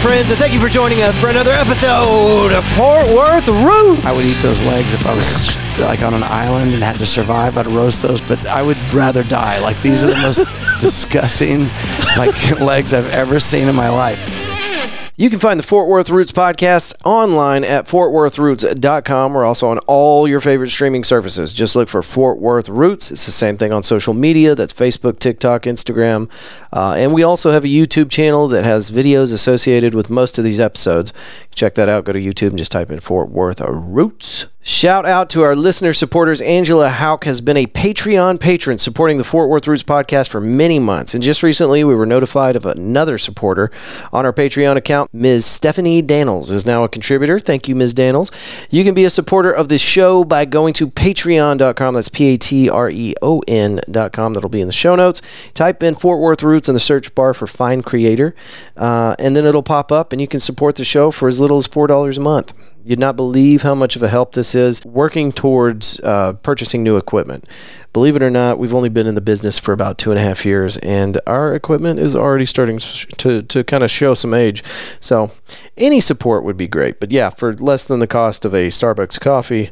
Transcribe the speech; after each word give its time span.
friends, 0.00 0.30
and 0.30 0.40
thank 0.40 0.54
you 0.54 0.60
for 0.60 0.70
joining 0.70 1.02
us 1.02 1.20
for 1.20 1.28
another 1.28 1.52
episode 1.52 2.52
of 2.52 2.66
Fort 2.68 3.06
Worth 3.08 3.46
Roots. 3.48 4.06
I 4.06 4.12
would 4.12 4.24
eat 4.24 4.40
those 4.40 4.62
legs 4.62 4.94
if 4.94 5.06
I 5.06 5.14
was 5.14 5.78
like 5.78 6.02
on 6.02 6.14
an 6.14 6.22
island 6.22 6.72
and 6.72 6.82
had 6.82 6.96
to 7.00 7.06
survive. 7.06 7.58
I'd 7.58 7.66
roast 7.66 8.00
those, 8.00 8.22
but 8.22 8.46
I 8.46 8.62
would 8.62 8.78
rather 8.94 9.22
die. 9.22 9.60
Like 9.60 9.80
these 9.82 10.02
are 10.02 10.06
the 10.06 10.16
most 10.16 10.38
disgusting 10.80 11.66
like 12.16 12.60
legs 12.60 12.94
I've 12.94 13.10
ever 13.10 13.38
seen 13.38 13.68
in 13.68 13.74
my 13.74 13.90
life. 13.90 14.18
You 15.20 15.28
can 15.28 15.38
find 15.38 15.60
the 15.60 15.64
Fort 15.64 15.86
Worth 15.86 16.08
Roots 16.08 16.32
podcast 16.32 16.94
online 17.04 17.62
at 17.62 17.84
fortworthroots.com. 17.84 19.34
We're 19.34 19.44
also 19.44 19.68
on 19.68 19.78
all 19.80 20.26
your 20.26 20.40
favorite 20.40 20.70
streaming 20.70 21.04
services. 21.04 21.52
Just 21.52 21.76
look 21.76 21.90
for 21.90 22.02
Fort 22.02 22.38
Worth 22.38 22.70
Roots. 22.70 23.10
It's 23.10 23.26
the 23.26 23.32
same 23.32 23.58
thing 23.58 23.70
on 23.70 23.82
social 23.82 24.14
media. 24.14 24.54
That's 24.54 24.72
Facebook, 24.72 25.18
TikTok, 25.18 25.64
Instagram. 25.64 26.30
Uh, 26.72 26.94
and 26.96 27.12
we 27.12 27.22
also 27.22 27.52
have 27.52 27.64
a 27.64 27.68
YouTube 27.68 28.10
channel 28.10 28.48
that 28.48 28.64
has 28.64 28.90
videos 28.90 29.32
associated 29.32 29.94
with 29.94 30.10
most 30.10 30.38
of 30.38 30.44
these 30.44 30.60
episodes. 30.60 31.12
Check 31.54 31.74
that 31.74 31.88
out. 31.88 32.04
Go 32.04 32.12
to 32.12 32.20
YouTube 32.20 32.50
and 32.50 32.58
just 32.58 32.72
type 32.72 32.90
in 32.90 33.00
Fort 33.00 33.30
Worth 33.30 33.60
Roots. 33.60 34.46
Shout 34.62 35.06
out 35.06 35.30
to 35.30 35.40
our 35.40 35.56
listener 35.56 35.94
supporters. 35.94 36.42
Angela 36.42 36.90
Hauk 36.90 37.24
has 37.24 37.40
been 37.40 37.56
a 37.56 37.64
Patreon 37.64 38.38
patron 38.38 38.76
supporting 38.76 39.16
the 39.16 39.24
Fort 39.24 39.48
Worth 39.48 39.66
Roots 39.66 39.82
podcast 39.82 40.28
for 40.28 40.38
many 40.38 40.78
months. 40.78 41.14
And 41.14 41.24
just 41.24 41.42
recently, 41.42 41.82
we 41.82 41.94
were 41.94 42.04
notified 42.04 42.56
of 42.56 42.66
another 42.66 43.16
supporter 43.16 43.70
on 44.12 44.26
our 44.26 44.34
Patreon 44.34 44.76
account. 44.76 45.14
Ms. 45.14 45.46
Stephanie 45.46 46.02
Daniels 46.02 46.50
is 46.50 46.66
now 46.66 46.84
a 46.84 46.90
contributor. 46.90 47.38
Thank 47.38 47.68
you, 47.68 47.74
Ms. 47.74 47.94
Daniels. 47.94 48.30
You 48.68 48.84
can 48.84 48.92
be 48.92 49.06
a 49.06 49.10
supporter 49.10 49.50
of 49.50 49.70
this 49.70 49.80
show 49.80 50.24
by 50.24 50.44
going 50.44 50.74
to 50.74 50.88
patreon.com. 50.88 51.94
That's 51.94 52.10
P 52.10 52.34
A 52.34 52.36
T 52.36 52.68
R 52.68 52.90
E 52.90 53.14
O 53.22 53.42
N.com. 53.48 54.34
That'll 54.34 54.50
be 54.50 54.60
in 54.60 54.66
the 54.66 54.74
show 54.74 54.94
notes. 54.94 55.50
Type 55.52 55.82
in 55.82 55.94
Fort 55.94 56.20
Worth 56.20 56.42
Roots 56.42 56.59
in 56.68 56.74
the 56.74 56.80
search 56.80 57.14
bar 57.14 57.34
for 57.34 57.46
Find 57.46 57.84
Creator, 57.84 58.34
uh, 58.76 59.14
and 59.18 59.34
then 59.36 59.44
it'll 59.44 59.62
pop 59.62 59.90
up, 59.90 60.12
and 60.12 60.20
you 60.20 60.28
can 60.28 60.40
support 60.40 60.76
the 60.76 60.84
show 60.84 61.10
for 61.10 61.28
as 61.28 61.40
little 61.40 61.58
as 61.58 61.68
$4 61.68 62.16
a 62.16 62.20
month. 62.20 62.52
You'd 62.82 62.98
not 62.98 63.14
believe 63.14 63.62
how 63.62 63.74
much 63.74 63.94
of 63.94 64.02
a 64.02 64.08
help 64.08 64.32
this 64.32 64.54
is 64.54 64.84
working 64.86 65.32
towards 65.32 66.00
uh, 66.00 66.34
purchasing 66.34 66.82
new 66.82 66.96
equipment. 66.96 67.44
Believe 67.92 68.16
it 68.16 68.22
or 68.22 68.30
not, 68.30 68.58
we've 68.58 68.74
only 68.74 68.88
been 68.88 69.06
in 69.06 69.14
the 69.14 69.20
business 69.20 69.58
for 69.58 69.72
about 69.72 69.98
two 69.98 70.10
and 70.10 70.18
a 70.18 70.22
half 70.22 70.46
years, 70.46 70.78
and 70.78 71.20
our 71.26 71.54
equipment 71.54 71.98
is 71.98 72.16
already 72.16 72.46
starting 72.46 72.78
to, 72.78 73.42
to 73.42 73.64
kind 73.64 73.82
of 73.82 73.90
show 73.90 74.14
some 74.14 74.32
age. 74.32 74.64
So, 75.00 75.30
any 75.76 76.00
support 76.00 76.44
would 76.44 76.56
be 76.56 76.68
great. 76.68 77.00
But 77.00 77.10
yeah, 77.10 77.30
for 77.30 77.52
less 77.52 77.84
than 77.84 77.98
the 77.98 78.06
cost 78.06 78.44
of 78.44 78.54
a 78.54 78.68
Starbucks 78.68 79.20
coffee, 79.20 79.70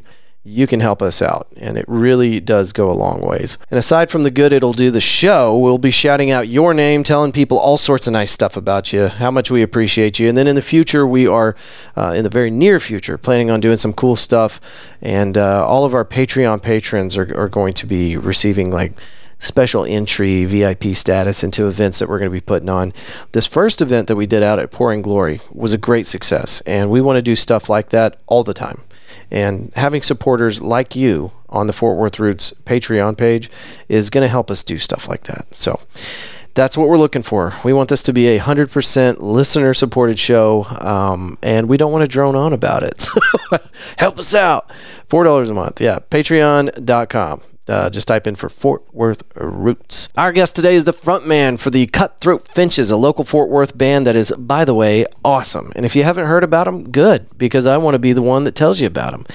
you 0.49 0.65
can 0.67 0.79
help 0.79 1.01
us 1.01 1.21
out. 1.21 1.47
And 1.57 1.77
it 1.77 1.85
really 1.87 2.39
does 2.39 2.73
go 2.73 2.89
a 2.89 2.93
long 2.93 3.21
ways. 3.21 3.57
And 3.69 3.77
aside 3.77 4.09
from 4.09 4.23
the 4.23 4.31
good 4.31 4.51
it'll 4.51 4.73
do 4.73 4.91
the 4.91 5.01
show, 5.01 5.57
we'll 5.57 5.77
be 5.77 5.91
shouting 5.91 6.31
out 6.31 6.47
your 6.47 6.73
name, 6.73 7.03
telling 7.03 7.31
people 7.31 7.59
all 7.59 7.77
sorts 7.77 8.07
of 8.07 8.13
nice 8.13 8.31
stuff 8.31 8.57
about 8.57 8.91
you, 8.91 9.07
how 9.07 9.31
much 9.31 9.51
we 9.51 9.61
appreciate 9.61 10.19
you. 10.19 10.27
And 10.27 10.37
then 10.37 10.47
in 10.47 10.55
the 10.55 10.61
future, 10.61 11.05
we 11.05 11.27
are, 11.27 11.55
uh, 11.95 12.13
in 12.15 12.23
the 12.23 12.29
very 12.29 12.49
near 12.49 12.79
future, 12.79 13.17
planning 13.17 13.51
on 13.51 13.59
doing 13.59 13.77
some 13.77 13.93
cool 13.93 14.15
stuff. 14.15 14.59
And 15.01 15.37
uh, 15.37 15.65
all 15.65 15.85
of 15.85 15.93
our 15.93 16.05
Patreon 16.05 16.61
patrons 16.63 17.17
are, 17.17 17.37
are 17.37 17.49
going 17.49 17.73
to 17.73 17.85
be 17.85 18.17
receiving 18.17 18.71
like, 18.71 18.93
special 19.41 19.85
entry 19.85 20.43
VIP 20.43 20.93
status 20.93 21.45
into 21.45 21.67
events 21.67 21.99
that 21.99 22.09
we're 22.09 22.19
going 22.19 22.29
to 22.29 22.35
be 22.35 22.41
putting 22.41 22.67
on. 22.67 22.91
This 23.31 23.47
first 23.47 23.81
event 23.81 24.09
that 24.09 24.17
we 24.17 24.27
did 24.27 24.43
out 24.43 24.59
at 24.59 24.69
Pouring 24.69 25.01
Glory 25.01 25.39
was 25.53 25.73
a 25.73 25.77
great 25.77 26.05
success, 26.05 26.61
and 26.65 26.91
we 26.91 26.99
want 26.99 27.15
to 27.15 27.21
do 27.21 27.37
stuff 27.37 27.69
like 27.69 27.89
that 27.89 28.19
all 28.27 28.43
the 28.43 28.53
time. 28.53 28.81
And 29.31 29.71
having 29.75 30.01
supporters 30.01 30.61
like 30.61 30.95
you 30.95 31.31
on 31.49 31.67
the 31.67 31.73
Fort 31.73 31.97
Worth 31.97 32.19
Roots 32.19 32.53
Patreon 32.65 33.17
page 33.17 33.49
is 33.87 34.09
going 34.09 34.23
to 34.23 34.27
help 34.27 34.49
us 34.49 34.63
do 34.63 34.77
stuff 34.77 35.07
like 35.07 35.23
that. 35.23 35.53
So 35.55 35.79
that's 36.53 36.77
what 36.77 36.89
we're 36.89 36.97
looking 36.97 37.23
for. 37.23 37.53
We 37.63 37.73
want 37.73 37.89
this 37.89 38.03
to 38.03 38.13
be 38.13 38.27
a 38.27 38.39
100% 38.39 39.17
listener 39.19 39.73
supported 39.73 40.19
show, 40.19 40.65
um, 40.81 41.37
and 41.41 41.69
we 41.69 41.77
don't 41.77 41.91
want 41.91 42.03
to 42.03 42.07
drone 42.07 42.35
on 42.35 42.53
about 42.53 42.83
it. 42.83 43.05
help 43.97 44.19
us 44.19 44.33
out. 44.35 44.69
$4 44.69 45.49
a 45.49 45.53
month. 45.53 45.79
Yeah, 45.79 45.99
patreon.com. 46.09 47.41
Uh, 47.69 47.87
just 47.87 48.07
type 48.07 48.25
in 48.25 48.33
for 48.33 48.49
Fort 48.49 48.83
Worth 48.93 49.21
Roots. 49.35 50.09
Our 50.17 50.31
guest 50.31 50.55
today 50.55 50.73
is 50.73 50.85
the 50.85 50.91
frontman 50.91 51.59
for 51.59 51.69
the 51.69 51.85
Cutthroat 51.85 52.47
Finches, 52.47 52.89
a 52.89 52.97
local 52.97 53.23
Fort 53.23 53.49
Worth 53.49 53.77
band 53.77 54.07
that 54.07 54.15
is, 54.15 54.31
by 54.31 54.65
the 54.65 54.73
way, 54.73 55.05
awesome. 55.23 55.71
And 55.75 55.85
if 55.85 55.95
you 55.95 56.03
haven't 56.03 56.25
heard 56.25 56.43
about 56.43 56.65
them, 56.65 56.89
good, 56.89 57.27
because 57.37 57.67
I 57.67 57.77
want 57.77 57.93
to 57.93 57.99
be 57.99 58.11
the 58.11 58.23
one 58.23 58.43
that 58.45 58.55
tells 58.55 58.81
you 58.81 58.87
about 58.87 59.11
them. 59.11 59.25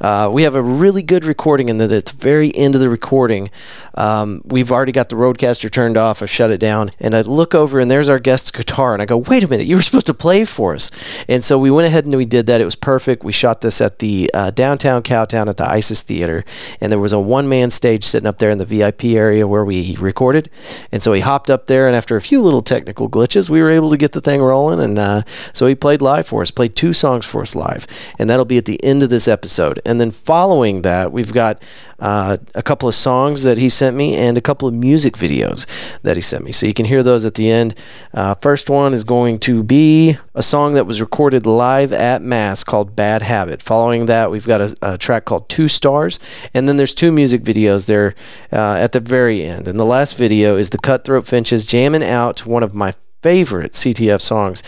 Uh, 0.00 0.30
we 0.32 0.44
have 0.44 0.54
a 0.54 0.62
really 0.62 1.02
good 1.02 1.24
recording, 1.24 1.68
and 1.68 1.82
at 1.82 1.88
the 1.88 2.16
very 2.16 2.54
end 2.54 2.76
of 2.76 2.80
the 2.80 2.88
recording, 2.88 3.50
um, 4.00 4.40
we've 4.46 4.72
already 4.72 4.92
got 4.92 5.10
the 5.10 5.16
RODECaster 5.16 5.70
turned 5.70 5.98
off. 5.98 6.22
I 6.22 6.26
shut 6.26 6.50
it 6.50 6.58
down, 6.58 6.90
and 6.98 7.14
I 7.14 7.20
look 7.20 7.54
over, 7.54 7.78
and 7.78 7.90
there's 7.90 8.08
our 8.08 8.18
guest's 8.18 8.50
guitar, 8.50 8.94
and 8.94 9.02
I 9.02 9.04
go, 9.04 9.18
"Wait 9.18 9.44
a 9.44 9.48
minute, 9.48 9.66
you 9.66 9.76
were 9.76 9.82
supposed 9.82 10.06
to 10.06 10.14
play 10.14 10.46
for 10.46 10.74
us." 10.74 10.90
And 11.28 11.44
so 11.44 11.58
we 11.58 11.70
went 11.70 11.86
ahead 11.86 12.06
and 12.06 12.14
we 12.16 12.24
did 12.24 12.46
that. 12.46 12.62
It 12.62 12.64
was 12.64 12.76
perfect. 12.76 13.24
We 13.24 13.32
shot 13.32 13.60
this 13.60 13.78
at 13.82 13.98
the 13.98 14.30
uh, 14.32 14.52
downtown 14.52 15.02
Cowtown 15.02 15.48
at 15.48 15.58
the 15.58 15.70
Isis 15.70 16.00
Theater, 16.00 16.44
and 16.80 16.90
there 16.90 16.98
was 16.98 17.12
a 17.12 17.20
one-man 17.20 17.70
stage 17.70 18.04
sitting 18.04 18.26
up 18.26 18.38
there 18.38 18.48
in 18.48 18.56
the 18.56 18.64
VIP 18.64 19.04
area 19.04 19.46
where 19.46 19.66
we 19.66 19.94
recorded. 19.96 20.48
And 20.90 21.02
so 21.02 21.12
he 21.12 21.20
hopped 21.20 21.50
up 21.50 21.66
there, 21.66 21.86
and 21.86 21.94
after 21.94 22.16
a 22.16 22.22
few 22.22 22.40
little 22.40 22.62
technical 22.62 23.10
glitches, 23.10 23.50
we 23.50 23.60
were 23.60 23.70
able 23.70 23.90
to 23.90 23.98
get 23.98 24.12
the 24.12 24.22
thing 24.22 24.40
rolling. 24.40 24.80
And 24.80 24.98
uh, 24.98 25.22
so 25.52 25.66
he 25.66 25.74
played 25.74 26.00
live 26.00 26.26
for 26.26 26.40
us, 26.40 26.50
played 26.50 26.74
two 26.74 26.94
songs 26.94 27.26
for 27.26 27.42
us 27.42 27.54
live. 27.54 27.86
And 28.18 28.30
that'll 28.30 28.46
be 28.46 28.56
at 28.56 28.64
the 28.64 28.82
end 28.82 29.02
of 29.02 29.10
this 29.10 29.28
episode. 29.28 29.78
And 29.84 30.00
then 30.00 30.10
following 30.10 30.82
that, 30.82 31.12
we've 31.12 31.34
got 31.34 31.62
uh, 32.00 32.38
a 32.54 32.62
couple 32.62 32.88
of 32.88 32.94
songs 32.94 33.42
that 33.42 33.58
he 33.58 33.68
sent 33.68 33.96
me 33.96 34.16
and 34.16 34.36
a 34.36 34.40
couple 34.40 34.66
of 34.66 34.74
music 34.74 35.14
videos 35.14 35.66
that 36.02 36.16
he 36.16 36.22
sent 36.22 36.44
me. 36.44 36.52
So 36.52 36.66
you 36.66 36.74
can 36.74 36.86
hear 36.86 37.02
those 37.02 37.24
at 37.24 37.34
the 37.34 37.50
end. 37.50 37.74
Uh, 38.12 38.34
first 38.34 38.70
one 38.70 38.94
is 38.94 39.04
going 39.04 39.38
to 39.40 39.62
be 39.62 40.16
a 40.34 40.42
song 40.42 40.74
that 40.74 40.86
was 40.86 41.00
recorded 41.00 41.46
live 41.46 41.92
at 41.92 42.22
Mass 42.22 42.64
called 42.64 42.96
Bad 42.96 43.22
Habit. 43.22 43.62
Following 43.62 44.06
that, 44.06 44.30
we've 44.30 44.46
got 44.46 44.60
a, 44.60 44.76
a 44.82 44.98
track 44.98 45.24
called 45.24 45.48
Two 45.48 45.68
Stars. 45.68 46.18
And 46.54 46.68
then 46.68 46.76
there's 46.76 46.94
two 46.94 47.12
music 47.12 47.42
videos 47.42 47.86
there 47.86 48.14
uh, 48.52 48.74
at 48.74 48.92
the 48.92 49.00
very 49.00 49.42
end. 49.42 49.68
And 49.68 49.78
the 49.78 49.84
last 49.84 50.16
video 50.16 50.56
is 50.56 50.70
the 50.70 50.78
Cutthroat 50.78 51.26
Finches 51.26 51.64
jamming 51.64 52.04
out 52.04 52.46
one 52.46 52.62
of 52.62 52.74
my 52.74 52.94
favorite 53.22 53.72
CTF 53.72 54.20
songs 54.20 54.62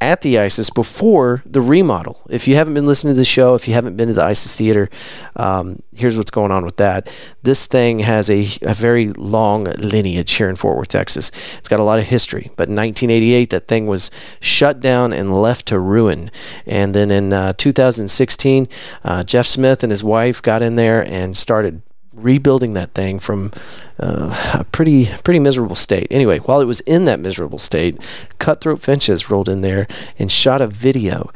at 0.00 0.20
the 0.20 0.38
ISIS 0.38 0.70
before 0.70 1.42
the 1.44 1.60
remodel. 1.60 2.22
If 2.28 2.46
you 2.46 2.54
haven't 2.54 2.74
been 2.74 2.86
listening 2.86 3.14
to 3.14 3.18
the 3.18 3.24
show, 3.24 3.54
if 3.54 3.66
you 3.66 3.74
haven't 3.74 3.96
been 3.96 4.08
to 4.08 4.14
the 4.14 4.24
ISIS 4.24 4.56
theater, 4.56 4.88
um, 5.36 5.82
here's 5.94 6.16
what's 6.16 6.30
going 6.30 6.52
on 6.52 6.64
with 6.64 6.76
that. 6.76 7.08
This 7.42 7.66
thing 7.66 8.00
has 8.00 8.30
a, 8.30 8.46
a 8.62 8.74
very 8.74 9.08
long 9.12 9.64
lineage 9.64 10.32
here 10.34 10.48
in 10.48 10.56
Fort 10.56 10.76
Worth, 10.76 10.88
Texas. 10.88 11.30
It's 11.58 11.68
got 11.68 11.80
a 11.80 11.84
lot 11.84 11.98
of 11.98 12.06
history, 12.06 12.50
but 12.56 12.68
in 12.68 12.76
1988, 12.76 13.50
that 13.50 13.66
thing 13.66 13.86
was 13.86 14.10
shut 14.40 14.80
down 14.80 15.12
and 15.12 15.40
left 15.40 15.66
to 15.66 15.78
ruin. 15.78 16.30
And 16.64 16.94
then 16.94 17.10
in 17.10 17.32
uh, 17.32 17.54
2016, 17.54 18.68
uh, 19.04 19.24
Jeff 19.24 19.46
Smith 19.46 19.82
and 19.82 19.90
his 19.90 20.04
wife 20.04 20.40
got 20.40 20.62
in 20.62 20.76
there 20.76 21.04
and 21.04 21.36
started 21.36 21.82
rebuilding 22.22 22.74
that 22.74 22.94
thing 22.94 23.18
from 23.18 23.52
uh, 23.98 24.58
a 24.60 24.64
pretty 24.64 25.10
pretty 25.24 25.40
miserable 25.40 25.76
state. 25.76 26.06
Anyway, 26.10 26.38
while 26.38 26.60
it 26.60 26.66
was 26.66 26.80
in 26.80 27.04
that 27.06 27.20
miserable 27.20 27.58
state, 27.58 27.98
Cutthroat 28.38 28.80
Finches 28.80 29.30
rolled 29.30 29.48
in 29.48 29.62
there 29.62 29.86
and 30.18 30.30
shot 30.30 30.60
a 30.60 30.66
video 30.66 31.30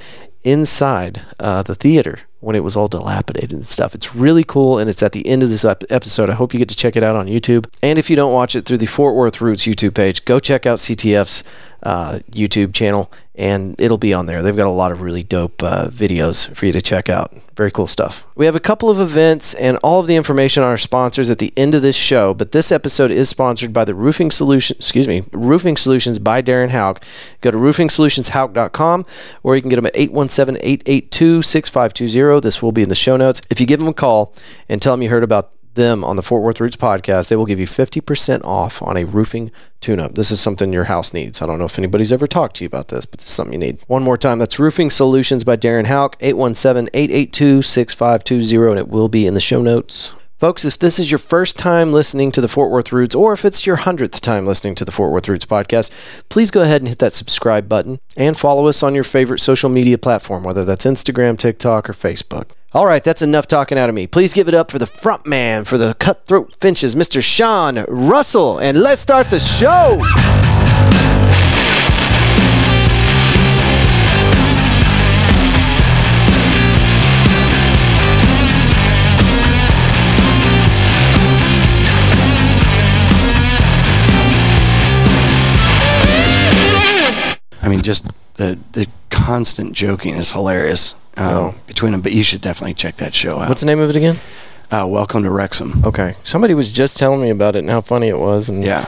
inside 0.44 1.22
uh, 1.38 1.62
the 1.62 1.75
theater 1.75 2.19
when 2.41 2.56
it 2.56 2.65
was 2.65 2.76
all 2.76 2.88
dilapidated 2.88 3.53
and 3.53 3.69
stuff. 3.69 3.94
It's 3.94 4.16
really 4.16 4.42
cool, 4.42 4.78
and 4.78 4.91
it's 4.91 5.03
at 5.03 5.12
the 5.12 5.26
end 5.26 5.44
of 5.44 5.50
this 5.50 5.65
episode. 5.65 6.28
I 6.28 6.34
hope 6.34 6.53
you 6.53 6.59
get 6.59 6.69
to 6.71 6.76
check 6.76 6.97
it 6.97 7.03
out 7.03 7.15
on 7.15 7.28
YouTube. 7.28 7.72
And 7.82 7.98
if 7.98 8.10
you 8.10 8.16
don't 8.16 8.32
watch 8.32 8.56
it 8.56 8.66
through 8.66 8.78
the 8.78 8.87
Fort 8.87 9.15
Worth 9.15 9.41
Roots 9.41 9.65
YouTube 9.65 9.94
page, 9.94 10.25
go 10.25 10.41
check 10.41 10.66
out 10.66 10.78
CTF's 10.78 11.44
uh, 11.82 12.20
YouTube 12.31 12.72
channel, 12.72 13.10
and 13.34 13.78
it'll 13.81 13.98
be 13.98 14.15
on 14.15 14.26
there. 14.26 14.43
They've 14.43 14.56
got 14.56 14.66
a 14.66 14.70
lot 14.70 14.93
of 14.93 15.00
really 15.00 15.22
dope 15.22 15.62
uh, 15.62 15.88
videos 15.88 16.54
for 16.54 16.66
you 16.66 16.72
to 16.72 16.81
check 16.81 17.09
out. 17.09 17.32
Very 17.56 17.70
cool 17.70 17.87
stuff. 17.87 18.26
We 18.34 18.47
have 18.47 18.54
a 18.54 18.60
couple 18.60 18.91
of 18.91 19.00
events 19.00 19.54
and 19.54 19.78
all 19.78 20.00
of 20.00 20.06
the 20.06 20.16
information 20.16 20.62
on 20.62 20.69
our 20.69 20.78
sponsors 20.78 21.31
at 21.31 21.38
the 21.38 21.53
end 21.56 21.75
of 21.75 21.82
this 21.82 21.97
show, 21.97 22.34
but 22.34 22.53
this 22.53 22.72
episode 22.72 23.10
is 23.10 23.28
sponsored 23.28 23.72
by 23.72 23.84
the 23.84 23.94
Roofing 23.94 24.31
Solution, 24.31 24.76
excuse 24.78 25.09
me, 25.09 25.22
Roofing 25.32 25.76
Solutions 25.76 26.18
by 26.18 26.42
Darren 26.42 26.71
Hauk. 26.71 27.03
Go 27.41 27.51
to 27.51 27.59
roofingsolutionshauk.com 27.59 29.06
or 29.42 29.56
you 29.56 29.62
can 29.62 29.71
get 29.71 29.77
them 29.77 29.86
at 29.86 29.95
817-882-6520. 29.95 32.42
This 32.42 32.62
will 32.62 32.72
be 32.72 32.83
in 32.83 32.89
the 32.89 32.95
show 32.95 33.16
notes. 33.16 33.42
If 33.51 33.60
you 33.60 33.66
give 33.66 33.80
them 33.80 33.89
a 33.89 33.95
call 33.95 34.34
and 34.68 34.80
tell 34.80 34.95
them 34.95 35.03
you 35.03 35.10
heard 35.10 35.24
about 35.24 35.51
them 35.74 36.04
on 36.04 36.16
the 36.16 36.22
Fort 36.22 36.42
Worth 36.42 36.60
Roots 36.60 36.77
podcast, 36.77 37.28
they 37.28 37.36
will 37.36 37.47
give 37.47 37.60
you 37.60 37.66
50% 37.66 38.45
off 38.45 38.83
on 38.83 38.97
a 38.97 39.04
roofing 39.04 39.51
tune 39.80 40.01
up. 40.01 40.15
This 40.15 40.30
is 40.30 40.41
something 40.41 40.72
your 40.72 40.84
house 40.84 41.13
needs. 41.13 41.42
I 41.42 41.47
don't 41.47 41.59
know 41.59 41.65
if 41.65 41.78
anybody's 41.78 42.13
ever 42.13 42.27
talked 42.27 42.57
to 42.57 42.65
you 42.65 42.66
about 42.66 42.89
this, 42.89 43.07
but 43.07 43.21
this 43.21 43.28
is 43.28 43.34
something 43.34 43.54
you 43.54 43.59
need. 43.59 43.80
One 43.86 44.03
more 44.03 44.19
time, 44.19 44.39
that's 44.39 44.59
Roofing 44.59 44.91
Solutions 44.91 45.45
by 45.45 45.57
Darren 45.57 45.86
Hauk, 45.86 46.16
817 46.21 46.91
882 46.95 47.63
6520, 47.63 48.71
and 48.71 48.78
it 48.78 48.89
will 48.89 49.09
be 49.09 49.27
in 49.27 49.34
the 49.34 49.41
show 49.41 49.63
notes. 49.63 50.15
Folks, 50.42 50.65
if 50.65 50.77
this 50.77 50.98
is 50.98 51.09
your 51.09 51.19
first 51.19 51.57
time 51.57 51.92
listening 51.92 52.33
to 52.33 52.41
the 52.41 52.48
Fort 52.48 52.72
Worth 52.72 52.91
Roots, 52.91 53.15
or 53.15 53.33
if 53.33 53.45
it's 53.45 53.65
your 53.65 53.77
hundredth 53.77 54.21
time 54.21 54.45
listening 54.45 54.75
to 54.75 54.84
the 54.84 54.91
Fort 54.91 55.13
Worth 55.13 55.28
Roots 55.28 55.47
podcast, 55.47 56.28
please 56.30 56.51
go 56.51 56.63
ahead 56.63 56.83
and 56.83 56.89
hit 56.89 56.98
that 56.98 57.13
subscribe 57.13 57.68
button 57.68 58.01
and 58.16 58.36
follow 58.36 58.66
us 58.66 58.83
on 58.83 58.92
your 58.92 59.04
favorite 59.04 59.39
social 59.39 59.71
media 59.71 59.98
platform, 59.98 60.42
whether 60.42 60.65
that's 60.65 60.84
Instagram, 60.84 61.39
TikTok, 61.39 61.89
or 61.89 61.92
Facebook. 61.92 62.51
All 62.74 62.86
right, 62.86 63.04
that's 63.04 63.21
enough 63.21 63.47
talking 63.47 63.77
out 63.77 63.91
of 63.91 63.95
me. 63.95 64.07
Please 64.07 64.33
give 64.33 64.48
it 64.48 64.54
up 64.54 64.71
for 64.71 64.78
the 64.78 64.86
front 64.86 65.27
man 65.27 65.65
for 65.65 65.77
the 65.77 65.95
Cutthroat 65.98 66.54
Finches, 66.54 66.95
Mr. 66.95 67.22
Sean 67.22 67.84
Russell, 67.86 68.59
and 68.59 68.80
let's 68.80 69.03
start 69.03 69.28
the 69.28 69.41
show. 69.41 70.01
I 87.62 87.68
mean, 87.68 87.82
just 87.82 88.06
the 88.34 88.59
the 88.72 88.86
constant 89.10 89.72
joking 89.74 90.14
is 90.16 90.32
hilarious 90.32 90.94
um, 91.16 91.34
Oh. 91.34 91.54
between 91.66 91.92
them. 91.92 92.00
But 92.00 92.12
you 92.12 92.22
should 92.22 92.41
definitely 92.41 92.74
check 92.74 92.97
that 92.97 93.14
show 93.14 93.38
out. 93.38 93.48
What's 93.48 93.60
the 93.60 93.66
name 93.66 93.80
of 93.80 93.91
it 93.91 93.97
again? 93.97 94.18
uh, 94.70 94.86
Welcome 94.86 95.22
to 95.24 95.30
Wrexham? 95.30 95.84
Okay. 95.84 96.14
Somebody 96.24 96.54
was 96.54 96.70
just 96.70 96.97
telling 96.98 97.20
me 97.20 97.30
about 97.30 97.54
it 97.56 97.60
and 97.60 97.70
how 97.70 97.80
funny 97.82 98.09
it 98.09 98.18
was, 98.18 98.48
and 98.48 98.64
Yeah, 98.64 98.86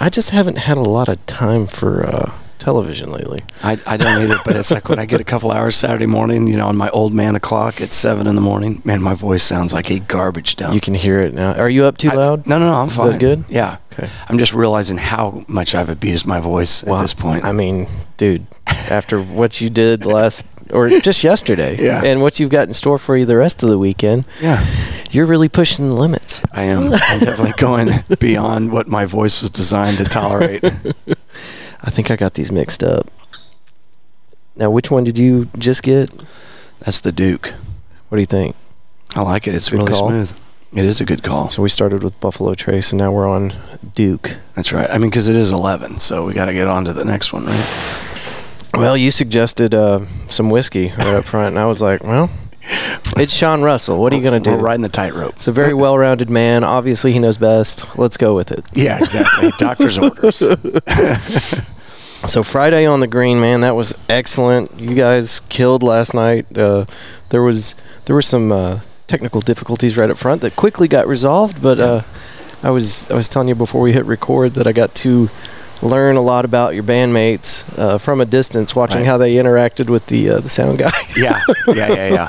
I 0.00 0.08
just 0.08 0.30
haven't 0.30 0.58
had 0.58 0.76
a 0.76 0.82
lot 0.82 1.08
of 1.08 1.24
time 1.26 1.66
for 1.66 2.06
uh, 2.06 2.32
television 2.64 3.10
lately. 3.10 3.40
I, 3.62 3.78
I 3.86 3.96
don't 3.98 4.22
either. 4.22 4.38
But 4.44 4.56
it's 4.56 4.70
like 4.70 4.88
when 4.88 4.98
I 4.98 5.04
get 5.04 5.20
a 5.20 5.24
couple 5.24 5.52
hours 5.52 5.76
Saturday 5.76 6.06
morning, 6.06 6.46
you 6.46 6.56
know, 6.56 6.68
on 6.68 6.76
my 6.76 6.88
old 6.90 7.12
man 7.12 7.36
o'clock 7.36 7.80
at 7.82 7.92
seven 7.92 8.26
in 8.26 8.34
the 8.34 8.40
morning. 8.40 8.80
Man, 8.84 9.02
my 9.02 9.14
voice 9.14 9.42
sounds 9.42 9.72
like 9.74 9.90
a 9.90 9.98
garbage 10.00 10.56
dump. 10.56 10.74
You 10.74 10.80
can 10.80 10.94
hear 10.94 11.20
it 11.20 11.34
now. 11.34 11.52
Are 11.54 11.68
you 11.68 11.84
up 11.84 11.98
too 11.98 12.10
I- 12.10 12.14
loud? 12.14 12.46
No, 12.46 12.58
no, 12.58 12.66
no. 12.66 12.74
I'm 12.74 12.88
Is 12.88 12.96
fine. 12.96 13.10
that 13.12 13.20
good? 13.20 13.44
Yeah. 13.48 13.76
Okay. 13.92 14.08
I'm 14.28 14.38
just 14.38 14.54
realizing 14.54 14.96
how 14.96 15.44
much 15.46 15.74
I've 15.74 15.88
abused 15.90 16.26
my 16.26 16.40
voice 16.40 16.82
Well, 16.82 16.96
at 16.96 17.02
this 17.02 17.14
point. 17.14 17.44
I 17.44 17.52
mean, 17.52 17.86
dude, 18.16 18.46
after 18.66 19.20
what 19.20 19.60
you 19.60 19.68
did 19.70 20.04
last 20.16 20.46
or 20.72 20.88
just 20.88 21.22
yesterday, 21.22 21.76
Yeah. 21.78 22.02
and 22.02 22.22
what 22.22 22.40
you've 22.40 22.50
got 22.50 22.66
in 22.66 22.74
store 22.74 22.98
for 22.98 23.16
you 23.16 23.24
the 23.26 23.36
rest 23.36 23.62
of 23.62 23.68
the 23.68 23.78
weekend, 23.78 24.24
yeah, 24.40 24.64
you're 25.10 25.26
really 25.26 25.48
pushing 25.50 25.90
the 25.90 25.94
limits. 25.94 26.42
I 26.52 26.62
am. 26.64 26.84
I'm 26.92 27.20
definitely 27.20 27.52
going 27.58 27.90
beyond 28.18 28.72
what 28.72 28.88
my 28.88 29.04
voice 29.04 29.42
was 29.42 29.50
designed 29.50 29.98
to 29.98 30.04
tolerate. 30.04 30.64
I 31.84 31.90
think 31.90 32.10
I 32.10 32.16
got 32.16 32.34
these 32.34 32.50
mixed 32.50 32.82
up. 32.82 33.06
Now, 34.56 34.70
which 34.70 34.90
one 34.90 35.04
did 35.04 35.18
you 35.18 35.46
just 35.58 35.82
get? 35.82 36.10
That's 36.80 37.00
the 37.00 37.12
Duke. 37.12 37.48
What 38.08 38.16
do 38.16 38.20
you 38.20 38.26
think? 38.26 38.56
I 39.16 39.22
like 39.22 39.46
it. 39.46 39.54
It's 39.54 39.68
Good 39.68 39.78
really 39.80 39.92
call. 39.92 40.08
smooth. 40.08 40.40
It 40.74 40.84
is 40.84 41.00
a 41.00 41.04
good 41.04 41.22
call. 41.22 41.50
So 41.50 41.62
we 41.62 41.68
started 41.68 42.02
with 42.02 42.18
Buffalo 42.20 42.54
Trace, 42.54 42.90
and 42.92 42.98
now 42.98 43.12
we're 43.12 43.28
on 43.28 43.52
Duke. 43.94 44.36
That's 44.56 44.72
right. 44.72 44.90
I 44.90 44.98
mean, 44.98 45.10
because 45.10 45.28
it 45.28 45.36
is 45.36 45.52
11, 45.52 45.98
so 45.98 46.26
we 46.26 46.32
got 46.34 46.46
to 46.46 46.52
get 46.52 46.66
on 46.66 46.84
to 46.86 46.92
the 46.92 47.04
next 47.04 47.32
one, 47.32 47.44
right? 47.46 48.70
Well, 48.74 48.96
you 48.96 49.12
suggested 49.12 49.72
uh, 49.72 50.00
some 50.28 50.50
whiskey 50.50 50.88
right 50.98 51.14
up 51.14 51.24
front, 51.24 51.48
and 51.54 51.58
I 51.60 51.66
was 51.66 51.80
like, 51.80 52.02
well, 52.02 52.28
it's 53.16 53.32
Sean 53.32 53.62
Russell. 53.62 54.00
What 54.00 54.12
are 54.12 54.16
you 54.16 54.22
going 54.22 54.42
to 54.42 54.50
We're 54.50 54.56
do? 54.56 54.62
riding 54.64 54.82
the 54.82 54.88
tightrope. 54.88 55.36
It's 55.36 55.46
a 55.46 55.52
very 55.52 55.74
well-rounded 55.74 56.28
man. 56.28 56.64
Obviously, 56.64 57.12
he 57.12 57.20
knows 57.20 57.38
best. 57.38 57.96
Let's 57.96 58.16
go 58.16 58.34
with 58.34 58.50
it. 58.50 58.64
Yeah, 58.72 58.98
exactly. 58.98 59.50
Doctor's 59.58 59.96
orders. 59.98 60.42
So 62.26 62.42
Friday 62.42 62.86
on 62.86 63.00
the 63.00 63.06
green, 63.06 63.38
man, 63.40 63.60
that 63.60 63.76
was 63.76 63.94
excellent. 64.08 64.80
You 64.80 64.94
guys 64.94 65.40
killed 65.48 65.82
last 65.82 66.14
night. 66.14 66.46
Uh, 66.56 66.86
there 67.30 67.42
was 67.42 67.74
there 68.06 68.14
were 68.14 68.22
some 68.22 68.50
uh, 68.50 68.80
technical 69.06 69.40
difficulties 69.40 69.96
right 69.98 70.10
up 70.10 70.16
front 70.16 70.40
that 70.42 70.56
quickly 70.56 70.88
got 70.88 71.06
resolved, 71.06 71.62
but 71.62 71.78
uh, 71.78 72.00
I 72.62 72.70
was 72.70 73.10
I 73.10 73.14
was 73.14 73.28
telling 73.28 73.48
you 73.48 73.54
before 73.54 73.80
we 73.82 73.92
hit 73.92 74.04
record 74.06 74.54
that 74.54 74.66
I 74.66 74.72
got 74.72 74.94
to 74.96 75.28
learn 75.82 76.16
a 76.16 76.20
lot 76.22 76.44
about 76.46 76.74
your 76.74 76.82
bandmates 76.82 77.62
uh, 77.78 77.98
from 77.98 78.20
a 78.20 78.24
distance, 78.24 78.74
watching 78.74 79.00
Right. 79.00 79.06
how 79.06 79.18
they 79.18 79.34
interacted 79.34 79.90
with 79.90 80.06
the 80.06 80.30
uh, 80.30 80.40
the 80.40 80.48
sound 80.48 80.78
guy. 80.78 80.92
yeah, 81.16 81.42
yeah, 81.68 81.88
yeah, 81.92 82.08
yeah. 82.08 82.28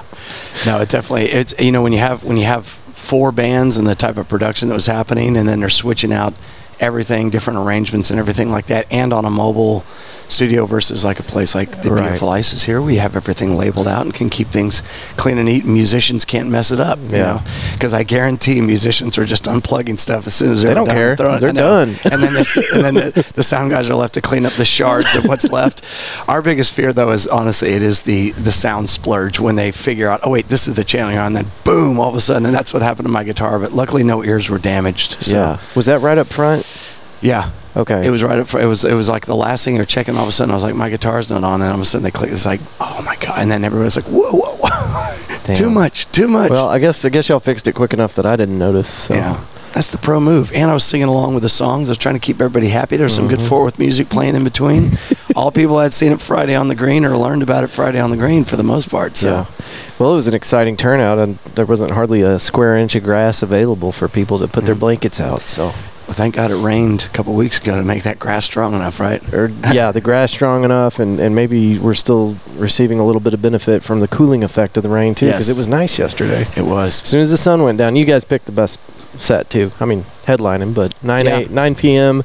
No, 0.66 0.82
it 0.82 0.90
definitely. 0.90 1.28
It's 1.28 1.54
you 1.60 1.72
know 1.72 1.82
when 1.82 1.94
you 1.94 2.00
have 2.00 2.24
when 2.24 2.36
you 2.38 2.46
have 2.46 2.66
four 2.68 3.32
bands 3.32 3.78
and 3.78 3.88
the 3.88 3.96
type 3.96 4.18
of 4.18 4.28
production 4.28 4.68
that 4.70 4.76
was 4.76 4.88
happening, 4.88 5.38
and 5.38 5.48
then 5.48 5.62
they're 5.62 5.70
switching 5.70 6.12
out 6.12 6.34
everything, 6.80 7.30
different 7.30 7.60
arrangements 7.60 8.12
and 8.12 8.20
everything 8.20 8.52
like 8.52 8.68
that, 8.68 8.92
and 8.92 9.14
on 9.14 9.26
a 9.26 9.30
mobile 9.30 9.84
studio 10.28 10.66
versus 10.66 11.06
like 11.06 11.20
a 11.20 11.24
place 11.24 11.54
like 11.54 11.84
the 11.84 11.92
Right. 11.92 12.02
Beautiful 12.06 12.30
Isis 12.30 12.64
here, 12.64 12.82
we 12.82 12.96
have 12.96 13.16
everything 13.16 13.56
labeled 13.58 13.88
out 13.88 14.06
and 14.06 14.12
can 14.14 14.30
keep 14.32 14.48
things 14.48 14.82
clean 15.18 15.38
and 15.38 15.46
neat. 15.46 15.66
And 15.66 15.74
musicians 15.74 16.26
can't 16.26 16.50
mess 16.50 16.72
it 16.72 16.80
up, 16.80 16.98
you 17.10 17.18
Yeah. 17.18 17.22
know, 17.24 17.42
because 17.74 17.94
I 17.94 18.02
guarantee 18.02 18.60
musicians 18.60 19.20
are 19.20 19.26
just 19.26 19.44
unplugging 19.46 20.00
stuff 20.00 20.26
as 20.26 20.34
soon 20.34 20.52
as 20.52 20.64
they're 20.64 20.72
they 20.72 20.76
don't 20.76 20.88
done 20.88 20.96
care. 20.96 21.16
They're 21.16 21.54
done. 21.54 21.90
and 22.06 22.24
then 22.24 22.34
the, 22.34 22.70
and 22.74 22.84
then 22.84 22.94
the, 22.96 23.32
the 23.36 23.44
sound 23.44 23.70
guys 23.70 23.88
are 23.88 23.94
left 23.96 24.16
to 24.16 24.22
clean 24.22 24.48
up 24.48 24.54
the 24.54 24.66
shards 24.66 25.14
of 25.14 25.26
what's 25.26 25.52
left. 25.52 25.84
Our 26.28 26.42
biggest 26.42 26.74
fear, 26.74 26.92
though, 26.92 27.12
is 27.12 27.28
honestly 27.28 27.70
it 27.74 27.84
is 27.84 28.02
the 28.02 28.32
the 28.32 28.52
sound 28.52 28.90
splurge 28.90 29.40
when 29.40 29.56
they 29.56 29.70
figure 29.72 30.10
out, 30.10 30.22
oh 30.24 30.32
wait, 30.32 30.48
this 30.50 30.68
is 30.68 30.76
the 30.76 30.84
channel 30.84 31.12
you're 31.14 31.22
on, 31.22 31.34
then 31.34 31.46
boom, 31.64 32.00
all 32.00 32.10
of 32.10 32.16
a 32.16 32.20
sudden, 32.20 32.48
and 32.48 32.56
that's 32.56 32.74
what 32.74 32.82
happened 32.82 33.06
to 33.06 33.12
my 33.12 33.24
guitar. 33.24 33.60
But 33.60 33.74
luckily, 33.74 34.04
no 34.04 34.24
ears 34.24 34.50
were 34.50 34.58
damaged. 34.60 35.18
So, 35.24 35.38
yeah, 35.38 35.60
was 35.76 35.86
that 35.86 36.00
right 36.02 36.18
up 36.18 36.28
front? 36.28 36.65
Yeah. 37.26 37.50
Okay, 37.78 38.08
It 38.08 38.10
was 38.10 38.24
right 38.24 38.40
up. 38.40 38.48
For, 38.48 38.62
it 38.62 38.66
was. 38.68 38.86
It 38.86 38.94
was 38.94 39.10
like 39.10 39.26
the 39.26 39.36
last 39.36 39.66
thing 39.66 39.76
you're 39.76 39.84
checking. 39.84 40.16
All 40.16 40.24
of 40.24 40.30
a 40.30 40.32
sudden, 40.32 40.52
I 40.52 40.56
was 40.56 40.64
like, 40.64 40.76
"My 40.76 40.90
guitar's 40.90 41.30
not 41.30 41.44
on," 41.44 41.62
and 41.62 41.70
all 41.70 41.76
of 41.76 41.82
a 41.82 41.84
sudden 41.86 42.04
they 42.04 42.12
click. 42.12 42.32
It's 42.32 42.46
like, 42.46 42.62
"Oh 42.80 43.02
my 43.06 43.18
god!" 43.18 43.38
And 43.42 43.52
then 43.52 43.66
everybody's 43.66 43.98
like, 43.98 44.06
"Whoa, 44.06 44.32
whoa, 44.32 44.56
whoa! 44.64 45.56
Too 45.56 45.70
much, 45.70 46.06
too 46.14 46.30
much." 46.30 46.52
Well, 46.52 46.70
I 46.70 46.80
guess 46.80 47.04
I 47.04 47.10
guess 47.10 47.28
y'all 47.28 47.42
fixed 47.42 47.68
it 47.68 47.74
quick 47.76 47.92
enough 47.94 48.16
that 48.16 48.26
I 48.26 48.38
didn't 48.38 48.58
notice. 48.58 48.90
So. 48.90 49.14
Yeah. 49.16 49.44
That's 49.74 49.92
the 49.92 49.98
pro 49.98 50.22
move. 50.22 50.54
And 50.54 50.72
I 50.72 50.74
was 50.74 50.86
singing 50.86 51.10
along 51.10 51.34
with 51.34 51.44
the 51.44 51.50
songs. 51.50 51.90
I 51.90 51.92
was 51.92 51.98
trying 51.98 52.16
to 52.16 52.22
keep 52.22 52.38
everybody 52.38 52.70
happy. 52.70 52.96
There 52.96 53.04
was 53.04 53.14
some 53.14 53.28
good 53.28 53.40
Mm-hmm. 53.40 53.50
Fort 53.50 53.64
Worth 53.64 53.78
music 53.78 54.08
playing 54.08 54.38
in 54.38 54.46
between. 54.46 54.92
All 55.36 55.52
people 55.52 55.78
had 55.80 55.92
seen 55.92 56.14
it 56.14 56.22
Friday 56.22 56.56
on 56.56 56.70
the 56.70 56.76
Green 56.76 57.04
or 57.04 57.18
learned 57.18 57.44
about 57.44 57.66
it 57.66 57.72
Friday 57.72 58.00
on 58.00 58.10
the 58.10 58.16
Green 58.16 58.46
for 58.46 58.56
the 58.56 58.64
most 58.64 58.90
part. 58.90 59.18
So, 59.18 59.28
Yeah. 59.28 59.46
Well, 60.00 60.14
it 60.14 60.16
was 60.16 60.30
an 60.30 60.34
exciting 60.34 60.78
turnout, 60.78 61.20
and 61.20 61.40
there 61.56 61.66
wasn't 61.66 61.92
hardly 61.92 62.22
a 62.22 62.40
square 62.40 62.78
inch 62.78 62.96
of 62.96 63.04
grass 63.04 63.44
available 63.44 63.92
for 63.92 64.08
people 64.08 64.40
to 64.40 64.48
put 64.48 64.64
their 64.64 64.76
Mm. 64.76 64.80
blankets 64.80 65.20
out. 65.20 65.42
So, 65.50 65.74
well, 66.08 66.14
thank 66.14 66.36
God 66.36 66.52
it 66.52 66.58
rained 66.58 67.04
a 67.06 67.16
couple 67.16 67.34
weeks 67.34 67.58
ago 67.60 67.76
to 67.78 67.84
make 67.84 68.04
that 68.04 68.20
grass 68.20 68.46
strong 68.46 68.74
enough, 68.74 69.00
right? 69.00 69.22
or 69.34 69.48
yeah, 69.74 69.92
the 69.92 70.02
grass 70.02 70.32
strong 70.32 70.64
enough, 70.64 71.00
and, 71.00 71.20
and 71.20 71.34
maybe 71.36 71.80
we're 71.80 71.94
still 71.96 72.38
receiving 72.58 73.00
a 73.00 73.06
little 73.06 73.22
bit 73.22 73.34
of 73.34 73.42
benefit 73.42 73.84
from 73.84 74.00
the 74.02 74.08
cooling 74.08 74.44
effect 74.44 74.78
of 74.78 74.84
the 74.84 74.90
rain 74.90 75.16
too, 75.16 75.26
because 75.28 75.48
Yes. 75.48 75.56
it 75.56 75.58
was 75.58 75.68
nice 75.68 75.98
yesterday. 75.98 76.46
It 76.56 76.66
was. 76.66 77.02
As 77.02 77.10
soon 77.10 77.22
as 77.22 77.32
the 77.32 77.38
sun 77.38 77.64
went 77.64 77.78
down, 77.78 77.96
you 77.96 78.06
guys 78.06 78.24
picked 78.24 78.46
the 78.46 78.52
best 78.52 78.80
set 79.20 79.50
too. 79.50 79.72
I 79.80 79.86
mean, 79.86 80.04
headlining, 80.26 80.74
but 80.76 80.94
nine 81.04 81.26
Yeah. 81.26 81.38
eight 81.38 81.50
nine 81.52 81.74
p.m. 81.76 82.18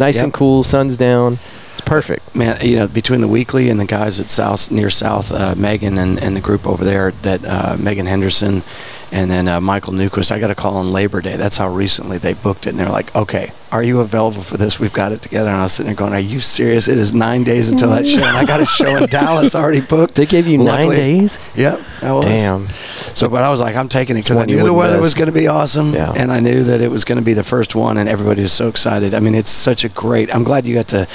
Nice 0.00 0.16
Yep. 0.16 0.24
and 0.24 0.32
cool, 0.34 0.64
sun's 0.64 0.96
down. 0.96 1.38
It's 1.72 1.82
perfect. 1.82 2.34
Man, 2.34 2.58
you 2.60 2.74
know, 2.76 2.88
between 2.88 3.20
the 3.20 3.28
weekly 3.28 3.70
and 3.70 3.78
the 3.78 3.84
guys 3.84 4.18
at 4.18 4.30
South, 4.30 4.68
near 4.72 4.90
South, 4.90 5.30
uh, 5.30 5.54
Megan 5.56 5.96
and, 5.96 6.20
and 6.20 6.34
the 6.34 6.40
group 6.40 6.66
over 6.66 6.84
there, 6.84 7.12
that 7.22 7.44
uh, 7.46 7.76
Megan 7.78 8.06
Henderson 8.06 8.64
and 9.10 9.30
then 9.30 9.48
uh, 9.48 9.60
Michael 9.60 9.94
Newquist, 9.94 10.30
I 10.30 10.38
got 10.38 10.50
a 10.50 10.54
call 10.54 10.76
on 10.76 10.92
Labor 10.92 11.20
Day. 11.22 11.36
That's 11.36 11.56
how 11.56 11.68
recently 11.72 12.18
they 12.18 12.34
booked 12.34 12.66
it. 12.66 12.70
And 12.70 12.78
they're 12.78 12.90
like, 12.90 13.14
okay, 13.16 13.52
are 13.72 13.82
you 13.82 14.00
available 14.00 14.42
for 14.42 14.56
this? 14.58 14.78
We've 14.78 14.92
got 14.92 15.12
it 15.12 15.22
together. 15.22 15.48
And 15.48 15.58
I 15.58 15.62
was 15.62 15.72
sitting 15.72 15.86
there 15.88 15.96
going, 15.96 16.12
are 16.12 16.18
you 16.20 16.40
serious? 16.40 16.88
It 16.88 16.98
is 16.98 17.14
nine 17.14 17.42
days 17.42 17.70
until 17.70 17.90
that 17.90 18.06
show. 18.06 18.18
And 18.22 18.36
I 18.36 18.44
got 18.44 18.60
a 18.60 18.66
show 18.66 18.96
in 18.96 19.06
Dallas 19.10 19.54
already 19.54 19.80
booked. 19.80 20.14
They 20.14 20.26
gave 20.26 20.46
you 20.46 20.58
nine 20.58 20.90
days. 20.90 21.38
Yep, 21.56 21.80
I 22.02 22.12
was. 22.12 22.24
Damn. 22.26 22.66
So, 22.68 23.28
but 23.30 23.42
I 23.42 23.48
was 23.48 23.60
like, 23.60 23.76
I'm 23.76 23.88
taking 23.88 24.16
it 24.16 24.24
because 24.24 24.36
I 24.36 24.44
knew 24.44 24.62
the 24.62 24.72
weather 24.74 24.96
miss. 24.96 25.06
was 25.06 25.14
going 25.14 25.28
to 25.28 25.34
be 25.38 25.48
awesome, 25.48 25.92
Yeah. 25.92 26.12
and 26.14 26.30
I 26.30 26.40
knew 26.40 26.62
that 26.64 26.80
it 26.82 26.90
was 26.90 27.04
going 27.04 27.18
to 27.18 27.24
be 27.24 27.32
the 27.34 27.42
first 27.42 27.74
one, 27.74 27.96
and 27.96 28.08
everybody 28.08 28.42
was 28.42 28.52
so 28.52 28.68
excited. 28.68 29.14
I 29.14 29.20
mean, 29.20 29.34
it's 29.34 29.50
such 29.50 29.84
a 29.84 29.88
great. 29.88 30.32
I'm 30.34 30.44
glad 30.44 30.66
you 30.66 30.74
got 30.74 30.88
to 30.88 31.08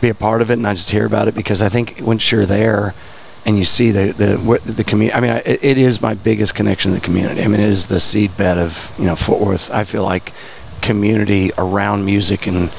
be 0.00 0.08
a 0.08 0.14
part 0.14 0.42
of 0.42 0.50
it 0.50 0.54
and 0.54 0.62
not 0.62 0.76
just 0.76 0.90
hear 0.90 1.06
about 1.06 1.28
it 1.28 1.34
because 1.34 1.60
I 1.60 1.68
think 1.68 1.98
once 2.02 2.30
you're 2.32 2.46
there 2.46 2.94
and 3.44 3.58
you 3.58 3.64
see 3.64 3.90
the 3.90 4.12
the 4.12 4.72
the 4.72 4.84
community. 4.84 5.16
I 5.16 5.20
mean, 5.20 5.30
I, 5.30 5.38
it 5.38 5.64
it 5.64 5.78
is 5.78 6.00
my 6.00 6.14
biggest 6.14 6.54
connection 6.54 6.92
to 6.92 6.98
the 7.00 7.04
community. 7.04 7.42
I 7.42 7.48
mean, 7.48 7.60
it 7.60 7.68
is 7.68 7.86
the 7.86 8.00
seed 8.00 8.36
bed 8.36 8.58
of 8.58 8.92
you 8.98 9.06
know 9.06 9.16
Fort 9.16 9.40
Worth. 9.40 9.70
I 9.70 9.84
feel 9.84 10.04
like 10.04 10.32
community 10.80 11.52
around 11.58 12.04
music 12.04 12.46
and 12.46 12.70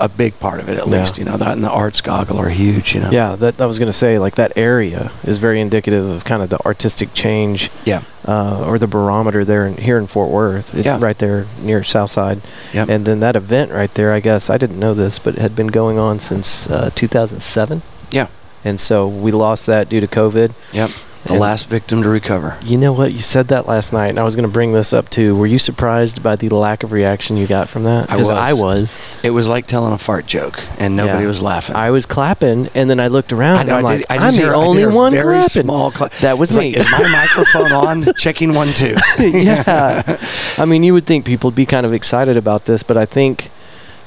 a 0.00 0.08
big 0.08 0.38
part 0.38 0.60
of 0.60 0.68
it 0.68 0.78
at 0.78 0.86
Yeah. 0.86 1.00
least. 1.00 1.18
You 1.18 1.24
know 1.24 1.36
that 1.36 1.52
and 1.52 1.64
the 1.64 1.70
arts 1.70 2.00
goggle 2.00 2.38
are 2.38 2.48
huge. 2.48 2.94
You 2.94 3.00
know. 3.00 3.10
Yeah, 3.10 3.34
that 3.36 3.60
I 3.60 3.66
was 3.66 3.78
gonna 3.78 3.92
say 3.92 4.18
like 4.20 4.36
that 4.36 4.52
area 4.56 5.10
is 5.24 5.38
very 5.38 5.60
indicative 5.60 6.06
of 6.08 6.24
kind 6.24 6.42
of 6.42 6.48
the 6.48 6.58
artistic 6.64 7.12
change 7.12 7.70
Yeah. 7.84 8.02
uh, 8.26 8.64
or 8.66 8.78
the 8.78 8.86
barometer 8.86 9.44
there 9.44 9.66
in, 9.66 9.76
here 9.78 9.98
in 9.98 10.06
Fort 10.06 10.30
Worth, 10.30 10.74
it- 10.74 10.84
Yeah. 10.84 10.98
right 11.00 11.18
there 11.18 11.46
near 11.62 11.82
Southside. 11.82 12.40
Yep. 12.72 12.88
And 12.88 13.04
then 13.04 13.18
that 13.20 13.34
event 13.34 13.72
right 13.72 13.92
there, 13.94 14.12
I 14.12 14.20
guess 14.20 14.48
I 14.48 14.58
didn't 14.58 14.78
know 14.78 14.94
this, 14.94 15.18
but 15.18 15.34
it 15.34 15.40
had 15.40 15.56
been 15.56 15.68
going 15.68 15.98
on 15.98 16.20
since 16.20 16.70
uh, 16.70 16.90
2007. 16.94 17.82
Yeah. 18.12 18.28
And 18.64 18.78
so 18.78 19.08
we 19.08 19.32
lost 19.32 19.66
that 19.66 19.88
due 19.88 20.00
to 20.00 20.06
COVID. 20.06 20.52
Yep. 20.72 20.90
The 21.24 21.32
And- 21.32 21.40
last 21.40 21.68
victim 21.68 22.02
to 22.02 22.08
recover. 22.08 22.56
You 22.64 22.78
know 22.78 22.94
what? 22.94 23.12
You 23.12 23.20
said 23.20 23.48
that 23.48 23.66
last 23.68 23.92
night, 23.92 24.06
and 24.08 24.18
I 24.18 24.22
was 24.22 24.36
going 24.36 24.48
to 24.48 24.52
bring 24.52 24.72
this 24.72 24.94
up 24.94 25.10
too. 25.10 25.36
Were 25.36 25.46
you 25.46 25.58
surprised 25.58 26.22
by 26.22 26.34
the 26.34 26.48
lack 26.48 26.82
of 26.82 26.92
reaction 26.92 27.36
you 27.36 27.46
got 27.46 27.68
from 27.68 27.84
that? 27.84 28.10
I 28.10 28.14
Because 28.14 28.28
was. 28.30 28.38
I 28.38 28.52
was. 28.54 28.98
It 29.22 29.30
was 29.30 29.46
like 29.46 29.66
telling 29.66 29.92
a 29.92 29.98
fart 29.98 30.26
joke, 30.26 30.58
and 30.78 30.96
nobody 30.96 31.24
Yeah. 31.24 31.28
was 31.28 31.42
laughing. 31.42 31.76
I 31.76 31.90
was 31.90 32.06
clapping, 32.06 32.70
and 32.74 32.88
then 32.88 33.00
I 33.00 33.08
looked 33.08 33.34
around, 33.34 33.58
I 33.58 33.62
know. 33.64 33.76
and 33.76 33.78
I'm 33.78 33.84
I 33.86 33.88
like, 33.88 33.98
did, 33.98 34.06
I 34.08 34.16
I'm 34.28 34.32
hear, 34.32 34.46
the 34.48 34.54
only 34.54 34.86
one 34.86 35.12
very 35.12 35.34
clapping. 35.40 35.62
small. 35.64 35.90
Cla- 35.90 36.08
That 36.22 36.38
was 36.38 36.50
It's 36.50 36.58
me. 36.58 36.68
like, 36.74 36.86
is 36.86 36.90
my 36.90 37.08
microphone 37.08 37.72
on? 37.72 38.14
Checking 38.18 38.54
one 38.54 38.68
two. 38.68 38.96
yeah. 39.18 40.16
I 40.56 40.64
mean, 40.64 40.82
you 40.82 40.94
would 40.94 41.04
think 41.04 41.26
people 41.26 41.48
would 41.48 41.54
be 41.54 41.66
kind 41.66 41.84
of 41.84 41.92
excited 41.92 42.38
about 42.38 42.64
this, 42.64 42.82
but 42.82 42.96
I 42.96 43.04
think 43.04 43.50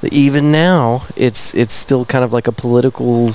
that 0.01 0.11
even 0.13 0.51
now, 0.51 1.05
it's 1.15 1.53
it's 1.53 1.75
still 1.75 2.05
kind 2.05 2.23
of 2.23 2.33
like 2.33 2.47
a 2.47 2.51
political, 2.51 3.33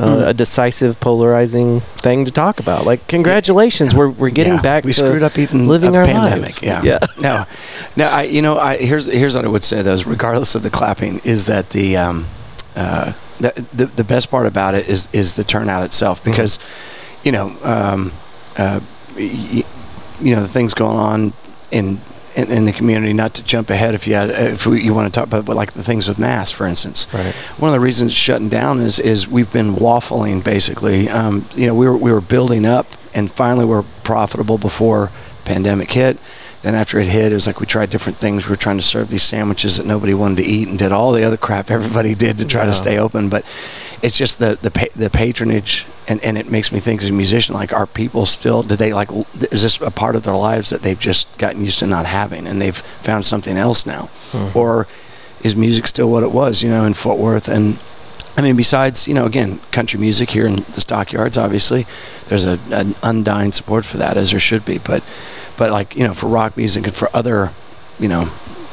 uh, 0.00 0.06
Mm. 0.06 0.28
a 0.28 0.32
decisive, 0.34 0.98
polarizing 1.00 1.80
thing 1.80 2.24
to 2.24 2.30
talk 2.30 2.58
about. 2.60 2.86
Like, 2.86 3.06
congratulations, 3.08 3.94
we're 3.94 4.08
we're 4.08 4.30
getting 4.30 4.54
Yeah, 4.54 4.62
back 4.62 4.84
We 4.84 4.92
to 4.92 4.98
screwed 4.98 5.22
up 5.22 5.38
even 5.38 5.68
living 5.68 5.94
our 5.96 6.04
pandemic. 6.04 6.42
lives. 6.42 6.62
Yeah. 6.62 6.82
Yeah. 6.82 6.98
No, 7.20 7.44
no. 7.96 8.06
I, 8.06 8.22
you 8.22 8.40
know, 8.42 8.58
I 8.58 8.76
here's 8.76 9.06
here's 9.06 9.34
what 9.36 9.44
I 9.44 9.48
would 9.48 9.64
say 9.64 9.82
though. 9.82 9.94
Is 9.94 10.06
regardless 10.06 10.54
of 10.54 10.62
the 10.62 10.70
clapping, 10.70 11.20
is 11.24 11.46
that 11.46 11.70
the 11.70 11.96
um, 11.98 12.26
uh, 12.76 13.12
the, 13.40 13.52
the 13.74 13.86
the 13.86 14.04
best 14.04 14.30
part 14.30 14.46
about 14.46 14.74
it 14.74 14.88
is 14.88 15.08
is 15.12 15.34
the 15.34 15.44
turnout 15.44 15.84
itself 15.84 16.20
Mm-hmm. 16.20 16.30
because, 16.30 16.58
you 17.24 17.32
know, 17.32 17.46
um, 17.62 18.12
uh, 18.56 18.80
y- 19.16 19.64
you 20.20 20.34
know, 20.34 20.42
the 20.42 20.48
things 20.48 20.74
going 20.74 20.96
on 20.98 21.32
in 21.70 21.98
in, 22.40 22.50
in 22.50 22.64
the 22.64 22.72
community. 22.72 23.12
Not 23.12 23.34
to 23.34 23.44
jump 23.44 23.70
ahead, 23.70 23.94
if 23.94 24.06
you 24.06 24.14
had, 24.14 24.30
if 24.30 24.66
we, 24.66 24.82
you 24.82 24.94
want 24.94 25.12
to 25.12 25.18
talk 25.18 25.28
about, 25.28 25.44
but 25.44 25.56
like 25.56 25.72
the 25.72 25.82
things 25.82 26.08
with 26.08 26.18
mass, 26.18 26.50
for 26.50 26.66
instance. 26.66 27.06
Right. 27.12 27.34
One 27.58 27.68
of 27.70 27.74
the 27.74 27.80
reasons 27.80 28.12
it's 28.12 28.20
shutting 28.20 28.48
down 28.48 28.80
is 28.80 28.98
is 28.98 29.28
we've 29.28 29.52
been 29.52 29.74
waffling 29.74 30.42
basically. 30.42 31.08
Um, 31.08 31.46
you 31.54 31.66
know, 31.66 31.74
we 31.74 31.86
were 31.88 31.96
we 31.96 32.12
were 32.12 32.20
building 32.20 32.66
up, 32.66 32.86
and 33.14 33.30
finally 33.30 33.64
we're 33.64 33.84
profitable 34.04 34.58
before 34.58 35.10
pandemic 35.44 35.90
hit. 35.92 36.18
Then 36.62 36.74
after 36.74 36.98
it 37.00 37.06
hit, 37.06 37.32
it 37.32 37.34
was 37.34 37.46
like 37.46 37.58
we 37.58 37.66
tried 37.66 37.88
different 37.90 38.18
things. 38.18 38.46
We 38.46 38.50
were 38.50 38.56
trying 38.56 38.76
to 38.76 38.82
serve 38.82 39.08
these 39.08 39.22
sandwiches 39.22 39.78
that 39.78 39.86
nobody 39.86 40.12
wanted 40.12 40.38
to 40.38 40.44
eat, 40.44 40.68
and 40.68 40.78
did 40.78 40.92
all 40.92 41.12
the 41.12 41.24
other 41.24 41.38
crap 41.38 41.70
everybody 41.78 42.14
did 42.14 42.38
to 42.38 42.44
try 42.44 42.62
Yeah. 42.64 42.70
to 42.70 42.74
stay 42.74 42.98
open. 42.98 43.28
But 43.30 43.44
it's 44.02 44.16
just 44.16 44.38
the 44.38 44.58
the 44.60 44.70
pa- 44.70 44.92
the 44.94 45.08
patronage, 45.10 45.86
and, 46.06 46.22
and 46.22 46.36
it 46.36 46.50
makes 46.50 46.70
me 46.70 46.78
think 46.78 47.02
as 47.02 47.08
a 47.08 47.12
musician, 47.12 47.54
like 47.54 47.72
are 47.72 47.86
people 47.86 48.26
still? 48.26 48.62
Do 48.62 48.76
they 48.76 48.92
like? 48.92 49.10
Is 49.50 49.62
this 49.62 49.80
a 49.80 49.90
part 49.90 50.16
of 50.16 50.22
their 50.22 50.36
lives 50.36 50.68
that 50.70 50.82
they've 50.82 50.98
just 50.98 51.36
gotten 51.38 51.64
used 51.64 51.78
to 51.78 51.86
not 51.86 52.04
having, 52.06 52.46
and 52.46 52.60
they've 52.60 52.76
found 52.76 53.24
something 53.24 53.56
else 53.56 53.86
now, 53.86 54.10
hmm. 54.32 54.56
or 54.58 54.86
is 55.42 55.56
music 55.56 55.86
still 55.86 56.10
what 56.10 56.22
it 56.22 56.32
was? 56.32 56.62
You 56.62 56.68
know, 56.70 56.84
in 56.84 56.94
Fort 56.94 57.18
Worth 57.18 57.48
and. 57.48 57.78
I 58.36 58.42
mean, 58.42 58.56
besides, 58.56 59.08
you 59.08 59.12
know, 59.12 59.26
again, 59.26 59.58
country 59.72 59.98
music 59.98 60.30
here 60.30 60.46
in 60.46 60.56
the 60.56 60.80
stockyards, 60.80 61.36
obviously, 61.36 61.84
there's 62.28 62.44
a, 62.44 62.58
an 62.70 62.94
undying 63.02 63.50
support 63.50 63.84
for 63.84 63.98
that, 63.98 64.16
as 64.16 64.30
there 64.30 64.38
should 64.40 64.64
be. 64.64 64.78
But, 64.78 65.02
but 65.60 65.70
like, 65.70 65.94
you 65.94 66.04
know, 66.04 66.14
for 66.14 66.26
rock 66.26 66.56
music 66.56 66.86
and 66.86 66.94
for 66.96 67.08
other, 67.14 67.50
you 67.98 68.08
know, 68.08 68.24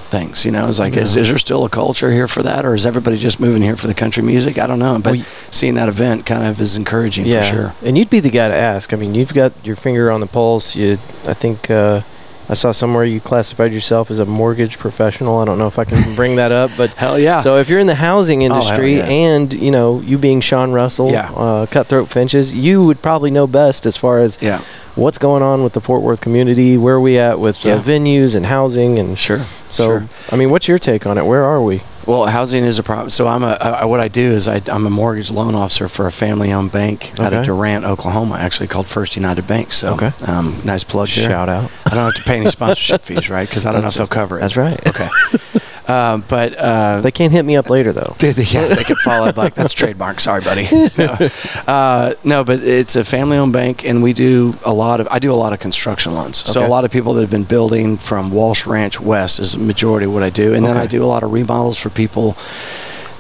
things, 0.10 0.46
you 0.46 0.52
know, 0.54 0.70
it's 0.70 0.80
like, 0.80 0.96
is, 0.96 1.16
Yeah. 1.18 1.22
is 1.24 1.28
there 1.28 1.38
still 1.38 1.66
a 1.66 1.70
culture 1.70 2.10
here 2.14 2.30
for 2.30 2.42
that, 2.44 2.64
or 2.66 2.74
is 2.74 2.86
everybody 2.86 3.18
just 3.18 3.42
moving 3.42 3.62
here 3.62 3.76
for 3.76 3.88
the 3.88 3.94
country 3.94 4.24
music? 4.24 4.58
I 4.58 4.68
don't 4.68 4.80
know. 4.80 4.98
But 5.04 5.16
Well, 5.18 5.26
seeing 5.52 5.76
that 5.76 5.90
event 5.90 6.26
kind 6.26 6.46
of 6.48 6.62
is 6.62 6.78
encouraging 6.78 7.26
yeah, 7.26 7.42
for 7.42 7.56
sure. 7.56 7.74
And 7.84 7.98
you'd 7.98 8.10
be 8.10 8.22
the 8.22 8.30
guy 8.30 8.48
to 8.48 8.56
ask. 8.56 8.94
I 8.94 8.96
mean, 8.96 9.16
you've 9.16 9.34
got 9.34 9.52
your 9.66 9.76
finger 9.76 10.10
on 10.10 10.22
the 10.22 10.28
pulse. 10.28 10.78
You, 10.78 10.94
I 11.28 11.34
think. 11.34 11.70
Uh, 11.70 12.02
I 12.50 12.54
saw 12.54 12.72
somewhere 12.72 13.04
you 13.04 13.20
classified 13.20 13.74
yourself 13.74 14.10
as 14.10 14.20
a 14.20 14.26
mortgage 14.26 14.80
professional. 14.80 15.40
I 15.40 15.46
don't 15.46 15.58
know 15.58 15.68
if 15.68 15.78
I 15.78 15.84
can 15.84 16.16
bring 16.16 16.38
that 16.38 16.52
up, 16.54 16.72
but 16.78 16.96
Hell 16.98 17.20
yeah. 17.20 17.40
So 17.40 17.58
if 17.58 17.68
you're 17.70 17.80
in 17.80 17.88
the 17.88 17.96
housing 17.96 18.40
hell 18.42 18.52
industry 18.56 18.98
yeah. 18.98 19.06
and 19.06 19.54
you 19.54 19.70
know 19.72 20.00
you 20.00 20.18
being 20.18 20.40
Sean 20.40 20.72
Russell, 20.72 21.12
Yeah. 21.12 21.30
uh, 21.32 21.66
Cutthroat 21.66 22.08
Finches, 22.10 22.56
you 22.56 22.86
would 22.86 23.02
probably 23.02 23.32
know 23.32 23.48
best 23.48 23.86
as 23.86 23.98
far 23.98 24.20
as 24.20 24.38
yeah, 24.42 24.60
what's 24.96 25.18
going 25.18 25.44
on 25.44 25.64
with 25.64 25.74
the 25.74 25.82
Fort 25.82 26.02
Worth 26.04 26.22
community, 26.22 26.78
where 26.78 26.96
are 26.96 27.02
we 27.02 27.18
at 27.20 27.40
with 27.40 27.64
Yeah. 27.66 27.80
venues 27.80 28.36
and 28.36 28.46
housing, 28.46 28.98
and 28.98 29.20
sure. 29.20 29.40
so 29.40 29.86
sure. 29.86 30.08
I 30.32 30.38
mean, 30.38 30.50
what's 30.50 30.68
your 30.70 30.80
take 30.80 31.06
on 31.06 31.18
it? 31.18 31.26
Where 31.26 31.44
are 31.44 31.62
we? 31.62 31.82
Well, 32.08 32.26
housing 32.26 32.64
is 32.64 32.80
a 32.80 32.84
problem. 32.84 33.10
So 33.10 33.28
I'm 33.28 33.44
a 33.44 33.58
I, 33.60 33.84
what 33.86 34.00
I 34.00 34.08
do 34.08 34.22
is 34.32 34.48
I, 34.48 34.62
I'm 34.68 34.86
a 34.86 34.90
mortgage 34.90 35.30
loan 35.30 35.56
officer 35.56 35.90
for 35.90 36.08
a 36.08 36.12
family-owned 36.12 36.72
bank 36.72 37.12
out 37.20 37.34
of 37.34 37.46
Durant, 37.46 37.84
Oklahoma, 37.84 38.38
actually 38.40 38.68
called 38.68 38.88
First 38.88 39.18
United 39.18 39.46
Bank. 39.46 39.74
So, 39.74 39.94
Okay. 39.96 40.12
um, 40.26 40.58
nice 40.64 40.86
plug 40.86 41.10
there. 41.10 41.30
Shout 41.30 41.50
out. 41.50 41.70
I 41.86 41.90
don't 41.90 42.06
have 42.06 42.16
to 42.16 42.24
pay 42.24 42.38
any 42.38 42.50
sponsorship 42.50 43.02
fees, 43.08 43.30
right? 43.30 43.48
Because 43.48 43.66
I 43.66 43.74
don't 43.74 43.82
know 43.82 43.90
if 43.90 43.96
they'll 43.96 44.08
cover 44.08 44.38
it. 44.38 44.42
That's 44.42 44.56
right. 44.56 44.80
Okay. 44.88 45.10
um, 45.88 46.24
but 46.28 46.54
uh, 46.56 47.02
They 47.02 47.12
can't 47.12 47.32
hit 47.32 47.46
me 47.46 47.56
up 47.56 47.70
later 47.70 47.92
though. 47.94 48.16
they, 48.20 48.32
they- 48.34 48.44
yeah, 48.44 48.68
they 48.68 48.84
could 48.84 48.98
follow 49.00 49.28
up 49.28 49.38
like 49.38 49.54
that's 49.54 49.74
trademark. 49.74 50.20
Sorry, 50.20 50.42
buddy. 50.42 50.68
No, 50.98 51.30
uh, 51.68 52.14
no, 52.24 52.44
but 52.44 52.62
it's 52.62 52.96
a 52.96 53.04
family-owned 53.04 53.54
bank, 53.54 53.86
and 53.86 54.02
we 54.04 54.14
do 54.14 54.56
a 54.66 54.74
lot 54.74 55.00
of. 55.00 55.08
I 55.12 55.20
do 55.20 55.32
a 55.32 55.36
lot 55.36 55.54
of 55.54 55.60
construction 55.60 56.14
loans. 56.14 56.38
So 56.38 56.60
Okay. 56.62 56.68
a 56.68 56.70
lot 56.72 56.86
of 56.86 56.92
people 56.92 57.14
that 57.14 57.22
have 57.22 57.32
been 57.32 57.44
building 57.44 57.98
from 57.98 58.32
Walsh 58.32 58.66
Ranch 58.66 59.00
west 59.00 59.40
is 59.40 59.54
the 59.54 59.60
majority 59.60 60.06
of 60.08 60.14
what 60.14 60.24
I 60.24 60.30
do, 60.30 60.54
and 60.54 60.66
then 60.66 60.78
I 60.78 60.88
do 60.88 61.04
a 61.04 61.06
lot 61.08 61.24
of 61.24 61.32
remodels 61.32 61.78
for 61.80 61.90
people 61.90 62.36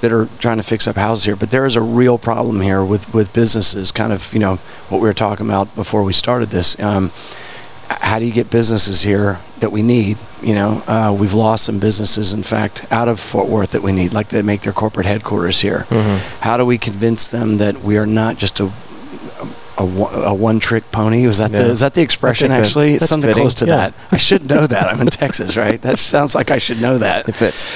that 0.01 0.11
are 0.11 0.27
trying 0.39 0.57
to 0.57 0.63
fix 0.63 0.87
up 0.87 0.95
houses 0.95 1.25
here. 1.25 1.35
But 1.35 1.49
there 1.51 1.65
is 1.65 1.75
a 1.75 1.81
real 1.81 2.17
problem 2.17 2.61
here 2.61 2.83
with 2.83 3.13
with 3.13 3.31
businesses. 3.33 3.91
Kind 3.91 4.11
of, 4.13 4.33
you 4.33 4.39
know, 4.39 4.55
what 4.89 4.99
we 5.01 5.07
were 5.07 5.13
talking 5.13 5.45
about 5.45 5.73
before 5.75 6.03
we 6.03 6.13
started 6.13 6.49
this. 6.49 6.79
Um, 6.79 7.11
how 7.89 8.19
do 8.19 8.25
you 8.25 8.31
get 8.31 8.49
businesses 8.49 9.01
here 9.01 9.39
that 9.59 9.71
we 9.71 9.81
need? 9.81 10.17
You 10.41 10.53
know, 10.55 10.83
uh, 10.87 11.15
we've 11.19 11.33
lost 11.33 11.65
some 11.65 11.79
businesses, 11.79 12.33
in 12.33 12.43
fact, 12.43 12.85
out 12.91 13.07
of 13.07 13.19
Fort 13.19 13.47
Worth 13.49 13.71
that 13.71 13.81
we 13.81 13.91
need, 13.91 14.13
like 14.13 14.29
they 14.29 14.41
make 14.41 14.61
their 14.61 14.73
corporate 14.73 15.05
headquarters 15.05 15.59
here. 15.61 15.85
How 16.41 16.57
do 16.57 16.65
we 16.65 16.77
convince 16.77 17.29
them 17.31 17.57
that 17.57 17.79
we 17.79 17.97
are 17.97 18.05
not 18.05 18.37
just 18.37 18.59
a 18.59 18.71
a, 19.77 19.85
one- 19.85 20.13
a 20.13 20.33
one-trick 20.33 20.91
pony? 20.91 21.25
Was 21.27 21.37
that 21.37 21.51
Yeah. 21.51 21.63
the 21.63 21.71
is 21.71 21.79
that 21.81 21.93
the 21.93 22.01
expression? 22.01 22.51
Actually, 22.51 22.93
it's 22.93 23.07
something 23.07 23.29
fitting, 23.29 23.41
close 23.43 23.53
to 23.55 23.65
yeah. 23.65 23.75
that. 23.77 23.93
I 24.11 24.17
should 24.17 24.49
know 24.49 24.65
that. 24.67 24.87
I'm 24.87 24.99
in 25.01 25.07
Texas, 25.07 25.55
right? 25.57 25.81
That 25.81 25.99
sounds 25.99 26.35
like 26.35 26.51
I 26.51 26.57
should 26.57 26.81
know 26.81 26.97
that. 26.97 27.27
It 27.29 27.35
fits. 27.35 27.67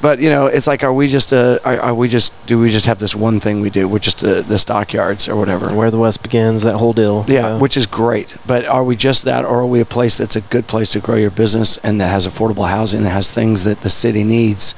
But 0.00 0.20
you 0.20 0.30
know, 0.30 0.46
it's 0.46 0.66
like, 0.66 0.84
are 0.84 0.92
we 0.92 1.08
just 1.08 1.32
a? 1.32 1.60
Are, 1.64 1.78
are 1.80 1.94
we 1.94 2.08
just? 2.08 2.32
Do 2.46 2.58
we 2.60 2.70
just 2.70 2.86
have 2.86 2.98
this 2.98 3.14
one 3.16 3.40
thing 3.40 3.60
we 3.60 3.70
do? 3.70 3.88
We're 3.88 3.98
just 3.98 4.22
uh 4.24 4.42
the 4.42 4.58
stockyards 4.58 5.28
or 5.28 5.36
whatever. 5.36 5.74
Where 5.74 5.90
the 5.90 5.98
West 5.98 6.22
begins, 6.22 6.62
that 6.62 6.76
whole 6.76 6.92
deal. 6.92 7.24
Yeah, 7.28 7.58
which 7.58 7.76
is 7.76 7.86
great. 7.86 8.36
But 8.46 8.66
are 8.66 8.84
we 8.84 8.94
just 8.96 9.24
that, 9.24 9.44
or 9.44 9.58
are 9.60 9.66
we 9.66 9.80
a 9.80 9.84
place 9.84 10.18
that's 10.18 10.36
a 10.36 10.40
good 10.40 10.66
place 10.66 10.92
to 10.92 11.00
grow 11.00 11.16
your 11.16 11.30
business 11.30 11.78
and 11.78 12.00
that 12.00 12.08
has 12.08 12.26
affordable 12.26 12.68
housing 12.68 13.00
and 13.00 13.08
has 13.08 13.32
things 13.32 13.64
that 13.64 13.80
the 13.80 13.90
city 13.90 14.22
needs, 14.24 14.74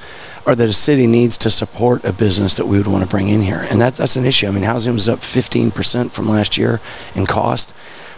or 0.47 0.55
that 0.55 0.69
a 0.69 0.73
city 0.73 1.07
needs 1.07 1.37
to 1.39 1.51
support 1.51 2.05
a 2.05 2.13
business 2.13 2.57
that 2.57 2.67
we 2.67 2.79
would 2.79 2.87
want 2.87 3.05
to 3.05 3.11
bring 3.11 3.29
in 3.29 3.43
here? 3.43 3.67
And 3.71 3.81
that's 3.81 3.99
that's 3.99 4.17
an 4.17 4.25
issue. 4.25 4.47
I 4.47 4.51
mean, 4.51 4.63
housing 4.63 4.93
was 4.93 5.09
up 5.09 5.21
15% 5.21 6.11
from 6.11 6.29
last 6.29 6.57
year 6.57 6.81
in 7.15 7.27
cost. 7.27 7.75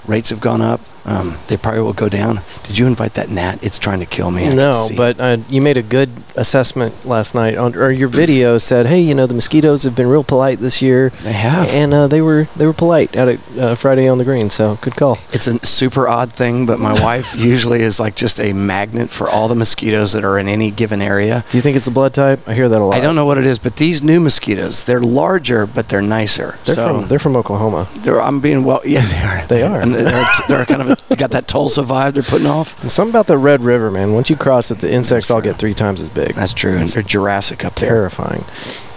Rates 0.06 0.30
have 0.30 0.40
gone 0.40 0.60
up. 0.60 0.80
Um, 1.04 1.34
they 1.48 1.56
probably 1.56 1.80
will 1.80 1.92
go 1.92 2.08
down. 2.08 2.40
Did 2.64 2.78
you 2.78 2.86
invite 2.86 3.14
that 3.14 3.28
gnat? 3.28 3.62
It's 3.64 3.78
trying 3.78 4.00
to 4.00 4.06
kill 4.06 4.30
me. 4.30 4.46
I 4.46 4.50
No, 4.50 4.88
but 4.96 5.18
uh, 5.18 5.38
you 5.48 5.60
made 5.60 5.76
a 5.76 5.82
good 5.82 6.08
assessment 6.36 7.04
last 7.06 7.34
night, 7.34 7.56
on, 7.56 7.74
or 7.76 7.90
your 7.90 8.08
video 8.08 8.58
said, 8.58 8.86
"Hey, 8.86 9.00
you 9.00 9.14
know 9.14 9.26
the 9.26 9.34
mosquitoes 9.34 9.82
have 9.82 9.96
been 9.96 10.06
real 10.08 10.24
polite 10.24 10.58
this 10.60 10.80
year." 10.80 11.10
they 11.22 11.32
have. 11.32 11.68
and 11.70 11.92
uh, 11.92 12.06
they 12.06 12.20
were 12.20 12.44
they 12.56 12.66
were 12.66 12.72
polite 12.72 13.16
at 13.16 13.38
uh, 13.58 13.74
Friday 13.74 14.08
on 14.08 14.18
the 14.18 14.24
Green. 14.24 14.48
So 14.50 14.78
good 14.80 14.94
call. 14.96 15.18
It's 15.32 15.46
a 15.46 15.58
super 15.66 16.08
odd 16.08 16.32
thing, 16.32 16.66
but 16.66 16.78
my 16.78 16.92
wife 17.02 17.34
usually 17.36 17.82
is 17.82 17.98
like 17.98 18.14
just 18.14 18.40
a 18.40 18.52
magnet 18.52 19.10
for 19.10 19.28
all 19.28 19.48
the 19.48 19.54
mosquitoes 19.56 20.12
that 20.12 20.24
are 20.24 20.38
in 20.38 20.48
any 20.48 20.70
given 20.70 21.02
area. 21.02 21.44
Do 21.50 21.58
you 21.58 21.62
think 21.62 21.76
it's 21.76 21.84
the 21.86 21.90
blood 21.90 22.14
type? 22.14 22.46
I 22.48 22.54
hear 22.54 22.68
that 22.68 22.80
a 22.80 22.84
lot. 22.84 22.94
I 22.94 23.00
don't 23.00 23.14
know 23.16 23.26
what 23.26 23.38
it 23.38 23.44
is, 23.44 23.58
but 23.58 23.76
these 23.76 24.02
new 24.02 24.20
mosquitoes, 24.20 24.84
they're 24.84 25.00
larger, 25.00 25.66
but 25.66 25.88
they're 25.88 26.00
nicer. 26.02 26.58
They're 26.64 26.74
so 26.76 26.98
from 27.00 27.08
they're 27.08 27.18
from 27.18 27.36
Oklahoma. 27.36 27.88
they're- 28.02 28.20
I'm 28.20 28.40
being 28.40 28.62
well. 28.64 28.80
Yeah, 28.84 29.00
they 29.00 29.18
are. 29.20 29.46
They 29.46 29.62
are. 29.62 29.80
And 29.80 29.94
they're, 29.94 30.26
they're 30.48 30.64
kind 30.64 30.82
of 30.82 30.90
a, 30.90 30.91
got 31.16 31.30
that 31.30 31.48
Tulsa 31.48 31.82
vibe 31.82 32.14
they're 32.14 32.22
putting 32.22 32.46
off. 32.46 32.80
And 32.82 32.90
something 32.90 33.12
about 33.12 33.26
the 33.26 33.38
Red 33.38 33.60
River, 33.60 33.90
man. 33.90 34.12
Once 34.12 34.30
you 34.30 34.36
cross 34.36 34.70
it, 34.70 34.78
the 34.78 34.92
insects 34.92 35.30
all 35.30 35.40
get 35.40 35.56
three 35.56 35.74
times 35.74 36.00
as 36.00 36.10
big. 36.10 36.34
That's 36.34 36.52
true. 36.52 36.76
And 36.76 36.88
they're 36.88 37.02
Jurassic 37.02 37.64
up 37.64 37.74
there. 37.76 37.90
terrifying. 37.90 38.44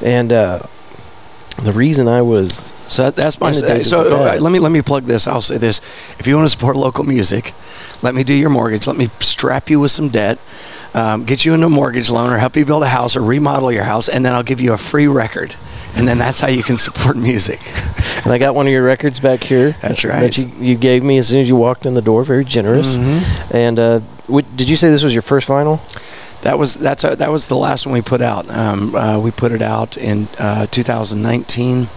And 0.03 0.31
uh, 0.31 0.63
the 1.61 1.71
reason 1.71 2.07
I 2.07 2.21
was 2.21 2.55
So 2.55 3.03
that, 3.03 3.15
that's 3.15 3.39
my. 3.39 3.51
So 3.51 4.01
uh, 4.01 4.37
let 4.39 4.51
me 4.51 4.59
let 4.59 4.71
me 4.71 4.81
plug 4.81 5.03
this. 5.03 5.27
I'll 5.27 5.41
say 5.41 5.57
this: 5.57 5.79
if 6.19 6.27
you 6.27 6.35
want 6.35 6.45
to 6.45 6.49
support 6.49 6.75
local 6.75 7.03
music, 7.03 7.53
let 8.03 8.13
me 8.13 8.23
do 8.23 8.33
your 8.33 8.49
mortgage. 8.49 8.87
Let 8.87 8.97
me 8.97 9.07
strap 9.19 9.69
you 9.69 9.79
with 9.79 9.91
some 9.91 10.09
debt. 10.09 10.39
Um, 10.93 11.25
get 11.25 11.43
you 11.43 11.53
into 11.53 11.65
a 11.65 11.69
mortgage 11.69 12.09
loan 12.09 12.31
or 12.31 12.37
help 12.37 12.55
you 12.55 12.65
build 12.65 12.83
a 12.83 12.87
house 12.87 13.17
or 13.17 13.21
remodel 13.21 13.71
your 13.71 13.83
house, 13.83 14.07
and 14.07 14.25
then 14.25 14.33
I'll 14.33 14.43
give 14.43 14.61
you 14.61 14.73
a 14.73 14.77
free 14.77 15.07
record. 15.07 15.55
And 15.97 16.07
then 16.07 16.17
that's 16.17 16.39
how 16.41 16.49
you 16.49 16.63
can 16.63 16.77
support 16.77 17.15
music. 17.17 17.59
and 18.25 18.33
I 18.33 18.37
got 18.37 18.55
one 18.55 18.67
of 18.67 18.71
your 18.71 18.83
records 18.83 19.19
back 19.19 19.43
here. 19.43 19.71
That's 19.81 20.03
right. 20.03 20.21
That 20.21 20.37
you, 20.37 20.47
you 20.59 20.75
gave 20.75 21.03
me 21.03 21.17
as 21.17 21.27
soon 21.27 21.39
as 21.39 21.49
you 21.49 21.55
walked 21.55 21.85
in 21.85 21.93
the 21.93 22.01
door. 22.01 22.23
Very 22.23 22.45
generous. 22.45 22.97
Mm-hmm. 22.97 23.55
And 23.55 23.79
uh, 23.79 23.99
did 24.55 24.69
you 24.69 24.75
say 24.75 24.89
this 24.89 25.03
was 25.03 25.13
your 25.13 25.21
first 25.21 25.47
vinyl? 25.47 25.79
That 26.41 26.59
was 26.59 26.75
that's 26.75 27.03
our, 27.03 27.15
that 27.15 27.31
was 27.31 27.47
the 27.47 27.55
last 27.55 27.87
one 27.87 27.93
we 27.93 28.03
put 28.03 28.21
out. 28.21 28.47
Um, 28.49 28.93
uh, 28.93 29.19
we 29.19 29.31
put 29.31 29.51
it 29.51 29.63
out 29.63 29.97
in 29.97 30.27
uh, 30.37 30.67
2019, 30.67 31.87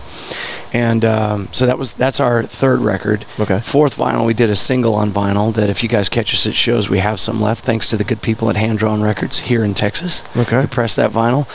and 0.72 1.04
um, 1.04 1.48
so 1.52 1.66
that 1.66 1.76
was 1.76 1.92
that's 1.92 2.18
our 2.18 2.42
third 2.44 2.80
record. 2.80 3.26
Okay. 3.38 3.60
Fourth 3.60 3.98
vinyl, 3.98 4.24
we 4.24 4.32
did 4.32 4.48
a 4.48 4.56
single 4.56 4.94
on 4.94 5.10
vinyl 5.10 5.52
that 5.54 5.68
if 5.68 5.82
you 5.82 5.88
guys 5.90 6.08
catch 6.08 6.32
us 6.32 6.46
at 6.46 6.54
shows, 6.54 6.88
we 6.88 6.96
have 6.98 7.20
some 7.20 7.42
left 7.42 7.62
thanks 7.62 7.88
to 7.88 7.98
the 7.98 8.04
good 8.04 8.22
people 8.22 8.48
at 8.48 8.56
Hand 8.56 8.78
Drawn 8.78 9.02
Records 9.02 9.38
here 9.38 9.62
in 9.62 9.74
Texas. 9.74 10.22
Okay. 10.34 10.62
We 10.62 10.66
pressed 10.66 10.96
that 10.96 11.10
vinyl. 11.10 11.46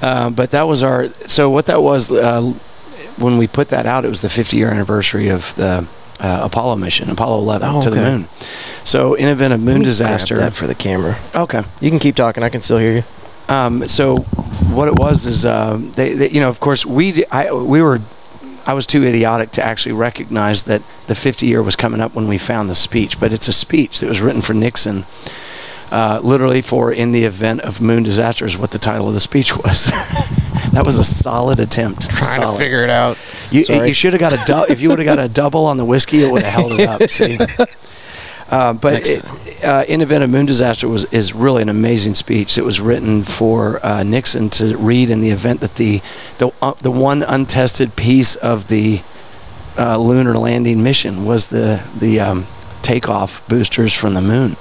Uh, 0.00 0.30
but 0.30 0.50
that 0.52 0.66
was 0.68 0.82
our 0.82 1.08
so 1.26 1.50
what 1.50 1.66
that 1.66 1.82
was 1.82 2.10
uh, 2.10 2.42
when 3.18 3.38
we 3.38 3.46
put 3.46 3.68
that 3.70 3.86
out. 3.86 4.04
It 4.04 4.08
was 4.08 4.22
the 4.22 4.28
50 4.28 4.56
year 4.56 4.70
anniversary 4.70 5.28
of 5.28 5.54
the 5.56 5.88
uh, 6.20 6.40
Apollo 6.44 6.76
mission, 6.76 7.10
Apollo 7.10 7.38
11 7.40 7.68
Oh, 7.70 7.80
to 7.82 7.90
the 7.90 7.96
moon. 7.96 8.24
So 8.84 9.14
in 9.14 9.28
event 9.28 9.52
of 9.52 9.60
moon 9.60 9.82
disaster. 9.82 10.36
that 10.36 10.52
for 10.52 10.66
the 10.66 10.74
camera. 10.74 11.16
Okay. 11.34 11.62
You 11.80 11.90
can 11.90 11.98
keep 11.98 12.16
talking. 12.16 12.42
I 12.42 12.48
can 12.48 12.60
still 12.60 12.78
hear 12.78 12.96
you. 12.96 13.02
Um, 13.48 13.86
so 13.88 14.16
what 14.74 14.88
it 14.88 14.94
was 14.98 15.26
is 15.26 15.46
um, 15.46 15.90
they, 15.92 16.12
they, 16.14 16.30
you 16.30 16.40
know, 16.40 16.48
of 16.48 16.60
course, 16.60 16.84
we 16.84 17.24
I, 17.30 17.52
we 17.52 17.82
were. 17.82 18.00
I 18.66 18.74
was 18.74 18.86
too 18.86 19.02
idiotic 19.02 19.52
to 19.52 19.64
actually 19.64 19.92
recognize 19.94 20.64
that 20.64 20.82
the 21.06 21.14
50 21.14 21.46
year 21.46 21.62
was 21.62 21.74
coming 21.74 22.02
up 22.02 22.14
when 22.14 22.28
we 22.28 22.36
found 22.36 22.68
the 22.68 22.74
speech, 22.74 23.18
but 23.18 23.32
it's 23.32 23.48
a 23.48 23.52
speech 23.52 24.00
that 24.00 24.08
was 24.08 24.20
written 24.20 24.42
for 24.42 24.52
Nixon, 24.52 25.04
uh, 25.90 26.20
literally 26.22 26.62
for 26.62 26.92
"in 26.92 27.12
the 27.12 27.24
event 27.24 27.60
of 27.62 27.80
moon 27.80 28.02
disaster" 28.02 28.44
is 28.44 28.56
what 28.56 28.70
the 28.70 28.78
title 28.78 29.08
of 29.08 29.14
the 29.14 29.20
speech 29.20 29.56
was. 29.56 29.86
that 30.72 30.82
was 30.84 30.98
a 30.98 31.04
solid 31.04 31.60
attempt. 31.60 32.10
Trying 32.10 32.42
solid. 32.42 32.52
To 32.52 32.58
figure 32.58 32.82
it 32.82 32.90
out. 32.90 33.18
You, 33.50 33.64
you 33.84 33.94
should 33.94 34.12
have 34.12 34.20
got 34.20 34.32
a 34.32 34.44
du- 34.44 34.72
if 34.72 34.80
you 34.80 34.90
would 34.90 34.98
have 34.98 35.06
got 35.06 35.18
a 35.18 35.28
double 35.28 35.66
on 35.66 35.76
the 35.76 35.84
whiskey, 35.84 36.22
it 36.22 36.30
would 36.30 36.42
have 36.42 36.52
held 36.52 36.72
it 36.72 36.88
up. 36.88 37.08
See, 37.08 37.38
uh, 38.50 38.74
but 38.74 39.02
it, 39.06 39.24
uh, 39.64 39.84
in 39.88 40.00
the 40.00 40.04
event 40.04 40.24
of 40.24 40.30
moon 40.30 40.46
disaster 40.46 40.88
was 40.88 41.04
is 41.12 41.34
really 41.34 41.62
an 41.62 41.68
amazing 41.68 42.14
speech 42.14 42.58
It 42.58 42.64
was 42.64 42.80
written 42.80 43.22
for 43.22 43.84
uh, 43.84 44.02
Nixon 44.02 44.50
to 44.50 44.76
read 44.76 45.10
in 45.10 45.20
the 45.20 45.30
event 45.30 45.60
that 45.60 45.76
the 45.76 46.00
the 46.38 46.50
uh, 46.62 46.74
the 46.74 46.90
one 46.90 47.22
untested 47.22 47.96
piece 47.96 48.36
of 48.36 48.68
the 48.68 49.02
uh, 49.76 49.96
lunar 49.96 50.34
landing 50.34 50.82
mission 50.82 51.24
was 51.24 51.48
the 51.48 51.82
the 51.98 52.20
um, 52.20 52.46
takeoff 52.82 53.46
boosters 53.48 53.94
from 53.94 54.14
the 54.14 54.20
moon. 54.20 54.56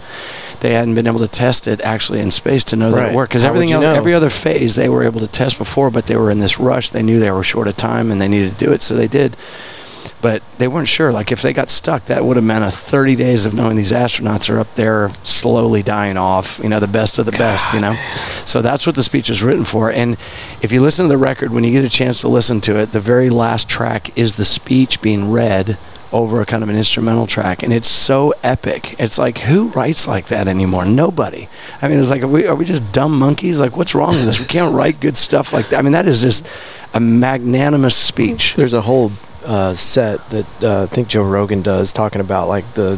They 0.61 0.73
hadn't 0.73 0.95
been 0.95 1.07
able 1.07 1.19
to 1.19 1.27
test 1.27 1.67
it 1.67 1.81
actually 1.81 2.19
in 2.19 2.31
space 2.31 2.63
to 2.65 2.75
know 2.75 2.91
that 2.91 3.11
it 3.11 3.15
worked. 3.15 3.31
Because 3.31 3.45
everything 3.45 3.71
else, 3.71 3.83
know? 3.83 3.93
every 3.93 4.13
other 4.13 4.29
phase, 4.29 4.75
they 4.75 4.89
were 4.89 5.03
able 5.03 5.19
to 5.19 5.27
test 5.27 5.57
before, 5.57 5.91
but 5.91 6.07
they 6.07 6.15
were 6.15 6.31
in 6.31 6.39
this 6.39 6.59
rush. 6.59 6.89
They 6.91 7.03
knew 7.03 7.19
they 7.19 7.31
were 7.31 7.43
short 7.43 7.67
of 7.67 7.77
time 7.77 8.11
and 8.11 8.21
they 8.21 8.27
needed 8.27 8.51
to 8.51 8.65
do 8.65 8.71
it, 8.71 8.81
so 8.81 8.95
they 8.95 9.07
did. 9.07 9.35
But 10.19 10.41
they 10.57 10.67
weren't 10.67 10.87
sure. 10.87 11.11
Like 11.11 11.31
if 11.31 11.43
they 11.43 11.53
got 11.53 11.69
stuck, 11.69 12.03
that 12.03 12.25
would 12.25 12.37
have 12.37 12.43
meant 12.45 12.65
a 12.65 12.71
30 12.71 13.15
days 13.15 13.45
of 13.45 13.53
knowing 13.53 13.75
these 13.75 13.91
astronauts 13.91 14.49
are 14.49 14.59
up 14.59 14.73
there 14.73 15.09
slowly 15.23 15.83
dying 15.83 16.17
off. 16.17 16.59
You 16.63 16.69
know, 16.69 16.79
the 16.79 16.87
best 16.87 17.19
of 17.19 17.27
the 17.27 17.31
best. 17.33 17.71
You 17.73 17.81
know, 17.81 17.93
so 18.45 18.63
that's 18.63 18.87
what 18.87 18.95
the 18.95 19.03
speech 19.03 19.29
is 19.29 19.43
written 19.43 19.63
for. 19.63 19.91
And 19.91 20.13
if 20.63 20.71
you 20.71 20.81
listen 20.81 21.05
to 21.05 21.09
the 21.09 21.17
record, 21.17 21.51
when 21.51 21.63
you 21.63 21.71
get 21.71 21.85
a 21.85 21.89
chance 21.89 22.21
to 22.21 22.29
listen 22.29 22.61
to 22.61 22.79
it, 22.79 22.93
the 22.93 22.99
very 22.99 23.29
last 23.29 23.69
track 23.69 24.17
is 24.17 24.37
the 24.37 24.45
speech 24.45 25.01
being 25.01 25.31
read 25.31 25.77
over 26.11 26.41
a 26.41 26.45
kind 26.45 26.63
of 26.63 26.69
an 26.69 26.75
instrumental 26.75 27.27
track, 27.27 27.63
and 27.63 27.73
it's 27.73 27.87
so 27.87 28.33
epic. 28.43 28.99
It's 28.99 29.17
like 29.17 29.39
who 29.39 29.69
writes 29.69 30.07
like 30.07 30.27
that 30.27 30.47
anymore? 30.47 30.85
Nobody. 30.85 31.49
I 31.81 31.87
mean, 31.87 31.99
it's 31.99 32.09
like 32.09 32.23
are 32.23 32.27
we 32.27 32.47
are 32.47 32.55
we 32.55 32.65
just 32.65 32.91
dumb 32.91 33.17
monkeys? 33.17 33.59
Like 33.59 33.75
what's 33.75 33.95
wrong 33.95 34.09
with 34.09 34.27
us? 34.27 34.39
We 34.39 34.45
can't 34.45 34.73
write 34.73 34.99
good 34.99 35.17
stuff 35.17 35.53
like 35.53 35.67
that. 35.69 35.79
I 35.79 35.81
mean, 35.81 35.93
that 35.93 36.07
is 36.07 36.21
just 36.21 36.47
a 36.93 36.99
magnanimous 36.99 37.95
speech. 37.95 38.55
There's 38.55 38.73
a 38.73 38.81
whole 38.81 39.11
uh, 39.45 39.73
set 39.73 40.19
that 40.29 40.63
uh, 40.63 40.83
I 40.83 40.85
think 40.87 41.07
Joe 41.07 41.23
Rogan 41.23 41.61
does 41.61 41.93
talking 41.93 42.21
about 42.21 42.47
like 42.47 42.71
the 42.73 42.97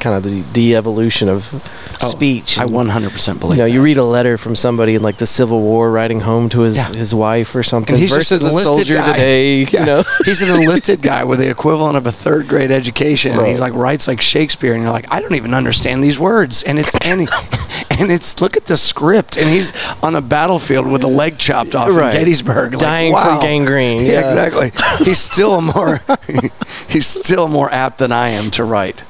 kind 0.00 0.16
of 0.16 0.22
the 0.22 0.42
de-evolution 0.52 1.28
of 1.28 1.54
Oh, 2.02 2.08
speech. 2.08 2.58
I 2.58 2.66
100% 2.66 3.40
believe. 3.40 3.56
You 3.56 3.62
know, 3.62 3.66
that. 3.68 3.72
you 3.72 3.82
read 3.82 3.96
a 3.96 4.04
letter 4.04 4.36
from 4.36 4.54
somebody 4.54 4.94
in 4.96 5.02
like 5.02 5.16
the 5.16 5.26
Civil 5.26 5.60
War 5.60 5.90
writing 5.90 6.20
home 6.20 6.48
to 6.50 6.60
his, 6.60 6.76
Yeah. 6.76 6.92
his 6.94 7.14
wife 7.14 7.54
or 7.54 7.62
something 7.62 7.96
versus 8.08 8.42
an 8.42 8.48
a 8.48 8.50
enlisted 8.50 8.66
soldier 8.74 8.94
guy. 8.96 9.12
today. 9.12 9.62
Yeah. 9.64 9.80
You 9.80 9.86
know, 9.86 10.04
he's 10.24 10.42
an 10.42 10.50
enlisted 10.50 11.00
guy 11.02 11.24
with 11.24 11.38
the 11.38 11.48
equivalent 11.50 11.96
of 11.96 12.06
a 12.06 12.12
third 12.12 12.48
grade 12.48 12.70
education. 12.70 13.32
And 13.38 13.46
he's 13.46 13.60
like 13.60 13.72
writes 13.74 14.06
like 14.06 14.20
Shakespeare, 14.20 14.74
and 14.74 14.82
you're 14.82 14.92
like, 14.92 15.06
I 15.10 15.20
don't 15.20 15.34
even 15.34 15.54
understand 15.54 16.04
these 16.04 16.18
words. 16.18 16.62
And 16.62 16.78
it's 16.78 16.94
any. 17.06 17.26
and 17.98 18.10
it's 18.12 18.40
look 18.42 18.56
at 18.56 18.66
the 18.66 18.76
script, 18.76 19.36
and 19.38 19.48
he's 19.48 19.72
on 20.02 20.14
a 20.14 20.20
battlefield 20.20 20.86
with 20.86 21.02
a 21.02 21.08
leg 21.08 21.38
chopped 21.38 21.74
off 21.74 21.88
Right. 21.90 22.12
in 22.14 22.20
Gettysburg, 22.20 22.72
like, 22.74 22.80
dying 22.80 23.12
wow. 23.12 23.36
from 23.38 23.40
gangrene. 23.46 24.00
Yeah, 24.02 24.12
Yeah, 24.12 24.28
exactly. 24.28 24.70
He's 25.04 25.18
still 25.32 25.62
more 25.62 26.00
he's 26.88 27.06
still 27.06 27.48
more 27.48 27.70
apt 27.72 27.98
than 27.98 28.12
I 28.12 28.28
am 28.30 28.50
to 28.52 28.64
write. 28.64 29.02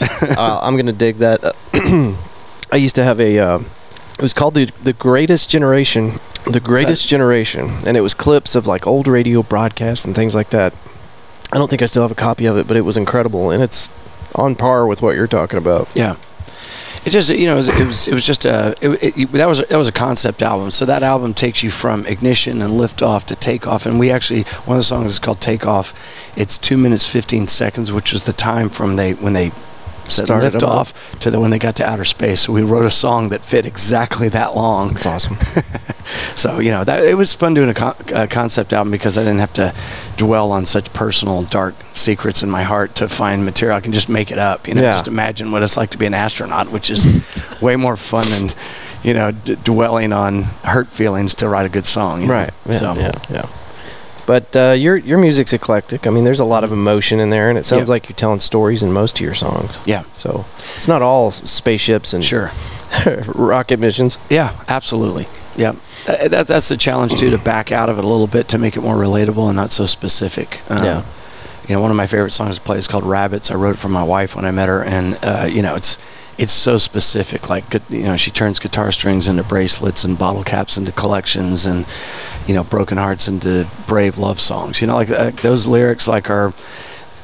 uh, 0.38 0.60
I'm 0.62 0.76
gonna 0.76 0.92
dig 0.92 1.16
that. 1.16 1.54
I 2.72 2.76
used 2.76 2.94
to 2.96 3.04
have 3.04 3.20
a. 3.20 3.38
Uh, 3.38 3.58
it 4.18 4.22
was 4.22 4.32
called 4.32 4.54
the 4.54 4.66
the 4.82 4.92
Greatest 4.92 5.50
Generation, 5.50 6.12
the 6.50 6.60
Greatest 6.60 7.08
Generation, 7.08 7.70
and 7.86 7.96
it 7.96 8.00
was 8.00 8.14
clips 8.14 8.54
of 8.54 8.66
like 8.66 8.86
old 8.86 9.06
radio 9.06 9.42
broadcasts 9.42 10.04
and 10.04 10.14
things 10.14 10.34
like 10.34 10.50
that. 10.50 10.74
I 11.52 11.58
don't 11.58 11.68
think 11.68 11.82
I 11.82 11.86
still 11.86 12.02
have 12.02 12.10
a 12.10 12.16
copy 12.16 12.46
of 12.46 12.56
it, 12.56 12.66
but 12.66 12.76
it 12.76 12.82
was 12.82 12.96
incredible, 12.96 13.50
and 13.50 13.62
it's 13.62 13.92
on 14.34 14.54
par 14.54 14.86
with 14.86 15.02
what 15.02 15.16
you're 15.16 15.26
talking 15.26 15.58
about. 15.58 15.94
Yeah. 15.94 16.16
It 17.04 17.10
just 17.10 17.30
you 17.30 17.46
know 17.46 17.54
it 17.54 17.58
was 17.58 17.68
it 17.68 17.86
was, 17.86 18.08
it 18.08 18.14
was 18.14 18.26
just 18.26 18.44
a 18.44 18.74
it, 18.82 19.16
it, 19.16 19.32
that 19.32 19.46
was 19.46 19.64
that 19.64 19.76
was 19.76 19.86
a 19.86 19.92
concept 19.92 20.42
album. 20.42 20.72
So 20.72 20.84
that 20.86 21.04
album 21.04 21.34
takes 21.34 21.62
you 21.62 21.70
from 21.70 22.04
ignition 22.04 22.60
and 22.60 22.72
liftoff 22.72 23.26
to 23.26 23.36
takeoff. 23.36 23.86
And 23.86 24.00
we 24.00 24.10
actually 24.10 24.42
one 24.64 24.76
of 24.76 24.80
the 24.80 24.82
songs 24.82 25.12
is 25.12 25.18
called 25.20 25.40
Takeoff. 25.40 25.94
It's 26.36 26.58
two 26.58 26.76
minutes 26.76 27.08
fifteen 27.08 27.46
seconds, 27.46 27.92
which 27.92 28.12
was 28.12 28.26
the 28.26 28.32
time 28.32 28.68
from 28.68 28.96
they 28.96 29.14
when 29.14 29.34
they 29.34 29.52
Started 30.10 30.52
them 30.52 30.60
liftoff 30.60 31.18
to 31.20 31.30
the 31.30 31.38
when 31.40 31.50
they 31.50 31.58
got 31.58 31.76
to 31.76 31.84
outer 31.86 32.04
space. 32.04 32.42
So 32.42 32.52
we 32.52 32.62
wrote 32.62 32.84
a 32.86 32.90
song 32.90 33.28
that 33.30 33.42
fit 33.42 33.66
exactly 33.66 34.28
that 34.30 34.54
long. 34.54 34.96
It's 34.96 35.06
awesome. 35.06 35.36
So 36.36 36.60
you 36.60 36.70
know 36.70 36.84
that 36.84 37.02
it 37.02 37.16
was 37.16 37.34
fun 37.34 37.54
doing 37.54 37.68
a, 37.68 37.74
con- 37.74 37.96
a 38.14 38.28
concept 38.28 38.72
album 38.72 38.92
because 38.92 39.18
I 39.18 39.22
didn't 39.22 39.40
have 39.40 39.52
to 39.54 39.74
dwell 40.16 40.52
on 40.52 40.64
such 40.64 40.92
personal, 40.92 41.42
dark 41.42 41.74
secrets 41.94 42.42
in 42.44 42.50
my 42.50 42.62
heart 42.62 42.94
to 42.96 43.08
find 43.08 43.44
material. 43.44 43.76
I 43.76 43.80
can 43.80 43.92
just 43.92 44.08
make 44.08 44.30
it 44.30 44.38
up. 44.38 44.68
You 44.68 44.74
know, 44.74 44.82
Yeah. 44.82 44.92
just 44.92 45.08
imagine 45.08 45.50
what 45.50 45.64
it's 45.64 45.76
like 45.76 45.90
to 45.90 45.98
be 45.98 46.06
an 46.06 46.14
astronaut, 46.14 46.70
which 46.70 46.90
is 46.90 47.06
way 47.60 47.74
more 47.74 47.96
fun 47.96 48.24
than 48.30 48.50
you 49.02 49.14
know 49.14 49.32
d- 49.32 49.56
dwelling 49.64 50.12
on 50.12 50.44
hurt 50.62 50.88
feelings 50.88 51.34
to 51.36 51.48
write 51.48 51.66
a 51.66 51.70
good 51.70 51.86
song. 51.86 52.20
you 52.20 52.28
know? 52.28 52.34
right. 52.34 52.50
Yeah, 52.66 52.72
so 52.72 52.94
yeah. 52.94 53.12
Yeah. 53.28 53.46
But 54.26 54.56
uh, 54.56 54.72
your 54.76 54.96
your 54.96 55.18
music's 55.18 55.52
eclectic. 55.52 56.06
I 56.06 56.10
mean, 56.10 56.24
there's 56.24 56.40
a 56.40 56.44
lot 56.44 56.64
of 56.64 56.72
emotion 56.72 57.20
in 57.20 57.30
there, 57.30 57.48
and 57.48 57.56
it 57.58 57.64
sounds 57.64 57.88
Yeah. 57.88 57.92
like 57.94 58.08
you're 58.08 58.16
telling 58.16 58.40
stories 58.40 58.82
in 58.82 58.92
most 58.92 59.18
of 59.20 59.24
your 59.24 59.34
songs. 59.34 59.80
yeah, 59.86 60.02
So 60.12 60.44
it's 60.74 60.88
not 60.88 61.00
all 61.00 61.30
spaceships 61.30 62.12
and 62.12 62.24
sure. 62.24 62.50
rocket 63.26 63.78
missions. 63.78 64.18
Yeah, 64.28 64.50
absolutely. 64.68 65.26
Yeah, 65.56 65.72
That- 66.06 66.30
that, 66.30 66.46
that's 66.48 66.68
the 66.68 66.76
challenge 66.76 67.14
too 67.18 67.30
to 67.30 67.38
back 67.38 67.72
out 67.72 67.88
of 67.88 67.98
it 67.98 68.04
a 68.04 68.08
little 68.08 68.26
bit 68.26 68.48
to 68.48 68.58
make 68.58 68.76
it 68.76 68.82
more 68.82 68.96
relatable 68.96 69.46
and 69.48 69.56
not 69.56 69.70
so 69.70 69.86
specific. 69.86 70.60
Uh, 70.68 70.80
Yeah. 70.84 71.02
You 71.68 71.74
know, 71.74 71.80
one 71.80 71.90
of 71.90 71.96
my 71.96 72.06
favorite 72.06 72.32
songs 72.32 72.56
to 72.56 72.60
play 72.60 72.78
is 72.78 72.86
called 72.86 73.02
"Rabbits." 73.04 73.50
I 73.50 73.54
wrote 73.54 73.74
it 73.74 73.78
for 73.78 73.88
my 73.88 74.04
wife 74.04 74.36
when 74.36 74.44
I 74.44 74.52
met 74.52 74.68
her, 74.68 74.84
and 74.84 75.18
uh, 75.24 75.48
you 75.50 75.62
know, 75.62 75.74
it's 75.74 75.98
it's 76.38 76.52
so 76.52 76.78
specific. 76.78 77.48
Like, 77.48 77.64
you 77.88 78.02
know, 78.02 78.16
she 78.16 78.30
turns 78.30 78.58
guitar 78.58 78.92
strings 78.92 79.26
into 79.28 79.42
bracelets 79.42 80.04
and 80.04 80.18
bottle 80.18 80.44
caps 80.44 80.76
into 80.76 80.92
collections, 80.92 81.66
and 81.66 81.86
you 82.46 82.54
know, 82.54 82.64
broken 82.64 82.98
hearts 82.98 83.26
into 83.28 83.66
brave 83.86 84.18
love 84.18 84.38
songs. 84.40 84.80
You 84.80 84.86
know, 84.88 84.96
like 84.96 85.36
those 85.42 85.66
lyrics, 85.66 86.06
like 86.08 86.28
are 86.30 86.52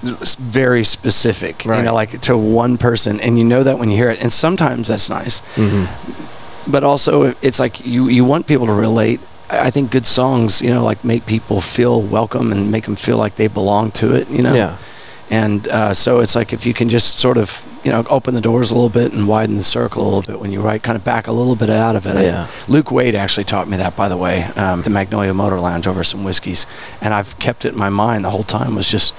very 0.03 0.85
specific. 0.85 1.65
You 1.65 1.71
know, 1.85 1.95
like 1.95 2.21
to 2.23 2.37
one 2.37 2.77
person, 2.77 3.21
and 3.21 3.39
you 3.39 3.45
know 3.45 3.63
that 3.63 3.79
when 3.79 3.91
you 3.91 3.97
hear 3.97 4.11
it. 4.11 4.21
And 4.23 4.33
sometimes 4.33 4.89
that's 4.89 5.09
nice 5.09 5.41
Mm-hmm. 5.57 6.71
but 6.73 6.85
also 6.85 7.35
it's 7.43 7.59
like 7.61 7.85
you 7.87 8.09
you 8.09 8.25
want 8.25 8.47
people 8.47 8.67
to 8.67 8.73
relate 8.73 9.21
i 9.51 9.67
I 9.67 9.71
think 9.71 9.91
good 9.91 10.07
songs 10.07 10.63
you 10.63 10.71
know 10.71 10.83
like 10.91 11.05
make 11.05 11.27
people 11.27 11.61
feel 11.61 12.01
welcome 12.01 12.53
and 12.53 12.71
make 12.71 12.85
them 12.85 12.97
feel 12.97 13.19
like 13.25 13.35
they 13.37 13.49
belong 13.49 13.91
to 14.01 14.15
it 14.15 14.29
you 14.31 14.43
know 14.43 14.55
Yeah. 14.55 14.77
And 15.33 15.67
uh, 15.69 15.95
so 15.95 16.21
it's 16.21 16.37
like 16.37 16.53
if 16.53 16.67
you 16.67 16.75
can 16.75 16.89
just 16.89 17.19
sort 17.19 17.39
of 17.39 17.49
you 17.85 17.91
know 17.91 18.05
open 18.11 18.35
the 18.35 18.41
doors 18.41 18.71
a 18.71 18.75
little 18.75 18.89
bit 19.01 19.13
and 19.15 19.27
widen 19.27 19.57
the 19.57 19.65
circle 19.65 20.03
a 20.03 20.09
little 20.09 20.23
bit 20.33 20.41
when 20.41 20.53
you 20.53 20.61
write 20.61 20.83
kind 20.85 20.97
of 20.97 21.03
back 21.05 21.27
a 21.27 21.33
little 21.33 21.57
bit 21.57 21.71
out 21.71 21.97
of 21.97 22.07
it 22.07 22.15
Yeah. 22.23 22.47
luke 22.69 22.91
wade 22.93 23.15
actually 23.17 23.45
taught 23.45 23.67
me 23.69 23.77
that 23.79 23.97
by 23.97 24.09
the 24.09 24.17
way 24.17 24.45
um, 24.57 24.83
the 24.83 24.91
magnolia 24.91 25.33
motor 25.35 25.59
lounge 25.59 25.87
over 25.89 26.05
some 26.05 26.23
whiskeys 26.23 26.67
and 27.01 27.13
i've 27.15 27.37
kept 27.39 27.65
it 27.65 27.73
in 27.73 27.79
my 27.79 27.89
mind 27.91 28.25
the 28.25 28.31
whole 28.31 28.45
time 28.45 28.75
was 28.77 28.89
just 28.89 29.15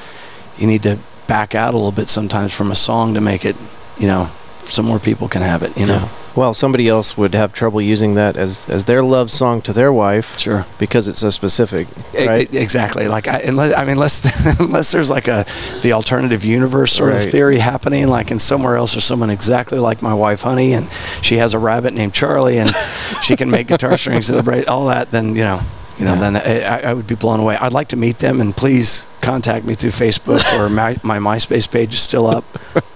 you 0.58 0.67
need 0.67 0.84
to 0.84 0.97
back 1.28 1.56
out 1.56 1.73
a 1.73 1.78
little 1.78 1.91
bit 1.91 2.08
sometimes 2.08 2.54
from 2.54 2.71
a 2.71 2.76
song 2.76 3.13
to 3.15 3.21
make 3.21 3.43
it 3.43 3.56
you 3.97 4.08
know 4.08 4.30
so 4.65 4.82
more 4.84 4.99
people 4.99 5.28
can 5.28 5.41
have 5.41 5.63
it 5.63 5.76
you 5.78 5.86
know 5.88 5.95
Yeah. 6.04 6.10
Well, 6.36 6.54
somebody 6.56 6.88
else 6.88 7.15
would 7.15 7.36
have 7.36 7.54
trouble 7.54 7.80
using 7.80 8.15
that 8.15 8.36
as 8.36 8.67
as 8.67 8.86
their 8.86 9.04
love 9.04 9.30
song 9.30 9.62
to 9.62 9.74
their 9.74 9.93
wife 9.93 10.39
sure 10.39 10.65
because 10.80 11.08
it's 11.08 11.19
so 11.19 11.30
specific, 11.30 11.88
right? 12.15 12.52
e- 12.52 12.58
Exactly. 12.58 13.08
Like, 13.08 13.28
I, 13.28 13.39
unless, 13.41 13.74
I 13.76 13.82
mean, 13.82 13.91
unless 13.91 14.60
unless 14.60 14.91
there's 14.91 15.12
like 15.12 15.28
a 15.28 15.46
the 15.84 15.93
alternative 15.93 16.43
universe 16.43 16.91
sort 16.93 17.13
Right. 17.13 17.26
of 17.26 17.32
theory 17.32 17.60
happening, 17.60 18.08
like 18.08 18.32
in 18.32 18.39
somewhere 18.39 18.78
else, 18.78 18.93
there's 18.93 19.06
someone 19.06 19.30
exactly 19.30 19.78
like 19.78 20.02
my 20.02 20.13
wife, 20.15 20.41
Honey, 20.41 20.74
and 20.74 20.89
she 21.22 21.38
has 21.38 21.54
a 21.54 21.60
rabbit 21.60 21.93
named 21.93 22.13
Charlie, 22.15 22.58
and 22.58 22.72
she 23.22 23.36
can 23.36 23.52
make 23.52 23.67
guitar 23.67 23.96
strings 23.98 24.30
and 24.32 24.65
all 24.67 24.88
that. 24.88 25.12
Then 25.12 25.36
you 25.36 25.43
know, 25.43 25.60
you 26.00 26.06
know, 26.06 26.15
Yeah. 26.15 26.32
then 26.32 26.36
I, 26.38 26.63
I- 26.63 26.89
I 26.89 26.93
would 26.96 27.06
be 27.08 27.15
blown 27.15 27.39
away. 27.41 27.58
I'd 27.58 27.74
like 27.74 27.89
to 27.89 27.96
meet 27.96 28.17
them, 28.17 28.41
and 28.41 28.56
please 28.58 29.06
contact 29.22 29.65
me 29.65 29.76
through 29.76 29.91
Facebook 29.91 30.41
or 30.58 30.67
my, 30.69 30.98
my 31.04 31.19
MySpace 31.19 31.72
page 31.72 31.93
is 31.93 32.02
still 32.02 32.26
up. 32.26 32.43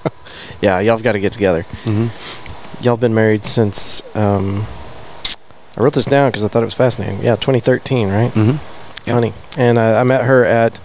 yeah, 0.61 0.79
y'all 0.81 0.95
have 0.97 1.03
got 1.03 1.13
to 1.13 1.19
get 1.19 1.31
together. 1.33 1.61
hmm 1.85 2.07
Y'all 2.81 2.97
been 2.97 3.13
married 3.15 3.43
since 3.43 4.01
um, 4.15 4.65
I 5.77 5.81
wrote 5.81 5.93
this 5.93 6.05
down 6.05 6.29
because 6.29 6.43
I 6.43 6.47
thought 6.47 6.61
it 6.61 6.65
was 6.65 6.73
fascinating. 6.75 7.19
Yeah, 7.23 7.35
2013, 7.35 8.09
right, 8.09 8.31
hmm 8.31 8.51
Yeah. 9.05 9.13
honey? 9.13 9.33
And 9.57 9.77
uh, 9.77 9.99
I 9.99 10.03
met 10.03 10.23
her 10.25 10.45
at. 10.45 10.79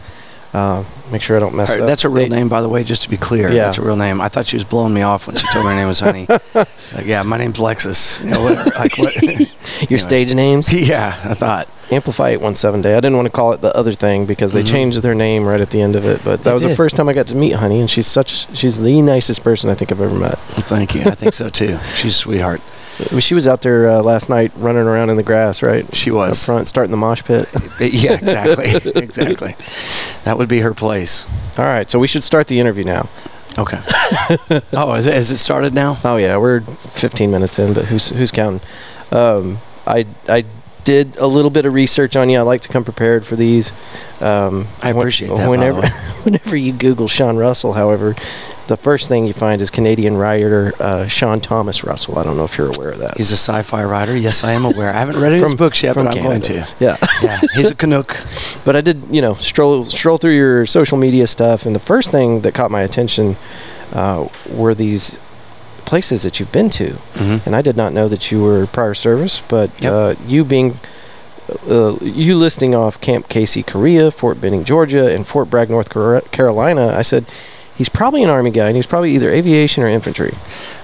Uh, 0.54 0.84
make 1.10 1.22
sure 1.22 1.34
I 1.34 1.40
don't 1.40 1.54
mess 1.54 1.74
Her- 1.74 1.80
up. 1.80 1.86
that's 1.86 2.04
a 2.04 2.10
real 2.10 2.28
They- 2.28 2.36
name, 2.36 2.50
by 2.50 2.60
the 2.60 2.68
way, 2.68 2.84
just 2.84 3.02
to 3.04 3.10
be 3.10 3.16
clear. 3.16 3.48
Yeah. 3.50 3.64
That's 3.64 3.78
a 3.78 3.82
real 3.82 3.96
name. 3.96 4.20
I 4.20 4.28
thought 4.28 4.46
she 4.46 4.56
was 4.56 4.64
blowing 4.64 4.92
me 4.92 5.00
off 5.00 5.26
when 5.26 5.34
she 5.36 5.46
told 5.50 5.64
me 5.64 5.70
her 5.70 5.76
name 5.78 5.88
was 5.88 6.00
Honey. 6.00 6.26
Like, 6.94 7.06
yeah, 7.06 7.22
my 7.22 7.38
name's 7.38 7.58
Lexus. 7.58 8.22
You 8.22 8.30
know, 8.32 8.42
whatever. 8.42 8.70
Like, 8.78 8.98
what? 8.98 9.14
Your 9.22 9.32
Anyway. 9.80 9.96
stage 9.96 10.34
names. 10.34 10.70
yeah, 10.88 11.08
I 11.24 11.32
thought. 11.32 11.68
Amplify 11.92 12.30
817 12.30 12.82
Day. 12.82 12.92
I 12.94 13.00
didn't 13.00 13.16
want 13.16 13.26
to 13.26 13.30
call 13.32 13.52
it 13.52 13.60
the 13.60 13.74
other 13.76 13.92
thing 13.92 14.24
because 14.26 14.52
they 14.52 14.62
Mhm. 14.62 14.68
changed 14.70 15.02
their 15.02 15.14
name 15.14 15.44
right 15.46 15.60
at 15.60 15.70
the 15.70 15.80
end 15.82 15.94
of 15.96 16.04
it. 16.04 16.20
But 16.24 16.38
that 16.38 16.44
They 16.44 16.52
was 16.52 16.62
the 16.62 16.74
first 16.74 16.96
time 16.96 17.08
I 17.08 17.12
got 17.12 17.26
to 17.28 17.36
meet 17.36 17.52
Honey, 17.52 17.80
and 17.80 17.90
she's 17.90 18.06
such 18.06 18.46
she's 18.56 18.78
the 18.80 19.00
nicest 19.02 19.42
person 19.44 19.70
I 19.70 19.74
think 19.74 19.92
I've 19.92 20.00
ever 20.00 20.14
met. 20.14 20.38
Well, 20.56 20.66
thank 20.66 20.94
you. 20.94 21.02
I 21.02 21.14
think 21.14 21.34
so 21.34 21.48
too. 21.48 21.78
She's 21.94 22.12
a 22.12 22.18
sweetheart. 22.18 22.60
She 23.20 23.34
was 23.34 23.48
out 23.48 23.62
there 23.62 23.88
uh, 23.88 24.02
last 24.02 24.28
night 24.28 24.52
running 24.56 24.82
around 24.82 25.10
in 25.10 25.16
the 25.16 25.22
grass, 25.22 25.62
right? 25.62 25.84
She 25.94 26.10
Up 26.10 26.16
was. 26.16 26.44
front, 26.44 26.68
starting 26.68 26.90
the 26.90 26.96
mosh 26.98 27.22
pit. 27.24 27.48
Yeah, 27.80 28.12
exactly. 28.12 28.92
exactly. 29.02 29.56
That 30.24 30.36
would 30.38 30.48
be 30.48 30.60
her 30.60 30.74
place. 30.74 31.26
All 31.58 31.64
right, 31.64 31.90
so 31.90 31.98
we 31.98 32.06
should 32.06 32.22
start 32.22 32.46
the 32.48 32.60
interview 32.60 32.84
now. 32.84 33.08
Okay. 33.58 33.78
oh, 34.74 34.94
is 34.94 35.06
it, 35.06 35.14
has 35.14 35.30
it 35.30 35.38
started 35.38 35.74
now? 35.74 35.98
Oh 36.04 36.16
yeah, 36.16 36.36
we're 36.36 36.60
15 36.60 37.30
minutes 37.30 37.58
in, 37.58 37.72
but 37.74 37.86
who's 37.86 38.08
who's 38.10 38.30
counting? 38.30 38.60
Um, 39.10 39.58
I 39.86 40.06
I 40.28 40.44
did 40.84 41.16
a 41.16 41.26
little 41.26 41.50
bit 41.50 41.64
of 41.66 41.74
research 41.74 42.16
on 42.16 42.28
you. 42.30 42.38
I 42.38 42.42
like 42.42 42.60
to 42.62 42.68
come 42.68 42.84
prepared 42.84 43.24
for 43.26 43.36
these. 43.36 43.72
Um, 44.20 44.66
I 44.82 44.92
when- 44.92 44.98
appreciate 45.02 45.28
that, 45.36 45.48
Whenever 45.48 45.86
whenever 46.24 46.56
you 46.56 46.72
Google 46.72 47.08
Sean 47.08 47.36
Russell, 47.36 47.72
however, 47.74 48.14
the 48.68 48.76
first 48.76 49.08
thing 49.08 49.26
you 49.26 49.32
find 49.32 49.60
is 49.60 49.70
Canadian 49.70 50.16
writer 50.16 50.72
uh, 50.80 51.06
Sean 51.08 51.40
Thomas 51.40 51.84
Russell. 51.84 52.18
I 52.18 52.22
don't 52.24 52.36
know 52.36 52.44
if 52.44 52.56
you're 52.56 52.72
aware 52.74 52.90
of 52.90 52.98
that. 52.98 53.16
He's 53.16 53.30
a 53.32 53.36
sci-fi 53.36 53.84
writer. 53.84 54.16
Yes, 54.16 54.44
I 54.44 54.52
am 54.52 54.64
aware. 54.64 54.90
I 54.90 54.98
haven't 54.98 55.20
read 55.20 55.32
his 55.32 55.42
From- 55.42 55.56
books 55.56 55.82
yet, 55.82 55.94
but 55.94 56.06
I'm 56.06 56.22
going 56.22 56.40
to. 56.42 56.66
Yeah. 56.80 56.96
Yeah, 57.22 57.40
he's 57.54 57.70
a 57.70 57.74
Canuck. 57.74 58.16
But 58.64 58.76
I 58.76 58.80
did, 58.80 59.02
you 59.10 59.20
know, 59.22 59.34
stroll 59.34 59.84
stroll 59.84 60.18
through 60.18 60.36
your 60.36 60.66
social 60.66 60.96
media 60.96 61.26
stuff, 61.26 61.66
and 61.66 61.74
the 61.74 61.80
first 61.80 62.10
thing 62.12 62.42
that 62.42 62.54
caught 62.54 62.70
my 62.70 62.82
attention 62.82 63.36
uh, 63.92 64.28
were 64.50 64.74
these 64.74 65.18
places 65.92 66.22
that 66.22 66.40
you've 66.40 66.52
been 66.52 66.70
to, 66.70 66.88
Mhm. 67.18 67.44
and 67.46 67.54
I 67.54 67.60
did 67.60 67.76
not 67.76 67.92
know 67.92 68.08
that 68.08 68.30
you 68.32 68.42
were 68.42 68.64
prior 68.66 68.94
service. 68.94 69.42
But 69.46 69.68
Yep. 69.80 69.92
uh, 69.92 70.14
you 70.26 70.42
being 70.44 70.78
uh, 71.68 71.96
you 72.00 72.34
listing 72.36 72.74
off 72.74 72.98
Camp 73.00 73.28
Casey, 73.28 73.62
Korea, 73.62 74.10
Fort 74.10 74.40
Benning, 74.40 74.64
Georgia, 74.64 75.06
and 75.14 75.26
Fort 75.26 75.50
Bragg, 75.50 75.68
North 75.68 75.90
Carolina, 76.30 76.94
I 76.96 77.02
said 77.02 77.24
he's 77.76 77.90
probably 77.90 78.22
an 78.22 78.30
Army 78.30 78.50
guy, 78.50 78.68
and 78.68 78.76
he's 78.76 78.86
probably 78.86 79.10
either 79.16 79.28
aviation 79.30 79.82
or 79.82 79.88
infantry. 79.88 80.32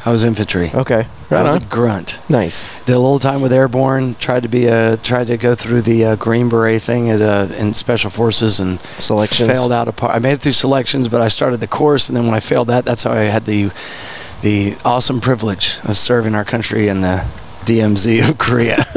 I 0.05 0.11
was 0.11 0.25
infantry. 0.25 0.71
Okay, 0.75 1.07
I 1.31 1.35
right 1.35 1.43
was 1.45 1.55
on. 1.55 1.63
a 1.63 1.65
grunt. 1.77 2.19
Nice. 2.29 2.69
Did 2.85 2.97
a 2.97 2.99
little 3.07 3.19
time 3.21 3.41
with 3.41 3.53
airborne. 3.53 4.15
Tried 4.19 4.43
to 4.43 4.49
be 4.49 4.67
a 4.67 4.99
tried 4.99 5.29
to 5.29 5.37
go 5.39 5.55
through 5.55 5.83
the 5.83 6.05
uh, 6.05 6.17
Green 6.17 6.49
Beret 6.51 6.83
thing 6.83 7.09
at 7.09 7.23
uh, 7.23 7.47
in 7.61 7.73
Special 7.75 8.11
Forces 8.11 8.61
and 8.61 8.79
Selections. 8.99 9.49
failed 9.49 9.73
out 9.73 9.87
part. 9.97 10.13
I 10.15 10.19
made 10.19 10.33
it 10.33 10.41
through 10.43 10.53
selections, 10.67 11.09
but 11.09 11.21
I 11.23 11.29
started 11.29 11.61
the 11.61 11.67
course, 11.81 12.09
and 12.11 12.17
then 12.17 12.27
when 12.27 12.35
I 12.35 12.41
failed 12.41 12.69
that, 12.69 12.85
that's 12.85 13.05
how 13.05 13.13
I 13.13 13.31
had 13.37 13.45
the 13.47 13.71
the 14.43 14.77
awesome 14.85 15.21
privilege 15.21 15.79
of 15.85 15.97
serving 15.97 16.35
our 16.35 16.45
country 16.45 16.89
in 16.89 17.01
the 17.01 17.25
DMZ 17.65 18.29
of 18.31 18.39
Korea. 18.39 18.77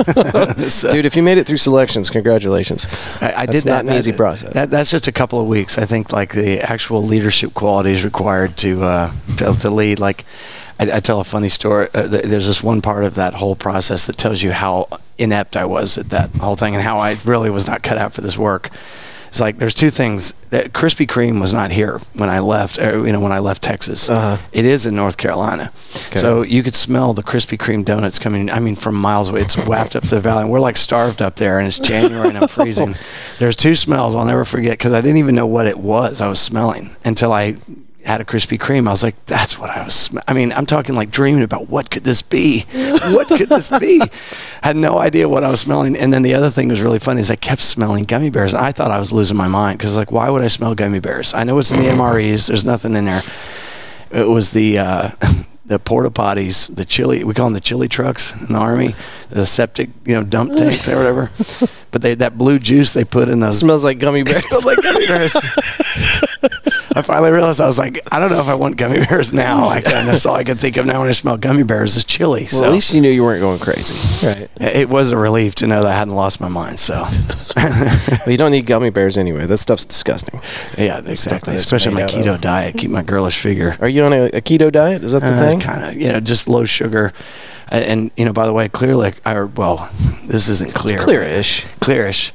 So, 0.72 0.92
Dude, 0.92 1.06
if 1.06 1.16
you 1.16 1.24
made 1.24 1.38
it 1.38 1.46
through 1.48 1.58
selections, 1.58 2.10
congratulations. 2.10 2.88
I, 3.20 3.34
I 3.40 3.46
did 3.46 3.64
that. 3.64 3.86
an 3.86 3.94
easy 3.94 4.12
that- 4.12 4.18
process. 4.18 4.54
That, 4.54 4.70
that's 4.70 4.92
just 4.92 5.08
a 5.08 5.12
couple 5.12 5.40
of 5.42 5.48
weeks. 5.48 5.78
I 5.78 5.86
think 5.86 6.14
like 6.14 6.34
the 6.34 6.60
actual 6.62 7.04
leadership 7.04 7.54
qualities 7.54 8.04
required 8.06 8.56
to 8.58 8.84
uh, 8.84 9.12
to, 9.38 9.54
to 9.60 9.70
lead. 9.70 10.00
Like 10.00 10.24
I, 10.80 10.98
I 10.98 11.00
tell 11.02 11.20
a 11.20 11.24
funny 11.24 11.50
story. 11.50 11.88
Uh, 11.94 12.08
th- 12.08 12.24
there's 12.26 12.48
this 12.48 12.64
one 12.64 12.82
part 12.82 13.04
of 13.04 13.16
that 13.16 13.34
whole 13.34 13.56
process 13.56 14.08
that 14.08 14.18
tells 14.18 14.42
you 14.42 14.52
how 14.52 14.88
inept 15.18 15.58
I 15.58 15.66
was 15.66 15.98
at 15.98 16.10
that 16.12 16.30
whole 16.32 16.56
thing 16.56 16.74
and 16.76 16.84
how 16.84 16.98
I 16.98 17.16
really 17.26 17.50
was 17.50 17.68
not 17.68 17.84
cut 17.84 17.98
out 17.98 18.14
for 18.14 18.22
this 18.22 18.38
work. 18.38 18.70
It's 19.32 19.40
like 19.40 19.60
there's 19.60 19.74
two 19.74 19.90
things. 19.90 20.34
That 20.50 20.74
Krispy 20.74 21.08
Kreme 21.08 21.40
was 21.40 21.54
not 21.54 21.72
here 21.72 22.00
when 22.16 22.30
I 22.30 22.40
left. 22.40 22.78
Or, 22.80 23.06
you 23.08 23.14
know, 23.14 23.22
when 23.22 23.32
I 23.32 23.40
left 23.40 23.62
Texas, 23.62 24.10
Uh-huh. 24.10 24.36
it 24.52 24.66
is 24.66 24.86
in 24.86 24.94
North 24.94 25.16
Carolina. 25.16 25.72
So 26.20 26.42
you 26.42 26.62
could 26.64 26.76
smell 26.76 27.14
the 27.14 27.24
Krispy 27.24 27.58
Kreme 27.58 27.86
donuts 27.86 28.20
coming. 28.20 28.50
I 28.52 28.60
mean, 28.60 28.76
from 28.76 28.96
miles 28.96 29.30
away. 29.30 29.40
It's 29.42 29.56
wafted 29.56 30.04
up 30.04 30.10
the 30.10 30.20
valley. 30.20 30.42
And 30.44 30.52
we're 30.52 30.60
like 30.60 30.76
starved 30.76 31.22
up 31.22 31.38
there, 31.38 31.60
and 31.60 31.68
it's 31.70 31.80
January, 31.80 32.28
and 32.28 32.38
I'm 32.38 32.48
freezing. 32.60 32.96
There's 33.40 33.56
two 33.56 33.76
smells 33.76 34.18
I'll 34.18 34.26
never 34.26 34.44
forget 34.44 34.74
because 34.74 34.92
I 34.92 35.00
didn't 35.00 35.18
even 35.18 35.34
know 35.36 35.48
what 35.48 35.66
it 35.66 35.78
was 35.80 36.20
I 36.20 36.28
was 36.28 36.42
smelling 36.42 36.90
until 37.06 37.32
I 37.32 37.56
had 38.06 38.22
a 38.22 38.26
Krispy 38.26 38.58
Kreme. 38.58 38.88
I 38.88 38.92
was 38.92 39.04
like, 39.04 39.16
"That's 39.26 39.58
what 39.60 39.70
I 39.70 39.84
was." 39.84 39.94
Sm-. 39.94 40.18
I 40.28 40.34
mean, 40.34 40.52
I'm 40.54 40.66
talking 40.66 40.96
like 40.96 41.12
dreaming 41.12 41.44
about 41.44 41.70
what 41.70 41.90
could 41.90 42.04
this 42.04 42.22
be? 42.22 42.66
What 43.12 43.28
could 43.28 43.50
this 43.50 43.70
be? 43.80 44.02
Had 44.62 44.76
no 44.76 44.98
idea 44.98 45.28
what 45.28 45.44
I 45.44 45.50
was 45.50 45.62
smelling. 45.62 45.96
And 45.98 46.14
then 46.14 46.22
the 46.22 46.34
other 46.36 46.50
thing 46.50 46.68
that 46.68 46.74
was 46.74 46.82
really 46.82 47.00
funny 47.00 47.20
is 47.20 47.30
I 47.32 47.36
kept 47.36 47.62
smelling 47.62 48.04
gummy 48.06 48.30
bears. 48.30 48.54
And 48.54 48.64
I 48.64 48.72
thought 48.72 48.92
I 48.92 49.00
was 49.00 49.12
losing 49.12 49.36
my 49.38 49.48
mind 49.48 49.80
because 49.80 49.98
like, 49.98 50.12
why 50.12 50.30
would 50.30 50.42
I 50.44 50.48
smell 50.48 50.76
gummy 50.76 51.00
bears? 51.00 51.34
I 51.34 51.44
know 51.44 51.58
it's 51.60 51.72
in 51.72 51.78
the 51.80 51.86
MREs. 52.02 52.48
There's 52.48 52.64
nothing 52.66 52.96
in 52.96 53.06
there. 53.06 53.22
It 54.12 54.28
was 54.28 54.52
the 54.52 54.78
uh, 54.80 55.10
the 55.66 55.80
porta 55.80 56.10
potties, 56.10 56.74
the 56.74 56.86
chili. 56.86 57.24
We 57.24 57.34
call 57.34 57.46
them 57.48 57.54
the 57.54 57.60
chili 57.62 57.88
trucks 57.88 58.34
in 58.42 58.54
the 58.54 58.60
army, 58.60 58.94
the 59.30 59.46
septic, 59.46 59.90
you 60.06 60.14
know, 60.14 60.24
dump 60.24 60.56
tanks 60.56 60.88
or 60.88 60.98
whatever. 60.98 61.30
But 61.92 62.02
they 62.02 62.16
that 62.16 62.38
blue 62.38 62.60
juice 62.60 62.94
they 62.94 63.04
put 63.04 63.30
in 63.30 63.40
those 63.40 63.60
smells 63.60 63.84
like 63.84 64.00
gummy 64.00 64.24
bears. 64.24 64.46
smells 64.46 64.66
like 64.66 64.82
gummy 64.82 65.08
bears. 65.08 65.36
I 66.96 67.02
finally 67.02 67.32
realized 67.32 67.62
I 67.62 67.68
was 67.68 67.80
like, 67.80 68.00
I 68.12 68.20
don't 68.20 68.32
know 68.32 68.40
if 68.40 68.48
I 68.48 68.56
want 68.56 68.78
gummy 68.78 68.98
bears 69.06 69.34
now. 69.34 69.66
Like, 69.68 69.86
and 69.88 70.08
that's 70.08 70.26
all 70.26 70.36
I 70.36 70.44
could 70.44 70.60
think 70.60 70.78
of 70.78 70.86
now 70.86 71.00
when 71.00 71.10
I 71.10 71.14
smell 71.14 71.38
gummy 71.38 71.64
bears 71.64 71.96
is 71.96 72.04
chili. 72.06 72.42
Well, 72.42 72.48
so 72.50 72.66
at 72.66 72.72
least 72.72 72.94
you 72.94 73.02
knew 73.02 73.10
you 73.10 73.24
weren't 73.24 73.42
going 73.42 73.60
crazy. 73.60 74.28
Right. 74.28 74.50
it 74.60 74.90
was 74.90 75.12
a 75.12 75.18
relief 75.18 75.56
to 75.56 75.68
know 75.68 75.84
that 75.84 75.92
I 75.92 75.96
hadn't 75.98 76.16
lost 76.16 76.42
my 76.42 76.48
mind. 76.50 76.80
So 76.80 76.96
Well, 77.56 78.30
you 78.32 78.38
don't 78.38 78.52
need 78.52 78.66
gummy 78.66 78.90
bears 78.90 79.18
anyway. 79.18 79.46
That 79.46 79.58
stuff's 79.58 79.86
disgusting. 79.86 80.40
yeah, 80.78 81.00
exactly. 81.06 81.54
it's 81.54 81.64
Especially 81.64 81.94
my 81.94 82.04
keto 82.04 82.36
of. 82.36 82.42
diet, 82.42 82.78
keep 82.78 82.92
my 82.92 83.04
girlish 83.04 83.40
figure. 83.40 83.76
Are 83.80 83.90
you 83.90 84.04
on 84.04 84.14
a, 84.14 84.26
a 84.26 84.42
keto 84.42 84.72
diet? 84.72 85.04
Is 85.04 85.14
that 85.14 85.22
the 85.22 85.36
thing? 85.38 85.60
kind 85.60 85.84
of, 85.86 85.96
you 85.96 86.10
know, 86.12 86.20
just 86.20 86.48
low 86.48 86.66
sugar. 86.66 87.14
Uh, 87.72 87.76
And 87.76 88.12
you 88.18 88.26
know, 88.26 88.34
by 88.34 88.46
the 88.46 88.54
way, 88.54 88.68
clearly, 88.68 89.14
I 89.26 89.42
well, 89.44 89.90
this 90.28 90.50
isn't 90.50 90.74
clear. 90.74 91.00
Clearish. 91.00 91.66
clearish. 91.80 92.32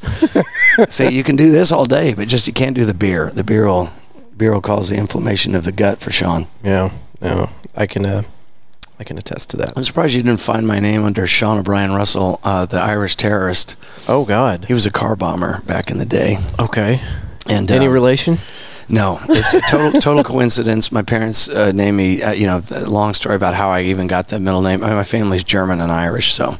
See, 0.90 1.08
you 1.10 1.22
can 1.22 1.36
do 1.36 1.50
this 1.52 1.72
all 1.72 1.84
day, 1.84 2.14
but 2.14 2.26
just 2.26 2.46
you 2.46 2.52
can't 2.54 2.74
do 2.74 2.84
the 2.86 2.94
beer. 2.94 3.30
The 3.30 3.44
beer 3.44 3.66
will 3.66 3.90
will 4.38 4.60
cause 4.60 4.88
the 4.90 4.96
inflammation 4.96 5.54
of 5.54 5.64
the 5.64 5.72
gut 5.72 5.98
for 5.98 6.10
Sean. 6.10 6.46
Yeah. 6.62 6.90
No, 7.20 7.50
I 7.74 7.86
can. 7.86 8.04
Uh, 8.04 8.22
I 8.98 9.04
can 9.04 9.18
attest 9.18 9.50
to 9.50 9.58
that. 9.58 9.74
I'm 9.76 9.84
surprised 9.84 10.14
you 10.14 10.22
didn't 10.22 10.40
find 10.40 10.66
my 10.66 10.78
name 10.78 11.04
under 11.04 11.26
Sean 11.26 11.58
O'Brien 11.58 11.92
Russell, 11.92 12.40
uh, 12.42 12.64
the 12.64 12.80
Irish 12.80 13.16
terrorist. 13.16 13.76
Oh 14.08 14.24
God. 14.24 14.64
He 14.64 14.72
was 14.72 14.86
a 14.86 14.90
car 14.90 15.16
bomber 15.16 15.60
back 15.66 15.90
in 15.90 15.98
the 15.98 16.06
day. 16.06 16.38
Okay. 16.58 17.02
And 17.46 17.70
Any 17.70 17.88
uh, 17.88 17.90
relation? 17.90 18.38
No, 18.88 19.20
it's 19.28 19.52
a 19.52 19.60
total 19.62 20.00
total 20.00 20.24
coincidence. 20.24 20.92
My 20.92 21.02
parents 21.02 21.48
uh, 21.48 21.72
named 21.72 21.96
me. 21.96 22.22
Uh, 22.22 22.32
you 22.32 22.46
know, 22.46 22.62
long 22.86 23.14
story 23.14 23.34
about 23.34 23.54
how 23.54 23.68
I 23.68 23.82
even 23.82 24.06
got 24.06 24.28
the 24.28 24.38
middle 24.38 24.62
name. 24.62 24.80
My 24.80 25.04
family's 25.04 25.44
German 25.44 25.80
and 25.80 25.90
Irish, 25.90 26.32
so. 26.32 26.56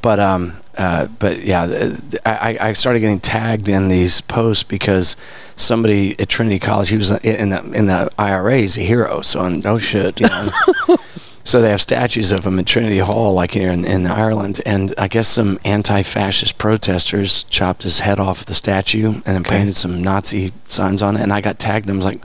But 0.00 0.18
um, 0.18 0.54
uh, 0.78 1.08
but 1.18 1.42
yeah, 1.44 1.90
I, 2.24 2.56
I 2.60 2.72
started 2.72 3.00
getting 3.00 3.20
tagged 3.20 3.68
in 3.68 3.88
these 3.88 4.20
posts 4.20 4.62
because 4.62 5.16
somebody 5.56 6.18
at 6.18 6.28
Trinity 6.28 6.58
College, 6.58 6.88
he 6.90 6.96
was 6.96 7.10
in 7.10 7.50
the 7.50 7.72
in 7.74 7.86
the 7.86 8.10
IRA, 8.18 8.58
he's 8.58 8.78
a 8.78 8.82
hero. 8.82 9.20
So 9.22 9.44
in, 9.44 9.66
oh 9.66 9.78
shit, 9.78 10.20
you 10.20 10.28
know. 10.28 10.48
So 11.44 11.62
they 11.62 11.70
have 11.70 11.80
statues 11.80 12.30
of 12.30 12.44
him 12.44 12.58
at 12.58 12.66
Trinity 12.66 12.98
Hall, 12.98 13.32
like 13.32 13.52
here 13.52 13.70
in, 13.70 13.86
in 13.86 14.06
Ireland, 14.06 14.60
and 14.66 14.92
I 14.98 15.08
guess 15.08 15.26
some 15.28 15.58
anti-fascist 15.64 16.58
protesters 16.58 17.44
chopped 17.44 17.84
his 17.84 18.00
head 18.00 18.20
off 18.20 18.44
the 18.44 18.52
statue 18.52 19.06
and 19.06 19.22
then 19.24 19.40
Okay. 19.40 19.56
painted 19.56 19.74
some 19.74 20.02
Nazi 20.02 20.52
signs 20.66 21.00
on 21.02 21.16
it. 21.16 21.22
And 21.22 21.32
I 21.32 21.40
got 21.40 21.58
tagged, 21.58 21.86
and 21.88 21.94
I 21.94 21.96
was 21.96 22.04
like, 22.04 22.20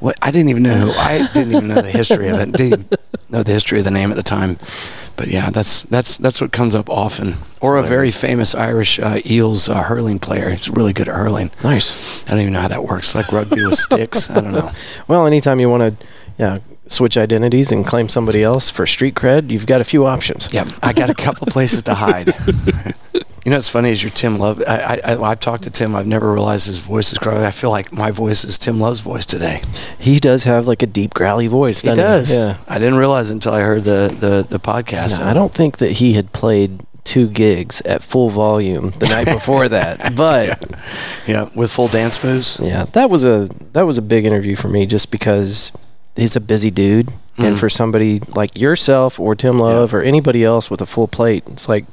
"What? 0.00 0.16
I 0.22 0.30
didn't 0.30 0.50
even 0.50 0.62
know. 0.62 0.74
Who, 0.74 0.90
I 0.92 1.26
didn't 1.32 1.52
even 1.52 1.68
know 1.68 1.82
the 1.82 1.90
history 1.90 2.28
of 2.28 2.38
it. 2.40 2.52
Didn't 2.52 2.94
know 3.30 3.42
the 3.42 3.52
history 3.52 3.78
of 3.78 3.84
the 3.84 3.90
name 3.90 4.10
at 4.10 4.16
the 4.16 4.22
time." 4.22 4.58
But 5.16 5.28
yeah, 5.28 5.50
that's 5.50 5.82
that's 5.84 6.18
that's 6.18 6.40
what 6.40 6.52
comes 6.52 6.74
up 6.74 6.90
often. 6.90 7.34
Or 7.60 7.78
a 7.78 7.82
very 7.82 8.10
famous 8.10 8.54
Irish 8.54 8.98
uh, 8.98 9.20
Eels 9.24 9.68
uh, 9.68 9.82
hurling 9.82 10.18
player. 10.18 10.50
He's 10.50 10.68
really 10.68 10.92
good 10.92 11.08
at 11.08 11.14
hurling. 11.14 11.50
Nice. 11.64 12.24
I 12.26 12.32
don't 12.32 12.40
even 12.40 12.52
know 12.52 12.60
how 12.60 12.68
that 12.68 12.84
works. 12.84 13.14
Like 13.14 13.32
rugby 13.32 13.64
with 13.64 13.78
sticks. 13.78 14.30
I 14.30 14.40
don't 14.40 14.52
know. 14.52 14.70
Well, 15.08 15.26
anytime 15.26 15.60
you 15.60 15.70
want 15.70 15.98
to, 15.98 16.06
yeah, 16.38 16.58
switch 16.88 17.16
identities 17.16 17.72
and 17.72 17.86
claim 17.86 18.08
somebody 18.08 18.42
else 18.42 18.70
for 18.70 18.86
street 18.86 19.14
cred, 19.14 19.50
you've 19.50 19.66
got 19.66 19.80
a 19.80 19.84
few 19.84 20.04
options. 20.04 20.52
Yeah, 20.52 20.68
I 20.82 20.92
got 20.92 21.10
a 21.10 21.14
couple 21.14 21.46
places 21.46 21.82
to 21.84 21.94
hide. 21.94 22.34
You 23.46 23.50
know, 23.50 23.58
what's 23.58 23.70
funny 23.70 23.90
is 23.90 24.02
your 24.02 24.10
Tim 24.10 24.38
Love. 24.38 24.60
I, 24.66 24.98
I, 25.04 25.22
I've 25.30 25.38
talked 25.38 25.62
to 25.62 25.70
Tim. 25.70 25.94
I've 25.94 26.08
never 26.08 26.32
realized 26.32 26.66
his 26.66 26.80
voice 26.80 27.12
is 27.12 27.18
growing. 27.18 27.44
I 27.44 27.52
feel 27.52 27.70
like 27.70 27.92
my 27.92 28.10
voice 28.10 28.42
is 28.42 28.58
Tim 28.58 28.80
Love's 28.80 28.98
voice 28.98 29.24
today. 29.24 29.62
He 30.00 30.18
does 30.18 30.42
have 30.42 30.66
like 30.66 30.82
a 30.82 30.86
deep 30.86 31.14
growly 31.14 31.46
voice. 31.46 31.82
He 31.82 31.94
does. 31.94 32.34
Yeah. 32.34 32.56
I 32.66 32.80
didn't 32.80 32.98
realize 32.98 33.30
until 33.30 33.52
I 33.52 33.60
heard 33.60 33.84
the 33.84 34.12
the, 34.18 34.44
the 34.50 34.58
podcast. 34.58 35.20
No, 35.20 35.26
I 35.26 35.32
don't 35.32 35.54
think 35.54 35.78
that 35.78 35.92
he 35.92 36.14
had 36.14 36.32
played 36.32 36.80
two 37.04 37.28
gigs 37.28 37.80
at 37.82 38.02
full 38.02 38.30
volume 38.30 38.90
the 38.98 39.06
night 39.06 39.26
before 39.26 39.68
that, 39.68 40.16
but 40.16 40.60
Yeah, 41.28 41.48
with 41.54 41.70
full 41.70 41.86
dance 41.86 42.24
moves. 42.24 42.58
Yeah, 42.60 42.86
that 42.94 43.10
was 43.10 43.24
a 43.24 43.48
that 43.74 43.86
was 43.86 43.96
a 43.96 44.02
big 44.02 44.24
interview 44.24 44.56
for 44.56 44.66
me 44.66 44.86
just 44.86 45.12
because 45.12 45.70
he's 46.16 46.34
a 46.34 46.40
busy 46.40 46.72
dude, 46.72 47.10
and 47.38 47.54
Mhm. 47.54 47.60
for 47.60 47.70
somebody 47.70 48.18
like 48.34 48.58
yourself 48.58 49.20
or 49.20 49.36
Tim 49.36 49.60
Love 49.60 49.94
or 49.94 50.02
anybody 50.02 50.42
else 50.42 50.68
with 50.68 50.80
a 50.80 50.86
full 50.86 51.06
plate, 51.06 51.44
it's 51.46 51.68
like, 51.68 51.84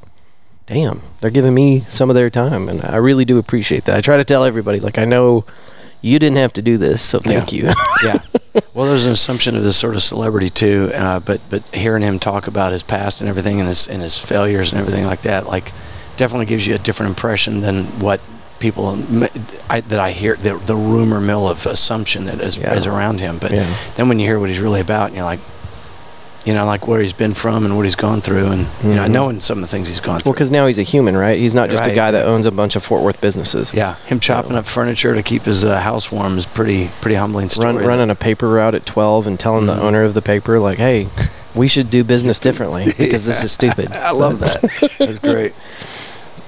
damn, 0.68 1.02
they're 1.22 1.30
giving 1.30 1.54
me 1.54 1.82
some 1.82 2.10
of 2.10 2.16
their 2.16 2.30
time, 2.30 2.70
and 2.70 2.82
I 2.84 2.98
really 2.98 3.26
do 3.26 3.38
appreciate 3.38 3.86
that. 3.86 3.98
I 3.98 4.02
try 4.02 4.18
to 4.18 4.24
tell 4.24 4.44
everybody, 4.46 4.80
like, 4.80 4.98
I 4.98 5.06
know 5.06 5.46
you 6.02 6.20
didn't 6.20 6.38
have 6.38 6.54
to 6.54 6.62
do 6.62 6.78
this, 6.78 7.02
so 7.02 7.20
thank 7.20 7.52
you. 7.54 7.72
yeah. 8.04 8.22
Well, 8.76 8.88
there's 8.88 9.06
an 9.08 9.14
assumption 9.14 9.56
of 9.56 9.64
this 9.64 9.78
sort 9.78 9.96
of 9.96 10.04
celebrity 10.04 10.50
too, 10.52 10.92
uh, 10.94 11.20
but 11.20 11.42
but 11.50 11.68
hearing 11.76 12.04
him 12.04 12.20
talk 12.20 12.46
about 12.48 12.72
his 12.72 12.84
past 12.84 13.20
and 13.22 13.28
everything, 13.30 13.60
and 13.60 13.68
his 13.68 13.88
and 13.88 14.00
his 14.02 14.18
failures 14.20 14.72
and 14.72 14.80
everything 14.80 15.06
like 15.06 15.22
that, 15.22 15.48
like 15.48 15.72
definitely 16.18 16.46
gives 16.46 16.66
you 16.68 16.76
a 16.76 16.78
different 16.78 17.10
impression 17.12 17.62
than 17.62 17.84
what 18.00 18.22
people 18.60 18.90
I, 19.72 19.82
that 19.82 20.00
I 20.00 20.12
hear 20.12 20.36
the 20.36 20.58
the 20.58 20.76
rumor 20.76 21.20
mill 21.20 21.50
of 21.50 21.66
assumption 21.66 22.26
that 22.26 22.40
is, 22.42 22.58
Yeah. 22.58 22.74
is 22.76 22.86
around 22.86 23.20
him. 23.22 23.38
But 23.40 23.52
Yeah. 23.54 23.66
then 23.96 24.08
when 24.08 24.20
you 24.20 24.28
hear 24.28 24.40
what 24.40 24.50
he's 24.50 24.60
really 24.60 24.82
about, 24.82 25.08
and 25.08 25.16
you're 25.16 25.26
like, 25.26 25.40
you 26.46 26.54
know, 26.54 26.66
like 26.66 26.88
where 26.88 27.00
he's 27.00 27.14
been 27.14 27.34
from 27.34 27.66
and 27.66 27.76
what 27.78 27.86
he's 27.86 27.96
gone 27.96 28.20
through, 28.22 28.48
and 28.48 28.68
you 28.84 28.96
know, 28.96 29.04
Mhm. 29.06 29.10
knowing 29.12 29.40
some 29.40 29.58
of 29.58 29.62
the 29.62 29.68
things 29.68 29.88
he's 29.88 30.00
gone 30.02 30.20
through. 30.20 30.30
Well, 30.32 30.34
because 30.34 30.52
now 30.52 30.68
he's 30.68 30.78
a 30.80 30.84
human, 30.84 31.16
right? 31.16 31.40
He's 31.40 31.56
not 31.56 31.70
just 31.70 31.86
a 31.86 31.94
guy 31.96 32.12
that 32.12 32.26
owns 32.26 32.46
a 32.46 32.52
bunch 32.52 32.76
of 32.76 32.84
Fort 32.84 33.02
Worth 33.02 33.22
businesses. 33.22 33.74
yeah, 33.74 33.96
him 34.08 34.20
chopping 34.20 34.56
up 34.56 34.66
furniture 34.66 35.16
to 35.16 35.24
keep 35.24 35.44
his 35.46 35.64
uh, 35.64 35.80
house 35.80 36.12
warm 36.12 36.38
is 36.38 36.46
pretty 36.46 36.90
pretty 37.02 37.16
humbling 37.16 37.50
story. 37.50 37.74
Run, 37.76 37.86
running 37.86 38.10
a 38.10 38.16
paper 38.16 38.50
route 38.50 38.76
at 38.76 38.86
12 38.86 39.26
and 39.28 39.40
telling 39.40 39.64
Mhm. 39.66 39.76
the 39.76 39.82
owner 39.82 40.04
of 40.04 40.14
the 40.16 40.22
paper, 40.22 40.60
like, 40.60 40.78
hey, 40.80 41.08
we 41.56 41.68
should 41.68 41.90
do 41.90 42.04
business 42.04 42.40
differently 42.48 42.92
because 42.98 43.26
this 43.26 43.44
is 43.44 43.52
stupid. 43.52 43.92
I 43.94 44.12
love 44.12 44.40
that. 44.42 44.62
That's 45.00 45.20
great. 45.20 45.54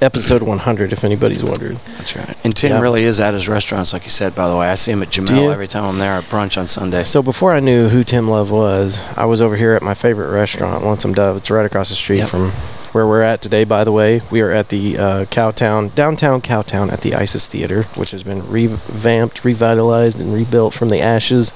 Episode 0.01 0.41
100, 0.43 0.91
if 0.91 1.03
anybody's 1.05 1.41
wondering. 1.43 1.79
That's 1.97 2.15
right. 2.17 2.35
And 2.43 2.53
Tim 2.55 2.71
Yeah. 2.71 2.81
really 2.81 3.03
is 3.05 3.19
at 3.21 3.33
his 3.33 3.47
restaurants, 3.47 3.93
like 3.93 4.03
you 4.03 4.09
said. 4.09 4.35
By 4.35 4.49
the 4.49 4.55
way, 4.57 4.67
I 4.69 4.75
see 4.75 4.91
him 4.91 5.01
at? 5.01 5.09
Gemelle 5.09 5.51
every 5.53 5.67
time 5.67 5.85
I'm 5.85 5.99
there 5.99 6.13
at 6.13 6.25
brunch 6.29 6.57
on 6.59 6.67
Sunday. 6.67 7.03
So 7.05 7.21
before 7.23 7.53
I 7.53 7.61
knew 7.61 7.87
who 7.87 8.03
Tim 8.03 8.29
Love 8.29 8.51
was, 8.51 9.01
I 9.15 9.23
was 9.25 9.41
over 9.41 9.55
here 9.55 9.73
at 9.73 9.81
my 9.81 9.93
favorite 9.93 10.31
restaurant, 10.31 10.83
Lonesome 10.83 11.13
Dove. 11.13 11.37
It's 11.37 11.49
right 11.49 11.65
across 11.65 11.89
the 11.89 11.95
street 11.95 12.17
Yep. 12.19 12.27
from 12.27 12.51
where 12.91 13.07
we're 13.07 13.21
at 13.21 13.41
today. 13.41 13.63
By 13.63 13.85
the 13.85 13.91
way, 13.93 14.21
we 14.29 14.41
are 14.41 14.51
at 14.51 14.67
the 14.67 14.97
uh, 14.97 15.25
Cowtown, 15.31 15.95
downtown 15.95 16.41
Cowtown, 16.41 16.91
at 16.91 16.99
the 17.01 17.15
ISIS 17.15 17.47
Theater, 17.47 17.83
which 17.95 18.11
has 18.11 18.21
been 18.23 18.47
revamped, 18.49 19.45
revitalized, 19.45 20.19
and 20.19 20.33
rebuilt 20.33 20.73
from 20.73 20.89
the 20.89 20.99
ashes. 20.99 21.53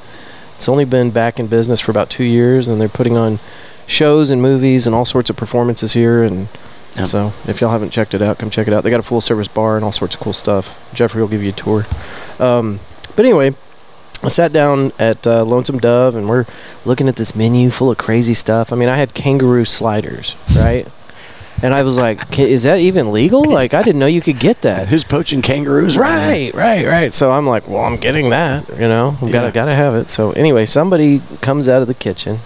It's 0.56 0.69
only 0.69 0.86
been 0.86 1.12
back 1.12 1.39
in 1.39 1.47
business 1.47 1.82
for 1.82 1.91
about 1.91 2.10
two 2.10 2.23
years, 2.25 2.67
and 2.69 2.80
they're 2.80 2.88
putting 2.88 3.17
on 3.17 3.39
shows 3.86 4.30
and 4.30 4.41
movies 4.41 4.86
and 4.88 4.95
all 4.95 5.06
sorts 5.06 5.30
of 5.30 5.36
performances 5.36 5.91
here. 5.93 6.23
And 6.23 6.47
Yep. 6.95 7.06
so, 7.06 7.34
if 7.47 7.62
y'all 7.62 7.69
haven't 7.69 7.91
checked 7.91 8.13
it 8.13 8.21
out, 8.21 8.39
come 8.39 8.49
check 8.49 8.67
it 8.67 8.73
out. 8.73 8.84
They 8.84 8.89
got 8.89 8.99
a 8.99 9.04
full 9.04 9.21
service 9.21 9.47
bar 9.47 9.75
and 9.75 9.86
all 9.86 9.91
sorts 9.91 10.15
of 10.15 10.21
cool 10.21 10.34
stuff. 10.34 10.91
Jeffrey 10.93 11.21
will 11.21 11.30
give 11.30 11.43
you 11.43 11.49
a 11.49 11.54
tour. 11.54 11.86
Um, 12.39 12.80
but 13.15 13.25
anyway, 13.25 13.54
I 14.21 14.28
sat 14.28 14.52
down 14.52 14.91
at 14.99 15.25
uh, 15.25 15.45
Lonesome 15.45 15.78
Dove 15.80 16.15
and 16.15 16.28
we're 16.28 16.45
looking 16.84 17.08
at 17.08 17.15
this 17.15 17.36
menu 17.36 17.69
full 17.69 17.91
of 17.91 17.97
crazy 17.97 18.34
stuff. 18.34 18.73
I 18.73 18.75
mean, 18.75 18.89
I 18.89 18.97
had 18.97 19.13
kangaroo 19.13 19.65
sliders, 19.65 20.36
right? 20.56 20.88
And 21.62 21.73
I 21.73 21.84
was 21.84 21.97
like, 21.97 22.39
is 22.39 22.63
that 22.63 22.80
even 22.80 23.12
legal? 23.12 23.43
Like, 23.43 23.73
I 23.73 23.84
didn't 23.84 23.99
know 23.99 24.06
you 24.06 24.21
could 24.21 24.39
get 24.39 24.62
that. 24.62 24.88
Who's 24.88 25.04
poaching 25.04 25.41
kangaroos? 25.41 25.97
Right, 25.97 26.54
right, 26.54 26.86
right. 26.86 27.13
So 27.13 27.32
I'm 27.32 27.45
like, 27.47 27.67
well, 27.67 27.84
I'm 27.84 27.97
getting 27.97 28.30
that. 28.30 28.67
You 28.69 28.88
know, 28.88 29.17
I've 29.21 29.32
gotta 29.32 29.52
gotta 29.52 29.75
have 29.75 29.93
it. 29.95 30.10
So 30.10 30.32
anyway, 30.32 30.65
somebody 30.65 31.21
comes 31.41 31.67
out 31.67 31.82
of 31.82 31.88
the 31.88 31.93
kitchen 31.93 32.39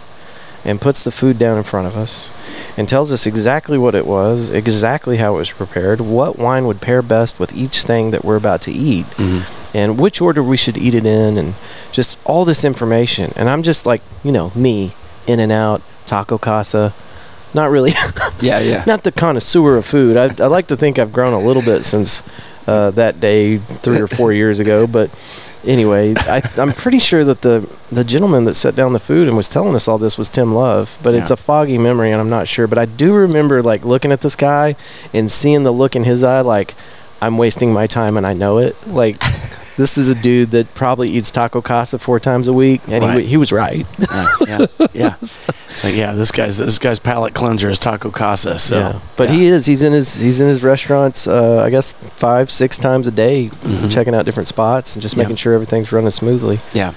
and 0.65 0.79
puts 0.79 1.03
the 1.03 1.11
food 1.11 1.37
down 1.37 1.57
in 1.57 1.63
front 1.63 1.87
of 1.87 1.95
us 1.97 2.31
and 2.77 2.87
tells 2.87 3.11
us 3.11 3.25
exactly 3.27 3.77
what 3.77 3.95
it 3.95 4.07
was, 4.07 4.49
exactly 4.49 5.17
how 5.17 5.35
it 5.35 5.39
was 5.39 5.51
prepared, 5.51 5.99
what 6.01 6.39
wine 6.39 6.65
would 6.65 6.79
pair 6.81 7.01
best 7.01 7.39
with 7.39 7.53
each 7.55 7.83
thing 7.83 8.11
that 8.11 8.23
we're 8.23 8.37
about 8.37 8.61
to 8.61 8.71
eat, 8.71 9.05
Mhm. 9.17 9.43
and 9.75 9.99
which 9.99 10.21
order 10.21 10.41
we 10.41 10.55
should 10.57 10.77
eat 10.77 10.93
it 10.95 11.05
in, 11.05 11.37
and 11.37 11.55
just 11.91 12.17
all 12.23 12.45
this 12.45 12.63
information. 12.63 13.33
And 13.35 13.49
I'm 13.49 13.61
just 13.63 13.85
like, 13.85 14.01
you 14.23 14.31
know, 14.31 14.51
me, 14.55 14.93
in 15.27 15.39
and 15.39 15.51
out, 15.51 15.81
taco 16.05 16.37
casa. 16.37 16.93
Not 17.53 17.69
really, 17.69 17.91
Yeah, 18.41 18.59
yeah. 18.59 18.83
not 18.87 19.03
the 19.03 19.11
connoisseur 19.11 19.75
of 19.77 19.85
food. 19.85 20.17
I, 20.17 20.25
I 20.43 20.47
like 20.47 20.67
to 20.67 20.75
think 20.75 20.97
I've 20.97 21.11
grown 21.13 21.33
a 21.33 21.39
little 21.39 21.61
bit 21.61 21.85
since 21.85 22.23
uh, 22.65 22.89
that 22.91 23.19
day 23.19 23.57
three 23.57 23.99
or 23.99 24.07
four 24.07 24.31
years 24.33 24.59
ago. 24.59 24.87
But 24.87 25.09
anyway, 25.65 26.13
I, 26.17 26.41
I'm 26.57 26.71
pretty 26.73 26.99
sure 26.99 27.23
that 27.23 27.41
the 27.41 27.69
the 27.91 28.03
gentleman 28.03 28.45
that 28.45 28.55
set 28.55 28.75
down 28.75 28.93
the 28.93 28.99
food 28.99 29.27
and 29.27 29.37
was 29.37 29.47
telling 29.47 29.75
us 29.75 29.87
all 29.87 29.97
this 29.97 30.17
was 30.17 30.29
Tim 30.29 30.53
Love. 30.53 30.97
But 31.03 31.13
it's 31.15 31.31
a 31.31 31.37
foggy 31.37 31.77
memory, 31.77 32.11
and 32.11 32.19
I'm 32.19 32.29
not 32.29 32.47
sure. 32.47 32.67
But 32.67 32.77
I 32.77 32.85
do 32.85 33.13
remember 33.13 33.61
like 33.61 33.85
looking 33.85 34.11
at 34.11 34.21
this 34.21 34.35
guy 34.35 34.75
and 35.13 35.29
seeing 35.29 35.63
the 35.63 35.71
look 35.71 35.95
in 35.95 36.03
his 36.03 36.23
eye, 36.23 36.41
like 36.41 36.75
I'm 37.21 37.37
wasting 37.37 37.73
my 37.73 37.87
time 37.87 38.17
and 38.17 38.25
I 38.25 38.33
know 38.33 38.57
it. 38.57 38.75
Like. 38.87 39.21
This 39.75 39.97
is 39.97 40.07
a 40.09 40.15
dude 40.15 40.51
that 40.51 40.73
probably 40.75 41.09
eats 41.09 41.31
taco 41.31 41.61
casa 41.61 41.97
four 41.97 42.19
times 42.19 42.47
a 42.47 42.53
week, 42.53 42.81
and 42.87 43.03
Right. 43.03 43.21
he, 43.23 43.29
he 43.31 43.37
was 43.37 43.51
right. 43.51 43.85
yeah, 44.11 44.27
yeah, 44.47 44.65
yeah. 44.93 45.15
It's 45.21 45.83
like, 45.83 45.95
yeah, 45.95 46.11
this 46.13 46.31
guy's 46.31 46.57
this 46.59 46.77
guy's 46.79 46.99
palate 46.99 47.33
cleanser 47.33 47.69
is 47.69 47.79
taco 47.79 48.11
casa. 48.11 48.59
So, 48.59 48.79
yeah. 48.79 48.99
But 49.17 49.29
yeah. 49.29 49.35
he 49.35 49.45
is. 49.47 49.65
He's 49.65 49.81
in 49.81 49.93
his 49.93 50.15
he's 50.15 50.39
in 50.41 50.47
his 50.47 50.63
restaurants. 50.63 51.27
Uh, 51.27 51.63
I 51.63 51.69
guess 51.69 51.93
five 51.93 52.51
six 52.51 52.77
times 52.77 53.07
a 53.07 53.11
day, 53.11 53.49
Mhm. 53.49 53.91
checking 53.91 54.13
out 54.13 54.25
different 54.25 54.47
spots 54.47 54.95
and 54.95 55.01
just 55.01 55.17
making 55.17 55.37
sure 55.37 55.53
everything's 55.53 55.91
running 55.91 56.11
smoothly. 56.11 56.59
Yeah, 56.73 56.93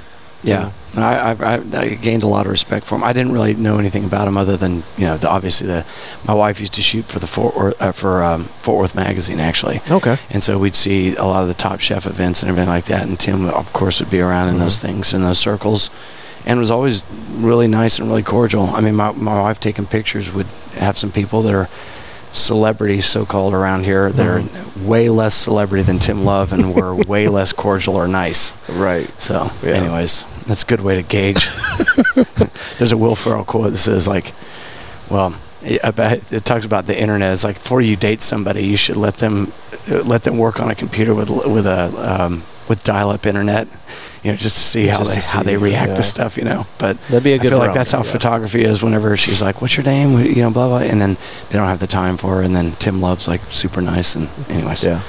yeah. 0.46 0.70
I, 0.96 1.14
I, 1.32 1.32
I, 1.56 1.62
I 1.78 1.88
gained 1.94 2.22
a 2.22 2.26
lot 2.26 2.46
of 2.46 2.52
respect 2.52 2.87
for 2.87 2.94
him. 2.94 3.04
I 3.04 3.12
didn't 3.12 3.32
really 3.32 3.52
know 3.54 3.76
anything 3.78 4.04
about 4.06 4.26
him 4.28 4.38
other 4.38 4.56
than 4.56 4.82
you 4.96 5.04
know, 5.04 5.18
the, 5.18 5.28
obviously 5.28 5.66
the 5.66 5.85
my 6.26 6.32
wife 6.32 6.59
used 6.59 6.72
to 6.74 6.82
shoot 6.82 7.04
for 7.04 7.18
the 7.18 7.26
Fort 7.26 7.54
Worth 7.54 7.82
uh, 7.82 7.92
for 7.92 8.22
um, 8.24 8.44
Fort 8.44 8.78
Worth 8.78 8.94
magazine 8.94 9.38
actually, 9.40 9.80
Okay. 9.90 10.16
and 10.30 10.42
so 10.42 10.59
we'd 10.59 10.74
see 10.76 11.14
a 11.16 11.24
lot 11.24 11.42
of 11.42 11.48
the 11.48 11.54
Top 11.54 11.80
Chef 11.80 12.06
events 12.06 12.42
and 12.42 12.48
everything 12.50 12.70
like 12.70 12.87
that. 12.87 13.06
And 13.06 13.20
Tim, 13.20 13.46
of 13.46 13.72
course, 13.74 14.00
would 14.00 14.11
be 14.11 14.20
around 14.20 14.48
in 14.48 14.59
those 14.59 14.78
things 14.80 15.12
in 15.12 15.20
those 15.22 15.38
circles, 15.38 15.90
and 16.46 16.59
was 16.59 16.70
always 16.70 17.04
really 17.40 17.68
nice 17.68 17.98
and 17.98 18.09
really 18.09 18.22
cordial. 18.22 18.64
I 18.70 18.80
mean, 18.80 18.94
my 18.94 19.12
my 19.12 19.38
wife 19.42 19.61
taking 19.61 19.85
pictures 19.87 20.32
would 20.32 20.46
have 20.78 20.96
some 20.96 21.11
people 21.12 21.42
that 21.42 21.54
are 21.54 21.68
celebrities 22.32 23.06
so-called 23.06 23.54
around 23.54 23.84
here 23.84 24.10
that 24.10 24.26
are 24.26 24.42
way 24.86 25.08
less 25.08 25.34
celebrity 25.34 25.82
than 25.82 25.98
Tim 25.98 26.24
Love 26.24 26.52
and 26.52 26.74
were 26.74 26.94
way 27.08 27.28
less 27.28 27.52
cordial 27.52 27.96
or 27.96 28.06
nice. 28.08 28.52
Right. 28.68 29.08
So, 29.20 29.50
Yeah. 29.62 29.74
anyways, 29.74 30.24
that's 30.46 30.62
a 30.62 30.66
good 30.66 30.80
way 30.80 30.96
to 30.96 31.02
gauge. 31.02 31.48
There's 32.78 32.92
a 32.92 32.96
Will 32.96 33.14
Ferrell 33.14 33.44
quote 33.44 33.72
that 33.72 33.78
says 33.78 34.06
like, 34.06 34.32
well, 35.10 35.34
about, 35.82 36.32
it 36.32 36.44
talks 36.44 36.64
about 36.66 36.86
the 36.86 37.00
internet. 37.00 37.32
It's 37.32 37.44
like 37.44 37.54
before 37.56 37.80
you 37.80 37.96
date 37.96 38.20
somebody, 38.20 38.64
you 38.66 38.76
should 38.76 38.96
let 38.96 39.14
them 39.14 39.52
uh, 39.90 40.02
let 40.04 40.22
them 40.24 40.38
work 40.38 40.60
on 40.60 40.70
a 40.70 40.74
computer 40.74 41.14
with 41.14 41.28
with 41.30 41.66
a 41.66 41.90
um, 42.24 42.42
with 42.68 42.83
dial-up 42.85 43.26
internet, 43.26 43.68
you 44.22 44.31
know, 44.31 44.37
just 44.37 44.57
to 44.57 44.62
see 44.62 44.87
how 44.87 44.98
Just 44.98 45.14
they 45.14 45.20
to 45.20 45.26
how 45.29 45.42
they 45.42 45.57
react 45.57 45.90
yeah. 45.90 45.94
to 45.96 46.02
stuff, 46.02 46.37
you 46.37 46.44
know. 46.44 46.66
But 46.79 47.00
That'd 47.09 47.22
be 47.24 47.33
a 47.35 47.38
good 47.38 47.46
I 47.46 47.50
feel 47.50 47.59
like 47.59 47.74
that's 47.74 47.92
how 47.92 47.98
yeah. 47.98 48.05
photography 48.12 48.64
is. 48.64 48.83
Whenever 48.83 49.16
she's 49.16 49.40
like, 49.40 49.61
"What's 49.62 49.76
your 49.76 49.85
name?" 49.87 50.18
You 50.24 50.42
know, 50.42 50.50
blah 50.50 50.68
blah, 50.68 50.79
and 50.79 51.00
then 51.00 51.16
they 51.50 51.59
don't 51.59 51.68
have 51.68 51.79
the 51.81 51.87
time 51.87 52.16
for 52.16 52.37
her, 52.37 52.42
and 52.42 52.55
then 52.57 52.72
Tim 52.72 53.00
Love's 53.00 53.29
like 53.29 53.40
super 53.50 53.81
nice, 53.81 54.14
and 54.16 54.29
anyways, 54.50 54.85
Yeah. 54.85 55.00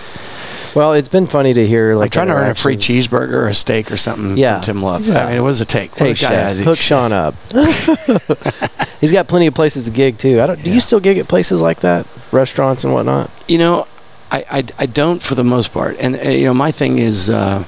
Well, 0.75 0.93
it's 0.93 1.09
been 1.09 1.25
funny 1.25 1.53
to 1.55 1.65
hear. 1.65 1.95
Like 1.95 2.07
I'm 2.07 2.09
trying 2.11 2.27
to 2.27 2.33
earn 2.33 2.51
a 2.51 2.53
free 2.55 2.75
cheeseburger 2.77 3.31
or 3.33 3.47
a 3.47 3.53
steak 3.55 3.91
or 3.91 3.97
something 3.97 4.37
Yeah. 4.37 4.55
from 4.55 4.63
Tim 4.63 4.81
Love. 4.83 5.07
Yeah. 5.07 5.23
I 5.23 5.29
mean, 5.29 5.37
it 5.37 5.41
was 5.41 5.59
a 5.59 5.65
take. 5.65 5.91
What 5.99 6.09
Hey, 6.09 6.13
chef, 6.13 6.57
hook 6.57 6.77
Sean 6.77 7.11
up. 7.11 7.33
He's 9.01 9.11
got 9.11 9.27
plenty 9.27 9.47
of 9.47 9.53
places 9.55 9.85
to 9.85 9.91
gig 9.91 10.17
too. 10.19 10.39
I 10.41 10.45
don't. 10.47 10.61
Do 10.61 10.69
Yeah. 10.69 10.75
you 10.75 10.81
still 10.81 10.99
gig 10.99 11.17
at 11.17 11.27
places 11.27 11.61
like 11.61 11.79
that, 11.79 12.05
restaurants 12.31 12.83
and 12.83 12.93
whatnot? 12.93 13.31
You 13.47 13.57
know, 13.57 13.87
I, 14.31 14.45
I, 14.49 14.63
I 14.79 14.85
don't 14.85 15.21
for 15.23 15.35
the 15.35 15.43
most 15.43 15.71
part. 15.73 15.97
And, 15.99 16.15
uh, 16.15 16.29
you 16.29 16.45
know, 16.45 16.53
my 16.53 16.71
thing 16.71 16.97
is, 16.99 17.29
uh, 17.29 17.63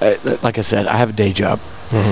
uh, 0.00 0.14
like 0.42 0.58
I 0.58 0.62
said, 0.62 0.86
I 0.86 0.96
have 0.96 1.10
a 1.10 1.12
day 1.12 1.32
job. 1.32 1.60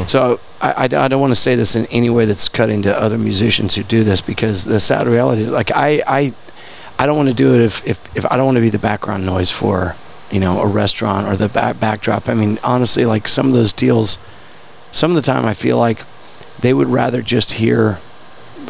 So 0.06 0.40
I, 0.60 0.72
I, 0.72 0.82
I 0.84 1.08
don't 1.08 1.20
want 1.20 1.32
to 1.32 1.40
say 1.40 1.54
this 1.54 1.76
in 1.76 1.84
any 1.86 2.08
way 2.08 2.24
that's 2.24 2.48
cutting 2.48 2.82
to 2.82 2.96
other 2.98 3.18
musicians 3.18 3.74
who 3.74 3.82
do 3.82 4.04
this 4.04 4.20
because 4.22 4.64
the 4.64 4.80
sad 4.80 5.06
reality 5.06 5.42
is, 5.42 5.50
like, 5.50 5.70
I, 5.72 6.02
I, 6.06 6.32
I 6.98 7.04
don't 7.06 7.16
want 7.16 7.28
to 7.28 7.34
do 7.34 7.54
it 7.54 7.60
if, 7.60 7.86
if, 7.86 8.16
if 8.16 8.24
I 8.30 8.36
don't 8.36 8.46
want 8.46 8.56
to 8.56 8.62
be 8.62 8.70
the 8.70 8.78
background 8.78 9.26
noise 9.26 9.52
for, 9.52 9.94
you 10.30 10.40
know, 10.40 10.60
a 10.60 10.66
restaurant 10.66 11.26
or 11.26 11.36
the 11.36 11.48
back, 11.48 11.78
backdrop. 11.78 12.28
I 12.28 12.34
mean, 12.34 12.58
honestly, 12.64 13.04
like 13.04 13.28
some 13.28 13.46
of 13.48 13.52
those 13.52 13.72
deals, 13.72 14.18
some 14.92 15.10
of 15.10 15.16
the 15.16 15.22
time 15.22 15.44
I 15.44 15.52
feel 15.54 15.76
like 15.76 16.02
they 16.60 16.72
would 16.72 16.88
rather 16.88 17.20
just 17.20 17.54
hear. 17.54 17.98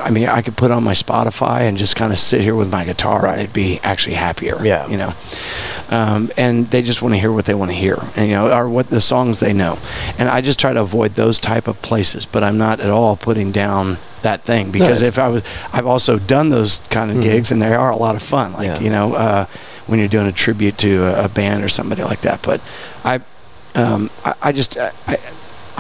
I 0.01 0.11
mean, 0.11 0.29
I 0.29 0.42
could 0.42 0.57
put 0.57 0.70
on 0.70 0.85
my 0.85 0.92
Spotify 0.92 1.62
and 1.62 1.79
just 1.79 1.96
kind 1.96 2.12
of 2.12 2.18
sit 2.18 2.40
here 2.42 2.55
with 2.55 2.70
my 2.70 2.85
guitar, 2.85 3.27
and 3.27 3.40
it'd 3.40 3.53
be 3.55 3.81
actually 3.83 4.14
happier. 4.16 4.62
Yeah. 4.64 4.87
you 4.88 4.96
know, 4.99 5.12
um, 5.90 6.31
and 6.37 6.66
they 6.70 6.83
just 6.83 7.01
want 7.03 7.14
to 7.14 7.18
hear 7.20 7.33
what 7.33 7.44
they 7.46 7.55
want 7.55 7.70
to 7.70 7.77
hear, 7.77 7.96
and 8.16 8.29
you 8.29 8.35
know, 8.35 8.53
or 8.55 8.68
what 8.68 8.88
the 8.90 9.01
songs 9.01 9.40
they 9.40 9.53
know. 9.53 9.79
And 10.18 10.29
I 10.29 10.40
just 10.42 10.59
try 10.61 10.72
to 10.72 10.81
avoid 10.81 11.12
those 11.14 11.38
type 11.40 11.66
of 11.68 11.81
places, 11.83 12.27
but 12.27 12.42
I'm 12.44 12.59
not 12.59 12.81
at 12.81 12.90
all 12.90 13.16
putting 13.16 13.53
down 13.53 13.99
that 14.22 14.42
thing 14.42 14.70
because 14.70 15.01
it's- 15.03 15.09
if 15.11 15.18
I 15.18 15.29
was, 15.29 15.42
I've 15.72 15.87
also 15.87 16.18
done 16.18 16.49
those 16.51 16.81
kind 16.90 17.11
of 17.11 17.18
Mhm. 17.18 17.22
gigs, 17.22 17.53
and 17.53 17.62
they 17.62 17.75
are 17.75 17.90
a 17.90 17.96
lot 17.96 18.14
of 18.16 18.22
fun. 18.22 18.53
Like 18.53 18.66
Yeah. 18.66 18.81
you 18.81 18.90
know, 18.90 19.14
uh, 19.14 19.44
when 19.87 19.99
you're 19.99 20.09
doing 20.09 20.27
a 20.27 20.33
tribute 20.33 20.77
to 20.79 21.05
a, 21.05 21.25
a 21.25 21.29
band 21.29 21.62
or 21.64 21.68
somebody 21.68 22.03
like 22.03 22.20
that. 22.22 22.42
But 22.42 22.61
I, 23.05 23.20
um, 23.77 24.11
I, 24.25 24.35
I 24.42 24.53
just 24.53 24.77
I, 24.77 24.90
I, 25.07 25.18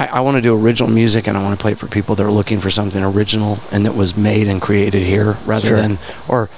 I 0.04 0.20
want 0.20 0.36
to 0.36 0.42
do 0.42 0.54
original 0.58 0.90
music 0.90 1.26
and 1.26 1.36
I 1.38 1.42
want 1.42 1.58
to 1.58 1.62
play 1.62 1.72
it 1.72 1.78
for 1.78 1.86
people 1.86 2.14
that 2.16 2.24
are 2.24 2.30
looking 2.30 2.60
for 2.60 2.70
something 2.70 3.02
original 3.02 3.58
and 3.72 3.86
that 3.86 3.94
was 3.94 4.16
made 4.16 4.46
and 4.46 4.60
created 4.60 5.02
here 5.02 5.36
rather 5.46 5.68
Sure. 5.68 5.76
than 5.76 5.98
or 6.28 6.48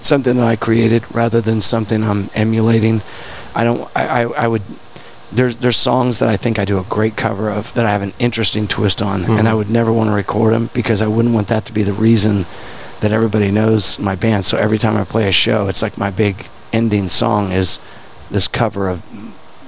something 0.00 0.36
that 0.36 0.46
I 0.46 0.56
created 0.56 1.04
rather 1.14 1.40
than 1.42 1.60
something 1.60 2.02
I'm 2.02 2.30
emulating. 2.34 3.02
I 3.54 3.64
don't 3.64 3.90
I, 3.94 4.22
I, 4.22 4.44
I 4.44 4.48
would 4.48 4.62
there's 5.32 5.56
there's 5.58 5.76
songs 5.76 6.18
that 6.20 6.28
I 6.28 6.36
think 6.36 6.58
I 6.58 6.64
do 6.64 6.78
a 6.78 6.82
great 6.84 7.16
cover 7.16 7.50
of 7.50 7.72
that 7.74 7.84
I 7.84 7.90
have 7.92 8.02
an 8.02 8.14
interesting 8.18 8.66
twist 8.66 9.02
on 9.02 9.24
and 9.24 9.46
I 9.46 9.52
Mhm. 9.52 9.56
would 9.58 9.70
never 9.70 9.92
want 9.92 10.08
to 10.08 10.14
record 10.14 10.54
them 10.54 10.70
because 10.72 11.02
I 11.02 11.06
wouldn't 11.06 11.34
want 11.34 11.48
that 11.48 11.66
to 11.66 11.72
be 11.72 11.82
the 11.82 11.92
reason 11.92 12.46
that 13.00 13.12
everybody 13.12 13.50
knows 13.50 13.98
my 13.98 14.14
band. 14.14 14.44
So 14.46 14.56
every 14.58 14.78
time 14.78 14.96
I 14.96 15.04
play 15.04 15.28
a 15.28 15.32
show, 15.32 15.68
it's 15.68 15.82
like 15.82 15.96
my 15.98 16.10
big 16.10 16.48
ending 16.72 17.08
song 17.08 17.52
is 17.52 17.78
this 18.30 18.48
cover 18.48 18.88
of 18.88 19.02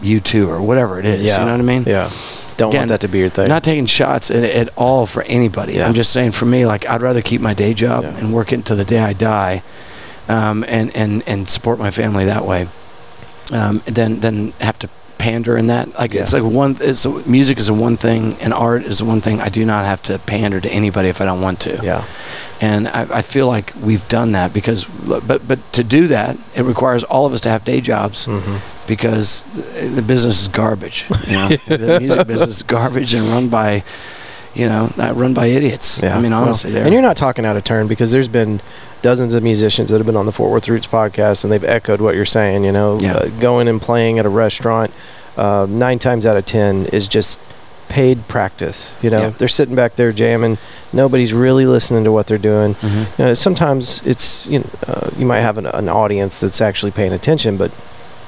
U2 0.02 0.48
or 0.48 0.60
whatever 0.62 0.98
it 0.98 1.04
is. 1.04 1.22
Yeah. 1.22 1.38
You 1.40 1.46
know 1.46 1.52
what 1.52 1.60
I 1.60 1.64
mean? 1.64 1.84
Yeah. 1.86 2.10
Don't 2.56 2.68
Again, 2.70 2.80
want 2.82 2.88
that 2.90 3.00
to 3.02 3.08
be 3.08 3.18
your 3.20 3.28
thing. 3.28 3.48
Not 3.48 3.64
taking 3.64 3.86
shots 3.86 4.30
at, 4.30 4.44
at 4.44 4.68
all 4.76 5.06
for 5.06 5.22
anybody. 5.24 5.74
Yeah. 5.74 5.86
I'm 5.86 5.94
just 5.94 6.12
saying 6.12 6.32
for 6.32 6.44
me, 6.46 6.66
like 6.66 6.88
I'd 6.88 7.02
rather 7.02 7.22
keep 7.22 7.40
my 7.40 7.54
day 7.54 7.72
job 7.74 8.04
Yeah. 8.04 8.16
and 8.18 8.32
work 8.32 8.52
it 8.52 8.56
until 8.56 8.76
the 8.76 8.84
day 8.84 8.98
I 9.00 9.12
die, 9.14 9.62
um, 10.28 10.64
and 10.68 10.94
and 10.96 11.22
and 11.26 11.48
support 11.48 11.78
my 11.78 11.90
family 11.90 12.24
that 12.26 12.44
way, 12.44 12.68
um, 13.52 13.78
than 13.86 14.20
than 14.20 14.52
have 14.60 14.78
to 14.80 14.88
pander 15.18 15.56
in 15.56 15.68
that. 15.68 15.88
Like 15.98 16.14
it's 16.14 16.32
like 16.32 16.42
one. 16.42 16.76
It's 16.80 17.06
music 17.26 17.58
is 17.58 17.68
a 17.68 17.74
one 17.74 17.96
thing, 17.96 18.34
and 18.42 18.52
art 18.52 18.82
is 18.84 19.02
one 19.02 19.20
thing. 19.20 19.40
I 19.40 19.48
do 19.48 19.64
not 19.64 19.84
have 19.84 20.02
to 20.04 20.18
pander 20.18 20.60
to 20.60 20.68
anybody 20.70 21.08
if 21.08 21.20
I 21.20 21.24
don't 21.24 21.40
want 21.40 21.60
to. 21.60 21.80
yeah. 21.82 22.04
And 22.60 22.86
I, 22.86 23.18
I 23.18 23.22
feel 23.22 23.48
like 23.48 23.72
we've 23.82 24.06
done 24.08 24.32
that 24.32 24.52
because, 24.52 24.84
but 24.84 25.46
but 25.48 25.72
to 25.72 25.82
do 25.82 26.06
that, 26.08 26.36
it 26.54 26.62
requires 26.62 27.02
all 27.04 27.26
of 27.26 27.32
us 27.32 27.40
to 27.40 27.48
have 27.48 27.64
day 27.64 27.80
jobs 27.80 28.26
hmm 28.26 28.58
because 28.86 29.42
the, 29.94 30.02
business 30.02 30.42
is 30.42 30.48
garbage. 30.48 31.06
You 31.26 31.32
know, 31.32 31.48
the 31.68 31.98
music 32.00 32.26
business 32.26 32.56
is 32.56 32.62
garbage 32.62 33.14
and 33.14 33.24
run 33.28 33.48
by, 33.48 33.84
you 34.54 34.66
know, 34.66 34.90
run 35.14 35.34
by 35.34 35.46
idiots. 35.46 36.00
Yeah. 36.02 36.16
I 36.16 36.20
mean, 36.20 36.32
honestly, 36.32 36.70
they're 36.72 36.84
and 36.84 36.92
you're 36.92 37.02
not 37.02 37.16
talking 37.16 37.44
out 37.44 37.56
of 37.56 37.64
turn 37.64 37.86
because 37.88 38.12
there's 38.12 38.28
been 38.28 38.60
dozens 39.00 39.34
of 39.34 39.42
musicians 39.42 39.90
that 39.90 39.98
have 39.98 40.06
been 40.06 40.16
on 40.16 40.26
the 40.26 40.32
Fort 40.32 40.50
Worth 40.50 40.68
Roots 40.68 40.86
podcast 40.86 41.44
and 41.44 41.52
they've 41.52 41.64
echoed 41.64 42.00
what 42.00 42.14
you're 42.14 42.24
saying. 42.24 42.64
You 42.64 42.72
know, 42.72 42.98
Yeah. 43.00 43.14
uh, 43.14 43.26
going 43.40 43.68
and 43.68 43.80
playing 43.80 44.18
at 44.18 44.26
a 44.26 44.30
restaurant 44.30 44.90
uh, 45.36 45.66
nine 45.68 45.98
times 45.98 46.26
out 46.26 46.36
of 46.36 46.44
ten 46.44 46.86
is 46.86 47.08
just 47.08 47.40
paid 47.88 48.26
practice. 48.28 48.94
You 49.02 49.10
know, 49.10 49.20
Yeah. 49.20 49.28
they're 49.30 49.48
sitting 49.48 49.74
back 49.74 49.96
there 49.96 50.12
jamming. 50.12 50.56
Nobody's 50.92 51.32
really 51.34 51.66
listening 51.66 52.04
to 52.04 52.12
what 52.12 52.26
they're 52.26 52.38
doing. 52.38 52.74
Mhm. 52.74 53.18
You 53.18 53.24
know, 53.26 53.34
sometimes 53.34 54.00
it's 54.04 54.46
you 54.46 54.60
know, 54.60 54.66
uh, 54.86 55.10
you 55.16 55.26
might 55.26 55.40
have 55.40 55.58
an, 55.58 55.66
an 55.66 55.88
audience 55.88 56.40
that's 56.40 56.60
actually 56.60 56.90
paying 56.92 57.12
attention, 57.12 57.56
but 57.56 57.70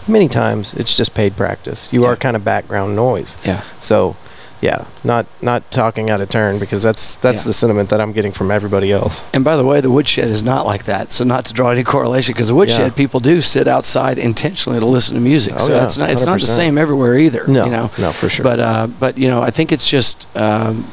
many 0.09 0.29
times 0.29 0.75
it's 0.75 0.97
just 0.97 1.15
paid 1.15 1.37
practice. 1.37 1.89
You 1.93 2.03
Yeah. 2.03 2.09
are 2.09 2.17
kind 2.17 2.37
of 2.37 2.45
background 2.45 2.95
noise. 2.97 3.37
Yeah. 3.45 3.61
So, 3.81 4.17
yeah, 4.61 4.85
not 5.03 5.27
not 5.43 5.71
talking 5.71 6.11
out 6.11 6.21
of 6.21 6.29
turn 6.29 6.59
because 6.59 6.83
that's 6.83 7.17
that's 7.17 7.43
Yeah. 7.45 7.49
the 7.49 7.55
sentiment 7.55 7.89
that 7.91 8.01
I'm 8.01 8.13
getting 8.13 8.33
from 8.33 8.51
everybody 8.51 8.93
else. 8.93 9.23
And 9.35 9.45
by 9.45 9.57
the 9.57 9.65
way, 9.65 9.81
the 9.81 9.91
woodshed 9.91 10.29
is 10.29 10.43
not 10.43 10.65
like 10.67 10.85
that. 10.85 11.11
So 11.13 11.25
not 11.25 11.45
to 11.47 11.53
draw 11.53 11.71
any 11.71 11.85
correlation, 11.85 12.33
because 12.33 12.49
the 12.49 12.55
woodshed 12.55 12.81
Yeah. 12.93 12.97
people 13.03 13.21
do 13.21 13.41
sit 13.43 13.67
outside 13.69 14.17
intentionally 14.19 14.81
to 14.81 14.87
listen 14.87 15.15
to 15.17 15.21
music. 15.21 15.55
Oh, 15.59 15.67
so 15.67 15.73
yeah, 15.75 15.85
it's 15.85 15.99
not 15.99 16.11
it's 16.11 16.25
not 16.25 16.41
the 16.41 16.47
same 16.47 16.79
everywhere 16.79 17.19
either. 17.19 17.45
No, 17.47 17.65
you 17.67 17.71
know. 17.71 17.91
no, 17.99 18.13
for 18.13 18.29
sure. 18.31 18.45
But 18.45 18.61
uh, 18.61 18.87
but 18.99 19.19
you 19.19 19.29
know, 19.29 19.43
I 19.43 19.51
think 19.51 19.71
it's 19.73 19.87
just 19.89 20.27
um, 20.37 20.85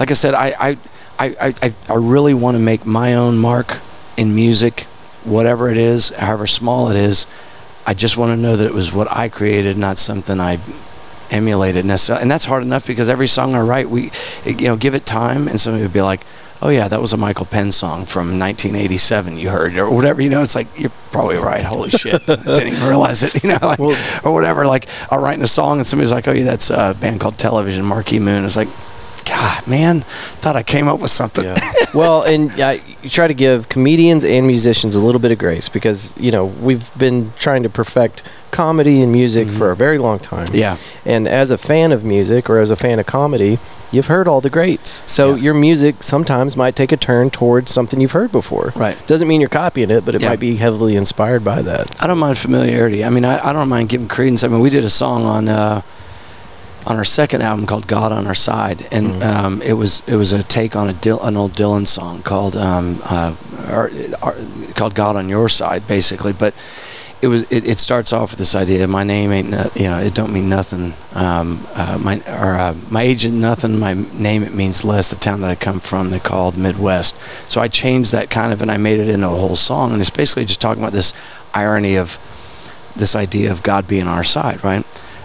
like 0.00 0.10
I 0.10 0.14
said, 0.14 0.34
I 0.34 0.54
I 0.60 0.76
I, 1.16 1.54
I, 1.62 1.72
I 1.88 1.94
really 1.94 2.34
want 2.34 2.56
to 2.56 2.62
make 2.62 2.84
my 2.84 3.14
own 3.14 3.38
mark 3.38 3.78
in 4.16 4.34
music, 4.34 4.86
whatever 5.22 5.70
it 5.70 5.78
is, 5.78 6.10
however 6.18 6.48
small 6.48 6.88
it 6.90 6.96
is. 6.96 7.26
I 7.86 7.94
just 7.94 8.16
want 8.16 8.30
to 8.36 8.40
know 8.40 8.56
that 8.56 8.66
it 8.66 8.74
was 8.74 8.92
what 8.92 9.08
I 9.10 9.28
created, 9.28 9.76
not 9.76 9.98
something 9.98 10.40
I 10.40 10.58
emulated 11.30 11.84
necessarily. 11.84 12.22
And 12.22 12.30
that's 12.30 12.44
hard 12.44 12.62
enough 12.62 12.86
because 12.86 13.08
every 13.08 13.26
song 13.28 13.54
I 13.54 13.60
write, 13.60 13.90
we 13.90 14.10
you 14.44 14.68
know 14.68 14.76
give 14.76 14.94
it 14.94 15.04
time, 15.06 15.48
and 15.48 15.60
somebody 15.60 15.82
would 15.84 15.92
be 15.92 16.02
like. 16.02 16.20
Oh 16.62 16.70
yeah, 16.70 16.88
that 16.88 17.00
was 17.00 17.12
a 17.12 17.18
Michael 17.18 17.44
Penn 17.44 17.72
song 17.72 18.06
from 18.06 18.38
1987. 18.38 19.36
You 19.36 19.50
heard 19.50 19.76
or 19.76 19.90
whatever. 19.90 20.22
You 20.22 20.30
know, 20.30 20.40
it's 20.40 20.54
like 20.54 20.68
you're 20.80 20.92
probably 21.10 21.36
right. 21.36 21.62
Holy 21.62 21.90
shit, 21.90 22.24
didn't 22.26 22.48
even 22.68 22.88
realize 22.88 23.22
it. 23.22 23.34
You 23.44 23.50
know, 23.50 23.58
like 23.60 23.78
Well- 23.78 23.98
or 24.24 24.32
whatever. 24.32 24.64
Like 24.64 24.86
I'm 25.10 25.20
writing 25.20 25.42
a 25.42 25.48
song 25.48 25.78
and 25.78 25.86
somebody's 25.86 26.12
like, 26.12 26.26
"Oh 26.26 26.32
yeah, 26.32 26.44
that's 26.44 26.70
a 26.70 26.96
band 26.98 27.20
called 27.20 27.36
Television." 27.38 27.84
Marquee 27.84 28.18
Moon. 28.20 28.46
It's 28.46 28.56
like, 28.56 28.68
God, 29.24 29.66
man, 29.66 30.00
thought 30.40 30.56
I 30.56 30.62
came 30.62 30.88
up 30.88 31.00
with 31.00 31.10
something. 31.10 31.44
Yeah. 31.44 31.56
well, 31.94 32.22
and 32.22 32.50
I 32.60 32.80
you 33.02 33.10
try 33.10 33.26
to 33.26 33.34
give 33.34 33.68
comedians 33.68 34.24
and 34.24 34.46
musicians 34.46 34.94
a 34.94 35.00
little 35.00 35.20
bit 35.20 35.30
of 35.32 35.38
grace 35.38 35.68
because 35.68 36.14
you 36.18 36.30
know 36.30 36.44
we've 36.46 36.90
been 36.98 37.32
trying 37.38 37.62
to 37.62 37.68
perfect 37.68 38.22
comedy 38.50 39.02
and 39.02 39.10
music 39.12 39.48
for 39.48 39.72
a 39.72 39.76
very 39.76 39.98
long 39.98 40.18
time. 40.20 40.46
Yeah. 40.52 40.76
And 41.04 41.26
as 41.26 41.50
a 41.50 41.58
fan 41.58 41.90
of 41.90 42.04
music 42.04 42.48
or 42.48 42.60
as 42.60 42.70
a 42.70 42.76
fan 42.76 43.00
of 43.00 43.06
comedy, 43.06 43.58
you've 43.90 44.06
heard 44.06 44.28
all 44.28 44.40
the 44.40 44.48
greats. 44.48 45.02
So 45.10 45.34
Yeah. 45.34 45.42
your 45.42 45.54
music 45.54 46.04
sometimes 46.04 46.56
might 46.56 46.76
take 46.76 46.92
a 46.92 46.96
turn 46.96 47.30
towards 47.30 47.72
something 47.72 48.00
you've 48.00 48.12
heard 48.12 48.30
before. 48.30 48.72
Right. 48.76 48.96
Doesn't 49.08 49.26
mean 49.26 49.40
you're 49.40 49.48
copying 49.50 49.90
it, 49.90 50.04
but 50.04 50.14
it 50.14 50.20
Yeah. 50.20 50.28
might 50.28 50.38
be 50.38 50.54
heavily 50.54 50.94
inspired 50.94 51.42
by 51.44 51.62
that. 51.62 52.00
I 52.00 52.06
don't 52.06 52.18
mind 52.18 52.38
familiarity. 52.38 53.04
I 53.04 53.10
mean, 53.10 53.24
I, 53.24 53.44
I 53.48 53.52
don't 53.52 53.68
mind 53.68 53.88
giving 53.88 54.06
credence. 54.06 54.44
I 54.44 54.48
mean, 54.48 54.60
we 54.60 54.70
did 54.70 54.84
a 54.84 54.90
song 54.90 55.24
on 55.24 55.48
uh, 55.48 55.80
on 56.86 56.96
our 56.96 57.04
second 57.04 57.42
album 57.42 57.66
called 57.66 57.86
"God 57.86 58.12
on 58.12 58.26
Our 58.26 58.34
Side," 58.34 58.86
and 58.92 59.14
Mhm. 59.14 59.22
um, 59.22 59.62
it 59.62 59.74
was 59.74 60.02
it 60.06 60.16
was 60.16 60.32
a 60.32 60.42
take 60.42 60.76
on 60.76 60.88
a 60.88 60.92
Dil- 60.92 61.22
an 61.22 61.36
old 61.36 61.52
Dylan 61.52 61.86
song 61.86 62.22
called 62.22 62.56
um, 62.56 63.00
uh, 63.08 63.32
or, 63.70 63.90
or, 64.22 64.34
called 64.74 64.94
"God 64.94 65.16
on 65.16 65.28
Your 65.28 65.48
Side," 65.48 65.86
basically. 65.88 66.32
But 66.32 66.52
it 67.22 67.28
was 67.28 67.42
it, 67.48 67.64
it 67.66 67.78
starts 67.78 68.12
off 68.12 68.30
with 68.32 68.38
this 68.38 68.54
idea: 68.54 68.86
my 68.86 69.02
name 69.02 69.32
ain't 69.32 69.50
no, 69.50 69.70
you 69.74 69.84
know 69.88 69.98
it 69.98 70.12
don't 70.14 70.32
mean 70.32 70.48
nothing. 70.50 70.92
Um, 71.14 71.66
uh, 71.74 71.96
my 72.02 72.20
or 72.28 72.54
uh, 72.58 72.74
my 72.90 73.02
age 73.02 73.24
ain't 73.24 73.36
nothing. 73.36 73.78
My 73.78 73.94
name 73.94 74.42
it 74.42 74.52
means 74.54 74.84
less. 74.84 75.08
The 75.08 75.16
town 75.16 75.40
that 75.40 75.50
I 75.50 75.54
come 75.54 75.80
from, 75.80 76.10
they 76.10 76.18
called 76.18 76.58
Midwest. 76.58 77.14
So 77.50 77.62
I 77.62 77.68
changed 77.68 78.12
that 78.12 78.28
kind 78.28 78.52
of 78.52 78.60
and 78.60 78.70
I 78.70 78.76
made 78.76 79.00
it 79.00 79.08
into 79.08 79.26
a 79.26 79.30
whole 79.36 79.56
song, 79.56 79.92
and 79.92 80.00
it's 80.02 80.10
basically 80.10 80.44
just 80.44 80.60
talking 80.60 80.82
about 80.82 80.92
this 80.92 81.14
irony 81.54 81.96
of 81.96 82.18
this 82.94 83.16
idea 83.16 83.50
of 83.50 83.62
God 83.62 83.88
being 83.88 84.06
on 84.06 84.16
our 84.16 84.24
side, 84.24 84.62
right? 84.62 84.84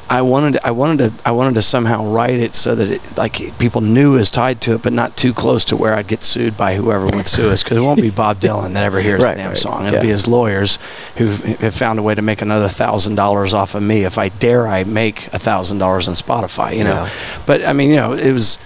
I 0.10 0.24
wanted, 0.24 0.60
I 0.64 0.72
wanted 0.72 0.98
to, 0.98 1.28
I 1.28 1.32
wanted 1.32 1.54
to 1.54 1.62
somehow 1.62 2.04
write 2.06 2.40
it 2.40 2.56
so 2.56 2.74
that 2.74 2.90
it, 2.90 3.18
like, 3.18 3.58
people 3.60 3.82
knew 3.82 4.16
it 4.16 4.20
was 4.20 4.32
tied 4.32 4.60
to 4.62 4.74
it, 4.74 4.82
but 4.82 4.92
not 4.92 5.16
too 5.16 5.34
close 5.34 5.64
to 5.66 5.78
where 5.78 5.94
I'd 5.94 6.08
get 6.08 6.24
sued 6.24 6.58
by 6.58 6.76
whoever 6.76 7.06
would 7.06 7.28
sue 7.28 7.52
us, 7.52 7.64
because 7.64 7.78
it 7.78 7.82
won't 7.82 8.02
be 8.02 8.10
Bob 8.10 8.38
Dylan 8.42 8.74
that 8.74 8.84
ever 8.84 9.02
hears 9.02 9.22
Right, 9.24 9.36
the 9.36 9.42
damn 9.42 9.50
right, 9.50 9.58
song. 9.58 9.86
It'll 9.86 9.98
yeah. 9.98 10.02
be 10.02 10.08
his 10.08 10.28
lawyers 10.28 10.80
who 11.18 11.28
have 11.28 11.76
found 11.76 12.00
a 12.00 12.02
way 12.02 12.16
to 12.16 12.24
make 12.24 12.42
another 12.42 12.68
thousand 12.68 13.16
dollars 13.16 13.54
off 13.54 13.76
of 13.76 13.84
me 13.84 14.04
if 14.04 14.18
I 14.18 14.30
dare 14.30 14.68
I 14.68 14.84
make 14.84 15.28
a 15.28 15.40
thousand 15.40 15.78
dollars 15.78 16.08
on 16.08 16.16
Spotify, 16.16 16.76
you 16.76 16.84
know. 16.84 17.04
Yeah. 17.04 17.10
But 17.46 17.64
I 17.64 17.74
mean, 17.74 17.92
you 17.92 17.98
know, 17.98 18.14
it 18.14 18.32
was. 18.32 18.58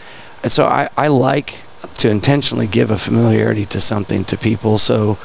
So 0.46 0.66
I, 0.66 0.90
I 0.96 1.08
like 1.08 1.60
to 1.96 2.10
intentionally 2.10 2.68
give 2.68 2.90
a 2.90 2.98
familiarity 2.98 3.66
to 3.66 3.82
something 3.82 4.24
to 4.26 4.38
people, 4.38 4.78
so. 4.78 5.18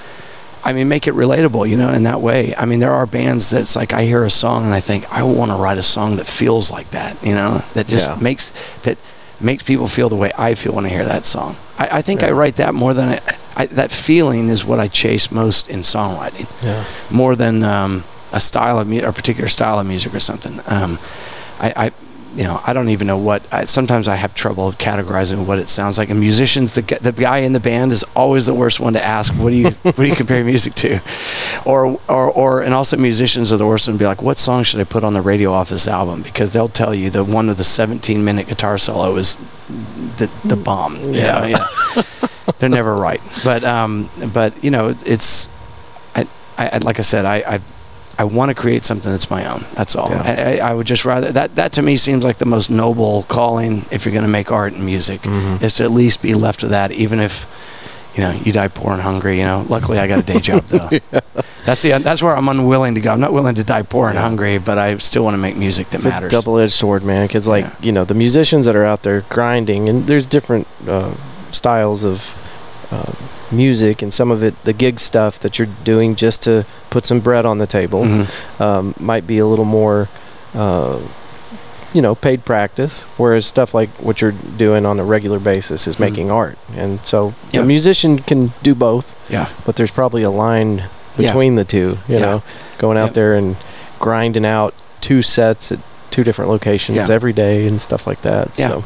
I 0.64 0.72
mean, 0.72 0.88
make 0.88 1.06
it 1.06 1.14
relatable, 1.14 1.68
you 1.68 1.76
know, 1.76 1.90
in 1.90 2.02
that 2.04 2.20
way. 2.20 2.54
I 2.56 2.64
mean, 2.66 2.80
there 2.80 2.92
are 2.92 3.06
bands 3.06 3.50
that's 3.50 3.76
like 3.76 3.92
I 3.92 4.04
hear 4.04 4.24
a 4.24 4.30
song 4.30 4.64
and 4.64 4.74
I 4.74 4.80
think 4.80 5.10
I 5.12 5.22
want 5.22 5.50
to 5.50 5.56
write 5.56 5.78
a 5.78 5.82
song 5.82 6.16
that 6.16 6.26
feels 6.26 6.70
like 6.70 6.90
that, 6.90 7.16
you 7.24 7.34
know, 7.34 7.58
that 7.74 7.86
just 7.86 8.08
Yeah. 8.08 8.18
makes 8.22 8.52
that 8.82 8.98
makes 9.40 9.62
people 9.62 9.86
feel 9.86 10.08
the 10.08 10.16
way 10.16 10.32
I 10.36 10.54
feel 10.54 10.72
when 10.74 10.84
I 10.84 10.88
hear 10.88 11.04
that 11.04 11.24
song. 11.24 11.56
I, 11.78 11.88
I 11.98 12.02
think 12.02 12.22
I 12.22 12.32
write 12.32 12.56
that 12.56 12.74
more 12.74 12.92
than 12.92 13.08
I, 13.10 13.20
I, 13.56 13.66
that 13.66 13.90
feeling 13.92 14.48
is 14.48 14.64
what 14.64 14.80
I 14.80 14.88
chase 14.88 15.30
most 15.30 15.68
in 15.68 15.80
songwriting, 15.80 16.46
Yeah. 16.62 16.84
more 17.10 17.36
than 17.36 17.62
um, 17.62 18.02
a 18.32 18.40
style 18.40 18.78
of 18.80 18.88
music, 18.88 19.06
or 19.06 19.10
a 19.10 19.14
particular 19.14 19.48
style 19.48 19.78
of 19.78 19.86
music 19.86 20.12
or 20.12 20.20
something. 20.20 20.58
Um, 20.66 20.98
I, 21.60 21.72
I, 21.86 21.90
you 22.34 22.44
know, 22.44 22.60
I 22.66 22.72
don't 22.72 22.88
even 22.90 23.06
know 23.06 23.18
what. 23.18 23.42
I, 23.52 23.64
sometimes 23.64 24.06
I 24.08 24.14
have 24.16 24.34
trouble 24.34 24.72
categorizing 24.72 25.46
what 25.46 25.58
it 25.58 25.68
sounds 25.68 25.98
like. 25.98 26.10
And 26.10 26.20
musicians, 26.20 26.74
the 26.74 26.82
the 27.00 27.12
guy 27.12 27.38
in 27.38 27.52
the 27.52 27.60
band 27.60 27.90
is 27.92 28.04
always 28.14 28.46
the 28.46 28.54
worst 28.54 28.80
one 28.80 28.92
to 28.92 29.04
ask. 29.04 29.32
What 29.34 29.50
do 29.50 29.56
you 29.56 29.70
what 29.82 29.96
do 29.96 30.06
you 30.06 30.14
compare 30.14 30.44
music 30.44 30.74
to? 30.74 31.00
Or 31.64 31.98
or 32.08 32.30
or 32.30 32.62
and 32.62 32.74
also 32.74 32.96
musicians 32.96 33.50
are 33.52 33.56
the 33.56 33.66
worst 33.66 33.88
one 33.88 33.94
to 33.96 33.98
be 33.98 34.06
like, 34.06 34.22
what 34.22 34.38
song 34.38 34.62
should 34.62 34.80
I 34.80 34.84
put 34.84 35.04
on 35.04 35.14
the 35.14 35.22
radio 35.22 35.52
off 35.52 35.68
this 35.70 35.88
album? 35.88 36.22
Because 36.22 36.52
they'll 36.52 36.68
tell 36.68 36.94
you 36.94 37.10
that 37.10 37.24
one 37.24 37.48
of 37.48 37.56
the 37.56 37.64
17 37.64 38.24
minute 38.24 38.46
guitar 38.46 38.78
solo 38.78 39.16
is 39.16 39.36
the 40.18 40.30
the 40.44 40.56
bomb. 40.56 40.96
you 40.96 41.12
Yeah. 41.12 41.40
know, 41.40 41.46
yeah. 41.46 42.02
They're 42.58 42.68
never 42.68 42.94
right. 42.94 43.20
But 43.44 43.64
um, 43.64 44.08
but 44.32 44.62
you 44.62 44.70
know, 44.70 44.94
it's 45.06 45.48
I, 46.14 46.26
I 46.56 46.78
like 46.78 46.98
I 46.98 47.02
said, 47.02 47.24
I. 47.24 47.36
I 47.56 47.60
I 48.18 48.24
want 48.24 48.48
to 48.50 48.54
create 48.54 48.83
something 48.83 49.11
that's 49.12 49.31
my 49.31 49.46
own. 49.46 49.64
That's 49.74 49.94
all. 49.94 50.11
Yeah. 50.11 50.59
I, 50.62 50.70
I 50.70 50.74
would 50.74 50.87
just 50.87 51.04
rather 51.04 51.31
that. 51.33 51.54
That 51.54 51.72
to 51.74 51.83
me 51.83 51.96
seems 51.96 52.24
like 52.24 52.38
the 52.38 52.46
most 52.46 52.68
noble 52.70 53.22
calling 53.28 53.85
if 53.92 54.04
you're 54.04 54.12
going 54.12 54.24
to 54.26 54.31
make 54.31 54.50
art 54.50 54.72
and 54.72 54.85
music 54.85 55.20
Mhm. 55.22 55.62
is 55.62 55.74
to 55.74 55.85
at 55.85 55.92
least 55.92 56.20
be 56.22 56.35
left 56.35 56.62
with 56.62 56.72
that, 56.72 56.90
even 56.90 57.20
if 57.20 57.46
you 58.16 58.22
know 58.24 58.33
you 58.44 58.50
die 58.52 58.68
poor 58.68 58.92
and 58.92 59.02
hungry. 59.02 59.38
You 59.38 59.44
know, 59.44 59.64
luckily 59.68 59.98
I 60.00 60.09
got 60.09 60.18
a 60.18 60.22
day 60.22 60.40
job 60.40 60.64
though. 60.66 60.88
That's 61.64 61.83
the 61.83 61.90
that's 61.98 62.22
where 62.22 62.35
I'm 62.35 62.48
unwilling 62.48 62.94
to 62.94 63.00
go. 63.02 63.12
I'm 63.12 63.20
not 63.20 63.33
willing 63.35 63.54
to 63.57 63.62
die 63.64 63.83
poor 63.83 64.09
and 64.09 64.16
hungry, 64.18 64.57
but 64.59 64.78
I 64.78 64.96
still 64.96 65.22
want 65.22 65.35
to 65.35 65.38
make 65.38 65.57
music 65.57 65.88
that 65.90 65.96
It's 65.96 66.04
matters. 66.07 66.33
double-edged 66.33 66.72
sword, 66.72 67.04
man. 67.04 67.26
Because 67.26 67.46
like 67.46 67.64
Yeah. 67.66 67.74
you 67.83 67.92
know, 67.92 68.04
the 68.04 68.14
musicians 68.14 68.64
that 68.64 68.74
are 68.74 68.87
out 68.87 69.02
there 69.02 69.20
grinding, 69.28 69.87
and 69.88 70.07
there's 70.07 70.24
different 70.26 70.66
uh, 70.88 71.12
styles 71.52 72.04
of 72.04 72.35
uh, 72.90 73.12
music, 73.50 74.02
and 74.02 74.12
some 74.12 74.30
of 74.30 74.42
it, 74.42 74.54
the 74.64 74.72
gig 74.72 75.00
stuff 75.00 75.38
that 75.40 75.58
you're 75.58 75.68
doing 75.84 76.14
just 76.14 76.42
to 76.42 76.64
put 76.90 77.06
some 77.06 77.20
bread 77.20 77.46
on 77.46 77.58
the 77.58 77.66
table, 77.66 78.02
Mhm. 78.04 78.61
um, 78.61 78.94
might 79.00 79.26
be 79.26 79.38
a 79.38 79.46
little 79.46 79.64
more, 79.64 80.08
uh, 80.54 80.98
you 81.94 82.02
know, 82.02 82.14
paid 82.14 82.44
practice. 82.44 83.06
Whereas 83.16 83.46
stuff 83.46 83.72
like 83.74 83.88
what 83.98 84.20
you're 84.20 84.32
doing 84.56 84.84
on 84.84 85.00
a 85.00 85.04
regular 85.04 85.38
basis 85.38 85.87
is 85.87 85.96
Mhm. 85.96 86.00
making 86.00 86.30
art, 86.30 86.58
and 86.76 87.00
so 87.02 87.32
Yeah. 87.50 87.62
a 87.62 87.64
musician 87.64 88.18
can 88.18 88.52
do 88.62 88.74
both. 88.74 89.14
Yeah. 89.30 89.46
But 89.64 89.76
there's 89.76 89.90
probably 89.90 90.22
a 90.22 90.30
line 90.30 90.84
Yeah. 91.16 91.28
between 91.30 91.54
the 91.54 91.64
two. 91.64 91.98
You 92.08 92.16
Yeah. 92.16 92.18
know, 92.20 92.42
going 92.78 92.98
out 92.98 93.06
Yep. 93.06 93.14
there 93.14 93.34
and 93.34 93.56
grinding 93.98 94.44
out 94.46 94.74
two 95.00 95.22
sets 95.22 95.72
at 95.72 95.78
two 96.11 96.22
different 96.24 96.50
locations 96.50 96.96
Yeah. 97.08 97.14
every 97.14 97.32
day 97.32 97.66
and 97.66 97.80
stuff 97.80 98.06
like 98.06 98.22
that. 98.22 98.50
Yeah. 98.56 98.68
So 98.68 98.84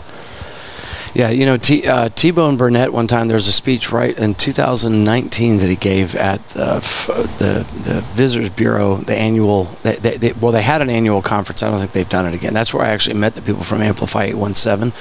Yeah, 1.14 1.28
you 1.28 1.44
know, 1.44 1.58
T, 1.58 1.86
uh, 1.86 2.08
T-Bone 2.08 2.56
Burnett 2.56 2.90
one 2.90 3.06
time 3.06 3.28
there 3.28 3.36
was 3.36 3.46
a 3.46 3.52
speech 3.52 3.92
right 3.92 4.18
in 4.18 4.34
2019 4.34 5.58
that 5.58 5.68
he 5.68 5.76
gave 5.76 6.14
at 6.14 6.40
uh, 6.56 6.76
f- 6.76 7.08
the 7.38 7.66
the 7.84 8.00
Visitors 8.14 8.48
Bureau, 8.48 8.96
the 8.96 9.14
annual. 9.14 9.64
They, 9.82 9.96
they, 9.96 10.16
they, 10.16 10.32
well, 10.32 10.52
they 10.52 10.62
had 10.62 10.80
an 10.80 10.88
annual 10.88 11.20
conference. 11.20 11.62
I 11.62 11.70
don't 11.70 11.78
think 11.80 11.92
they've 11.92 12.08
done 12.08 12.24
it 12.24 12.32
again. 12.34 12.54
That's 12.54 12.72
where 12.72 12.82
I 12.82 12.88
actually 12.90 13.16
met 13.16 13.34
the 13.34 13.42
people 13.42 13.62
from 13.62 13.82
Amplify 13.82 14.24
817, 14.24 14.92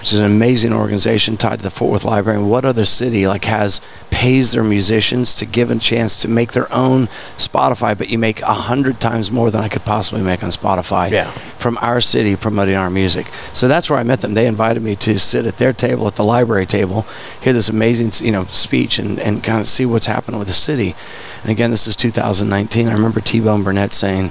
which 0.00 0.12
is 0.12 0.18
an 0.18 0.24
amazing 0.24 0.72
organization 0.72 1.36
tied 1.36 1.58
to 1.58 1.62
the 1.62 1.70
Fort 1.70 1.92
Worth 1.92 2.04
Library. 2.04 2.38
And 2.40 2.50
what 2.50 2.64
other 2.64 2.84
city 2.86 3.26
like 3.28 3.44
has 3.44 3.80
pays 4.10 4.52
their 4.52 4.64
musicians 4.64 5.34
to 5.36 5.46
give 5.46 5.70
a 5.70 5.78
chance 5.78 6.16
to 6.22 6.28
make 6.28 6.52
their 6.52 6.66
own 6.72 7.06
Spotify, 7.36 7.96
but 7.96 8.08
you 8.08 8.18
make 8.18 8.40
a 8.42 8.46
hundred 8.52 8.98
times 8.98 9.30
more 9.30 9.50
than 9.50 9.60
I 9.60 9.68
could 9.68 9.84
possibly 9.84 10.22
make 10.22 10.42
on 10.42 10.50
Spotify 10.50 11.10
Yeah. 11.10 11.30
from 11.30 11.78
our 11.82 12.00
city 12.00 12.34
promoting 12.34 12.74
our 12.76 12.90
music. 12.90 13.26
So 13.52 13.68
that's 13.68 13.88
where 13.90 13.98
I 13.98 14.02
met 14.02 14.20
them. 14.22 14.34
They 14.34 14.46
invited 14.46 14.82
me 14.82 14.96
to 14.96 15.18
sit 15.18 15.44
at 15.46 15.58
their 15.58 15.72
table 15.72 16.06
at 16.06 16.16
the 16.16 16.24
library 16.24 16.66
table, 16.66 17.02
hear 17.42 17.52
this 17.52 17.68
amazing, 17.68 18.24
you 18.26 18.32
know, 18.32 18.44
speech 18.44 18.98
and, 18.98 19.18
and 19.20 19.44
kind 19.44 19.60
of 19.60 19.68
see 19.68 19.84
what's 19.86 20.06
happening 20.06 20.38
with 20.38 20.48
the 20.48 20.54
city. 20.54 20.94
And 21.42 21.50
again, 21.50 21.70
this 21.70 21.86
is 21.86 21.94
2019. 21.96 22.88
I 22.88 22.92
remember 22.94 23.20
T-Bone 23.20 23.62
Burnett 23.62 23.92
saying, 23.92 24.30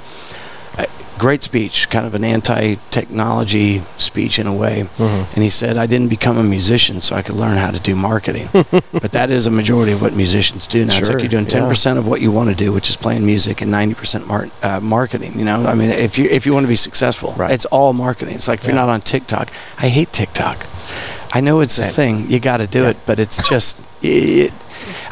great 1.20 1.42
speech, 1.42 1.88
kind 1.90 2.06
of 2.06 2.14
an 2.14 2.24
anti-technology 2.24 3.82
speech 3.98 4.38
in 4.38 4.46
a 4.46 4.54
way. 4.54 4.86
Mhm. 4.98 5.26
And 5.34 5.42
he 5.44 5.50
said, 5.50 5.76
I 5.76 5.86
didn't 5.86 6.08
become 6.08 6.38
a 6.38 6.42
musician 6.42 7.00
so 7.00 7.14
I 7.14 7.22
could 7.22 7.36
learn 7.36 7.56
how 7.58 7.70
to 7.70 7.78
do 7.78 7.94
marketing. 7.94 8.48
but 9.04 9.12
that 9.12 9.30
is 9.30 9.46
a 9.46 9.50
majority 9.50 9.92
of 9.92 10.00
what 10.02 10.14
musicians 10.16 10.66
do 10.66 10.84
now. 10.84 10.96
It's 10.98 11.08
like 11.10 11.20
you're 11.20 11.28
doing 11.28 11.46
10% 11.46 11.98
of 11.98 12.06
what 12.06 12.20
you 12.20 12.30
want 12.32 12.48
to 12.48 12.56
do, 12.64 12.72
which 12.72 12.88
is 12.90 12.96
playing 12.96 13.24
music, 13.26 13.60
and 13.62 13.70
90% 13.72 14.26
mar- 14.26 14.48
uh, 14.62 14.80
marketing. 14.80 15.38
You 15.38 15.44
know, 15.44 15.66
I 15.66 15.74
mean, 15.74 15.90
if 15.90 16.18
you 16.18 16.24
if 16.30 16.46
you 16.46 16.52
want 16.54 16.64
to 16.64 16.68
be 16.68 16.76
successful, 16.76 17.34
Right. 17.36 17.52
it's 17.52 17.66
all 17.66 17.92
marketing. 17.92 18.34
It's 18.36 18.48
like 18.48 18.60
if 18.60 18.66
you're 18.66 18.74
not 18.84 18.88
on 18.88 19.00
TikTok, 19.00 19.50
I 19.78 19.88
hate 19.88 20.12
TikTok. 20.12 20.66
I 21.32 21.40
know 21.40 21.60
it's 21.60 21.78
a 21.78 21.84
thing. 21.84 22.14
You 22.30 22.40
got 22.40 22.58
to 22.58 22.66
do 22.66 22.82
Yeah. 22.82 22.90
it, 22.90 22.96
but 23.06 23.18
it's 23.18 23.38
just 23.54 23.78
it. 24.02 24.52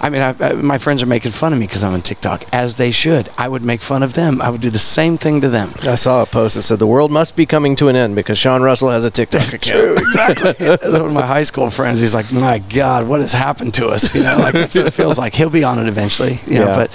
I 0.00 0.10
mean, 0.10 0.22
I, 0.22 0.34
I, 0.40 0.52
my 0.52 0.78
friends 0.78 1.02
are 1.02 1.06
making 1.06 1.32
fun 1.32 1.52
of 1.52 1.58
me 1.58 1.66
because 1.66 1.82
I'm 1.82 1.92
on 1.92 2.02
TikTok, 2.02 2.44
as 2.52 2.76
they 2.76 2.92
should. 2.92 3.28
I 3.36 3.48
would 3.48 3.64
make 3.64 3.80
fun 3.82 4.02
of 4.04 4.14
them. 4.14 4.40
I 4.40 4.48
would 4.50 4.60
do 4.60 4.70
the 4.70 4.78
same 4.78 5.16
thing 5.16 5.40
to 5.40 5.48
them. 5.48 5.72
I 5.82 5.96
saw 5.96 6.22
a 6.22 6.26
post 6.26 6.54
that 6.54 6.62
said 6.62 6.78
the 6.78 6.86
world 6.86 7.10
must 7.10 7.34
be 7.36 7.46
coming 7.46 7.74
to 7.76 7.88
an 7.88 7.96
end 7.96 8.14
because 8.14 8.38
Sean 8.38 8.62
Russell 8.62 8.90
has 8.90 9.04
a 9.04 9.10
TikTok 9.10 9.52
account. 9.54 9.98
Exactly. 9.98 10.66
One 10.68 11.06
of 11.06 11.12
my 11.12 11.26
high 11.26 11.42
school 11.42 11.68
friends, 11.70 12.00
he's 12.00 12.14
like, 12.14 12.32
"My 12.32 12.58
God, 12.60 13.08
what 13.08 13.20
has 13.20 13.32
happened 13.32 13.74
to 13.74 13.88
us?" 13.88 14.14
You 14.14 14.22
know, 14.22 14.36
like 14.38 14.54
it 14.54 14.92
feels 14.92 15.18
like. 15.18 15.34
He'll 15.34 15.50
be 15.50 15.64
on 15.64 15.78
it 15.78 15.88
eventually. 15.88 16.38
You 16.46 16.60
know, 16.60 16.66
Yeah. 16.68 16.76
but 16.76 16.90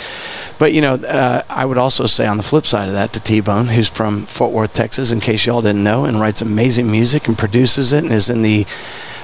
but 0.59 0.71
you 0.73 0.81
know, 0.81 0.93
uh, 0.95 1.41
I 1.49 1.65
would 1.65 1.77
also 1.77 2.05
say 2.05 2.25
on 2.25 2.37
the 2.37 2.43
flip 2.43 2.65
side 2.65 2.87
of 2.87 2.93
that 2.93 3.11
to 3.13 3.19
T 3.19 3.41
Bone, 3.41 3.65
who's 3.65 3.89
from 3.89 4.21
Fort 4.21 4.51
Worth, 4.53 4.73
Texas, 4.73 5.11
in 5.11 5.19
case 5.19 5.45
y'all 5.45 5.61
didn't 5.61 5.83
know, 5.83 6.05
and 6.05 6.21
writes 6.21 6.41
amazing 6.41 6.89
music 6.89 7.27
and 7.27 7.37
produces 7.37 7.91
it, 7.91 8.03
and 8.03 8.13
is 8.13 8.29
in 8.29 8.43
the 8.43 8.65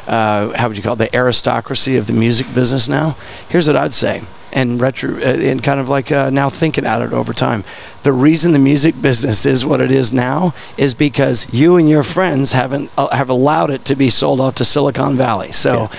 uh, 0.10 0.58
how 0.58 0.68
would 0.68 0.76
you 0.76 0.84
call 0.84 0.94
it 0.94 0.98
the 0.98 1.16
aristocracy 1.16 1.96
of 1.96 2.08
the 2.08 2.14
music 2.14 2.48
business 2.54 2.90
now. 2.90 3.16
Here's 3.48 3.68
what 3.68 3.76
I'd 3.76 3.94
say. 3.94 4.22
And 4.52 4.82
retro, 4.82 5.16
uh, 5.16 5.20
and 5.20 5.64
kind 5.64 5.80
of 5.80 5.90
like 5.90 6.12
uh, 6.12 6.32
now 6.32 6.50
thinking 6.50 6.84
at 6.84 7.04
it 7.04 7.14
over 7.14 7.34
time, 7.34 7.64
the 8.02 8.12
reason 8.12 8.52
the 8.52 8.58
music 8.58 9.00
business 9.00 9.46
is 9.46 9.64
what 9.64 9.80
it 9.80 9.92
is 9.92 10.12
now 10.12 10.56
is 10.76 10.96
because 10.96 11.54
you 11.54 11.76
and 11.76 11.88
your 11.88 12.02
friends 12.02 12.54
haven't 12.54 12.92
uh, 12.98 13.16
have 13.16 13.30
allowed 13.30 13.70
it 13.70 13.86
to 13.86 13.96
be 13.96 14.10
sold 14.10 14.42
off 14.42 14.56
to 14.56 14.66
Silicon 14.66 15.16
Valley. 15.16 15.52
So, 15.52 15.92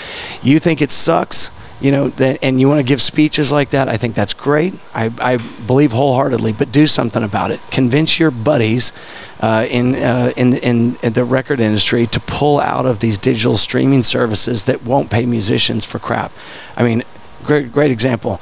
you 0.42 0.58
think 0.58 0.82
it 0.82 0.90
sucks, 0.90 1.52
you 1.80 1.92
know, 1.92 2.10
and 2.42 2.60
you 2.60 2.66
want 2.66 2.80
to 2.80 2.84
give 2.84 3.00
speeches 3.00 3.52
like 3.52 3.70
that. 3.70 3.88
I 3.88 3.96
think 3.96 4.16
that's 4.16 4.34
great. 4.34 4.74
I, 4.92 5.12
I 5.22 5.36
believe 5.66 5.92
wholeheartedly, 5.92 6.54
but 6.54 6.72
do 6.72 6.88
something 6.88 7.22
about 7.22 7.52
it. 7.52 7.60
Convince 7.70 8.18
your 8.18 8.32
buddies 8.32 8.92
uh, 9.40 9.66
in, 9.70 9.94
uh, 9.94 10.32
in 10.36 10.54
in 10.54 10.96
in 11.02 11.12
the 11.14 11.24
record 11.24 11.60
industry 11.60 12.06
to 12.06 12.20
pull 12.20 12.60
out 12.60 12.86
of 12.86 13.00
these 13.00 13.18
digital 13.18 13.56
streaming 13.56 14.02
services 14.02 14.64
that 14.64 14.82
won't 14.84 15.10
pay 15.10 15.26
musicians 15.26 15.84
for 15.84 15.98
crap. 15.98 16.32
I 16.76 16.82
mean, 16.82 17.02
great 17.44 17.72
great 17.72 17.90
example. 17.90 18.40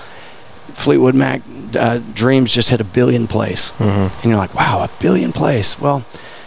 Fleetwood 0.75 1.15
Mac 1.15 1.43
uh, 1.75 1.99
Dreams 2.15 2.53
just 2.53 2.71
hit 2.71 2.81
a 2.81 2.85
billion 2.85 3.27
plays, 3.27 3.73
and 3.81 4.25
you're 4.25 4.37
like, 4.37 4.55
wow, 4.55 4.85
a 4.85 4.91
billion 5.01 5.33
plays. 5.33 5.79
Well, 5.81 6.05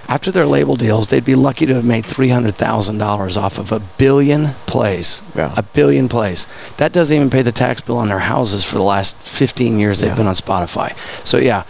after 0.07 0.31
their 0.31 0.45
label 0.45 0.75
deals, 0.75 1.09
they'd 1.09 1.25
be 1.25 1.35
lucky 1.35 1.65
to 1.65 1.73
have 1.75 1.85
made 1.85 2.05
three 2.05 2.29
hundred 2.29 2.55
thousand 2.55 2.97
dollars 2.97 3.37
off 3.37 3.57
of 3.57 3.71
a 3.71 3.79
billion 3.97 4.47
plays. 4.67 5.21
Yeah. 5.35 5.53
A 5.57 5.63
billion 5.63 6.07
plays. 6.09 6.47
That 6.77 6.91
doesn't 6.91 7.15
even 7.15 7.29
pay 7.29 7.41
the 7.41 7.51
tax 7.51 7.81
bill 7.81 7.97
on 7.97 8.09
their 8.09 8.19
houses 8.19 8.65
for 8.65 8.75
the 8.77 8.83
last 8.83 9.15
fifteen 9.17 9.79
years 9.79 10.01
they've 10.01 10.15
been 10.15 10.27
on 10.27 10.35
Spotify. 10.35 10.95
So 11.25 11.37
yeah. 11.37 11.63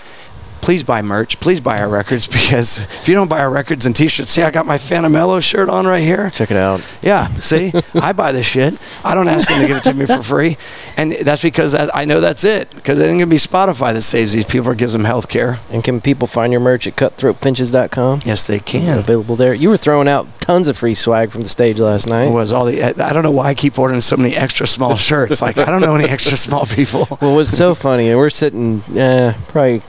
Please 0.61 0.83
buy 0.83 1.01
merch. 1.01 1.39
Please 1.39 1.59
buy 1.59 1.79
our 1.79 1.89
records 1.89 2.27
because 2.41 2.79
if 2.79 3.07
you 3.07 3.15
don't 3.15 3.29
buy 3.29 3.39
our 3.39 3.49
records 3.49 3.85
and 3.85 3.95
T-shirts, 3.95 4.31
see, 4.31 4.43
I 4.43 4.51
got 4.51 4.65
my 4.65 4.77
Fanamello 4.77 5.41
shirt 5.41 5.69
on 5.69 5.85
right 5.85 6.03
here. 6.03 6.29
Check 6.29 6.51
it 6.51 6.57
out. 6.57 6.87
Yeah, 7.01 7.27
see, 7.39 7.71
I 7.95 8.13
buy 8.13 8.31
this 8.31 8.45
shit. 8.45 8.77
I 9.03 9.13
don't 9.15 9.27
ask 9.27 9.49
them 9.49 9.61
to 9.61 9.67
give 9.67 9.77
it 9.77 9.83
to 9.85 9.93
me 9.93 10.05
for 10.05 10.21
free, 10.23 10.57
and 10.97 11.13
that's 11.13 11.41
because 11.41 11.73
I 11.75 12.01
I 12.01 12.05
know 12.05 12.19
that's 12.21 12.43
it. 12.43 12.73
Because 12.75 12.99
it 12.99 13.03
ain't 13.05 13.19
gonna 13.19 13.27
be 13.27 13.37
Spotify 13.37 13.93
that 13.93 14.01
saves 14.03 14.33
these 14.33 14.45
people 14.45 14.69
or 14.69 14.75
gives 14.75 14.93
them 14.93 15.03
health 15.03 15.29
care. 15.29 15.57
And 15.71 15.83
can 15.83 16.01
people 16.01 16.27
find 16.27 16.51
your 16.51 16.61
merch 16.61 16.87
at 16.87 16.95
cutthroatfinches.com? 16.95 18.21
Yes, 18.25 18.47
they 18.47 18.59
can. 18.59 18.99
available 18.99 19.35
there. 19.35 19.53
You 19.53 19.69
were 19.69 19.77
throwing 19.77 20.07
out 20.07 20.27
tons 20.39 20.67
of 20.67 20.77
free 20.77 20.93
swag 20.93 21.31
from 21.31 21.43
the 21.43 21.49
stage 21.49 21.79
last 21.79 22.07
night. 22.09 22.25
It 22.25 22.31
was 22.31 22.51
all 22.51 22.65
the. 22.65 22.83
I 22.83 23.13
don't 23.13 23.23
know 23.23 23.31
why 23.31 23.47
I 23.47 23.53
keep 23.53 23.77
ordering 23.79 24.01
so 24.01 24.17
many 24.17 24.35
extra 24.35 24.67
small 24.67 24.95
shirts. 24.95 25.41
Like 25.41 25.57
I 25.57 25.65
don't 25.65 25.81
know 25.81 25.95
any 25.95 26.09
extra 26.09 26.37
small 26.37 26.65
people. 26.65 27.07
Well, 27.21 27.33
it 27.33 27.35
was 27.35 27.55
so 27.55 27.75
funny, 27.75 28.09
and 28.09 28.17
we're 28.17 28.29
sitting 28.29 28.81
uh, 28.97 29.33
probably 29.47 29.81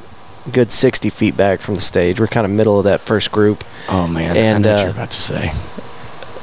good 0.50 0.72
60 0.72 1.10
feet 1.10 1.36
back 1.36 1.60
from 1.60 1.74
the 1.74 1.80
stage. 1.80 2.18
We're 2.18 2.26
kind 2.26 2.44
of 2.44 2.50
middle 2.52 2.78
of 2.78 2.84
that 2.84 3.00
first 3.00 3.30
group. 3.30 3.62
Oh 3.88 4.06
man, 4.08 4.36
And, 4.36 4.66
I 4.66 4.68
know 4.70 4.74
what 4.74 4.78
uh, 4.80 4.82
you're 4.82 4.90
about 4.92 5.10
to 5.12 5.20
say. 5.20 5.52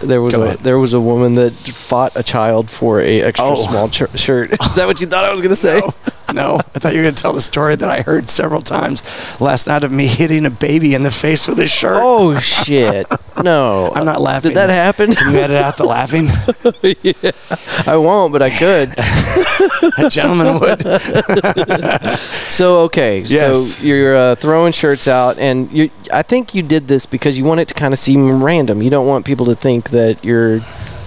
There 0.02 0.22
was 0.22 0.36
Go 0.36 0.44
a 0.44 0.46
ahead. 0.46 0.60
there 0.60 0.80
was 0.80 0.94
a 0.94 1.02
woman 1.02 1.36
that 1.36 1.52
fought 1.52 2.16
a 2.16 2.24
child 2.24 2.70
for 2.70 3.02
a 3.02 3.22
extra 3.22 3.46
Oh. 3.50 3.56
small 3.56 3.90
ch- 3.90 4.18
shirt. 4.18 4.52
Is 4.64 4.76
that 4.76 4.88
what 4.88 5.02
you 5.02 5.08
thought 5.08 5.26
I 5.26 5.32
was 5.32 5.42
going 5.42 5.50
to 5.50 5.56
say? 5.58 5.80
No, 5.80 5.94
I 6.38 6.80
thought 6.80 6.94
you 6.94 7.00
were 7.00 7.06
gonna 7.06 7.16
tell 7.16 7.34
the 7.34 7.42
story 7.42 7.76
that 7.76 7.90
I 7.90 8.02
heard 8.02 8.30
several 8.30 8.62
times 8.62 9.04
last 9.42 9.68
night 9.68 9.84
of 9.84 9.92
me 9.92 10.08
hitting 10.08 10.46
a 10.46 10.50
baby 10.52 10.94
in 10.94 11.04
the 11.04 11.12
face 11.12 11.48
with 11.48 11.60
a 11.60 11.68
shirt. 11.68 11.98
Oh 11.98 12.40
shit! 12.40 13.08
No, 13.44 13.92
I'm 13.96 14.06
not 14.06 14.22
laughing. 14.22 14.50
Did 14.52 14.58
that 14.58 14.70
happen? 14.70 15.14
Can 15.14 15.34
you 15.34 15.40
edit 15.40 15.58
out 15.58 15.78
the 15.78 15.86
laughing? 15.86 16.28
Yeah, 17.02 17.32
I 17.86 17.98
won't, 17.98 18.32
but 18.32 18.42
I 18.42 18.50
could. 18.50 18.90
A 20.06 20.10
gentleman 20.10 20.60
would. 20.60 20.82
So 22.20 22.82
okay, 22.82 23.20
Yes. 23.22 23.76
so 23.78 23.86
you're 23.88 24.16
uh, 24.16 24.36
throwing 24.36 24.72
shirts 24.74 25.08
out, 25.08 25.38
and 25.38 25.72
you. 25.72 25.90
I 26.12 26.22
think 26.24 26.56
you 26.56 26.62
did 26.64 26.88
this 26.88 27.06
because 27.06 27.38
you 27.38 27.44
want 27.46 27.60
it 27.60 27.68
to 27.70 27.74
kind 27.74 27.94
of 27.94 28.00
seem 28.00 28.44
random. 28.44 28.82
You 28.82 28.90
don't 28.90 29.08
want 29.08 29.26
people 29.26 29.46
to 29.48 29.56
think 29.56 29.90
that 29.92 30.24
you're 30.24 30.60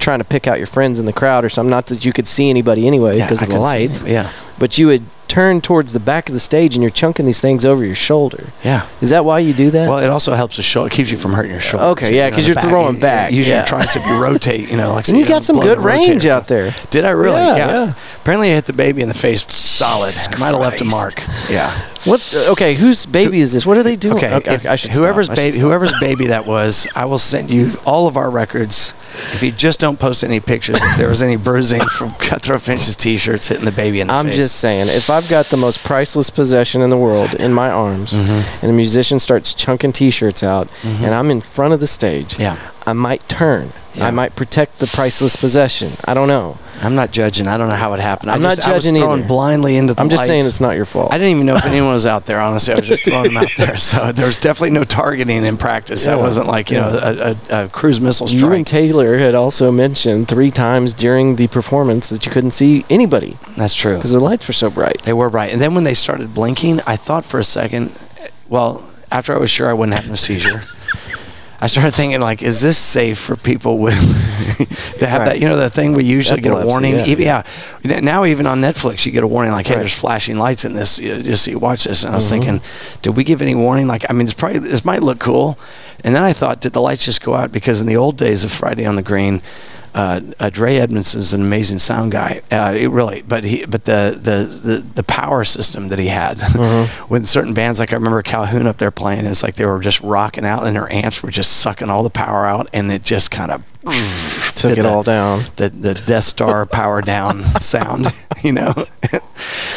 trying 0.02 0.18
to 0.18 0.24
pick 0.24 0.46
out 0.46 0.58
your 0.58 0.66
friends 0.66 0.98
in 0.98 1.06
the 1.06 1.12
crowd 1.12 1.44
or 1.44 1.48
something. 1.48 1.70
Not 1.70 1.86
that 1.86 2.04
you 2.04 2.12
could 2.12 2.28
see 2.28 2.50
anybody 2.50 2.86
anyway 2.86 3.18
Yeah, 3.18 3.24
because 3.26 3.40
I 3.40 3.44
of 3.44 3.50
the 3.50 3.56
could 3.56 3.66
see 3.66 3.72
lights. 3.88 4.04
Yeah, 4.04 4.30
But 4.58 4.76
you 4.78 4.88
would 4.88 5.02
turn 5.28 5.62
towards 5.62 5.94
the 5.94 6.00
back 6.00 6.28
of 6.28 6.34
the 6.34 6.40
stage, 6.40 6.74
and 6.74 6.82
you're 6.82 6.90
chunking 6.90 7.24
these 7.24 7.40
things 7.40 7.64
over 7.64 7.82
your 7.82 7.94
shoulder. 7.94 8.48
yeah. 8.62 8.86
Is 9.00 9.08
that 9.10 9.24
why 9.24 9.38
you 9.38 9.54
do 9.54 9.70
that? 9.70 9.88
Well, 9.88 9.98
it 10.00 10.10
also 10.10 10.34
helps 10.34 10.56
the 10.56 10.62
shoulder. 10.62 10.88
It 10.88 10.92
keeps 10.96 11.10
you 11.10 11.16
from 11.16 11.32
hurting 11.32 11.52
your 11.52 11.60
shoulder. 11.62 11.86
Okay, 11.86 12.10
too, 12.10 12.14
yeah, 12.16 12.26
you 12.26 12.30
know, 12.32 12.36
the 12.36 12.42
you're 12.42 12.60
throwing 12.60 13.00
back, 13.00 13.32
Usually 13.32 13.56
yeah. 13.56 13.66
your 13.66 13.80
tricep, 13.80 14.06
you 14.06 14.22
rotate. 14.22 14.70
You 14.70 14.76
know, 14.76 14.92
like 14.92 15.08
and 15.08 15.16
you 15.16 15.24
know, 15.24 15.30
got 15.30 15.42
some 15.42 15.58
good 15.58 15.78
range 15.78 16.24
rotator. 16.24 16.28
out 16.28 16.48
there. 16.48 16.74
Did 16.90 17.06
I 17.06 17.12
really? 17.12 17.36
Yeah, 17.40 17.56
Yeah. 17.56 17.84
yeah. 17.86 17.94
Apparently, 18.20 18.50
I 18.50 18.54
hit 18.56 18.66
the 18.66 18.74
baby 18.74 19.00
in 19.00 19.08
the 19.08 19.14
face 19.14 19.50
solid. 19.50 20.12
I 20.14 20.38
might 20.38 20.48
have 20.52 20.60
left 20.60 20.82
a 20.82 20.84
mark. 20.84 21.14
Yeah. 21.48 21.70
What's 22.04 22.34
uh, 22.34 22.52
okay? 22.52 22.74
Whose 22.74 23.06
baby 23.06 23.40
is 23.40 23.54
this? 23.54 23.64
What 23.64 23.78
are 23.78 23.82
they 23.82 23.96
doing? 23.96 24.16
Okay. 24.22 24.42
if 24.54 24.68
I 24.68 24.76
should 24.76 24.92
whoever's 24.92 25.26
stop. 25.26 25.38
I 25.38 25.44
should 25.44 25.52
baby, 25.52 25.60
whoever's 25.62 25.98
baby 26.00 26.26
that 26.26 26.46
was, 26.46 26.86
I 26.94 27.06
will 27.06 27.16
send 27.18 27.50
you 27.50 27.72
all 27.86 28.06
of 28.06 28.18
our 28.18 28.30
records. 28.30 28.92
If 29.14 29.42
you 29.42 29.52
just 29.52 29.78
don't 29.80 29.98
post 29.98 30.24
any 30.24 30.40
pictures, 30.40 30.76
if 30.80 30.96
there 30.96 31.08
was 31.08 31.22
any 31.22 31.36
bruising 31.36 31.82
from 31.98 32.10
Cutthroat 32.12 32.62
Finch's 32.62 32.96
t-shirts 32.96 33.48
hitting 33.48 33.64
the 33.66 33.72
baby 33.72 34.00
in 34.00 34.06
the 34.08 34.14
I'm 34.14 34.26
face. 34.26 34.36
just 34.36 34.56
saying, 34.56 34.86
if 34.88 35.10
I've 35.10 35.28
got 35.28 35.46
the 35.46 35.56
most 35.56 35.84
priceless 35.84 36.30
possession 36.30 36.80
in 36.80 36.90
the 36.90 36.96
world 36.98 37.34
in 37.34 37.52
my 37.52 37.70
arms, 37.70 38.12
Mm-hmm. 38.14 38.64
and 38.64 38.70
a 38.72 38.74
musician 38.74 39.18
starts 39.18 39.54
chunking 39.54 39.92
T-shirts 39.92 40.42
out, 40.42 40.68
and 40.84 41.14
I'm 41.14 41.30
in 41.30 41.40
front 41.40 41.74
of 41.74 41.80
the 41.80 41.86
stage, 41.86 42.38
Yeah. 42.38 42.56
I 42.86 42.92
might 42.94 43.28
turn. 43.28 43.70
Yeah. 43.94 44.06
I 44.06 44.10
might 44.10 44.34
protect 44.34 44.78
the 44.78 44.86
priceless 44.86 45.36
possession. 45.36 45.90
I 46.06 46.14
don't 46.14 46.26
know. 46.26 46.56
I'm 46.80 46.94
not 46.94 47.12
judging. 47.12 47.46
I 47.46 47.58
don't 47.58 47.68
know 47.68 47.74
how 47.76 47.92
it 47.92 48.00
happened. 48.00 48.30
I 48.30 48.34
I'm 48.34 48.42
not 48.42 48.56
just, 48.56 48.66
I 48.66 48.72
was 48.72 48.84
judging 48.84 48.98
throwing 48.98 49.20
either. 49.20 49.28
blindly 49.28 49.76
into 49.76 49.92
the 49.94 50.00
I'm 50.00 50.08
just 50.08 50.22
light. 50.22 50.26
saying 50.26 50.46
it's 50.46 50.60
not 50.60 50.74
your 50.76 50.86
fault. 50.86 51.12
I 51.12 51.18
didn't 51.18 51.34
even 51.34 51.46
know 51.46 51.56
if 51.56 51.64
anyone 51.66 51.92
was 51.92 52.06
out 52.06 52.24
there. 52.26 52.40
Honestly, 52.40 52.72
I 52.72 52.76
was 52.78 52.86
just 52.88 53.04
throwing 53.04 53.24
them 53.24 53.36
out 53.36 53.50
there. 53.56 53.76
So 53.76 54.10
there 54.10 54.26
was 54.26 54.38
definitely 54.38 54.70
no 54.70 54.82
targeting 54.84 55.44
in 55.44 55.56
practice. 55.58 56.06
That 56.06 56.18
wasn't 56.18 56.46
like 56.48 56.70
you 56.70 56.78
know 56.78 56.88
a, 57.50 57.54
a, 57.54 57.64
a 57.66 57.68
cruise 57.68 58.00
missile 58.00 58.26
strike. 58.28 58.42
you 58.42 58.52
and 58.52 58.66
Taylor 58.66 59.18
had 59.18 59.34
also 59.34 59.70
mentioned 59.70 60.26
three 60.28 60.50
times 60.50 60.94
during 60.94 61.36
the 61.36 61.46
performance 61.48 62.08
that 62.08 62.24
you 62.26 62.32
couldn't 62.32 62.52
see 62.52 62.84
anybody 62.90 63.36
That's 63.56 63.74
true. 63.74 63.96
because 63.96 64.12
the 64.12 64.20
lights 64.20 64.48
were 64.48 64.54
so 64.54 64.70
bright. 64.70 65.02
They 65.02 65.12
were 65.12 65.28
bright. 65.30 65.52
And 65.52 65.60
then 65.60 65.74
when 65.74 65.84
they 65.84 65.94
started 65.94 66.32
blinking, 66.34 66.78
I 66.86 66.96
thought 66.96 67.24
for 67.24 67.38
a 67.38 67.44
second, 67.44 67.96
well, 68.48 68.82
after 69.10 69.34
I 69.34 69.38
was 69.38 69.50
sure 69.50 69.68
I 69.68 69.74
wouldn't 69.74 69.96
have 69.98 70.10
a 70.10 70.16
seizure, 70.16 70.62
I 71.62 71.68
started 71.68 71.92
thinking 71.94 72.20
like, 72.20 72.42
is 72.42 72.60
this 72.60 72.76
safe 72.76 73.18
for 73.18 73.36
people 73.36 73.78
with 73.78 73.94
that 74.98 75.08
have 75.08 75.20
Right. 75.20 75.24
that? 75.34 75.40
You 75.40 75.48
know, 75.48 75.56
the 75.56 75.70
thing 75.70 75.92
we 75.92 76.02
usually 76.02 76.40
get 76.40 76.50
a 76.52 76.66
warning. 76.66 76.94
yeah. 76.96 77.06
Even, 77.06 77.24
yeah. 77.24 78.00
Now 78.00 78.24
even 78.24 78.46
on 78.48 78.60
Netflix, 78.60 79.06
you 79.06 79.12
get 79.12 79.22
a 79.22 79.28
warning 79.28 79.52
like, 79.52 79.68
hey, 79.68 79.74
Right. 79.74 79.80
there's 79.80 79.96
flashing 79.96 80.38
lights 80.38 80.64
in 80.64 80.74
this. 80.74 80.98
You- 80.98 81.22
Just 81.22 81.46
you 81.46 81.60
watch 81.60 81.84
this. 81.84 82.02
And 82.02 82.12
I 82.12 82.16
was 82.16 82.26
Mhm. 82.26 82.30
thinking, 82.30 82.60
did 83.02 83.16
we 83.16 83.22
give 83.22 83.40
any 83.40 83.54
warning? 83.54 83.86
Like, 83.86 84.04
I 84.10 84.12
mean, 84.12 84.26
it's 84.26 84.34
probably 84.34 84.58
this 84.58 84.84
might 84.84 85.02
look 85.04 85.20
cool. 85.20 85.56
And 86.02 86.16
then 86.16 86.24
I 86.24 86.32
thought, 86.32 86.60
did 86.60 86.72
the 86.72 86.80
lights 86.80 87.04
just 87.04 87.22
go 87.22 87.34
out? 87.34 87.52
Because 87.52 87.80
in 87.80 87.86
the 87.86 87.96
old 87.96 88.16
days 88.16 88.42
of 88.42 88.50
Friday 88.50 88.84
on 88.84 88.96
the 88.96 89.02
Green. 89.02 89.40
Uh, 89.94 90.20
uh, 90.40 90.48
Dre 90.48 90.76
Edmondson's 90.76 91.34
an 91.34 91.42
amazing 91.42 91.78
sound 91.78 92.12
guy. 92.12 92.40
Uh, 92.50 92.74
it 92.74 92.88
really, 92.88 93.20
but 93.22 93.44
he, 93.44 93.64
but 93.66 93.84
the, 93.84 94.12
the 94.16 94.68
the 94.68 94.78
the 94.94 95.02
power 95.02 95.44
system 95.44 95.88
that 95.88 95.98
he 95.98 96.06
had 96.06 96.40
with 97.10 97.26
certain 97.26 97.52
bands, 97.52 97.78
like 97.78 97.92
I 97.92 97.96
remember 97.96 98.22
Calhoun 98.22 98.66
up 98.66 98.78
there 98.78 98.90
playing. 98.90 99.26
It's 99.26 99.42
like 99.42 99.56
they 99.56 99.66
were 99.66 99.80
just 99.80 100.00
rocking 100.00 100.46
out, 100.46 100.64
and 100.66 100.74
their 100.74 100.90
amps 100.90 101.22
were 101.22 101.30
just 101.30 101.58
sucking 101.58 101.90
all 101.90 102.02
the 102.02 102.10
power 102.10 102.46
out, 102.46 102.68
and 102.72 102.90
it 102.90 103.02
just 103.02 103.30
kind 103.30 103.50
of 103.50 103.64
Took 104.56 104.78
it 104.78 104.82
the- 104.82 104.88
all 104.88 105.02
down. 105.02 105.42
the 105.56 105.68
the 105.68 105.94
Death 105.94 106.24
Star 106.24 106.64
power 106.66 107.02
down 107.02 107.42
sound, 107.60 108.06
you 108.42 108.52
know. 108.52 108.72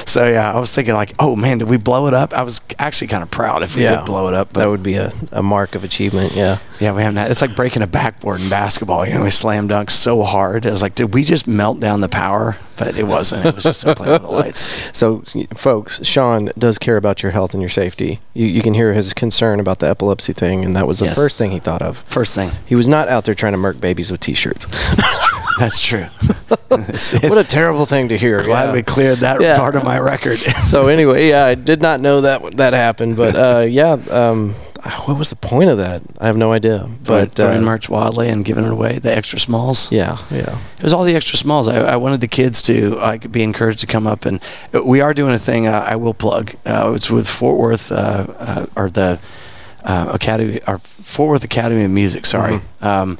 so 0.06 0.28
yeah, 0.28 0.52
I 0.54 0.60
was 0.60 0.74
thinking 0.74 0.94
like, 0.94 1.14
oh 1.20 1.36
man, 1.36 1.58
did 1.60 1.70
we 1.70 1.78
blow 1.78 2.08
it 2.08 2.14
up? 2.14 2.34
I 2.34 2.44
was 2.44 2.62
actually 2.80 3.08
kind 3.08 3.24
of 3.24 3.32
proud 3.32 3.64
if 3.64 3.76
we 3.76 3.84
Yeah. 3.84 3.98
did 3.98 4.06
blow 4.06 4.28
it 4.28 4.34
up, 4.34 4.54
but 4.54 4.62
That 4.62 4.70
would 4.70 4.84
be 4.84 4.96
a, 4.96 5.12
a 5.32 5.42
mark 5.44 5.76
of 5.76 5.84
achievement. 5.84 6.34
Yeah. 6.34 6.60
yeah, 6.80 6.94
we 6.94 7.02
haven't. 7.02 7.18
Had, 7.18 7.32
it's 7.32 7.42
like 7.42 7.56
breaking 7.56 7.82
a 7.82 7.88
backboard 7.88 8.42
in 8.42 8.50
basketball. 8.50 9.06
You 9.08 9.16
know, 9.16 9.24
we 9.24 9.30
slam 9.30 9.68
dunk 9.68 9.90
so 9.90 10.24
hard. 10.24 10.66
It 10.66 10.72
was 10.72 10.82
like, 10.82 10.96
did 10.96 11.14
we 11.14 11.24
just 11.24 11.48
melt 11.48 11.80
down 11.80 12.02
the 12.02 12.10
power? 12.10 12.58
But 12.78 12.98
it 12.98 13.04
wasn't. 13.08 13.46
It 13.46 13.56
was 13.56 13.64
just 13.64 13.86
a 13.86 13.96
playing 13.96 14.14
with 14.14 14.22
the 14.24 14.32
lights. 14.32 14.92
So, 14.96 15.24
folks, 15.56 16.06
Sean 16.06 16.50
does 16.58 16.78
care 16.78 16.98
about 16.98 17.22
your 17.24 17.32
health 17.32 17.54
and 17.54 17.62
your 17.62 17.70
safety. 17.70 18.20
You, 18.34 18.46
you 18.48 18.62
can 18.62 18.74
hear 18.74 18.94
his 18.94 19.14
concern 19.14 19.60
about 19.62 19.80
the 19.80 19.88
epilepsy 19.90 20.34
thing, 20.34 20.64
and 20.66 20.76
that 20.76 20.86
was 20.88 21.00
the 21.00 21.06
Yes. 21.06 21.16
first 21.16 21.38
thing 21.38 21.52
he 21.52 21.60
thought 21.60 21.82
of. 21.82 21.98
First 22.00 22.36
thing, 22.36 22.52
He 22.66 22.76
was 22.76 22.88
not 22.88 23.08
out 23.08 23.24
there 23.26 23.36
trying 23.36 23.54
to 23.54 23.58
murk 23.58 23.80
babies 23.80 24.12
with 24.12 24.20
T-shirts. 24.22 24.66
that's 25.60 25.82
true. 25.86 26.06
What 26.76 27.38
a 27.38 27.44
terrible 27.46 27.86
thing 27.86 28.10
to 28.10 28.18
hear. 28.18 28.40
glad 28.40 28.66
yeah. 28.66 28.74
we 28.74 28.84
cleared 28.84 29.20
that 29.20 29.40
Yeah. 29.40 29.58
part 29.58 29.76
of 29.76 29.84
my 29.86 29.98
record. 29.98 30.38
so 30.68 30.88
anyway, 30.90 31.30
yeah, 31.30 31.46
I 31.46 31.56
did 31.56 31.82
not 31.82 32.02
know 32.02 32.22
that 32.22 32.58
that 32.58 32.74
happened, 32.74 33.16
but 33.16 33.36
uh, 33.48 33.66
yeah, 33.68 33.98
um, 34.12 34.54
what 35.06 35.18
was 35.18 35.30
the 35.30 35.36
point 35.38 35.70
of 35.70 35.78
that? 35.78 36.02
I 36.20 36.28
have 36.28 36.36
no 36.38 36.52
idea. 36.52 36.90
But 37.06 37.32
throwing 37.36 37.60
uh, 37.60 37.66
merch 37.66 37.88
wildly 37.90 38.30
and 38.30 38.44
giving 38.44 38.66
it 38.66 38.72
away, 38.72 39.00
the 39.00 39.16
extra 39.16 39.40
smalls. 39.40 39.90
yeah, 39.92 40.18
yeah. 40.30 40.58
It 40.78 40.84
was 40.84 40.92
all 40.94 41.04
the 41.06 41.16
extra 41.16 41.38
smalls. 41.38 41.68
I, 41.70 41.78
I 41.78 41.96
wanted 41.96 42.20
the 42.20 42.28
kids 42.28 42.62
to 42.64 42.90
like 42.96 43.32
be 43.32 43.42
encouraged 43.42 43.80
to 43.80 43.88
come 43.88 44.06
up, 44.06 44.26
and 44.26 44.40
we 44.86 45.00
are 45.02 45.14
doing 45.14 45.34
a 45.34 45.40
thing. 45.40 45.68
Uh, 45.68 45.86
I 45.88 45.96
will 45.96 46.14
plug. 46.14 46.56
Uh, 46.66 46.92
it's 46.96 47.10
with 47.10 47.28
Fort 47.30 47.58
Worth 47.58 47.92
uh, 47.92 48.26
uh, 48.38 48.66
or 48.76 48.90
the 48.90 49.20
uh, 49.86 50.12
Academy 50.14 50.60
or 50.68 50.80
Fort 50.80 51.30
Worth 51.30 51.44
Academy 51.46 51.86
of 51.86 51.92
Music. 51.92 52.26
Sorry, 52.26 52.60
um, 52.82 53.18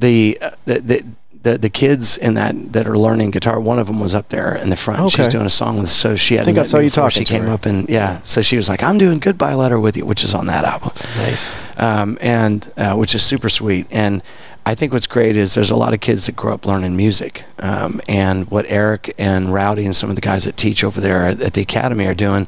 the, 0.00 0.36
uh, 0.42 0.50
the 0.66 0.80
the. 0.80 1.04
The, 1.44 1.58
the 1.58 1.68
kids 1.70 2.16
in 2.18 2.34
that 2.34 2.54
that 2.72 2.86
are 2.88 2.98
learning 2.98 3.30
guitar, 3.30 3.60
one 3.60 3.78
of 3.78 3.86
them 3.86 4.00
was 4.00 4.14
up 4.14 4.28
there 4.30 4.56
in 4.56 4.70
the 4.70 4.76
front. 4.76 5.10
She's 5.12 5.28
doing 5.28 5.46
a 5.46 5.50
song 5.50 5.78
with, 5.78 5.88
so 5.90 6.16
she 6.16 6.34
had 6.34 6.42
I 6.42 6.44
think 6.46 6.58
I 6.58 6.62
saw 6.62 6.78
you 6.78 6.90
talking 6.90 7.10
She 7.20 7.24
to 7.24 7.32
came 7.32 7.44
her. 7.44 7.52
up 7.52 7.66
and 7.66 7.88
yeah, 7.88 8.18
so 8.22 8.40
she 8.42 8.56
was 8.56 8.68
like, 8.68 8.82
"I'm 8.82 8.98
doing 8.98 9.18
Goodbye 9.18 9.54
Letter 9.54 9.78
with 9.78 9.96
you," 9.96 10.06
which 10.06 10.24
is 10.24 10.34
on 10.34 10.46
that 10.46 10.64
album 10.64 10.90
Nice. 11.18 11.52
um, 11.78 12.16
and 12.22 12.70
uh, 12.76 12.94
which 12.96 13.14
is 13.14 13.22
super 13.22 13.48
sweet. 13.50 13.86
And 13.92 14.22
I 14.66 14.74
think 14.74 14.94
what's 14.94 15.06
great 15.06 15.36
is 15.36 15.52
there's 15.54 15.70
a 15.70 15.76
lot 15.76 15.92
of 15.92 16.00
kids 16.00 16.24
that 16.26 16.34
grow 16.34 16.54
up 16.54 16.64
learning 16.64 16.96
music, 16.96 17.44
um, 17.58 18.00
and 18.08 18.50
what 18.50 18.64
Eric 18.70 19.12
and 19.18 19.52
Rowdy 19.52 19.84
and 19.84 19.94
some 19.94 20.08
of 20.08 20.16
the 20.16 20.22
guys 20.22 20.44
that 20.44 20.56
teach 20.56 20.82
over 20.82 20.98
there 21.00 21.26
at 21.26 21.52
the 21.52 21.60
academy 21.60 22.06
are 22.06 22.14
doing 22.14 22.46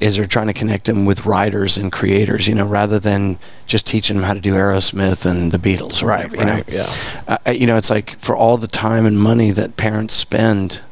is 0.00 0.16
they're 0.16 0.26
trying 0.26 0.46
to 0.46 0.52
connect 0.52 0.86
them 0.86 1.04
with 1.04 1.26
writers 1.26 1.76
and 1.76 1.92
creators, 1.92 2.48
you 2.48 2.54
know, 2.54 2.66
rather 2.66 2.98
than 2.98 3.38
just 3.66 3.86
teaching 3.86 4.16
them 4.16 4.24
how 4.24 4.34
to 4.34 4.40
do 4.40 4.54
Aerosmith 4.54 5.30
and 5.30 5.52
the 5.52 5.58
Beatles, 5.58 6.02
right? 6.02 6.30
whatever, 6.30 6.36
you 6.36 6.44
know. 6.44 6.62
Yeah. 6.66 7.38
Uh, 7.46 7.50
you 7.50 7.66
know, 7.66 7.76
it's 7.76 7.90
like 7.90 8.10
for 8.18 8.34
all 8.34 8.56
the 8.56 8.66
time 8.66 9.04
and 9.06 9.18
money 9.18 9.50
that 9.50 9.76
parents 9.76 10.14
spend 10.14 10.82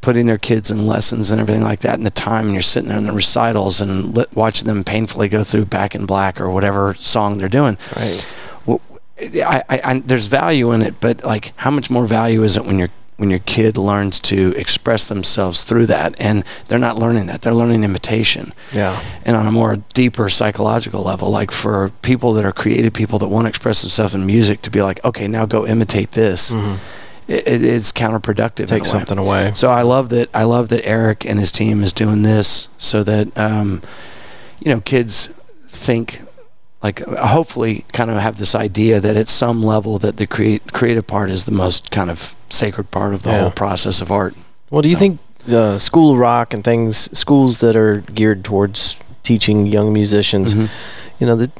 putting 0.00 0.26
their 0.26 0.38
kids 0.38 0.70
in 0.70 0.86
lessons 0.86 1.30
and 1.30 1.40
everything 1.40 1.62
like 1.62 1.80
that, 1.80 1.94
and 1.94 2.06
the 2.06 2.10
time 2.10 2.46
and 2.46 2.54
you're 2.54 2.62
sitting 2.62 2.88
there 2.88 2.98
in 2.98 3.06
the 3.06 3.12
recitals 3.12 3.80
and 3.80 4.16
li- 4.16 4.24
watching 4.34 4.66
them 4.66 4.82
painfully 4.82 5.28
go 5.28 5.44
through 5.44 5.66
Back 5.66 5.94
in 5.94 6.06
Black 6.06 6.40
or 6.40 6.50
whatever 6.50 6.94
song 6.94 7.38
they're 7.38 7.48
doing. 7.48 7.76
Right. 7.94 8.26
Well, 8.66 8.80
I, 9.20 9.62
I, 9.68 9.80
I, 9.84 9.98
there's 10.00 10.26
value 10.26 10.72
in 10.72 10.80
it, 10.82 10.94
but 11.00 11.22
like, 11.22 11.52
how 11.56 11.70
much 11.70 11.90
more 11.90 12.06
value 12.06 12.42
is 12.42 12.56
it 12.56 12.64
when 12.64 12.78
your 12.78 12.88
when 13.20 13.28
your 13.30 13.38
kid 13.40 13.76
learns 13.76 14.18
to 14.20 14.54
express 14.56 15.08
themselves 15.08 15.64
through 15.64 15.86
that, 15.86 16.18
and 16.20 16.42
they're 16.68 16.78
not 16.78 16.96
learning 16.98 17.26
that; 17.26 17.42
they're 17.42 17.54
learning 17.54 17.84
imitation 17.84 18.52
Yeah. 18.72 18.98
and 19.26 19.36
on 19.36 19.46
a 19.46 19.52
more 19.52 19.76
deeper 19.94 20.28
psychological 20.30 21.02
level, 21.02 21.28
like 21.30 21.50
for 21.50 21.90
people 22.02 22.32
that 22.32 22.44
are 22.46 22.52
creative 22.52 22.92
people 22.94 23.18
that 23.18 23.28
want 23.28 23.44
to 23.44 23.48
express 23.50 23.82
themselves 23.82 24.14
in 24.14 24.24
music, 24.24 24.62
to 24.62 24.70
be 24.70 24.80
like, 24.82 25.04
okay, 25.04 25.28
now 25.28 25.44
go 25.46 25.66
imitate 25.66 26.12
this. 26.12 26.50
It, 27.28 27.46
it 27.46 27.62
is 27.62 27.92
counterproductive. 27.92 28.66
Take 28.68 28.84
something 28.86 29.18
away. 29.18 29.52
So 29.54 29.70
I 29.70 29.82
love 29.82 30.08
that. 30.08 30.28
I 30.34 30.44
love 30.44 30.68
that 30.70 30.84
Eric 30.84 31.24
and 31.26 31.38
his 31.38 31.52
team 31.52 31.82
is 31.84 31.92
doing 31.92 32.22
this 32.22 32.68
so 32.78 33.04
that 33.04 33.36
um, 33.38 33.82
you 34.60 34.72
know 34.72 34.80
kids 34.80 35.26
think 35.68 36.20
like 36.82 37.00
hopefully 37.00 37.84
kind 37.92 38.10
of 38.10 38.16
have 38.16 38.38
this 38.38 38.54
idea 38.54 38.98
that 39.00 39.16
at 39.16 39.28
some 39.28 39.62
level 39.62 39.98
that 39.98 40.16
the 40.16 40.26
create 40.26 40.72
creative 40.72 41.06
part 41.06 41.28
is 41.30 41.44
the 41.44 41.52
most 41.52 41.90
kind 41.90 42.10
of 42.10 42.34
sacred 42.50 42.90
part 42.90 43.14
of 43.14 43.22
the 43.22 43.30
Yeah. 43.30 43.40
whole 43.42 43.50
process 43.50 44.00
of 44.00 44.10
art. 44.10 44.34
Well, 44.70 44.82
do 44.82 44.88
you 44.88 44.96
So- 44.96 45.00
think 45.00 45.18
uh, 45.50 45.78
School 45.78 46.16
Rock 46.18 46.52
and 46.52 46.62
things, 46.62 47.08
schools 47.18 47.58
that 47.58 47.74
are 47.74 48.02
geared 48.14 48.44
towards 48.44 48.96
teaching 49.22 49.66
young 49.66 49.92
musicians, 49.92 50.52
Mm-hmm. 50.54 50.66
you 51.18 51.26
know, 51.26 51.36
that 51.36 51.50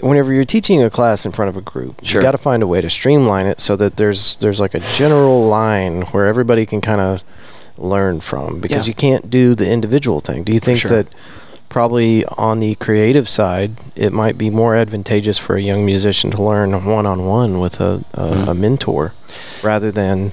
whenever 0.00 0.32
you're 0.32 0.44
teaching 0.44 0.82
a 0.82 0.90
class 0.90 1.24
in 1.24 1.32
front 1.32 1.48
of 1.48 1.56
a 1.56 1.60
group, 1.62 2.00
Sure. 2.04 2.20
you 2.20 2.24
got 2.26 2.32
to 2.32 2.38
find 2.38 2.62
a 2.62 2.66
way 2.66 2.80
to 2.82 2.90
streamline 2.90 3.46
it 3.46 3.60
so 3.60 3.74
that 3.76 3.96
there's 3.96 4.36
there's 4.40 4.60
like 4.60 4.74
a 4.74 4.80
general 4.96 5.46
line 5.48 6.02
where 6.12 6.26
everybody 6.26 6.66
can 6.66 6.80
kind 6.80 7.00
of 7.00 7.22
learn 7.78 8.20
from 8.20 8.60
because 8.60 8.86
Yeah. 8.86 8.90
you 8.90 8.94
can't 8.94 9.30
do 9.30 9.54
the 9.54 9.68
individual 9.70 10.20
thing. 10.20 10.42
Do 10.44 10.52
you 10.52 10.60
think 10.60 10.78
sure. 10.78 10.90
that 10.90 11.06
probably 11.72 12.22
on 12.36 12.60
the 12.60 12.74
creative 12.74 13.26
side, 13.28 13.70
it 13.96 14.12
might 14.12 14.36
be 14.36 14.50
more 14.50 14.76
advantageous 14.76 15.38
for 15.38 15.56
a 15.56 15.60
young 15.62 15.86
musician 15.86 16.30
to 16.30 16.42
learn 16.42 16.70
one 16.84 17.06
on 17.06 17.24
one 17.24 17.58
with 17.60 17.80
a, 17.80 18.04
a, 18.12 18.28
Mhm. 18.28 18.48
a 18.48 18.54
mentor 18.54 19.14
rather 19.62 19.90
than 19.90 20.32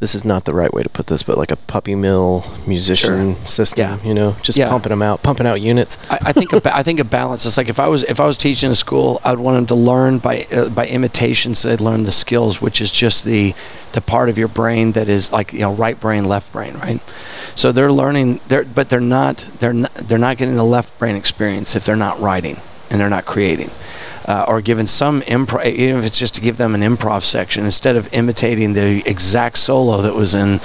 this 0.00 0.14
is 0.14 0.24
not 0.24 0.44
the 0.44 0.54
right 0.54 0.72
way 0.72 0.84
to 0.84 0.88
put 0.88 1.08
this, 1.08 1.24
but 1.24 1.36
like 1.36 1.50
a 1.50 1.56
puppy 1.56 1.96
mill 1.96 2.44
musician 2.68 3.34
system, 3.44 3.98
Yeah. 4.00 4.08
you 4.08 4.14
know, 4.14 4.36
just 4.42 4.56
Yeah. 4.56 4.68
pumping 4.68 4.90
them 4.90 5.02
out, 5.02 5.24
pumping 5.24 5.44
out 5.44 5.60
units. 5.60 5.98
I, 6.08 6.18
I 6.26 6.32
think 6.32 6.52
a, 6.52 6.60
ba- 6.60 6.76
I 6.76 6.84
think 6.84 7.00
a 7.00 7.04
balance 7.04 7.44
is 7.44 7.56
like 7.58 7.68
if 7.68 7.80
I 7.80 7.88
was 7.88 8.04
if 8.04 8.20
I 8.20 8.26
was 8.26 8.36
teaching 8.36 8.70
a 8.70 8.76
school, 8.76 9.20
I'd 9.24 9.40
want 9.40 9.56
them 9.56 9.66
to 9.66 9.74
learn 9.74 10.18
by 10.18 10.44
uh, 10.56 10.68
by 10.68 10.86
imitation, 10.86 11.56
so 11.56 11.68
they'd 11.68 11.80
learn 11.80 12.04
the 12.04 12.12
skills, 12.12 12.62
which 12.62 12.80
is 12.80 12.92
just 12.92 13.24
the 13.24 13.54
the 13.90 14.00
part 14.00 14.28
of 14.28 14.38
your 14.38 14.46
brain 14.46 14.92
that 14.92 15.08
is 15.08 15.32
like 15.32 15.52
you 15.52 15.62
know 15.64 15.74
right 15.74 15.98
brain, 15.98 16.26
left 16.26 16.52
brain, 16.52 16.74
right? 16.74 17.00
So 17.58 17.72
they're 17.72 17.90
learning, 17.90 18.38
they're 18.46 18.64
but 18.64 18.88
they're 18.88 19.00
not 19.00 19.38
they're 19.58 19.72
not 19.72 19.92
they're 19.94 20.16
not 20.16 20.36
getting 20.36 20.54
the 20.54 20.62
left 20.64 20.96
brain 21.00 21.16
experience 21.16 21.74
if 21.74 21.84
they're 21.84 21.96
not 21.96 22.20
writing 22.20 22.56
and 22.88 23.00
they're 23.00 23.10
not 23.10 23.24
creating. 23.26 23.70
Uh, 24.26 24.44
or 24.46 24.60
given 24.60 24.86
some 24.86 25.22
improv, 25.22 25.64
even 25.66 25.98
if 25.98 26.06
it's 26.06 26.18
just 26.18 26.34
to 26.36 26.40
give 26.40 26.56
them 26.56 26.74
an 26.76 26.82
improv 26.82 27.22
section, 27.22 27.64
instead 27.64 27.96
of 27.96 28.12
imitating 28.14 28.74
the 28.74 29.02
exact 29.06 29.58
solo 29.58 30.02
that 30.02 30.14
was 30.14 30.34
in, 30.36 30.60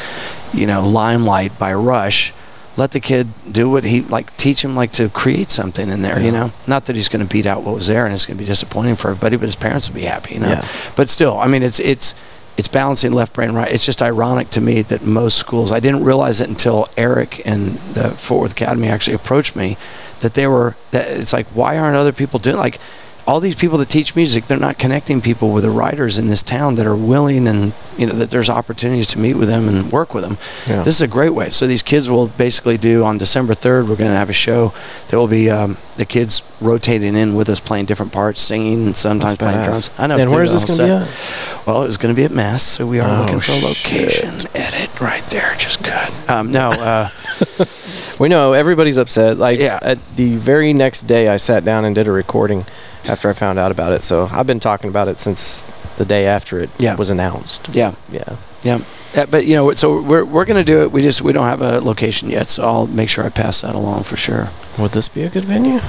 you 0.53 0.67
know, 0.67 0.85
Limelight 0.87 1.57
by 1.57 1.73
Rush, 1.73 2.31
let 2.77 2.91
the 2.91 2.99
kid 2.99 3.29
do 3.51 3.69
what 3.71 3.85
he 3.85 4.01
like 4.01 4.35
teach 4.37 4.63
him 4.63 4.75
like 4.75 4.91
to 4.91 5.09
create 5.09 5.49
something 5.51 5.89
in 5.89 6.01
there 6.01 6.19
you 6.19 6.31
know 6.31 6.51
not 6.67 6.85
that 6.85 6.95
he's 6.95 7.07
going 7.07 7.23
to 7.23 7.31
beat 7.31 7.45
out 7.45 7.61
what 7.63 7.75
was 7.75 7.85
there 7.85 8.05
and 8.05 8.13
it's 8.15 8.25
going 8.25 8.35
to 8.37 8.43
be 8.43 8.47
disappointing 8.47 8.95
for 8.95 9.09
everybody 9.11 9.35
but 9.37 9.45
his 9.45 9.55
parents 9.55 9.87
will 9.87 9.95
be 9.95 10.01
happy 10.01 10.33
you 10.33 10.39
know 10.39 10.49
Yeah. 10.49 10.67
but 10.95 11.07
still 11.07 11.37
i 11.37 11.47
mean 11.47 11.61
it's 11.61 11.79
it's 11.79 12.15
it's 12.57 12.67
balancing 12.67 13.13
left 13.13 13.33
brain 13.33 13.53
right. 13.53 13.71
It's 13.71 13.85
just 13.85 14.01
ironic 14.01 14.49
to 14.51 14.61
me 14.61 14.81
that 14.83 15.03
most 15.03 15.37
schools 15.37 15.71
i 15.71 15.79
didn't 15.79 16.03
realize 16.03 16.41
it 16.41 16.49
until 16.49 16.87
eric 16.97 17.45
and 17.47 17.71
the 17.95 18.11
fort 18.11 18.41
worth 18.41 18.51
academy 18.51 18.87
actually 18.87 19.15
approached 19.15 19.55
me 19.55 19.77
that 20.19 20.33
they 20.35 20.47
were 20.47 20.75
that 20.91 21.09
it's 21.09 21.33
like 21.33 21.47
why 21.47 21.77
aren't 21.77 21.95
other 21.95 22.11
people 22.11 22.39
doing 22.39 22.57
like 22.57 22.79
all 23.26 23.39
these 23.39 23.55
people 23.55 23.78
that 23.78 23.88
teach 23.89 24.15
music 24.15 24.45
they're 24.47 24.59
not 24.59 24.78
connecting 24.78 25.21
people 25.21 25.51
with 25.53 25.63
the 25.63 25.69
writers 25.69 26.17
in 26.19 26.28
this 26.28 26.43
town 26.43 26.76
that 26.76 26.86
are 26.86 26.95
willing 26.95 27.47
and 27.47 27.74
you 27.97 28.05
know 28.05 28.13
that 28.13 28.30
there's 28.32 28.49
opportunities 28.49 29.07
to 29.07 29.17
meet 29.19 29.36
with 29.36 29.47
them 29.47 29.69
and 29.69 29.91
work 29.91 30.13
with 30.13 30.24
them 30.24 30.38
Yeah. 30.67 30.84
this 30.84 30.95
is 30.95 31.01
a 31.01 31.07
great 31.07 31.30
way. 31.34 31.49
So 31.49 31.65
these 31.67 31.84
kids 31.84 32.09
will 32.09 32.28
basically 32.28 32.78
do 32.78 33.03
on 33.03 33.17
December 33.17 33.53
3rd. 33.53 33.88
We're 33.88 33.95
going 33.95 34.11
to 34.11 34.17
have 34.17 34.30
a 34.30 34.34
show. 34.34 34.74
There 35.09 35.19
will 35.19 35.28
be 35.28 35.49
um, 35.49 35.78
the 35.97 36.05
kids 36.05 36.41
rotating 36.59 37.15
in 37.15 37.36
with 37.36 37.49
us, 37.49 37.59
playing 37.59 37.86
different 37.86 38.11
parts, 38.11 38.41
singing, 38.41 38.88
and 38.88 38.97
sometimes 38.97 39.36
That's 39.38 39.39
playing 39.39 39.57
badass. 39.59 39.65
drums. 39.65 39.91
I 39.99 40.07
know. 40.07 40.17
And 40.17 40.32
where's 40.32 40.51
this 40.51 40.65
going 40.65 40.80
to 40.80 40.86
be 40.86 40.91
at? 40.91 41.67
Well, 41.67 41.84
it 41.84 41.88
was 41.88 41.97
going 41.97 42.13
to 42.13 42.19
be 42.19 42.26
at 42.26 42.32
Mass, 42.32 42.63
so 42.63 42.88
we 42.88 42.99
are 42.99 43.07
Oh, 43.09 43.21
looking 43.21 43.39
for 43.39 43.51
a 43.53 43.59
location. 43.61 44.30
Edit 44.55 44.99
right 44.99 45.24
there, 45.30 45.53
just 45.57 45.84
good. 45.84 46.09
Um, 46.30 46.51
no, 46.51 46.71
uh, 46.71 47.09
We 48.19 48.30
know 48.30 48.53
everybody's 48.53 48.97
upset. 48.97 49.38
Like 49.38 49.59
Yeah. 49.59 49.80
at 49.82 49.97
the 50.15 50.36
very 50.36 50.74
next 50.74 51.03
day, 51.03 51.28
I 51.28 51.38
sat 51.38 51.63
down 51.63 51.86
and 51.86 51.93
did 51.95 52.07
a 52.07 52.11
recording 52.11 52.65
after 53.07 53.29
I 53.29 53.33
found 53.33 53.59
out 53.59 53.71
about 53.71 53.91
it. 53.93 54.03
So 54.03 54.29
I've 54.31 54.47
been 54.47 54.59
talking 54.59 54.89
about 54.89 55.07
it 55.07 55.17
since 55.17 55.61
the 55.97 56.05
day 56.05 56.25
after 56.25 56.59
it 56.59 56.69
Yeah. 56.77 56.95
was 56.95 57.09
announced. 57.09 57.69
yeah, 57.73 57.93
Yeah. 58.09 58.35
yeah. 58.63 58.79
Yeah, 59.15 59.25
but 59.29 59.45
you 59.45 59.55
know, 59.55 59.71
so 59.73 60.01
we're 60.01 60.25
we're 60.25 60.45
gonna 60.45 60.63
do 60.63 60.81
it. 60.81 60.91
We 60.91 61.01
just 61.03 61.21
we 61.21 61.33
don't 61.33 61.45
have 61.47 61.61
a 61.61 61.79
location 61.81 62.29
yet, 62.31 62.47
so 62.47 62.63
I'll 62.63 62.87
make 62.87 63.09
sure 63.09 63.23
I 63.23 63.29
pass 63.29 63.61
that 63.61 63.75
along 63.75 64.03
for 64.03 64.17
sure. 64.17 64.49
Would 64.79 64.91
this 64.93 65.07
be 65.07 65.21
a 65.23 65.29
good 65.29 65.45
venue? 65.45 65.79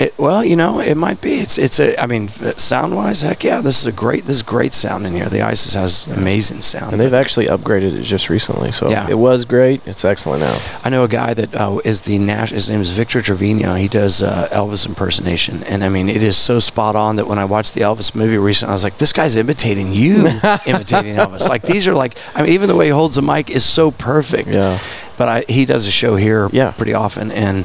It, 0.00 0.16
well, 0.16 0.44
you 0.44 0.54
know, 0.54 0.78
it 0.78 0.94
might 0.96 1.20
be. 1.20 1.32
It's 1.40 1.58
it's 1.58 1.80
a. 1.80 2.00
I 2.00 2.06
mean, 2.06 2.28
sound 2.28 2.94
wise, 2.94 3.22
heck 3.22 3.42
yeah, 3.42 3.60
this 3.60 3.80
is 3.80 3.86
a 3.86 3.90
great. 3.90 4.26
This 4.26 4.36
is 4.36 4.42
great 4.44 4.72
sound 4.72 5.04
in 5.04 5.12
here. 5.12 5.26
The 5.26 5.42
Isis 5.42 5.74
has 5.74 6.06
amazing 6.06 6.62
sound. 6.62 6.92
And 6.92 7.00
they've 7.00 7.12
actually 7.12 7.46
upgraded 7.46 7.98
it 7.98 8.02
just 8.04 8.30
recently. 8.30 8.70
So 8.70 8.90
Yeah. 8.90 9.08
it 9.10 9.18
was 9.18 9.44
great. 9.44 9.80
It's 9.86 10.04
excellent 10.04 10.42
now. 10.42 10.56
I 10.84 10.88
know 10.90 11.02
a 11.02 11.08
guy 11.08 11.34
that 11.34 11.52
uh, 11.52 11.80
is 11.84 12.02
the 12.02 12.16
Nash. 12.18 12.50
His 12.50 12.70
name 12.70 12.80
is 12.80 12.92
Victor 12.92 13.20
Trevino. 13.20 13.74
He 13.74 13.88
does 13.88 14.22
uh, 14.22 14.48
Elvis 14.52 14.86
impersonation, 14.86 15.64
and 15.64 15.82
I 15.82 15.88
mean, 15.88 16.08
it 16.08 16.22
is 16.22 16.36
so 16.36 16.60
spot 16.60 16.94
on 16.94 17.16
that 17.16 17.26
when 17.26 17.40
I 17.40 17.44
watched 17.44 17.74
the 17.74 17.80
Elvis 17.80 18.14
movie 18.14 18.38
recently, 18.38 18.70
I 18.70 18.74
was 18.74 18.84
like, 18.84 18.98
this 18.98 19.12
guy's 19.12 19.34
imitating 19.36 19.92
you, 19.92 20.28
imitating 20.66 21.16
Elvis. 21.16 21.48
Like 21.48 21.62
these 21.62 21.88
are 21.88 21.94
like, 21.94 22.14
I 22.36 22.42
mean, 22.42 22.52
even 22.52 22.68
the 22.68 22.76
way 22.76 22.84
he 22.84 22.92
holds 22.92 23.16
the 23.16 23.22
mic 23.22 23.50
is 23.50 23.64
so 23.64 23.90
perfect. 23.90 24.50
Yeah. 24.50 24.78
But 25.16 25.28
I, 25.28 25.44
he 25.52 25.64
does 25.64 25.88
a 25.88 25.90
show 25.90 26.14
here 26.14 26.48
Yeah. 26.52 26.70
pretty 26.70 26.94
often, 26.94 27.32
and 27.32 27.64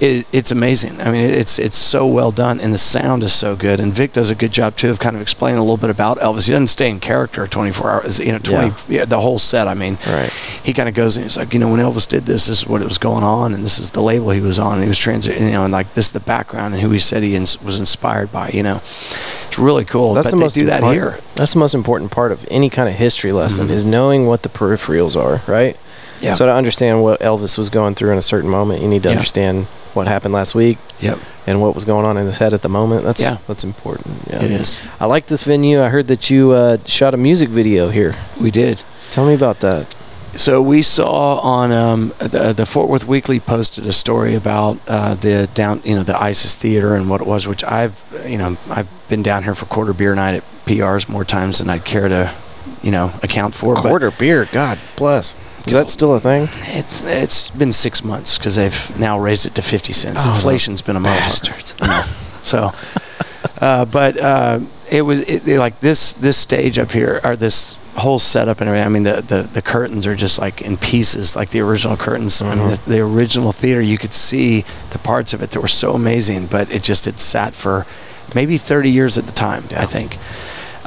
it, 0.00 0.26
it's 0.32 0.50
amazing. 0.50 1.00
I 1.00 1.10
mean, 1.10 1.28
it's 1.30 1.58
it's 1.58 1.76
so 1.76 2.06
well 2.06 2.32
done, 2.32 2.58
and 2.60 2.72
the 2.72 2.78
sound 2.78 3.22
is 3.22 3.32
so 3.32 3.54
good. 3.54 3.80
And 3.80 3.92
Vic 3.92 4.12
does 4.14 4.30
a 4.30 4.34
good 4.34 4.50
job 4.52 4.76
too 4.76 4.88
of 4.90 4.98
kind 4.98 5.14
of 5.14 5.20
explaining 5.22 5.58
a 5.58 5.62
little 5.62 5.76
bit 5.76 5.90
about 5.90 6.18
Elvis. 6.18 6.46
He 6.46 6.52
doesn't 6.52 6.68
stay 6.68 6.88
in 6.88 7.00
character 7.00 7.46
24 7.46 7.90
hours, 7.90 8.18
you 8.18 8.32
know, 8.32 8.38
20 8.38 8.72
yeah. 8.94 9.04
the 9.04 9.20
whole 9.20 9.38
set. 9.38 9.68
I 9.68 9.74
mean, 9.74 9.98
Right. 10.06 10.30
he 10.64 10.72
kind 10.72 10.88
of 10.88 10.94
goes 10.94 11.16
and 11.16 11.24
he's 11.24 11.36
like, 11.36 11.52
you 11.52 11.58
know, 11.60 11.68
when 11.70 11.80
Elvis 11.80 12.08
did 12.08 12.24
this, 12.24 12.46
this 12.46 12.62
is 12.62 12.66
what 12.66 12.80
it 12.80 12.86
was 12.86 12.98
going 12.98 13.24
on, 13.24 13.52
and 13.52 13.62
this 13.62 13.78
is 13.78 13.90
the 13.90 14.00
label 14.02 14.30
he 14.30 14.40
was 14.40 14.58
on, 14.58 14.74
and 14.74 14.82
he 14.82 14.88
was 14.88 14.98
transiting, 14.98 15.40
you 15.42 15.50
know, 15.50 15.64
and 15.64 15.72
like 15.72 15.92
this 15.94 16.06
is 16.06 16.12
the 16.12 16.20
background 16.20 16.72
and 16.74 16.82
who 16.82 16.90
he 16.90 16.98
said 16.98 17.22
he 17.22 17.34
ins- 17.36 17.60
was 17.62 17.78
inspired 17.78 18.32
by. 18.32 18.48
You 18.50 18.62
know, 18.62 18.76
it's 18.76 19.58
really 19.58 19.84
cool. 19.84 20.14
That's 20.14 20.28
but 20.28 20.30
the 20.30 20.36
they 20.36 20.42
most 20.44 20.54
do 20.54 20.64
that 20.66 20.82
here. 20.82 21.18
That's 21.34 21.52
the 21.52 21.58
most 21.58 21.74
important 21.74 22.10
part 22.10 22.32
of 22.32 22.46
any 22.50 22.70
kind 22.70 22.88
of 22.88 22.94
history 22.94 23.32
lesson 23.32 23.68
Mhm. 23.68 23.70
is 23.70 23.84
knowing 23.84 24.26
what 24.26 24.42
the 24.42 24.48
peripherals 24.48 25.14
are, 25.16 25.42
right? 25.50 25.76
Yeah. 26.20 26.32
So 26.34 26.46
to 26.46 26.52
understand 26.52 27.02
what 27.02 27.20
Elvis 27.20 27.56
was 27.56 27.70
going 27.70 27.94
through 27.94 28.12
in 28.12 28.18
a 28.18 28.22
certain 28.22 28.50
moment, 28.50 28.82
you 28.82 28.88
need 28.88 29.02
to 29.04 29.08
Yeah. 29.08 29.14
understand 29.16 29.66
what 29.94 30.06
happened 30.06 30.32
last 30.34 30.54
week 30.54 30.78
Yep. 31.00 31.18
and 31.46 31.60
what 31.60 31.74
was 31.74 31.84
going 31.84 32.04
on 32.04 32.16
in 32.16 32.26
his 32.26 32.38
head 32.38 32.52
at 32.52 32.62
the 32.62 32.68
moment. 32.68 33.04
That's 33.04 33.20
Yeah. 33.20 33.36
that's 33.46 33.64
important. 33.64 34.16
Yeah. 34.28 34.42
It 34.42 34.50
is. 34.50 34.80
I 35.00 35.06
like 35.06 35.26
this 35.26 35.42
venue. 35.44 35.82
I 35.82 35.88
heard 35.88 36.08
that 36.08 36.30
you 36.30 36.52
uh, 36.52 36.78
shot 36.86 37.14
a 37.14 37.16
music 37.16 37.48
video 37.48 37.88
here. 37.90 38.14
We 38.40 38.50
did. 38.50 38.82
Tell 39.10 39.26
me 39.26 39.34
about 39.34 39.60
that. 39.60 39.94
So 40.36 40.62
we 40.62 40.82
saw 40.82 41.38
on 41.40 41.72
um, 41.72 42.12
the, 42.20 42.52
the 42.56 42.64
Fort 42.64 42.88
Worth 42.88 43.04
Weekly 43.04 43.40
posted 43.40 43.84
a 43.84 43.92
story 43.92 44.36
about 44.36 44.78
uh, 44.86 45.14
the 45.16 45.48
down, 45.54 45.80
you 45.84 45.96
know, 45.96 46.04
the 46.04 46.16
Isis 46.16 46.54
theater 46.54 46.94
and 46.94 47.10
what 47.10 47.20
it 47.20 47.26
was, 47.26 47.48
which 47.48 47.64
I've, 47.64 48.00
you 48.28 48.38
know, 48.38 48.56
I've 48.70 48.86
been 49.08 49.24
down 49.24 49.42
here 49.42 49.56
for 49.56 49.66
quarter 49.66 49.92
beer 49.92 50.14
night 50.14 50.34
at 50.36 50.44
PRs 50.66 51.08
more 51.08 51.24
times 51.24 51.58
than 51.58 51.68
I'd 51.68 51.84
care 51.84 52.08
to, 52.08 52.32
you 52.80 52.92
know, 52.92 53.10
account 53.24 53.56
for. 53.56 53.74
but 53.74 53.82
Quarter 53.82 54.12
beer, 54.12 54.46
God 54.52 54.78
bless. 54.94 55.34
Is 55.66 55.74
that 55.74 55.88
still 55.90 56.14
a 56.14 56.20
thing? 56.20 56.44
It's 56.78 57.04
it's 57.04 57.50
been 57.50 57.72
six 57.72 58.02
months 58.02 58.38
because 58.38 58.56
they've 58.56 58.98
now 58.98 59.18
raised 59.18 59.46
it 59.46 59.54
to 59.56 59.62
fifty 59.62 59.92
cents. 59.92 60.22
Oh, 60.26 60.30
Inflation's 60.30 60.82
been 60.82 60.96
a 60.96 61.00
bastards. 61.00 61.72
motherfucker. 61.78 62.44
So, 62.44 62.72
uh, 63.64 63.84
but 63.84 64.18
uh, 64.20 64.60
it 64.90 65.02
was 65.02 65.28
it, 65.28 65.46
it- 65.46 65.58
like 65.58 65.80
this 65.80 66.12
this 66.14 66.36
stage 66.36 66.78
up 66.78 66.90
here 66.92 67.20
or 67.24 67.36
this 67.36 67.76
whole 67.96 68.18
setup 68.18 68.60
and 68.60 68.68
everything. 68.68 68.86
I 68.86 68.88
mean, 68.88 69.02
the, 69.02 69.20
the 69.22 69.42
the 69.52 69.62
curtains 69.62 70.06
are 70.06 70.16
just 70.16 70.38
like 70.38 70.62
in 70.62 70.76
pieces, 70.78 71.36
like 71.36 71.50
the 71.50 71.60
original 71.60 71.96
curtains. 71.96 72.40
I 72.40 72.54
mean, 72.54 72.70
the, 72.70 72.80
the 72.86 73.00
original 73.00 73.52
theater. 73.52 73.82
You 73.82 73.98
could 73.98 74.14
see 74.14 74.64
the 74.90 74.98
parts 74.98 75.34
of 75.34 75.42
it 75.42 75.50
that 75.50 75.60
were 75.60 75.68
so 75.68 75.92
amazing, 75.92 76.46
but 76.46 76.70
it 76.72 76.82
just 76.82 77.04
had 77.04 77.20
sat 77.20 77.54
for 77.54 77.86
maybe 78.34 78.56
thirty 78.56 78.90
years 78.90 79.18
at 79.18 79.24
the 79.24 79.32
time. 79.32 79.64
I 79.76 79.84
think 79.84 80.16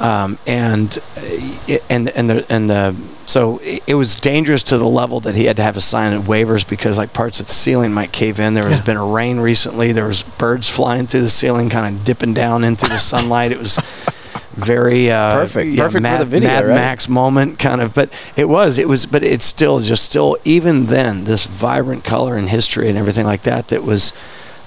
um, 0.00 0.38
and 0.46 0.98
uh, 1.16 1.20
it- 1.68 1.84
and 1.88 2.08
and 2.08 2.28
the 2.28 2.46
and 2.52 2.68
the 2.68 2.96
so 3.26 3.58
it, 3.62 3.82
it 3.86 3.94
was 3.94 4.20
dangerous 4.20 4.62
to 4.64 4.78
the 4.78 4.86
level 4.88 5.20
that 5.20 5.34
he 5.34 5.44
had 5.44 5.56
to 5.56 5.62
have 5.62 5.76
a 5.76 5.80
sign 5.80 6.12
of 6.12 6.24
waivers 6.24 6.68
because 6.68 6.98
like 6.98 7.12
parts 7.12 7.40
of 7.40 7.46
the 7.46 7.52
ceiling 7.52 7.92
might 7.92 8.12
cave 8.12 8.38
in. 8.40 8.54
There 8.54 8.68
has 8.68 8.80
been 8.80 8.96
a 8.96 9.04
rain 9.04 9.38
recently. 9.40 9.92
There 9.92 10.06
was 10.06 10.22
birds 10.22 10.70
flying 10.70 11.06
through 11.06 11.22
the 11.22 11.28
ceiling, 11.28 11.68
kind 11.70 11.94
of 11.96 12.04
dipping 12.04 12.34
down 12.34 12.64
into 12.64 12.86
the 12.86 12.98
sunlight. 12.98 13.52
It 13.52 13.58
was 13.58 13.78
very 14.52 15.10
uh, 15.10 15.34
Perfect. 15.34 15.70
yeah, 15.70 15.76
Perfect 15.76 15.92
for 15.92 16.00
Mad, 16.00 16.20
the 16.20 16.24
video, 16.26 16.48
Mad 16.48 16.66
right? 16.66 16.74
Max 16.74 17.08
moment, 17.08 17.58
kind 17.58 17.80
of. 17.80 17.94
But 17.94 18.12
it 18.36 18.48
was, 18.48 18.78
it 18.78 18.88
was, 18.88 19.06
but 19.06 19.22
it's 19.22 19.44
still 19.44 19.80
just 19.80 20.04
still 20.04 20.36
even 20.44 20.86
then 20.86 21.24
this 21.24 21.46
vibrant 21.46 22.04
color 22.04 22.36
and 22.36 22.48
history 22.48 22.88
and 22.88 22.98
everything 22.98 23.26
like 23.26 23.42
that 23.42 23.68
that 23.68 23.82
was 23.82 24.12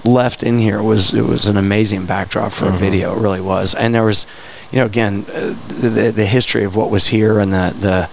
left 0.04 0.42
in 0.42 0.58
here 0.58 0.82
was 0.82 1.12
it 1.12 1.24
was 1.24 1.46
an 1.48 1.56
amazing 1.56 2.06
backdrop 2.06 2.52
for 2.52 2.66
a 2.66 2.72
video. 2.72 3.16
It 3.16 3.20
really 3.20 3.40
was, 3.40 3.74
and 3.74 3.94
there 3.94 4.04
was, 4.04 4.26
you 4.70 4.78
know, 4.78 4.86
again, 4.86 5.24
uh, 5.28 5.54
the 5.68 6.12
the 6.14 6.26
history 6.26 6.64
of 6.64 6.76
what 6.76 6.90
was 6.90 7.08
here 7.08 7.38
and 7.38 7.52
the 7.52 7.74
the 7.78 8.10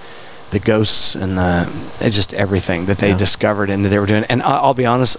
the 0.52 0.60
ghosts 0.60 1.16
and 1.16 1.38
the 1.38 1.70
just 2.10 2.34
everything 2.34 2.86
that 2.86 2.98
they 3.00 3.10
Yeah. 3.10 3.18
discovered 3.18 3.70
and 3.70 3.84
that 3.84 3.90
they 3.90 4.00
were 4.00 4.06
doing. 4.06 4.24
And 4.30 4.42
I- 4.44 4.58
I'll 4.58 4.74
be 4.74 4.86
honest, 4.86 5.18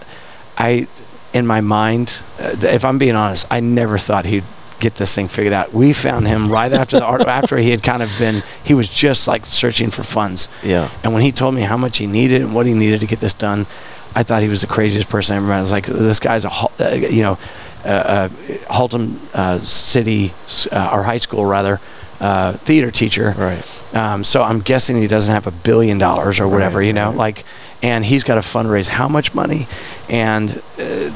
I 0.58 0.86
in 1.32 1.46
my 1.46 1.60
mind, 1.60 2.20
uh, 2.40 2.54
if 2.62 2.84
I'm 2.84 2.96
being 2.98 3.16
honest, 3.16 3.46
I 3.50 3.60
never 3.60 3.98
thought 3.98 4.24
he'd 4.24 4.44
get 4.80 4.94
this 4.96 5.14
thing 5.14 5.28
figured 5.28 5.52
out. 5.52 5.74
We 5.74 5.92
found 5.92 6.26
him 6.26 6.50
right 6.50 6.72
after 6.72 6.98
the 7.00 7.04
art, 7.04 7.22
after 7.26 7.56
he 7.58 7.70
had 7.70 7.82
kind 7.82 8.02
of 8.02 8.10
been 8.18 8.42
he 8.64 8.72
was 8.74 8.88
just 8.88 9.26
like 9.28 9.44
searching 9.44 9.90
for 9.90 10.02
funds. 10.02 10.48
Yeah. 10.62 10.88
And 11.02 11.12
when 11.12 11.22
he 11.22 11.32
told 11.32 11.54
me 11.54 11.62
how 11.62 11.76
much 11.76 11.98
he 11.98 12.06
needed 12.06 12.40
and 12.42 12.54
what 12.54 12.64
he 12.66 12.72
needed 12.74 13.00
to 13.00 13.06
get 13.06 13.20
this 13.20 13.34
done, 13.34 13.66
I 14.14 14.22
thought 14.22 14.42
he 14.42 14.48
was 14.48 14.60
the 14.62 14.66
craziest 14.66 15.08
person 15.10 15.34
I 15.34 15.36
ever 15.38 15.46
met. 15.46 15.58
I 15.58 15.60
was 15.60 15.72
like, 15.72 15.86
this 15.86 16.20
guy's 16.20 16.44
a, 16.46 16.50
uh, 16.50 16.68
you 17.10 17.22
know, 17.22 17.38
uh, 17.84 17.88
uh, 17.88 18.28
Haltom 18.70 19.16
uh, 19.34 19.58
City, 19.60 20.32
uh, 20.72 20.90
or 20.92 21.02
high 21.02 21.18
school 21.18 21.44
rather, 21.44 21.80
uh, 22.20 22.52
theater 22.52 22.90
teacher. 22.90 23.34
Right. 23.36 23.94
Um, 23.94 24.24
so 24.24 24.42
I'm 24.42 24.60
guessing 24.60 24.96
he 24.96 25.06
doesn't 25.06 25.32
have 25.32 25.46
a 25.46 25.50
billion 25.50 25.98
dollars 25.98 26.40
or 26.40 26.48
whatever, 26.48 26.78
Right, 26.78 26.86
you 26.86 26.92
know, 26.92 27.08
right. 27.08 27.16
like, 27.16 27.44
and 27.82 28.04
he's 28.04 28.24
got 28.24 28.34
to 28.36 28.40
fundraise 28.40 28.88
how 28.88 29.08
much 29.08 29.34
money, 29.34 29.66
and 30.08 30.62
uh, 30.78 31.10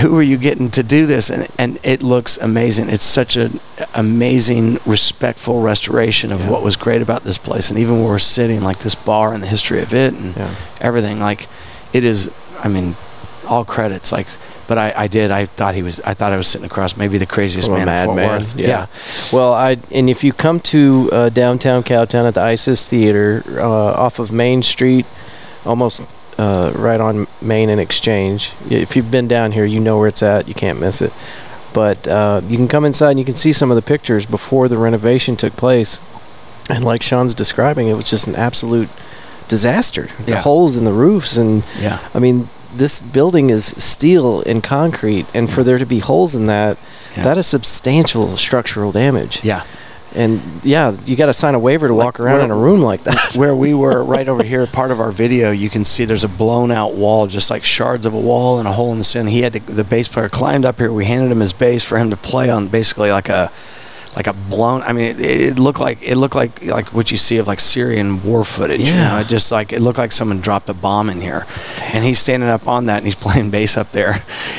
who 0.00 0.16
are 0.16 0.22
you 0.22 0.36
getting 0.38 0.70
to 0.70 0.82
do 0.82 1.06
this? 1.06 1.28
And 1.30 1.48
and 1.58 1.78
it 1.84 2.02
looks 2.02 2.36
amazing. 2.38 2.88
It's 2.88 3.02
such 3.04 3.36
an 3.36 3.60
amazing, 3.94 4.78
respectful 4.86 5.60
restoration 5.62 6.32
of 6.32 6.40
Yeah. 6.40 6.50
what 6.50 6.62
was 6.62 6.76
great 6.76 7.02
about 7.02 7.22
this 7.24 7.38
place, 7.38 7.70
and 7.70 7.78
even 7.78 8.00
where 8.00 8.10
we're 8.10 8.18
sitting, 8.18 8.62
like 8.62 8.78
this 8.78 8.94
bar 8.94 9.34
and 9.34 9.42
the 9.42 9.46
history 9.48 9.82
of 9.82 9.92
it, 9.92 10.14
and 10.14 10.36
Yeah. 10.36 10.50
everything. 10.80 11.20
Like, 11.20 11.48
it 11.92 12.04
is. 12.04 12.30
I 12.62 12.68
mean, 12.68 12.94
all 13.48 13.64
credits. 13.64 14.12
Like. 14.12 14.26
But 14.66 14.78
I, 14.78 14.94
I 14.96 15.06
did. 15.08 15.30
I 15.30 15.44
thought 15.44 15.74
he 15.74 15.82
was. 15.82 16.00
I 16.00 16.14
thought 16.14 16.32
I 16.32 16.36
was 16.36 16.46
sitting 16.46 16.64
across 16.66 16.96
maybe 16.96 17.18
the 17.18 17.26
craziest 17.26 17.68
From 17.68 17.82
a 17.82 17.84
man 17.86 17.98
in 17.98 18.04
Fort 18.06 18.16
madman, 18.16 18.34
Worth. 18.40 18.56
yeah. 18.56 18.86
Well, 19.32 19.52
I 19.52 19.76
and 19.92 20.08
if 20.08 20.24
you 20.24 20.32
come 20.32 20.58
to 20.60 21.10
uh, 21.12 21.28
downtown 21.28 21.82
Cowtown 21.82 22.26
at 22.26 22.34
the 22.34 22.40
Isis 22.40 22.86
Theater 22.86 23.42
uh, 23.58 23.62
off 24.04 24.18
of 24.18 24.32
Main 24.32 24.62
Street, 24.62 25.04
almost 25.66 26.02
uh, 26.38 26.72
right 26.74 27.00
on 27.00 27.26
Main 27.42 27.68
and 27.68 27.80
Exchange. 27.80 28.52
If 28.70 28.96
you've 28.96 29.10
been 29.10 29.28
down 29.28 29.52
here, 29.52 29.64
you 29.66 29.80
know 29.80 29.98
where 29.98 30.08
it's 30.08 30.22
at. 30.22 30.48
You 30.48 30.54
can't 30.54 30.80
miss 30.80 31.02
it. 31.02 31.12
But 31.74 32.06
uh, 32.08 32.40
you 32.46 32.56
can 32.56 32.68
come 32.68 32.84
inside 32.84 33.10
and 33.10 33.18
you 33.18 33.24
can 33.24 33.34
see 33.34 33.52
some 33.52 33.70
of 33.70 33.74
the 33.76 33.82
pictures 33.82 34.24
before 34.26 34.68
the 34.68 34.76
renovation 34.78 35.36
took 35.36 35.54
place. 35.56 36.00
And 36.70 36.84
like 36.84 37.02
Sean's 37.02 37.34
describing, 37.34 37.88
it 37.88 37.94
was 37.94 38.08
just 38.08 38.26
an 38.26 38.34
absolute 38.36 38.88
disaster. 39.48 40.06
The 40.24 40.32
Yeah. 40.32 40.40
holes 40.40 40.76
in 40.76 40.84
the 40.84 40.92
roofs 40.92 41.36
and 41.36 41.62
Yeah. 41.78 41.98
I 42.14 42.18
mean, 42.18 42.48
this 42.76 43.00
building 43.00 43.50
is 43.50 43.66
steel 43.66 44.42
and 44.42 44.62
concrete, 44.62 45.26
and 45.34 45.50
for 45.50 45.62
there 45.62 45.78
to 45.78 45.86
be 45.86 45.98
holes 46.00 46.34
in 46.34 46.46
that, 46.46 46.76
Yeah. 47.16 47.24
that 47.24 47.38
is 47.38 47.46
substantial 47.46 48.36
structural 48.36 48.92
damage. 48.92 49.40
Yeah. 49.44 49.62
And 50.16 50.40
yeah, 50.62 50.94
you 51.06 51.16
got 51.16 51.26
to 51.26 51.34
sign 51.34 51.54
a 51.56 51.58
waiver 51.58 51.88
to 51.88 51.94
Like, 51.94 52.04
walk 52.04 52.20
around 52.20 52.36
where- 52.36 52.44
in 52.44 52.50
a 52.52 52.56
room 52.56 52.80
like 52.82 53.02
that. 53.04 53.32
where 53.34 53.54
we 53.56 53.74
were 53.82 54.02
right 54.04 54.28
over 54.28 54.44
here 54.44 54.64
part 54.68 54.92
of 54.92 55.00
our 55.00 55.10
video 55.10 55.50
you 55.50 55.68
can 55.68 55.84
see 55.84 56.04
there's 56.04 56.22
a 56.22 56.28
blown 56.28 56.70
out 56.70 56.94
wall 56.94 57.26
just 57.26 57.50
like 57.50 57.64
shards 57.64 58.06
of 58.06 58.14
a 58.14 58.18
wall 58.20 58.60
and 58.60 58.68
a 58.68 58.72
hole 58.72 58.92
in 58.92 58.98
the 58.98 59.04
ceiling 59.04 59.26
he 59.28 59.42
had 59.42 59.52
to 59.54 59.58
the 59.60 59.82
bass 59.82 60.06
player 60.06 60.28
climbed 60.28 60.64
up 60.64 60.78
here 60.78 60.92
we 60.92 61.04
handed 61.04 61.32
him 61.32 61.40
his 61.40 61.52
bass 61.52 61.82
for 61.82 61.98
him 61.98 62.10
to 62.10 62.16
play 62.16 62.48
on 62.48 62.68
basically 62.68 63.10
like 63.10 63.28
a 63.28 63.50
like 64.16 64.26
a 64.28 64.32
blown 64.32 64.80
i 64.82 64.92
mean 64.92 65.06
it, 65.06 65.20
it 65.20 65.58
looked 65.58 65.80
like 65.80 65.98
it 66.02 66.16
looked 66.16 66.34
like 66.36 66.64
like 66.66 66.92
what 66.92 67.10
you 67.10 67.16
see 67.16 67.38
of 67.38 67.46
like 67.48 67.58
syrian 67.60 68.22
war 68.22 68.44
footage 68.44 68.80
you 68.80 68.86
Yeah. 68.92 69.08
know? 69.08 69.18
It 69.20 69.28
just 69.28 69.50
like 69.50 69.72
it 69.72 69.80
looked 69.80 69.98
like 69.98 70.12
someone 70.12 70.40
dropped 70.40 70.68
a 70.68 70.74
bomb 70.74 71.10
in 71.10 71.20
here. 71.20 71.46
And 71.92 72.04
he's 72.04 72.18
standing 72.18 72.48
up 72.48 72.68
on 72.68 72.86
that 72.86 72.98
and 72.98 73.06
he's 73.06 73.14
playing 73.26 73.50
bass 73.50 73.76
up 73.76 73.90
there. 73.92 74.14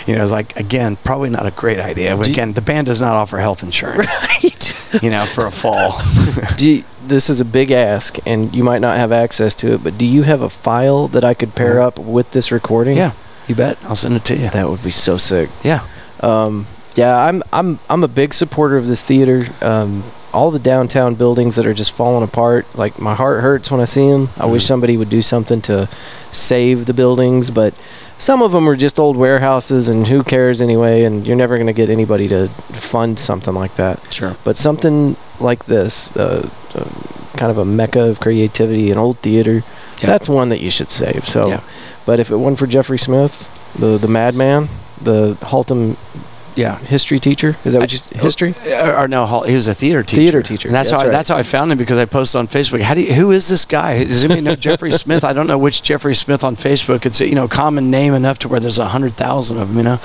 You 0.08 0.16
know 0.16 0.24
it's 0.24 0.32
like 0.32 0.56
again 0.58 0.97
probably 1.03 1.30
not 1.30 1.45
a 1.45 1.51
great 1.51 1.80
idea. 1.80 2.16
But 2.18 2.24
Do 2.26 2.30
you- 2.32 2.36
again 2.36 2.53
the 2.53 2.62
band 2.62 2.88
does 2.88 2.99
not 3.01 3.14
offer 3.16 3.38
health 3.38 3.64
insurance 3.64 4.10
Right. 4.43 5.03
you 5.03 5.10
know 5.10 5.26
for 5.26 5.45
a 5.45 5.51
fall. 5.51 5.99
Do 6.58 6.68
you, 6.70 6.84
this 7.08 7.30
is 7.30 7.39
a 7.39 7.45
big 7.45 7.70
ask, 7.72 8.18
and 8.26 8.53
you 8.56 8.64
might 8.64 8.82
not 8.82 8.97
have 8.97 9.12
access 9.12 9.53
to 9.56 9.74
it, 9.76 9.84
but 9.84 9.95
do 9.95 10.06
you 10.06 10.24
have 10.24 10.41
a 10.41 10.49
file 10.49 11.08
that 11.10 11.24
I 11.24 11.36
could 11.36 11.53
pair 11.53 11.80
up 11.80 11.99
with 11.99 12.32
this 12.32 12.51
recording? 12.51 12.97
yeah. 12.97 13.12
You 13.47 13.53
bet. 13.53 13.78
I'll 13.84 13.95
send 13.95 14.16
it 14.16 14.26
to 14.26 14.36
you. 14.36 14.49
That 14.49 14.68
would 14.68 14.84
be 14.84 14.89
so 14.89 15.18
sick. 15.18 15.49
yeah. 15.64 15.86
Um, 16.22 16.66
yeah, 16.96 17.16
I'm 17.18 17.43
I'm 17.54 17.80
I'm 17.89 18.04
a 18.04 18.08
big 18.08 18.34
supporter 18.34 18.78
of 18.78 18.88
this 18.88 19.04
theater. 19.04 19.46
Um, 19.62 20.04
all 20.34 20.52
the 20.52 20.60
downtown 20.60 21.16
buildings 21.16 21.56
that 21.56 21.66
are 21.66 21.74
just 21.74 21.93
falling 21.93 22.22
apart, 22.24 22.66
like 22.76 23.00
my 23.00 23.16
heart 23.16 23.41
hurts 23.41 23.72
when 23.72 23.80
I 23.80 23.86
see 23.86 24.10
them. 24.10 24.28
I 24.38 24.46
wish 24.48 24.64
Mhm. 24.64 24.68
somebody 24.68 24.98
would 24.98 25.10
do 25.10 25.22
something 25.22 25.62
to 25.62 25.88
save 26.34 26.88
the 26.88 26.93
buildings, 26.93 27.50
but 27.52 27.74
some 28.18 28.41
of 28.41 28.52
them 28.52 28.68
are 28.68 28.76
just 28.76 29.00
old 29.00 29.16
warehouses, 29.16 29.88
and 29.88 30.08
who 30.08 30.24
cares 30.24 30.60
anyway? 30.60 31.06
And 31.06 31.26
you're 31.26 31.38
never 31.38 31.56
going 31.56 31.68
to 31.68 31.74
get 31.74 31.89
anybody 31.89 32.28
to 32.28 32.50
fund 32.74 33.18
something 33.18 33.54
like 33.56 33.76
that. 33.76 34.00
sure 34.12 34.36
But 34.43 34.58
something 34.58 35.16
like 35.39 35.66
this, 35.68 36.14
uh, 36.18 36.50
uh, 36.76 36.84
kind 37.38 37.50
of 37.50 37.58
a 37.58 37.64
mecca 37.66 38.02
of 38.02 38.20
creativity, 38.20 38.91
an 38.91 38.98
old 38.98 39.18
theater, 39.20 39.64
Yeah. 40.02 40.08
that's 40.08 40.28
one 40.28 40.50
that 40.50 40.60
you 40.60 40.70
should 40.70 40.91
save. 40.91 41.26
So, 41.26 41.48
Yeah. 41.48 41.60
but 42.06 42.20
if 42.20 42.30
it 42.30 42.36
wasn't 42.38 42.60
for 42.60 42.68
Jeffrey 42.68 42.98
Smith, 43.00 43.48
the 43.80 43.98
the 43.98 44.10
madman, 44.10 44.68
the 45.02 45.38
Haltom 45.41 45.96
yeah 46.56 46.78
history 46.80 47.20
teacher, 47.20 47.56
is 47.66 47.74
that 47.74 47.80
what 47.80 47.91
you 47.91 47.97
s- 47.97 48.08
history? 48.10 48.53
Uh, 48.68 49.01
or 49.03 49.08
no, 49.08 49.41
he 49.41 49.56
was 49.56 49.68
a 49.68 49.74
theater 49.74 50.03
teacher. 50.03 50.22
Theater 50.22 50.43
teacher, 50.43 50.68
And 50.70 50.76
that's, 50.76 50.89
that's 50.89 51.01
how 51.01 51.08
I, 51.08 51.12
that's 51.12 51.30
how 51.30 51.38
I 51.38 51.43
found 51.43 51.72
him 51.72 51.78
because 51.78 51.97
I 51.97 52.06
posted 52.06 52.39
on 52.39 52.47
Facebook. 52.47 52.82
How 52.82 52.93
do 52.93 53.01
you, 53.01 53.14
who 53.14 53.32
is 53.32 53.47
this 53.47 53.66
guy? 53.66 54.03
Does 54.03 54.24
anybody 54.24 54.41
know 54.41 54.56
Jeffrey 54.56 54.91
Smith? 55.03 55.24
I 55.24 55.34
don't 55.34 55.47
know 55.47 55.58
which 55.58 55.84
Jeffrey 55.84 56.16
Smith 56.16 56.43
on 56.43 56.56
Facebook. 56.56 57.06
It's 57.06 57.20
a, 57.22 57.28
you 57.28 57.36
know 57.36 57.47
common 57.47 57.91
name 57.91 58.14
enough 58.14 58.39
to 58.39 58.47
where 58.47 58.60
there's 58.60 58.80
a 58.80 58.88
hundred 58.88 59.14
thousand 59.14 59.58
of 59.58 59.68
them. 59.70 59.78
You 59.78 59.84
know, 59.84 59.99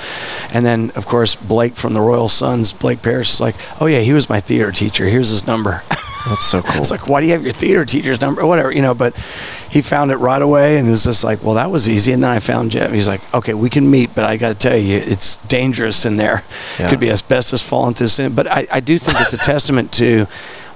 and 0.53 0.65
then 0.65 0.91
of 0.95 1.05
course 1.05 1.35
Blake 1.35 1.75
from 1.75 1.93
the 1.93 2.01
Royal 2.01 2.27
Sons, 2.27 2.73
Blake 2.73 3.01
Parrish 3.01 3.31
is 3.33 3.41
like, 3.41 3.55
oh 3.81 3.85
yeah, 3.87 3.99
he 4.01 4.13
was 4.13 4.29
my 4.29 4.39
theater 4.39 4.71
teacher. 4.71 5.05
Here's 5.05 5.29
his 5.29 5.47
number. 5.47 5.81
That's 6.27 6.45
so 6.45 6.61
cool. 6.65 6.81
It's 6.81 6.91
like, 6.91 7.07
why 7.07 7.21
do 7.21 7.27
you 7.27 7.33
have 7.33 7.43
your 7.43 7.51
theater 7.51 7.85
teacher's 7.85 8.21
number? 8.21 8.45
Whatever, 8.45 8.71
you 8.71 8.81
know. 8.81 8.93
But 8.93 9.15
he 9.71 9.81
found 9.81 10.11
it 10.11 10.17
right 10.17 10.41
away, 10.41 10.77
and 10.77 10.89
was 10.89 11.03
just 11.05 11.23
like, 11.23 11.41
well, 11.43 11.55
that 11.55 11.71
was 11.71 11.87
easy. 11.87 12.11
And 12.11 12.21
then 12.21 12.29
I 12.29 12.39
found 12.39 12.71
Jeff. 12.71 12.91
He's 12.91 13.07
like, 13.07 13.21
okay, 13.33 13.53
we 13.53 13.69
can 13.69 13.89
meet, 13.89 14.13
but 14.13 14.25
I 14.25 14.35
got 14.37 14.49
to 14.49 14.55
tell 14.69 14.77
you, 14.77 14.97
it's 14.97 15.37
dangerous 15.47 16.05
in 16.05 16.17
there. 16.17 16.43
Yeah. 16.77 16.89
Could 16.89 16.99
be 16.99 17.09
asbestos 17.09 17.63
falling 17.63 17.93
through. 17.95 18.07
sin- 18.09 18.35
But 18.35 18.47
I, 18.51 18.67
I 18.71 18.79
do 18.81 18.97
think 18.97 19.19
it's 19.21 19.33
a 19.33 19.37
testament 19.53 19.91
to 19.93 20.25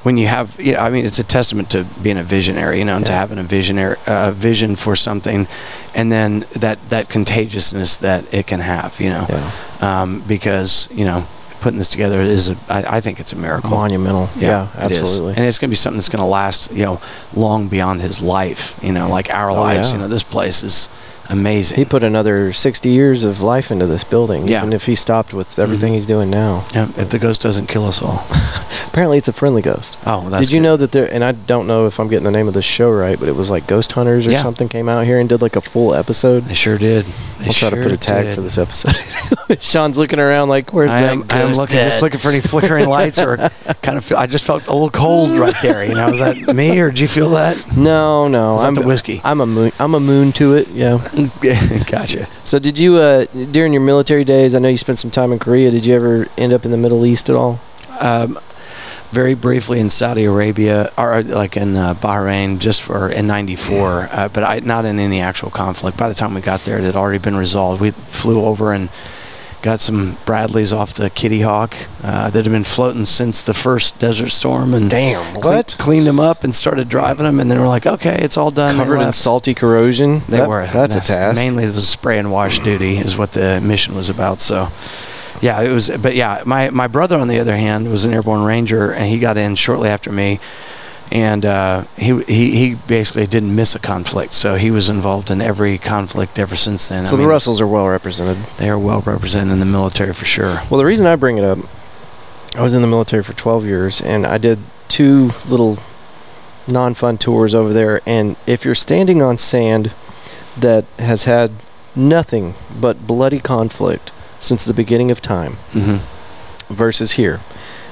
when 0.04 0.18
you 0.18 0.28
have, 0.28 0.56
you 0.62 0.74
know, 0.74 0.80
I 0.80 0.90
mean, 0.92 1.04
it's 1.04 1.18
a 1.20 1.24
testament 1.24 1.72
to 1.72 1.84
being 2.04 2.18
a 2.18 2.24
visionary, 2.24 2.78
you 2.80 2.86
know, 2.86 2.96
and 2.96 3.06
to 3.08 3.12
having 3.12 3.40
a 3.40 3.44
visionary 3.44 3.98
uh, 4.08 4.32
vision 4.32 4.76
for 4.76 4.96
something, 4.96 5.48
and 5.96 6.12
then 6.12 6.46
that 6.60 6.78
that 6.90 7.10
contagiousness 7.10 7.98
that 7.98 8.32
it 8.34 8.46
can 8.48 8.60
have, 8.62 9.02
you 9.02 9.10
know, 9.10 9.26
yeah, 9.28 9.52
um, 9.82 10.22
because 10.28 10.88
you 10.92 11.06
know. 11.06 11.26
Putting 11.66 11.80
this 11.80 11.90
together 11.90 12.22
is, 12.22 12.50
a, 12.52 12.58
I, 12.70 12.98
I 12.98 13.02
think 13.02 13.20
it's 13.20 13.34
a 13.34 13.36
miracle. 13.36 13.72
monumental. 13.72 14.30
Yeah, 14.38 14.68
it 14.86 14.92
is. 14.92 15.02
absolutely. 15.02 15.34
And 15.36 15.46
it's 15.48 15.58
going 15.58 15.70
to 15.70 15.72
be 15.72 15.76
something 15.76 15.98
that's 15.98 16.10
going 16.10 16.22
to 16.22 16.30
last, 16.30 16.72
you 16.72 16.84
know, 16.84 17.02
long 17.34 17.70
beyond 17.70 18.02
his 18.02 18.22
life. 18.22 18.78
You 18.84 18.92
know, 18.92 19.10
like 19.10 19.32
our 19.32 19.50
Oh, 19.50 19.56
lives. 19.56 19.90
yeah. 19.90 19.96
You 19.98 20.02
know, 20.04 20.08
this 20.08 20.22
place 20.24 20.62
is 20.62 20.90
amazing. 21.30 21.78
He 21.78 21.86
put 21.86 22.04
another 22.04 22.52
60 22.54 22.90
years 22.90 23.24
of 23.24 23.42
life 23.42 23.72
into 23.72 23.86
this 23.86 24.04
building, 24.04 24.48
Yeah. 24.48 24.60
even 24.60 24.74
if 24.74 24.86
he 24.86 24.96
stopped 24.96 25.34
with 25.34 25.58
everything 25.60 25.92
Mhm. 25.92 25.96
he's 25.96 26.06
doing 26.06 26.30
now. 26.30 26.64
yeah, 26.74 26.88
if 26.98 27.10
the 27.10 27.20
ghost 27.20 27.42
doesn't 27.42 27.68
kill 27.68 27.86
us 27.86 28.02
all. 28.02 28.26
Apparently, 28.88 29.18
it's 29.18 29.28
a 29.28 29.34
friendly 29.34 29.62
ghost. 29.62 29.98
Oh, 30.06 30.30
that's 30.30 30.48
Did 30.48 30.54
you 30.54 30.60
good. 30.60 30.64
know 30.64 30.78
that 30.78 30.92
there? 30.94 31.12
And 31.12 31.24
I 31.24 31.34
don't 31.34 31.68
know 31.68 31.86
if 31.86 32.00
I'm 32.00 32.08
getting 32.08 32.24
the 32.24 32.32
name 32.32 32.48
of 32.48 32.54
the 32.54 32.62
show 32.62 32.90
right, 32.90 33.20
but 33.20 33.28
it 33.28 33.36
was 33.36 33.50
like 33.50 33.68
Ghost 33.68 33.92
Hunters 33.92 34.26
or 34.28 34.32
Yeah. 34.32 34.42
something 34.42 34.70
came 34.70 34.88
out 34.88 35.06
here 35.06 35.20
and 35.20 35.28
did 35.28 35.42
like 35.42 35.56
a 35.56 35.62
full 35.62 35.94
episode. 35.94 36.46
They 36.48 36.54
sure 36.54 36.78
did. 36.78 37.06
They 37.40 37.48
I'll 37.48 37.54
try 37.54 37.70
to 37.72 37.76
put 37.78 37.92
a 37.92 37.98
tag 37.98 38.28
did. 38.28 38.36
for 38.36 38.42
this 38.42 38.58
episode. 38.58 38.96
Sean's 39.62 39.98
looking 39.98 40.20
around 40.20 40.50
like, 40.50 40.72
"Where's 40.74 40.92
I 40.92 41.02
that 41.02 41.12
am, 41.12 41.26
I 41.30 41.42
am 41.42 41.52
looking, 41.54 41.78
at? 41.78 41.84
just 41.84 42.02
looking 42.02 42.20
for 42.20 42.30
any 42.30 42.40
flickering 42.42 42.88
lights, 42.88 43.20
or 43.20 43.38
kind 43.82 43.98
of. 43.98 44.06
Feel, 44.06 44.18
I 44.18 44.26
just 44.28 44.46
felt 44.46 44.66
a 44.68 44.74
little 44.74 44.90
cold 44.90 45.32
right 45.38 45.54
there. 45.62 45.84
You 45.86 45.94
know, 45.96 46.10
was 46.12 46.20
that 46.20 46.56
me, 46.56 46.80
or 46.80 46.90
did 46.90 47.00
you 47.00 47.08
feel 47.08 47.30
that? 47.32 47.76
No, 47.78 48.28
no, 48.28 48.58
I'm 48.58 48.74
the 48.76 48.82
whiskey? 48.82 49.22
I'm 49.24 49.42
a 49.42 49.46
moon, 49.46 49.72
I'm 49.80 49.94
a 49.94 50.00
moon 50.00 50.32
to 50.34 50.56
it. 50.56 50.70
Yeah. 50.70 51.00
gotcha. 51.88 52.28
So 52.44 52.60
did 52.60 52.78
you 52.78 52.98
uh, 52.98 53.26
during 53.52 53.74
your 53.74 53.82
military 53.82 54.24
days? 54.24 54.54
I 54.54 54.60
know 54.60 54.68
you 54.68 54.78
spent 54.78 55.00
some 55.00 55.12
time 55.12 55.32
in 55.32 55.40
Korea. 55.40 55.72
Did 55.72 55.86
you 55.86 55.96
ever 55.96 56.28
end 56.38 56.52
up 56.52 56.66
in 56.66 56.72
the 56.72 56.78
Middle 56.78 57.06
East 57.06 57.30
at 57.30 57.36
all? 57.36 57.60
Um, 58.00 58.38
very 59.12 59.34
briefly 59.34 59.80
in 59.80 59.90
Saudi 59.90 60.26
Arabia, 60.26 60.92
or 60.98 61.24
like 61.24 61.56
in 61.56 61.78
uh, 61.78 61.94
Bahrain, 61.94 62.60
just 62.60 62.82
for 62.82 63.10
in 63.10 63.28
'94, 63.28 64.10
uh, 64.12 64.30
but 64.30 64.44
I, 64.44 64.60
not 64.60 64.84
in 64.84 65.00
any 65.00 65.22
actual 65.22 65.50
conflict. 65.50 65.98
By 65.98 66.10
the 66.10 66.16
time 66.16 66.34
we 66.34 66.42
got 66.42 66.62
there, 66.62 66.78
it 66.80 66.84
had 66.84 66.96
already 66.98 67.20
been 67.20 67.38
resolved. 67.38 67.82
We 67.82 67.92
flew 67.92 68.44
over 68.44 68.74
and 68.74 68.90
got 69.66 69.80
some 69.80 70.16
Bradleys 70.28 70.72
off 70.72 70.94
the 70.94 71.10
Kitty 71.10 71.42
Hawk 71.42 71.76
uh, 72.04 72.30
that 72.30 72.46
had 72.46 72.52
been 72.52 72.64
floating 72.64 73.04
since 73.04 73.44
the 73.44 73.54
first 73.54 74.00
Desert 74.00 74.30
Storm, 74.30 74.76
and 74.76 74.90
Damn, 74.92 75.34
cle- 75.42 75.64
cleaned 75.64 76.06
them 76.06 76.20
up 76.20 76.44
and 76.44 76.54
started 76.54 76.88
driving 76.88 77.26
them, 77.26 77.40
and 77.40 77.50
then 77.50 77.60
we're 77.60 77.68
like, 77.68 77.88
okay, 77.88 78.16
it's 78.22 78.38
all 78.38 78.52
done. 78.52 78.76
Covered 78.76 79.02
in 79.02 79.12
salty 79.12 79.56
corrosion. 79.56 80.22
They 80.30 80.38
That- 80.38 80.48
were. 80.48 80.68
That's 80.68 80.96
a 80.96 81.02
task. 81.02 81.42
Mainly, 81.42 81.64
it 81.64 81.74
was 81.74 81.90
spray 81.90 82.20
and 82.20 82.32
wash 82.32 82.60
duty 82.60 82.98
is 82.98 83.18
what 83.18 83.32
the 83.32 83.60
mission 83.60 83.96
was 83.96 84.08
about. 84.08 84.40
So, 84.40 84.70
yeah, 85.42 85.60
it 85.64 85.72
was. 85.74 85.90
But 85.90 86.14
yeah, 86.16 86.44
my 86.46 86.70
my 86.70 86.86
brother 86.88 87.18
on 87.18 87.28
the 87.28 87.40
other 87.40 87.56
hand 87.58 87.90
was 87.90 88.06
an 88.06 88.14
airborne 88.14 88.46
ranger, 88.46 88.92
and 88.94 89.08
he 89.08 89.18
got 89.18 89.36
in 89.36 89.56
shortly 89.56 89.90
after 89.90 90.12
me, 90.12 90.40
and 91.12 91.46
uh, 91.46 91.84
he 91.98 92.20
he 92.24 92.52
he 92.56 92.76
basically 92.88 93.26
didn't 93.28 93.56
miss 93.56 93.76
a 93.76 93.80
conflict. 93.80 94.34
So 94.34 94.56
he 94.56 94.72
was 94.72 94.90
involved 94.90 95.30
in 95.32 95.42
every 95.42 95.78
conflict 95.78 96.40
ever 96.40 96.56
since 96.56 96.90
then. 96.90 97.06
So 97.06 97.16
I 97.16 97.18
the 97.18 97.22
mean, 97.24 97.30
Russells 97.30 97.62
are 97.62 97.68
well 97.68 97.88
represented. 97.88 98.38
they 98.58 98.70
are 98.70 98.80
well 98.80 99.02
represented 99.02 99.54
in 99.54 99.60
the 99.60 99.66
military 99.66 100.14
for 100.14 100.26
sure. 100.26 100.58
Well, 100.70 100.78
the 100.78 100.86
reason 100.86 101.06
I 101.06 101.16
bring 101.16 101.38
it 101.38 101.44
up, 101.44 101.60
I 102.56 102.62
was 102.62 102.74
in 102.74 102.82
the 102.82 102.88
military 102.88 103.24
for 103.24 103.34
12 103.34 103.66
years, 103.66 104.02
and 104.02 104.26
I 104.26 104.38
did 104.38 104.60
two 104.88 105.32
little 105.48 105.78
non-fun 106.68 107.18
tours 107.18 107.54
over 107.54 107.72
there. 107.74 108.02
And 108.06 108.36
if 108.48 108.66
you're 108.66 108.76
standing 108.76 109.22
on 109.22 109.38
sand 109.38 109.92
that 110.58 110.86
has 110.98 111.26
had 111.26 111.52
nothing 111.96 112.56
but 112.80 113.06
bloody 113.06 113.40
conflict 113.40 114.12
since 114.40 114.66
the 114.66 114.74
beginning 114.74 115.12
of 115.12 115.22
time, 115.22 115.54
hmm 115.72 115.98
versus 116.68 117.12
here 117.12 117.40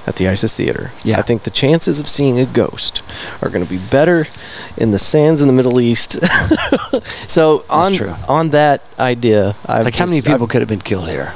at 0.05 0.17
the 0.17 0.27
Isis 0.27 0.55
Theater, 0.55 0.91
Yeah. 1.03 1.19
I 1.19 1.21
think 1.21 1.43
the 1.43 1.49
chances 1.49 1.99
of 1.99 2.07
seeing 2.09 2.37
a 2.39 2.45
ghost 2.45 3.01
are 3.41 3.49
going 3.49 3.63
to 3.65 3.69
be 3.69 3.79
better 3.79 4.27
in 4.75 4.91
the 4.91 4.99
sands 4.99 5.41
in 5.41 5.47
the 5.47 5.53
Middle 5.53 5.79
East. 5.79 6.19
so 7.27 7.63
on 7.69 7.93
on 8.27 8.49
that 8.49 8.81
idea, 8.99 9.55
I've 9.65 9.85
Like 9.85 9.95
how 9.95 10.05
many 10.05 10.17
just- 10.17 10.27
I've- 10.27 10.33
people 10.35 10.47
could 10.47 10.61
have 10.61 10.69
been 10.69 10.81
killed 10.81 11.07
here? 11.09 11.33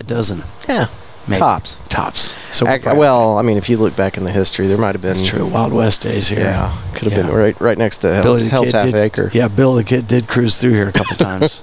A 0.00 0.04
dozen, 0.04 0.42
yeah, 0.68 0.86
maybe. 1.28 1.38
tops. 1.40 1.76
Tops. 1.88 2.36
So 2.54 2.66
Ac- 2.68 2.84
well, 2.96 3.38
I 3.38 3.42
mean, 3.42 3.56
if 3.56 3.68
you 3.70 3.76
look 3.76 3.94
back 3.96 4.16
in 4.16 4.24
the 4.24 4.30
history, 4.32 4.66
there 4.66 4.76
might 4.78 4.94
have 4.94 5.02
been. 5.02 5.14
that's 5.14 5.22
true. 5.28 5.46
Wild 5.46 5.72
West 5.72 6.02
days 6.02 6.28
here. 6.28 6.40
Yeah, 6.40 6.76
could 6.94 7.10
have 7.10 7.14
been 7.22 7.32
right 7.34 7.58
right 7.60 7.78
next 7.78 7.98
to 7.98 8.12
Hell's, 8.14 8.46
Hell's 8.48 8.72
Half 8.72 8.86
did- 8.86 8.94
Acre. 8.96 9.30
Yeah, 9.32 9.48
Bill 9.48 9.74
the 9.74 9.84
kid 9.84 10.06
did 10.08 10.26
cruise 10.28 10.58
through 10.60 10.72
here 10.72 10.88
a 10.88 10.92
couple 10.92 11.16
times. 11.30 11.60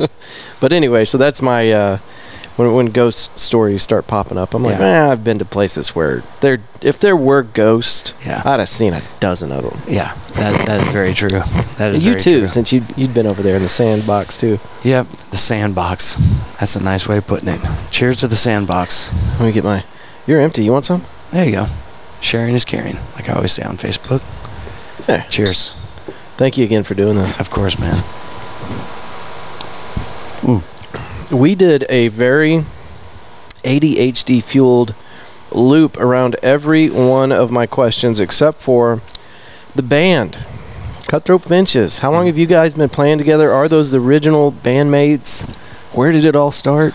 But 0.60 0.72
anyway, 0.74 1.04
so 1.06 1.18
that's 1.18 1.42
my 1.42 1.72
uh, 1.72 1.98
when 2.62 2.74
when 2.74 2.86
ghost 2.88 3.38
stories 3.40 3.82
start 3.82 4.08
popping 4.08 4.38
up. 4.38 4.54
I'm 4.54 4.64
like, 4.64 4.78
Yeah. 4.80 5.08
eh, 5.08 5.12
I've 5.12 5.24
been 5.24 5.40
to 5.40 5.46
places 5.46 5.96
where 5.96 6.22
there 6.42 6.60
if 6.82 7.00
there 7.00 7.16
were 7.16 7.44
ghosts, 7.44 8.14
Yeah. 8.26 8.42
I'd 8.46 8.60
have 8.60 8.70
seen 8.70 8.94
a 8.94 9.02
dozen 9.20 9.52
of 9.52 9.64
them. 9.64 9.80
Yeah, 9.88 10.14
that, 10.36 10.66
that 10.68 10.82
is 10.82 10.88
very 10.94 11.14
true. 11.14 11.30
That 11.78 11.94
is 11.96 12.06
you 12.06 12.14
too, 12.20 12.40
true. 12.42 12.48
since 12.48 12.72
you 12.72 12.84
you'd 12.96 13.14
been 13.14 13.28
over 13.28 13.42
there 13.42 13.56
in 13.58 13.64
the 13.64 13.70
sandbox 13.70 14.38
too. 14.38 14.60
Yep, 14.84 15.08
the 15.32 15.38
sandbox. 15.38 16.16
That's 16.60 16.76
a 16.76 16.84
nice 16.84 17.08
way 17.08 17.18
of 17.18 17.28
putting 17.28 17.50
it. 17.50 17.62
Cheers 17.92 18.18
to 18.22 18.28
the 18.28 18.36
sandbox. 18.36 19.12
Let 19.40 19.46
me 19.48 19.52
get 19.52 19.64
my. 19.64 19.84
You're 20.28 20.40
empty. 20.42 20.64
You 20.64 20.72
want 20.72 20.86
some? 20.86 21.04
There 21.32 21.46
you 21.46 21.52
go. 21.54 21.66
Sharing 22.22 22.54
is 22.56 22.66
caring, 22.66 22.98
like 23.16 23.28
I 23.30 23.34
always 23.34 23.52
say 23.52 23.64
on 23.64 23.78
Facebook. 23.78 24.22
Yeah. 25.10 25.24
Cheers. 25.24 25.74
Thank 26.38 26.58
you 26.58 26.64
again 26.66 26.84
for 26.84 26.94
doing 26.94 27.16
this. 27.16 27.40
Of 27.40 27.50
course, 27.50 27.80
man. 27.80 28.04
We 31.32 31.56
did 31.56 31.86
a 31.88 32.10
very 32.10 32.66
ADHD 33.64 34.44
fueled 34.44 34.94
loop 35.50 35.98
around 35.98 36.36
every 36.44 36.90
one 36.90 37.32
of 37.32 37.52
my 37.52 37.66
questions 37.68 38.20
except 38.20 38.62
for 38.62 39.02
the 39.74 39.82
band. 39.82 40.38
Cutthroat 41.08 41.44
Finches. 41.44 42.00
How 42.00 42.12
long 42.12 42.26
have 42.26 42.38
you 42.38 42.48
guys 42.48 42.76
been 42.76 42.90
playing 42.90 43.18
together? 43.18 43.50
Are 43.52 43.70
those 43.70 43.92
the 43.92 44.02
original 44.02 44.52
bandmates? 44.52 45.46
Where 45.96 46.12
did 46.12 46.26
it 46.26 46.36
all 46.36 46.52
start? 46.52 46.94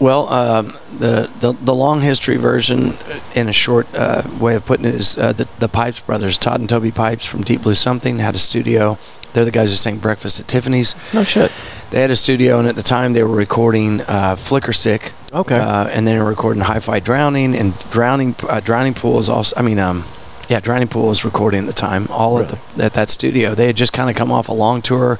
Well, 0.00 0.28
um, 0.28 0.66
the, 0.98 1.28
the 1.40 1.52
the 1.60 1.74
long 1.74 2.00
history 2.02 2.36
version, 2.36 2.90
uh, 2.90 3.20
in 3.34 3.48
a 3.48 3.52
short 3.52 3.88
uh, 3.94 4.22
way 4.40 4.54
of 4.54 4.64
putting 4.64 4.86
it, 4.86 4.94
is 4.94 5.18
uh, 5.18 5.32
the 5.32 5.48
the 5.58 5.68
Pipes 5.68 6.00
brothers, 6.00 6.38
Todd 6.38 6.60
and 6.60 6.68
Toby 6.68 6.92
Pipes 6.92 7.26
from 7.26 7.42
Deep 7.42 7.62
Blue 7.62 7.74
Something, 7.74 8.18
had 8.20 8.34
a 8.36 8.38
studio. 8.38 8.96
They're 9.32 9.44
the 9.44 9.50
guys 9.50 9.70
who 9.70 9.76
sang 9.76 9.98
Breakfast 9.98 10.38
at 10.40 10.46
Tiffany's. 10.48 10.94
No 11.12 11.24
shit. 11.24 11.50
They 11.90 12.00
had 12.00 12.10
a 12.12 12.16
studio, 12.16 12.58
and 12.60 12.68
at 12.68 12.76
the 12.76 12.82
time 12.82 13.12
they 13.12 13.22
were 13.24 13.34
recording 13.34 14.00
uh, 14.02 14.36
Flickerstick, 14.36 15.12
Okay. 15.34 15.58
uh, 15.58 15.88
and 15.88 16.06
then 16.06 16.14
they 16.16 16.22
were 16.22 16.28
recording 16.30 16.62
Hi-Fi 16.62 17.00
Drowning, 17.00 17.56
and 17.56 17.76
Drowning 17.90 18.36
uh, 18.48 18.60
Drowning 18.60 18.94
Pool 18.94 19.18
is 19.18 19.28
also. 19.28 19.56
I 19.56 19.62
mean, 19.62 19.78
um, 19.80 20.04
yeah, 20.48 20.60
Drowning 20.60 20.88
Pool 20.88 21.08
was 21.08 21.24
recording 21.24 21.60
at 21.62 21.66
the 21.66 21.72
time, 21.72 22.06
all 22.10 22.38
at 22.38 22.50
the 22.50 22.84
at 22.84 22.94
that 22.94 23.08
studio. 23.08 23.54
They 23.56 23.66
had 23.66 23.76
just 23.76 23.92
kind 23.92 24.08
of 24.08 24.14
come 24.14 24.30
off 24.30 24.48
a 24.48 24.52
long 24.54 24.80
tour, 24.80 25.18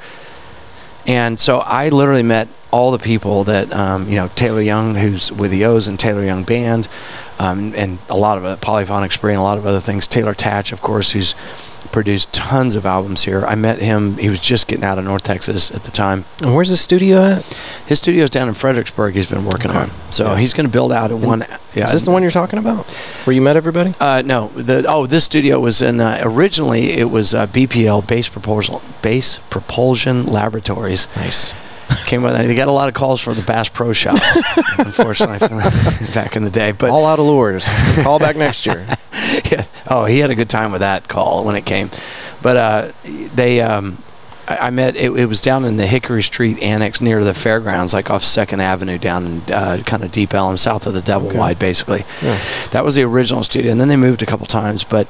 and 1.09 1.41
so 1.41 1.59
I 1.59 1.89
literally 1.89 2.23
met 2.23 2.47
all 2.71 2.91
the 2.91 2.99
people 2.99 3.45
that 3.45 3.73
um, 3.75 4.09
you 4.09 4.17
know 4.17 4.29
Taylor 4.37 4.61
Young, 4.61 4.95
who's 4.95 5.33
with 5.33 5.51
the 5.51 5.65
O's 5.65 5.89
and 5.89 5.99
Taylor 5.99 6.23
Young 6.23 6.45
Band, 6.45 6.87
um, 7.39 7.73
and 7.75 7.99
a 8.09 8.17
lot 8.17 8.39
of 8.39 8.45
uh, 8.45 8.57
Polyphonic 8.59 9.11
Spree 9.11 9.33
and 9.33 9.41
a 9.41 9.43
lot 9.43 9.59
of 9.59 9.67
other 9.67 9.81
things. 9.81 10.07
Taylor 10.07 10.35
Tatsch, 10.35 10.71
of 10.73 10.81
course, 10.83 11.13
who's 11.13 11.35
produced 11.93 12.35
tons 12.35 12.77
of 12.77 12.85
albums 12.85 13.25
here. 13.25 13.47
I 13.47 13.55
met 13.55 13.81
him. 13.81 14.19
He 14.19 14.29
was 14.29 14.41
just 14.41 14.69
getting 14.69 14.85
out 14.85 14.99
of 14.99 15.07
North 15.07 15.23
Texas 15.23 15.71
at 15.71 15.85
the 15.85 15.91
time. 15.91 16.27
and 16.43 16.55
where's 16.55 16.69
his 16.69 16.83
studio 16.83 17.23
at? 17.25 17.45
His 17.87 17.97
studio's 17.97 18.29
down 18.29 18.47
in 18.49 18.53
Fredericksburg. 18.55 19.15
He's 19.15 19.31
been 19.31 19.47
working 19.47 19.71
Okay. 19.71 19.81
on, 19.81 19.91
so 20.11 20.27
Yeah. 20.27 20.37
he's 20.37 20.53
going 20.53 20.67
to 20.67 20.73
build 20.73 20.93
out 20.93 21.11
in 21.11 21.23
one. 21.23 21.47
Yeah, 21.75 21.87
Is 21.87 21.93
this 21.93 22.05
the 22.05 22.11
one 22.11 22.21
you're 22.21 22.31
talking 22.31 22.59
about? 22.59 22.85
Where 23.25 23.33
you 23.33 23.41
met 23.41 23.57
everybody? 23.57 23.95
Uh, 23.99 24.23
no, 24.27 24.49
the 24.49 24.85
oh, 24.87 25.07
this 25.07 25.25
studio 25.25 25.59
was 25.61 25.81
in 25.81 26.01
uh, 26.01 26.21
originally 26.23 26.91
it 26.93 27.09
was 27.11 27.35
uh, 27.35 27.47
BPL 27.47 28.07
Bass 28.07 28.29
Propulsion 28.29 28.75
Bass 29.09 29.39
Propulsion 29.49 30.27
Laboratories. 30.27 31.09
Nice. 31.17 31.55
Came 32.05 32.23
with 32.23 32.37
they 32.37 32.55
got 32.55 32.69
a 32.69 32.73
lot 32.73 32.89
of 32.89 32.95
calls 32.95 33.23
for 33.23 33.33
the 33.33 33.41
Bass 33.41 33.71
Pro 33.71 33.95
Shop, 33.95 34.21
unfortunately, 34.79 35.39
back 36.15 36.37
in 36.37 36.45
the 36.45 36.51
day. 36.51 36.73
But 36.73 36.91
all 36.91 37.07
out 37.07 37.19
of 37.19 37.25
lures. 37.25 37.67
Call 38.03 38.19
back 38.19 38.37
next 38.37 38.67
year. 38.67 38.87
yeah, 39.51 39.65
oh, 39.89 40.05
he 40.05 40.19
had 40.19 40.29
a 40.29 40.35
good 40.35 40.51
time 40.51 40.73
with 40.73 40.83
that 40.83 41.09
call 41.09 41.47
when 41.47 41.57
it 41.57 41.65
came. 41.65 41.89
But 42.43 42.57
uh, 42.59 42.93
they, 43.35 43.63
um, 43.63 43.97
I, 44.49 44.69
I 44.69 44.71
met. 44.71 44.97
It, 44.97 45.13
it 45.13 45.27
was 45.27 45.41
down 45.41 45.65
in 45.65 45.77
the 45.77 45.87
Hickory 45.87 46.23
Street 46.23 46.61
Annex 46.63 47.01
near 47.01 47.23
the 47.23 47.35
fairgrounds, 47.35 47.93
like 47.93 48.11
off 48.11 48.23
Second 48.23 48.61
Avenue, 48.61 48.99
down 48.99 49.27
in 49.27 49.53
uh, 49.53 49.83
kind 49.85 50.03
of 50.03 50.11
Deep 50.11 50.33
Ellum, 50.35 50.57
south 50.57 50.87
of 50.87 50.95
the 50.95 51.03
Double 51.03 51.29
Okay. 51.29 51.39
Wide, 51.39 51.59
basically. 51.59 52.05
Yeah. 52.23 52.39
That 52.71 52.85
was 52.85 52.95
the 52.95 53.03
original 53.03 53.43
studio, 53.43 53.71
and 53.71 53.81
then 53.81 53.89
they 53.89 53.97
moved 53.97 54.23
a 54.23 54.27
couple 54.27 54.47
times. 54.47 54.85
But 54.85 55.07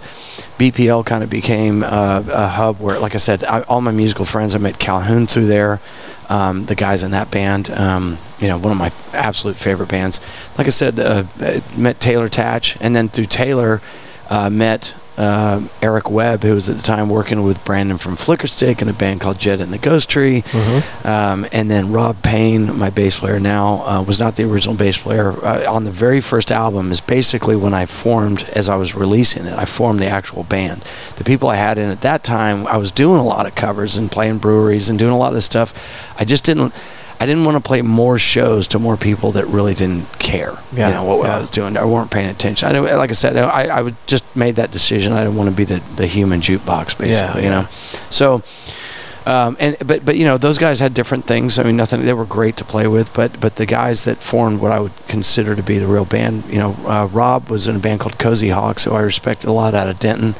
BPL 0.59 1.07
kind 1.07 1.23
of 1.23 1.31
became 1.31 1.83
uh, 1.85 2.25
a 2.29 2.49
hub 2.49 2.81
where, 2.81 2.99
like 2.99 3.15
I 3.15 3.19
said, 3.19 3.45
I, 3.45 3.63
all 3.63 3.81
my 3.81 3.93
musical 3.93 4.25
friends. 4.25 4.55
I 4.55 4.59
met 4.59 4.79
Calhoun 4.79 5.27
through 5.27 5.47
there. 5.47 5.81
Um, 6.29 6.65
the 6.65 6.75
guys 6.75 7.05
in 7.05 7.13
that 7.13 7.31
band, 7.31 7.71
um, 7.71 8.19
you 8.39 8.49
know, 8.49 8.59
one 8.59 8.71
of 8.71 8.77
my 8.79 8.93
absolute 9.15 9.57
favorite 9.57 9.89
bands. 9.89 10.21
Like 10.59 10.67
I 10.67 10.71
said, 10.71 10.99
uh, 11.01 11.25
met 11.75 12.01
Taylor 12.01 12.29
Tatsch, 12.29 12.77
and 12.81 12.95
then 12.95 13.09
through 13.09 13.27
Taylor, 13.27 13.81
uh, 14.29 14.51
met 14.51 14.95
uh, 15.19 15.61
Eric 15.83 16.09
Webb, 16.11 16.45
who 16.45 16.55
was 16.55 16.71
at 16.71 16.77
the 16.77 16.83
time 16.83 17.11
working 17.11 17.43
with 17.43 17.63
Brandon 17.65 17.99
from 17.99 18.15
Flickerstick 18.15 18.81
and 18.81 18.89
a 18.89 18.93
band 18.93 19.21
called 19.21 19.39
Jet 19.39 19.61
and 19.61 19.73
the 19.73 19.79
Ghost 19.79 20.09
Tree. 20.09 20.43
Mm-hmm. 20.43 21.07
Um, 21.07 21.47
and 21.53 21.69
then 21.69 21.93
Rob 21.93 22.23
Payne, 22.23 22.79
my 22.79 22.91
bass 22.91 23.19
player 23.19 23.41
now, 23.41 23.85
uh, 23.85 24.03
was 24.03 24.21
not 24.21 24.37
the 24.37 24.45
original 24.45 24.77
bass 24.77 24.97
player. 24.97 25.33
Uh, 25.45 25.65
on 25.69 25.83
the 25.83 25.91
very 25.91 26.21
first 26.21 26.53
album 26.53 26.93
is 26.93 27.01
basically 27.01 27.57
when 27.57 27.75
I 27.75 27.85
formed, 27.87 28.45
as 28.55 28.69
I 28.69 28.77
was 28.77 28.95
releasing 28.95 29.47
it, 29.47 29.55
I 29.55 29.65
formed 29.65 29.99
the 29.99 30.09
actual 30.09 30.45
band. 30.45 30.83
The 31.17 31.25
people 31.25 31.49
I 31.49 31.57
had 31.57 31.79
in 31.79 31.91
at 31.91 32.03
that 32.03 32.23
time, 32.23 32.67
I 32.69 32.77
was 32.77 32.93
doing 32.93 33.19
a 33.19 33.25
lot 33.25 33.47
of 33.47 33.57
covers 33.57 33.97
and 33.97 34.11
playing 34.11 34.39
breweries 34.39 34.89
and 34.89 34.99
doing 34.99 35.13
a 35.13 35.19
lot 35.19 35.29
of 35.29 35.35
this 35.35 35.47
stuff. 35.47 35.75
I 36.17 36.25
just 36.25 36.45
didn't. 36.45 36.73
I 37.21 37.27
didn't 37.27 37.45
want 37.45 37.57
to 37.57 37.63
play 37.67 37.83
more 37.83 38.19
shows 38.19 38.69
to 38.69 38.79
more 38.79 38.97
people 38.97 39.33
that 39.33 39.47
really 39.47 39.75
didn't 39.75 40.07
care, 40.19 40.57
Yeah, 40.73 40.89
you 40.89 40.95
know, 40.95 41.05
what 41.05 41.29
I 41.29 41.35
yeah. 41.35 41.41
was 41.41 41.51
doing 41.51 41.77
or 41.77 41.87
weren't 41.89 42.11
paying 42.11 42.29
attention. 42.31 42.69
I 42.69 42.73
don't, 42.73 42.87
like 42.97 43.11
I 43.11 43.15
said, 43.15 43.37
I, 43.37 43.65
I 43.79 43.83
would 43.83 43.97
just 44.07 44.25
made 44.37 44.57
that 44.57 44.71
decision. 44.71 45.13
I 45.13 45.25
didn't 45.25 45.37
want 45.37 45.51
to 45.51 45.57
be 45.57 45.65
the, 45.65 45.81
the 45.97 46.07
human 46.07 46.41
jukebox, 46.41 46.97
basically, 46.99 47.43
you 47.43 47.49
yeah. 47.51 47.63
know. 47.63 47.67
So 48.11 48.43
Um, 49.27 49.57
and 49.61 49.77
but 49.87 50.07
but 50.07 50.17
you 50.17 50.25
know 50.25 50.39
those 50.39 50.57
guys 50.57 50.81
had 50.81 50.95
different 50.95 51.27
things. 51.27 51.59
I 51.59 51.63
mean, 51.63 51.77
nothing. 51.77 52.03
They 52.07 52.15
were 52.15 52.25
great 52.25 52.57
to 52.59 52.65
play 52.65 52.87
with, 52.89 53.13
but 53.13 53.39
but 53.41 53.57
the 53.57 53.67
guys 53.67 54.05
that 54.05 54.17
formed 54.19 54.61
what 54.63 54.73
I 54.73 54.81
would 54.81 54.97
consider 55.07 55.55
to 55.55 55.63
be 55.63 55.79
the 55.79 55.87
real 55.87 56.07
band. 56.07 56.45
You 56.49 56.59
know, 56.61 56.77
uh, 56.87 57.09
Rob 57.13 57.51
was 57.51 57.69
in 57.69 57.77
a 57.77 57.79
band 57.79 58.01
called 58.01 58.17
Cozy 58.19 58.49
Hawk, 58.49 58.81
who 58.81 58.93
I 58.93 59.03
respected 59.03 59.51
a 59.51 59.53
lot 59.53 59.75
out 59.75 59.91
of 59.91 59.99
Denton. 59.99 60.35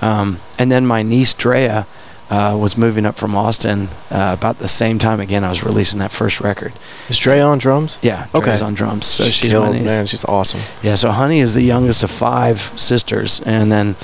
Um, 0.00 0.38
and 0.58 0.70
then 0.72 0.86
my 0.86 1.02
niece 1.02 1.34
Drea 1.34 1.86
uh, 2.30 2.56
was 2.60 2.76
moving 2.76 3.04
up 3.06 3.14
from 3.14 3.36
Austin 3.36 3.88
uh, 4.10 4.34
about 4.38 4.58
the 4.58 4.68
same 4.68 4.98
time 4.98 5.20
again. 5.20 5.44
I 5.44 5.50
was 5.50 5.62
releasing 5.62 5.98
that 6.00 6.10
first 6.10 6.40
record. 6.40 6.72
Is 7.08 7.18
Dre 7.18 7.40
on 7.40 7.58
drums? 7.58 7.98
Yeah, 8.02 8.26
Okay. 8.34 8.46
Drea's 8.46 8.62
on 8.62 8.74
drums. 8.74 9.06
So 9.06 9.24
she's, 9.24 9.50
killed, 9.50 9.74
man. 9.74 10.06
She's 10.06 10.24
awesome. 10.24 10.60
Yeah, 10.82 10.94
so 10.94 11.10
Honey 11.10 11.40
is 11.40 11.54
the 11.54 11.62
youngest 11.62 12.02
of 12.02 12.10
five 12.10 12.58
sisters, 12.58 13.40
and 13.42 13.70
then 13.70 13.96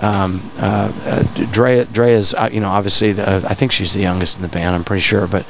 um, 0.00 0.40
uh, 0.58 0.90
uh, 1.06 1.22
Drea, 1.52 1.84
Drea 1.84 2.16
is, 2.16 2.34
uh, 2.34 2.48
you 2.52 2.60
know, 2.60 2.70
obviously, 2.70 3.12
the, 3.12 3.44
I 3.48 3.54
think 3.54 3.72
she's 3.72 3.92
the 3.92 4.00
youngest 4.00 4.36
in 4.36 4.42
the 4.42 4.48
band. 4.48 4.74
I'm 4.74 4.84
pretty 4.84 5.02
sure, 5.02 5.26
but, 5.26 5.46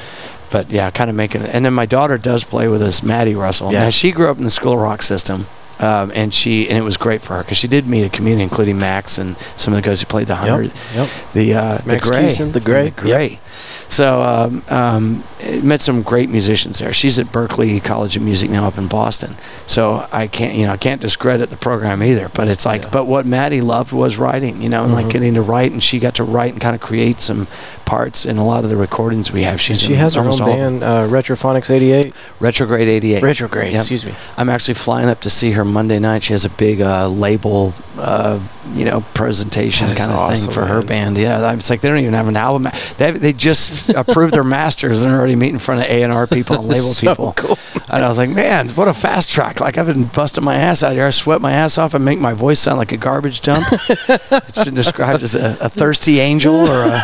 but 0.50 0.70
yeah, 0.70 0.90
kind 0.90 1.10
of 1.10 1.16
making 1.16 1.42
it. 1.42 1.54
And 1.54 1.64
then 1.64 1.74
my 1.74 1.86
daughter 1.86 2.18
does 2.18 2.44
play 2.44 2.68
with 2.68 2.82
us, 2.82 3.02
Maddie 3.02 3.34
Russell. 3.34 3.72
Yeah. 3.72 3.84
Now 3.84 3.90
she 3.90 4.12
grew 4.12 4.30
up 4.30 4.38
in 4.38 4.44
the 4.44 4.50
School 4.50 4.72
of 4.74 4.80
Rock 4.80 5.02
system. 5.02 5.46
Um, 5.78 6.10
and 6.14 6.32
she 6.32 6.68
and 6.68 6.78
it 6.78 6.82
was 6.82 6.96
great 6.96 7.20
for 7.20 7.34
her 7.36 7.42
because 7.42 7.58
she 7.58 7.68
did 7.68 7.86
meet 7.86 8.04
a 8.04 8.08
community, 8.08 8.42
including 8.42 8.78
Max 8.78 9.18
and 9.18 9.36
some 9.56 9.74
of 9.74 9.82
the 9.82 9.86
guys 9.86 10.00
who 10.00 10.06
played 10.06 10.26
the 10.26 10.34
hundred, 10.36 10.72
Yep. 10.94 11.08
the 11.34 11.54
uh, 11.54 11.78
the 11.78 11.98
Gray, 11.98 12.24
Cusin, 12.28 12.52
the 12.52 12.60
Gray, 12.60 12.88
the 12.90 13.00
Gray. 13.02 13.40
So 13.88 14.20
um, 14.22 14.62
um, 14.68 15.22
met 15.62 15.80
some 15.80 16.02
great 16.02 16.28
musicians 16.28 16.80
there. 16.80 16.92
She's 16.92 17.18
at 17.18 17.26
Berklee 17.26 17.82
College 17.82 18.16
of 18.16 18.22
Music 18.22 18.50
now 18.50 18.66
up 18.66 18.78
in 18.78 18.88
Boston. 18.88 19.36
So 19.66 20.06
I 20.12 20.26
can't, 20.26 20.54
you 20.54 20.66
know, 20.66 20.72
I 20.72 20.76
can't 20.76 21.00
discredit 21.00 21.50
the 21.50 21.56
program 21.56 22.02
either. 22.02 22.28
But 22.34 22.48
it's 22.48 22.66
like, 22.66 22.82
Yeah. 22.82 22.88
but 22.90 23.04
what 23.06 23.26
Maddie 23.26 23.60
loved 23.60 23.92
was 23.92 24.18
writing, 24.18 24.60
you 24.60 24.68
know, 24.68 24.84
and 24.84 24.92
like 24.92 25.06
Mhm. 25.06 25.10
getting 25.10 25.34
to 25.34 25.42
write, 25.42 25.72
and 25.72 25.82
she 25.82 25.98
got 26.00 26.14
to 26.16 26.24
write 26.24 26.52
and 26.52 26.60
kind 26.60 26.74
of 26.74 26.80
create 26.80 27.20
some 27.20 27.46
parts 27.84 28.26
in 28.26 28.36
a 28.38 28.44
lot 28.44 28.64
of 28.64 28.70
the 28.70 28.76
recordings 28.76 29.30
we 29.30 29.44
have. 29.44 29.60
She's 29.60 29.80
She 29.80 29.94
has 29.94 30.14
her 30.14 30.20
own 30.20 30.26
almost 30.26 30.40
all 30.42 30.50
of 30.50 30.56
them. 30.56 30.78
band, 30.80 30.82
uh, 30.84 31.08
Retrophonics 31.08 31.70
88. 31.70 32.12
Retrograde 32.40 32.88
'88. 32.88 33.22
Retrograde, 33.22 33.72
Yep. 33.72 33.80
excuse 33.80 34.04
me. 34.04 34.12
I'm 34.36 34.48
actually 34.48 34.74
flying 34.74 35.08
up 35.08 35.20
to 35.20 35.30
see 35.30 35.52
her 35.52 35.64
Monday 35.64 36.00
night. 36.00 36.24
She 36.24 36.32
has 36.32 36.44
a 36.44 36.48
big 36.48 36.80
uh, 36.82 37.06
label, 37.08 37.72
uh, 38.00 38.38
you 38.74 38.84
know, 38.84 39.04
presentation 39.14 39.86
That's 39.86 39.98
kind 40.00 40.10
of 40.10 40.18
awesome, 40.18 40.46
thing 40.48 40.54
for 40.54 40.66
her 40.66 40.82
band. 40.82 41.16
Yeah, 41.16 41.52
it's 41.52 41.70
like 41.70 41.80
they 41.80 41.88
don't 41.88 41.98
even 41.98 42.14
have 42.14 42.26
an 42.26 42.36
album. 42.36 42.68
They 42.98 43.12
they 43.12 43.32
just 43.32 43.75
approved 43.90 44.34
their 44.34 44.44
masters 44.44 45.02
and 45.02 45.12
already 45.12 45.36
meeting 45.36 45.54
in 45.54 45.58
front 45.60 45.80
of 45.82 45.86
A 45.88 46.02
and 46.02 46.12
R 46.12 46.26
people 46.26 46.56
and 46.60 46.68
label 46.68 46.82
So 46.82 47.08
people. 47.10 47.32
cool. 47.36 47.58
And 47.88 48.04
I 48.04 48.08
was 48.08 48.18
like, 48.18 48.30
man, 48.30 48.68
what 48.70 48.88
a 48.88 48.92
fast 48.92 49.30
track! 49.30 49.60
Like 49.60 49.78
I've 49.78 49.86
been 49.86 50.04
busting 50.04 50.44
my 50.44 50.56
ass 50.56 50.82
out 50.82 50.92
here. 50.92 51.06
I 51.06 51.10
sweat 51.10 51.40
my 51.40 51.52
ass 51.52 51.78
off 51.78 51.94
and 51.94 52.04
make 52.04 52.18
my 52.20 52.32
voice 52.34 52.58
sound 52.60 52.78
like 52.78 52.92
a 52.92 52.96
garbage 52.96 53.40
dump. 53.42 53.66
it's 53.88 54.64
been 54.64 54.74
described 54.74 55.22
as 55.22 55.34
a, 55.34 55.56
a 55.60 55.68
thirsty 55.68 56.18
angel 56.20 56.54
or 56.54 56.82
a 56.84 57.02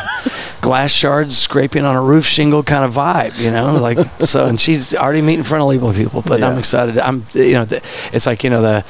glass 0.61 0.93
shards 0.93 1.37
scraping 1.37 1.85
on 1.85 1.97
a 1.97 2.03
roof 2.03 2.25
shingle 2.25 2.62
kind 2.62 2.85
of 2.85 2.93
vibe, 2.95 3.39
you 3.43 3.51
know, 3.51 3.79
like 3.81 3.99
so. 4.27 4.47
And 4.47 4.61
she's 4.61 4.95
already 4.95 5.20
meeting 5.23 5.39
in 5.41 5.45
front 5.45 5.62
of 5.62 5.68
label 5.68 5.93
people, 5.93 6.23
but 6.23 6.43
I'm 6.43 6.59
excited. 6.59 6.99
I'm, 6.99 7.25
you 7.33 7.53
know, 7.53 7.64
the, 7.64 7.77
it's 8.12 8.27
like 8.27 8.43
you 8.45 8.51
know 8.51 8.62
the 8.62 8.85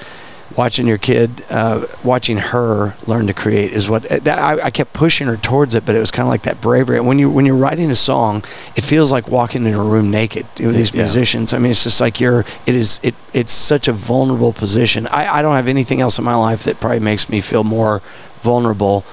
watching 0.56 0.86
your 0.86 0.98
kid, 0.98 1.44
uh, 1.50 1.86
watching 2.04 2.36
her 2.38 2.94
learn 3.06 3.26
to 3.26 3.34
create 3.34 3.72
is 3.72 3.88
what 3.88 4.02
that, 4.04 4.38
I, 4.38 4.66
I 4.66 4.70
kept 4.70 4.92
pushing 4.92 5.26
her 5.26 5.36
towards 5.36 5.74
it, 5.74 5.84
but 5.86 5.94
it 5.94 5.98
was 5.98 6.10
kind 6.10 6.26
of 6.26 6.30
like 6.30 6.42
that 6.42 6.60
bravery. 6.60 7.00
When 7.00 7.18
you 7.18 7.30
when 7.30 7.46
you're 7.46 7.56
writing 7.56 7.90
a 7.90 7.94
song, 7.94 8.44
it 8.76 8.82
feels 8.84 9.10
like 9.12 9.28
walking 9.28 9.66
in 9.66 9.74
a 9.74 9.82
room 9.82 10.10
naked 10.10 10.46
with 10.58 10.76
these 10.76 10.94
Yeah. 10.94 11.02
musicians. 11.02 11.52
I 11.52 11.58
mean, 11.58 11.70
it's 11.72 11.84
just 11.84 12.00
like 12.00 12.20
you're. 12.20 12.44
It 12.66 12.74
is. 12.74 13.00
It. 13.02 13.14
It's 13.32 13.52
such 13.52 13.88
a 13.88 13.92
vulnerable 13.92 14.52
position. 14.52 15.06
I, 15.08 15.38
I 15.38 15.42
don't 15.42 15.56
have 15.56 15.68
anything 15.68 16.00
else 16.00 16.18
in 16.18 16.24
my 16.24 16.34
life 16.36 16.64
that 16.64 16.80
probably 16.80 17.00
makes 17.00 17.28
me 17.28 17.40
feel 17.40 17.64
more 17.64 18.00
vulnerable 18.42 19.04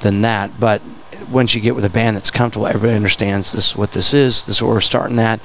than 0.00 0.22
that. 0.22 0.58
But 0.58 0.82
once 1.30 1.54
you 1.54 1.60
get 1.60 1.74
with 1.74 1.84
a 1.84 1.90
band 1.90 2.16
that's 2.16 2.30
comfortable, 2.30 2.66
everybody 2.66 2.94
understands 2.94 3.52
this 3.52 3.70
is 3.70 3.76
what 3.76 3.92
this 3.92 4.14
is. 4.14 4.44
This 4.44 4.56
is 4.56 4.62
where 4.62 4.72
we're 4.74 4.80
starting 4.80 5.18
at. 5.18 5.40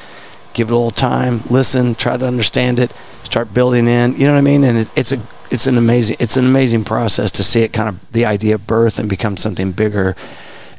Give 0.54 0.70
it 0.70 0.72
a 0.72 0.76
little 0.76 0.92
time, 0.92 1.42
listen, 1.50 1.96
try 1.96 2.16
to 2.16 2.28
understand 2.28 2.78
it, 2.78 2.94
start 3.24 3.56
building 3.56 3.88
in. 3.88 4.14
You 4.14 4.28
know 4.28 4.34
what 4.34 4.38
I 4.38 4.42
mean? 4.42 4.64
And 4.64 4.78
it, 4.78 4.92
it's 4.96 5.12
a 5.12 5.20
it's 5.52 5.68
an 5.68 5.78
amazing 5.78 6.18
it's 6.20 6.38
an 6.38 6.46
amazing 6.46 6.84
process 6.84 7.32
to 7.32 7.44
see 7.44 7.62
it 7.62 7.74
kind 7.74 7.90
of 7.90 8.12
the 8.12 8.26
idea 8.26 8.56
of 8.56 8.66
birth 8.68 9.00
and 9.00 9.10
become 9.10 9.38
something 9.38 9.72
bigger, 9.72 10.16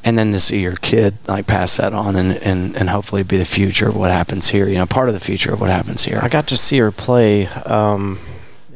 and 0.03 0.19
then 0.19 0.33
to 0.33 0.41
see 0.41 0.61
your 0.61 0.77
kid 0.77 1.15
like 1.29 1.47
pass 1.47 1.77
that 1.77 1.93
on 1.93 2.17
and 2.17 2.33
and, 2.43 2.77
and 2.77 2.91
hopefully 2.91 3.23
be 3.23 3.37
the 3.37 3.45
future 3.45 3.89
of 3.89 3.97
what 3.97 4.11
happens 4.11 4.49
here. 4.49 4.69
You 4.69 4.77
know, 4.77 4.87
part 4.87 5.09
of 5.09 5.15
the 5.15 5.21
future 5.21 5.53
of 5.53 5.61
what 5.61 5.71
happens 5.71 6.05
here. 6.05 6.19
I 6.23 6.29
got 6.29 6.47
to 6.49 6.57
see 6.57 6.79
her 6.79 6.91
play. 6.91 7.47
Um, 7.47 8.19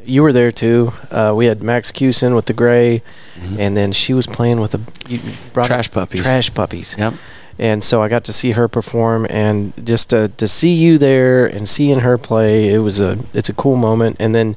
you 0.05 0.23
were 0.23 0.33
there 0.33 0.51
too. 0.51 0.91
Uh, 1.11 1.33
we 1.35 1.45
had 1.45 1.61
Max 1.61 1.91
Cusin 1.91 2.35
with 2.35 2.45
the 2.45 2.53
Gray, 2.53 3.03
and 3.59 3.77
then 3.77 3.91
she 3.91 4.13
was 4.13 4.25
playing 4.25 4.59
with 4.59 4.71
the 4.71 4.79
Mm-hmm. 5.09 5.61
Trash 5.63 5.91
Puppies. 5.91 6.21
Trash 6.21 6.53
puppies. 6.53 6.95
Yep. 6.97 7.13
And 7.57 7.83
so 7.83 8.01
I 8.01 8.07
got 8.09 8.23
to 8.25 8.33
see 8.33 8.51
her 8.51 8.67
perform, 8.67 9.27
and 9.29 9.73
just 9.85 10.11
to, 10.11 10.29
to 10.37 10.47
see 10.47 10.73
you 10.73 10.97
there 10.97 11.45
and 11.45 11.67
seeing 11.67 11.99
her 11.99 12.17
play, 12.17 12.69
it 12.73 12.77
was 12.77 12.99
a 12.99 13.17
it's 13.33 13.49
a 13.49 13.53
cool 13.53 13.75
moment. 13.75 14.15
And 14.19 14.33
then 14.33 14.55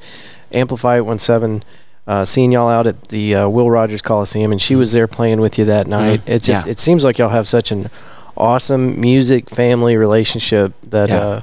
Amplify 0.54 1.00
One 1.00 1.18
Seven, 1.18 1.62
uh, 2.06 2.24
seeing 2.24 2.52
y'all 2.52 2.68
out 2.68 2.86
at 2.86 3.08
the 3.08 3.34
uh, 3.34 3.48
Will 3.48 3.70
Rogers 3.70 4.02
Coliseum, 4.02 4.52
and 4.52 4.60
she 4.60 4.74
was 4.76 4.92
there 4.92 5.06
playing 5.06 5.40
with 5.40 5.58
you 5.58 5.64
that 5.66 5.86
night. 5.86 6.20
Mhm. 6.20 6.28
It 6.34 6.42
just 6.42 6.66
Yeah. 6.66 6.72
it 6.72 6.78
seems 6.80 7.04
like 7.04 7.18
y'all 7.18 7.28
have 7.30 7.46
such 7.48 7.70
an 7.72 7.88
awesome 8.36 9.00
music 9.00 9.50
family 9.50 9.96
relationship 9.96 10.72
that 10.90 11.08
Yeah. 11.10 11.18
uh, 11.18 11.40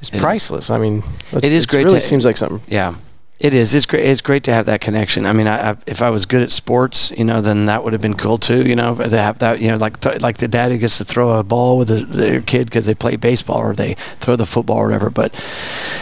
is 0.00 0.08
It 0.08 0.14
is. 0.16 0.20
priceless. 0.20 0.70
I 0.70 0.78
mean, 0.78 1.02
it's- 1.32 1.50
is 1.52 1.64
it 1.64 1.68
great 1.70 1.84
Really 1.84 2.00
to- 2.00 2.06
seems 2.06 2.24
like 2.24 2.36
something. 2.36 2.60
Yeah, 2.68 2.94
it 3.38 3.54
is. 3.54 3.72
It's 3.72 3.86
great. 3.86 4.04
It's 4.04 4.20
great 4.20 4.42
to 4.44 4.52
have 4.52 4.66
that 4.66 4.80
connection. 4.80 5.24
I 5.24 5.32
mean, 5.32 5.46
I, 5.46 5.70
I, 5.70 5.76
if 5.86 6.02
I 6.02 6.10
was 6.10 6.26
good 6.26 6.42
at 6.42 6.50
sports, 6.50 7.12
you 7.16 7.22
know, 7.24 7.40
then 7.40 7.66
that 7.66 7.84
would 7.84 7.92
have 7.92 8.02
been 8.02 8.14
cool 8.14 8.36
too. 8.36 8.66
You 8.66 8.74
know, 8.74 8.96
to 8.96 9.16
have 9.16 9.38
that. 9.38 9.60
You 9.60 9.68
know, 9.68 9.76
like 9.76 10.00
th- 10.00 10.20
like 10.20 10.38
the 10.38 10.48
dad 10.48 10.72
who 10.72 10.78
gets 10.78 10.98
to 10.98 11.04
throw 11.04 11.38
a 11.38 11.44
ball 11.44 11.78
with 11.78 11.88
his, 11.88 12.08
their 12.08 12.40
kid 12.40 12.64
because 12.64 12.86
they 12.86 12.96
play 12.96 13.14
baseball 13.14 13.58
or 13.58 13.74
they 13.74 13.94
throw 13.94 14.34
the 14.34 14.44
football 14.44 14.78
or 14.78 14.86
whatever. 14.86 15.08
But 15.08 15.32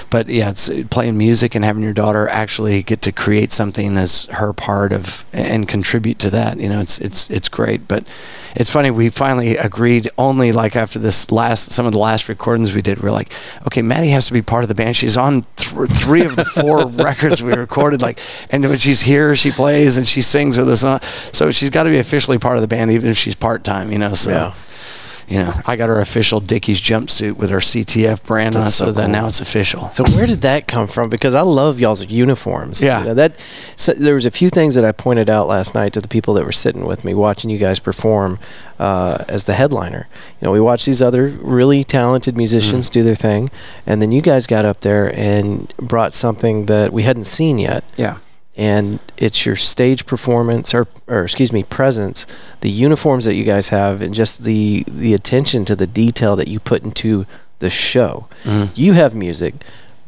but 0.08 0.28
yeah, 0.28 0.48
it's 0.48 0.70
playing 0.84 1.18
music 1.18 1.54
and 1.54 1.62
having 1.62 1.82
your 1.82 1.92
daughter 1.92 2.26
actually 2.26 2.82
get 2.82 3.02
to 3.02 3.12
create 3.12 3.52
something 3.52 3.98
as 3.98 4.24
her 4.26 4.54
part 4.54 4.94
of 4.94 5.26
and 5.34 5.68
contribute 5.68 6.18
to 6.20 6.30
that. 6.30 6.58
You 6.58 6.70
know, 6.70 6.80
it's 6.80 6.98
it's 6.98 7.28
it's 7.28 7.50
great. 7.50 7.86
But 7.86 8.08
it's 8.54 8.70
funny. 8.70 8.90
We 8.90 9.10
finally 9.10 9.58
agreed 9.58 10.08
only 10.16 10.52
like 10.52 10.74
after 10.74 10.98
this 10.98 11.30
last 11.30 11.72
some 11.72 11.84
of 11.84 11.92
the 11.92 11.98
last 11.98 12.30
recordings 12.30 12.74
we 12.74 12.80
did. 12.80 13.02
We're 13.02 13.10
like, 13.10 13.30
okay, 13.66 13.82
Maddie 13.82 14.08
has 14.08 14.26
to 14.28 14.32
be 14.32 14.40
part 14.40 14.64
of 14.64 14.68
the 14.68 14.74
band. 14.74 14.96
She's 14.96 15.18
on 15.18 15.44
th- 15.56 15.90
three 15.90 16.24
of 16.24 16.36
the 16.36 16.46
four 16.46 16.86
records 16.86 17.25
we 17.42 17.52
recorded. 17.54 18.02
Like, 18.02 18.18
and 18.50 18.62
when 18.64 18.78
she's 18.78 19.02
here, 19.02 19.36
she 19.36 19.50
plays 19.50 19.96
and 19.96 20.06
she 20.06 20.22
sings 20.22 20.58
with 20.58 20.68
us. 20.68 20.80
So 21.32 21.50
she's 21.50 21.70
got 21.70 21.84
to 21.84 21.90
be 21.90 21.98
officially 21.98 22.38
part 22.38 22.56
of 22.56 22.62
the 22.62 22.68
band, 22.68 22.90
even 22.90 23.10
if 23.10 23.16
she's 23.16 23.34
part 23.34 23.64
time. 23.64 23.92
You 23.92 23.98
know, 23.98 24.14
so. 24.14 24.30
Yeah. 24.30 24.54
You 25.28 25.40
know, 25.40 25.52
I 25.66 25.74
got 25.74 25.88
her 25.88 26.00
official 26.00 26.38
Dickies 26.38 26.80
jumpsuit 26.80 27.36
with 27.36 27.50
her 27.50 27.58
CTF 27.58 28.24
brand 28.24 28.54
on, 28.54 28.68
it, 28.68 28.70
so, 28.70 28.86
so 28.86 28.92
that 28.92 29.04
cool. 29.04 29.12
now 29.12 29.26
it's 29.26 29.40
official. 29.40 29.88
So 29.90 30.04
where 30.04 30.26
did 30.26 30.42
that 30.42 30.68
come 30.68 30.86
from? 30.86 31.10
Because 31.10 31.34
I 31.34 31.40
love 31.40 31.80
y'all's 31.80 32.06
uniforms. 32.06 32.80
Yeah. 32.80 33.00
You 33.00 33.06
know, 33.06 33.14
that 33.14 33.40
so 33.76 33.92
there 33.92 34.14
was 34.14 34.24
a 34.24 34.30
few 34.30 34.50
things 34.50 34.76
that 34.76 34.84
I 34.84 34.92
pointed 34.92 35.28
out 35.28 35.48
last 35.48 35.74
night 35.74 35.92
to 35.94 36.00
the 36.00 36.06
people 36.06 36.34
that 36.34 36.44
were 36.44 36.52
sitting 36.52 36.86
with 36.86 37.04
me 37.04 37.12
watching 37.12 37.50
you 37.50 37.58
guys 37.58 37.80
perform 37.80 38.38
uh, 38.78 39.24
as 39.28 39.44
the 39.44 39.54
headliner. 39.54 40.06
You 40.40 40.46
know, 40.46 40.52
we 40.52 40.60
watched 40.60 40.86
these 40.86 41.02
other 41.02 41.26
really 41.26 41.82
talented 41.82 42.36
musicians 42.36 42.88
do 42.88 43.02
their 43.02 43.16
thing, 43.16 43.50
and 43.84 44.00
then 44.00 44.12
you 44.12 44.22
guys 44.22 44.46
got 44.46 44.64
up 44.64 44.80
there 44.80 45.12
and 45.18 45.72
brought 45.78 46.14
something 46.14 46.66
that 46.66 46.92
we 46.92 47.02
hadn't 47.02 47.24
seen 47.24 47.58
yet. 47.58 47.82
Yeah. 47.96 48.18
And 48.58 49.00
it's 49.18 49.44
your 49.44 49.56
stage 49.56 50.06
performance, 50.06 50.72
or, 50.74 50.86
or 51.06 51.24
excuse 51.24 51.52
me, 51.52 51.62
presence, 51.62 52.26
the 52.62 52.70
uniforms 52.70 53.26
that 53.26 53.34
you 53.34 53.44
guys 53.44 53.68
have, 53.68 54.00
and 54.00 54.14
just 54.14 54.44
the 54.44 54.82
the 54.88 55.12
attention 55.12 55.64
to 55.66 55.76
the 55.76 55.86
detail 55.86 56.36
that 56.36 56.48
you 56.48 56.58
put 56.58 56.82
into 56.82 57.26
the 57.58 57.70
show 57.70 58.26
Mhm. 58.44 58.68
you 58.76 58.92
have 58.92 59.14
music 59.14 59.54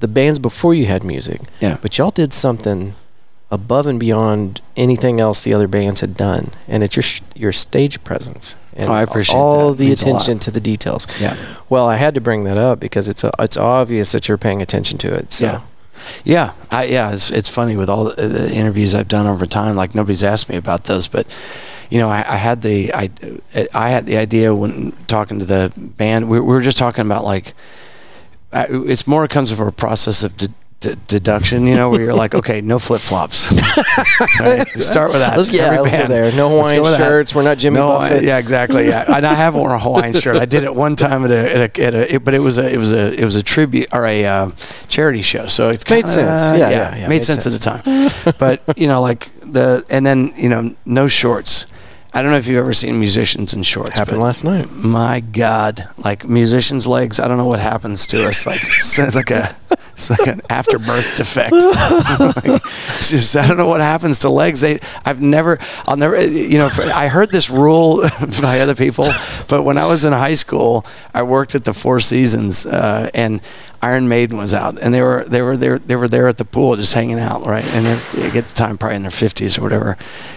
the 0.00 0.06
bands 0.08 0.38
before 0.38 0.74
you 0.74 0.84
had 0.84 1.02
music 1.02 1.40
Yeah. 1.60 1.78
but 1.80 1.96
y'all 1.96 2.10
did 2.10 2.34
something 2.34 2.92
above 3.50 3.86
and 3.86 3.98
beyond 3.98 4.60
anything 4.76 5.18
else 5.18 5.40
the 5.40 5.54
other 5.54 5.66
bands 5.66 6.00
had 6.02 6.14
done 6.14 6.50
and 6.68 6.82
it's 6.84 6.94
your 6.94 7.04
your 7.34 7.52
stage 7.52 8.04
presence 8.04 8.54
and 8.76 8.90
Oh, 8.90 8.92
I 8.92 9.00
appreciate 9.02 9.34
all 9.34 9.70
that. 9.70 9.78
the 9.78 9.90
attention 9.92 10.38
to 10.40 10.50
the 10.50 10.60
details 10.60 11.06
Yeah. 11.18 11.36
well 11.70 11.88
i 11.88 11.96
had 11.96 12.14
to 12.16 12.20
bring 12.20 12.44
that 12.44 12.58
up 12.58 12.80
because 12.80 13.08
it's 13.08 13.24
a, 13.24 13.30
it's 13.38 13.56
obvious 13.56 14.12
that 14.12 14.28
you're 14.28 14.36
paying 14.36 14.60
attention 14.60 14.98
to 14.98 15.14
it 15.14 15.32
so 15.32 15.44
Yeah. 15.46 15.60
Yeah, 16.24 16.52
I, 16.70 16.84
yeah. 16.84 17.12
It's 17.12 17.30
it's 17.30 17.48
funny 17.48 17.76
with 17.76 17.88
all 17.88 18.04
the, 18.04 18.50
interviews 18.54 18.94
I've 18.94 19.08
done 19.08 19.26
over 19.26 19.46
time. 19.46 19.76
Like 19.76 19.94
nobody's 19.94 20.22
asked 20.22 20.48
me 20.48 20.56
about 20.56 20.84
those, 20.84 21.08
but 21.08 21.26
you 21.90 21.98
know, 21.98 22.10
I, 22.10 22.18
I 22.18 22.36
had 22.36 22.62
the 22.62 22.92
I, 22.94 23.10
I 23.74 23.90
had 23.90 24.06
the 24.06 24.16
idea 24.16 24.54
when 24.54 24.92
talking 25.06 25.38
to 25.38 25.44
the 25.44 25.72
band. 25.96 26.28
We, 26.28 26.40
we 26.40 26.46
were 26.46 26.60
just 26.60 26.78
talking 26.78 27.04
about 27.04 27.24
like 27.24 27.54
I, 28.52 28.66
it's 28.70 29.06
more 29.06 29.26
comes 29.28 29.52
from 29.52 29.68
a 29.68 29.72
process 29.72 30.22
of. 30.22 30.36
De- 30.36 30.48
de- 30.80 30.96
deduction, 30.96 31.66
you 31.66 31.74
know, 31.76 31.90
where 31.90 32.00
you're 32.00 32.14
like, 32.14 32.34
okay, 32.34 32.60
no 32.60 32.78
flip 32.78 33.00
flops. 33.00 33.52
right? 34.40 34.66
Start 34.80 35.10
with 35.12 35.20
that. 35.20 35.36
let's 35.36 35.50
get 35.50 35.72
Every 35.72 35.90
band. 35.90 36.12
there 36.12 36.30
no 36.36 36.48
hawaiian 36.48 36.82
with 36.82 36.92
that. 36.92 36.98
shirts 36.98 37.34
we're 37.34 37.42
not 37.42 37.58
jimmy 37.58 37.76
no, 37.76 37.88
buffett 37.88 38.24
yeah, 38.24 38.38
exactly. 38.38 38.88
Yeah, 38.88 39.04
and 39.16 39.26
I 39.26 39.34
have 39.34 39.54
worn 39.54 39.72
a 39.72 39.78
Hawaiian 39.78 40.14
shirt. 40.14 40.36
I 40.36 40.44
did 40.46 40.64
it 40.64 40.74
one 40.74 40.96
time 40.96 41.24
at 41.24 41.30
a, 41.30 41.54
at 41.54 41.78
a, 41.78 41.84
at 41.84 41.94
a 41.94 42.14
it, 42.14 42.24
but 42.24 42.34
it 42.34 42.40
was 42.40 42.58
a, 42.58 42.72
it 42.72 42.78
was 42.78 42.92
a, 42.92 43.12
it 43.20 43.24
was 43.24 43.36
a 43.36 43.42
tribute 43.42 43.88
or 43.92 44.06
a 44.06 44.24
uh, 44.24 44.50
charity 44.88 45.22
show. 45.22 45.46
So 45.46 45.70
it's 45.70 45.84
Made 45.88 46.04
kinda- 46.04 46.08
sense. 46.08 46.58
Yeah, 46.58 46.70
yeah, 46.70 46.94
yeah, 46.96 47.00
made, 47.02 47.08
made 47.08 47.24
sense, 47.24 47.44
sense. 47.44 47.66
at 47.66 47.82
the 47.84 48.32
time. 48.32 48.34
but 48.38 48.78
you 48.78 48.86
know, 48.86 49.00
like 49.02 49.32
the 49.40 49.84
and 49.90 50.04
then 50.06 50.30
you 50.36 50.48
know, 50.48 50.70
no 50.86 51.08
shorts. 51.08 51.66
I 52.12 52.22
don't 52.22 52.30
know 52.32 52.38
if 52.38 52.48
you've 52.48 52.58
ever 52.58 52.72
seen 52.72 52.98
musicians 52.98 53.52
in 53.52 53.62
shorts. 53.62 53.98
Happened 53.98 54.18
last 54.20 54.42
night. 54.42 54.66
My 54.72 55.20
God, 55.20 55.86
like 55.98 56.24
musicians' 56.26 56.86
legs. 56.86 57.20
I 57.20 57.28
don't 57.28 57.36
know 57.36 57.46
what 57.46 57.60
happens 57.60 58.06
to 58.08 58.26
us. 58.26 58.46
Like 58.46 58.62
it's 58.64 59.14
like 59.14 59.30
a 59.30 59.54
it's 59.98 60.10
like 60.10 60.28
an 60.28 60.40
afterbirth 60.48 61.16
defect. 61.16 61.50
like, 62.20 62.62
just 63.02 63.36
I 63.36 63.48
don't 63.48 63.56
know 63.56 63.66
what 63.66 63.80
happens 63.80 64.20
to 64.20 64.28
legs. 64.30 64.60
They 64.60 64.78
I've 65.04 65.20
never 65.20 65.58
I'll 65.86 65.96
never 65.96 66.24
you 66.24 66.56
know 66.56 66.70
I 66.94 67.08
heard 67.08 67.32
this 67.32 67.50
rule 67.50 68.02
by 68.40 68.60
other 68.60 68.76
people, 68.76 69.10
but 69.48 69.64
when 69.64 69.76
I 69.76 69.86
was 69.86 70.04
in 70.04 70.12
high 70.12 70.34
school, 70.34 70.86
I 71.12 71.24
worked 71.24 71.56
at 71.56 71.64
the 71.64 71.74
Four 71.74 71.98
Seasons 71.98 72.64
uh, 72.64 73.10
and 73.12 73.40
Iron 73.82 74.08
Maiden 74.08 74.38
was 74.38 74.54
out, 74.54 74.80
and 74.80 74.94
they 74.94 75.02
were 75.02 75.24
they 75.24 75.42
were 75.42 75.56
there 75.56 75.80
they 75.80 75.96
were 75.96 76.08
there 76.08 76.28
at 76.28 76.38
the 76.38 76.44
pool 76.44 76.76
just 76.76 76.94
hanging 76.94 77.18
out, 77.18 77.44
right? 77.44 77.66
And 77.74 77.84
they 77.84 78.30
get 78.30 78.44
the 78.46 78.54
time 78.54 78.78
probably 78.78 78.96
in 78.96 79.02
their 79.02 79.10
fifties 79.10 79.58
or 79.58 79.62
whatever, 79.62 79.96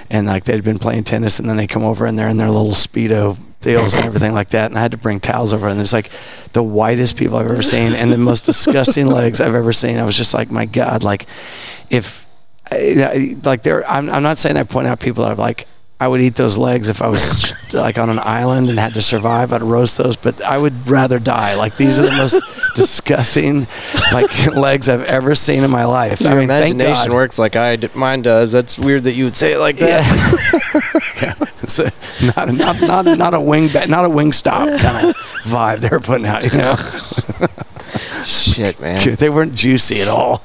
and 0.09 0.25
like 0.25 0.45
they'd 0.45 0.63
been 0.63 0.79
playing 0.79 1.03
tennis, 1.03 1.37
and 1.37 1.47
then 1.47 1.57
they 1.57 1.67
come 1.67 1.83
over 1.83 2.07
and 2.07 2.17
they're 2.17 2.29
in 2.29 2.37
their 2.37 2.49
little 2.49 2.73
speedo 2.73 3.37
deals 3.61 3.95
and 3.95 4.05
everything 4.05 4.33
like 4.33 4.49
that, 4.49 4.71
and 4.71 4.77
I 4.77 4.81
had 4.81 4.91
to 4.91 4.97
bring 4.97 5.19
towels 5.19 5.53
over, 5.53 5.67
and 5.67 5.77
there's 5.77 5.93
like 5.93 6.09
the 6.53 6.63
whitest 6.63 7.17
people 7.17 7.37
I've 7.37 7.49
ever 7.49 7.61
seen, 7.61 7.93
and 7.93 8.11
the 8.11 8.17
most 8.17 8.45
disgusting 8.45 9.07
legs 9.19 9.39
I've 9.39 9.55
ever 9.55 9.73
seen. 9.73 9.97
I 9.97 10.03
was 10.03 10.17
just 10.17 10.33
like, 10.33 10.51
my 10.51 10.65
God, 10.65 11.03
like 11.03 11.25
if 11.89 12.25
like 13.43 13.63
there, 13.63 13.85
I'm 13.89 14.09
I'm 14.09 14.23
not 14.23 14.37
saying 14.37 14.57
I 14.57 14.63
point 14.63 14.87
out 14.87 14.99
people 14.99 15.23
that 15.23 15.33
are 15.33 15.35
like 15.35 15.67
I 16.01 16.07
would 16.07 16.19
eat 16.19 16.33
those 16.33 16.57
legs 16.57 16.89
if 16.89 17.03
I 17.03 17.09
was 17.09 17.73
like 17.75 17.99
on 17.99 18.09
an 18.09 18.17
island 18.17 18.69
and 18.71 18.79
had 18.79 18.95
to 18.95 19.03
survive. 19.03 19.53
I'd 19.53 19.61
roast 19.61 19.99
those, 19.99 20.17
but 20.17 20.43
I 20.43 20.57
would 20.57 20.89
rather 20.89 21.19
die. 21.19 21.55
Like 21.55 21.77
these 21.77 21.99
are 21.99 22.07
the 22.07 22.11
most 22.17 22.41
disgusting 22.75 23.67
like 24.11 24.47
legs 24.55 24.89
I've 24.89 25.03
ever 25.03 25.35
seen 25.35 25.63
in 25.63 25.69
my 25.69 25.85
life. 25.85 26.19
Your 26.21 26.31
I 26.31 26.33
mean, 26.33 26.45
imagination 26.45 27.13
works 27.13 27.37
like 27.37 27.55
I 27.55 27.75
d- 27.75 27.89
mine 27.93 28.23
does. 28.23 28.51
That's 28.51 28.79
weird 28.79 29.03
that 29.03 29.13
you 29.13 29.25
would 29.25 29.37
say 29.37 29.53
it 29.53 29.59
like 29.59 29.75
that. 29.75 31.13
Yeah, 31.21 31.37
yeah. 31.37 31.47
It's 31.61 31.77
a, 31.77 31.91
not, 32.35 32.51
not 32.51 32.81
not 32.81 33.17
not 33.19 33.33
a 33.35 33.39
wing 33.39 33.69
not 33.87 34.03
a 34.03 34.09
Wingstop 34.09 34.79
kind 34.79 35.09
of 35.09 35.15
vibe 35.43 35.81
they're 35.81 35.99
putting 35.99 36.25
out. 36.25 36.43
You 36.43 36.57
know, 36.57 36.75
Shit, 38.25 38.79
man. 38.79 39.15
they 39.19 39.29
weren't 39.29 39.55
juicy 39.55 40.01
at 40.01 40.07
all. 40.07 40.41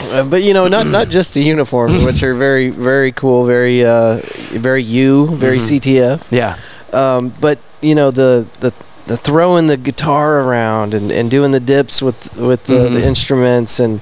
Uh, 0.00 0.28
but 0.28 0.42
you 0.42 0.54
know, 0.54 0.68
not 0.68 0.86
not 0.86 1.08
just 1.08 1.34
the 1.34 1.42
uniforms, 1.42 2.04
which 2.04 2.22
are 2.22 2.34
very 2.34 2.70
very 2.70 3.12
cool, 3.12 3.44
very 3.46 3.84
uh, 3.84 4.20
very 4.52 4.82
you, 4.82 5.26
very 5.36 5.58
CTF. 5.58 6.30
Yeah, 6.30 6.56
Um, 6.92 7.32
but 7.40 7.58
you 7.80 7.94
know 7.94 8.10
the 8.10 8.46
the 8.60 8.72
the 9.06 9.16
throwing 9.16 9.66
the 9.68 9.76
guitar 9.76 10.40
around 10.40 10.92
and, 10.94 11.10
and 11.12 11.30
doing 11.30 11.52
the 11.52 11.60
dips 11.60 12.02
with 12.02 12.36
with 12.36 12.64
the, 12.64 12.74
Mhm. 12.88 12.92
the 12.94 13.06
instruments 13.06 13.80
and 13.80 14.00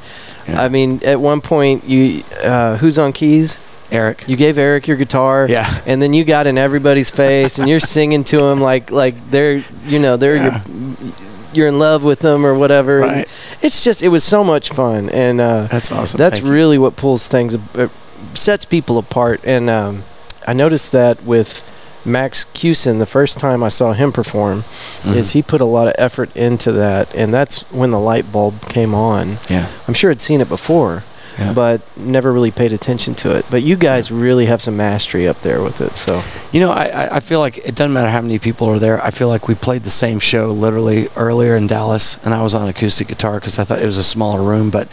Yeah. 0.49 0.63
I 0.63 0.69
mean 0.69 1.01
at 1.05 1.21
one 1.21 1.41
point 1.41 1.85
you 1.89 2.23
uh, 2.43 2.77
who's 2.79 2.99
on 2.99 3.13
keys 3.13 3.59
Eric. 3.91 4.25
you 4.27 4.37
gave 4.37 4.57
Eric 4.59 4.87
your 4.89 4.97
guitar 4.97 5.47
Yeah. 5.49 5.69
and 5.87 6.01
then 6.03 6.13
you 6.15 6.25
got 6.25 6.47
in 6.47 6.57
everybody's 6.59 7.11
face 7.11 7.59
and 7.59 7.69
you're 7.69 7.81
singing 7.81 8.25
to 8.25 8.39
them 8.39 8.61
like 8.61 8.91
like 8.91 9.15
they're 9.31 9.61
you 9.87 9.99
know 9.99 10.17
they're 10.17 10.37
Yeah. 10.37 10.63
your, 10.67 11.13
you're 11.57 11.69
in 11.69 11.79
love 11.79 12.05
with 12.05 12.21
them 12.21 12.45
or 12.47 12.55
whatever 12.55 13.01
Right. 13.01 13.27
it's 13.63 13.83
just 13.85 14.03
it 14.03 14.09
was 14.09 14.25
so 14.25 14.43
much 14.45 14.71
fun 14.71 15.09
and 15.11 15.41
uh, 15.41 15.67
That's 15.71 15.91
awesome. 15.93 16.19
that's 16.19 16.37
Thank 16.39 16.47
you. 16.47 16.53
really 16.53 16.79
what 16.79 16.97
pulls 16.97 17.29
things 17.29 17.55
uh, 17.77 17.89
sets 18.35 18.65
people 18.65 18.99
apart 18.99 19.41
and 19.45 19.69
um, 19.71 20.03
i 20.47 20.53
noticed 20.53 20.93
that 20.93 21.23
with 21.25 21.63
max 22.07 22.45
Cusin, 22.45 22.99
the 22.99 23.07
first 23.07 23.39
time 23.39 23.63
i 23.63 23.69
saw 23.69 23.93
him 23.93 24.13
perform 24.13 24.63
Mhm. 24.63 25.17
is 25.17 25.33
he 25.33 25.43
put 25.43 25.61
a 25.61 25.65
lot 25.65 25.87
of 25.89 25.95
effort 25.99 26.35
into 26.37 26.73
that 26.73 27.15
and 27.15 27.33
that's 27.33 27.63
when 27.73 27.91
the 27.91 27.99
light 28.01 28.31
bulb 28.33 28.61
came 28.69 28.95
on 28.95 29.39
Yeah. 29.49 29.67
i'm 29.89 29.95
sure 29.95 30.11
i'd 30.11 30.21
seen 30.21 30.41
it 30.41 30.49
before 30.49 31.03
Yeah. 31.39 31.53
but 31.53 31.81
never 31.97 32.33
really 32.33 32.53
paid 32.53 32.73
attention 32.73 33.15
to 33.17 33.35
it 33.37 33.45
but 33.51 33.63
you 33.63 33.75
guys 33.77 34.13
really 34.13 34.47
have 34.47 34.63
some 34.63 34.77
mastery 34.77 35.27
up 35.27 35.41
there 35.41 35.61
with 35.63 35.81
it 35.81 35.97
so 35.97 36.23
You 36.53 36.61
know, 36.61 36.71
I, 36.71 36.85
I- 36.85 37.17
I 37.17 37.21
feel 37.21 37.41
like 37.41 37.59
it 37.59 37.75
doesn't 37.75 37.93
matter 37.93 38.09
how 38.11 38.21
many 38.21 38.39
people 38.39 38.69
are 38.69 38.79
there. 38.79 39.03
I 39.03 39.11
feel 39.11 39.27
like 39.29 39.49
we 39.49 39.57
played 39.57 39.83
the 39.83 39.91
same 39.91 40.21
show 40.21 40.53
literally 40.53 41.09
earlier 41.17 41.57
in 41.57 41.67
Dallas, 41.67 42.25
and 42.25 42.33
I 42.33 42.43
was 42.43 42.55
on 42.55 42.69
acoustic 42.69 43.09
guitar 43.09 43.35
because 43.41 43.59
I 43.59 43.65
thought 43.65 43.81
it 43.83 43.85
was 43.85 43.99
a 43.99 44.05
smaller 44.05 44.41
room. 44.41 44.71
But, 44.71 44.87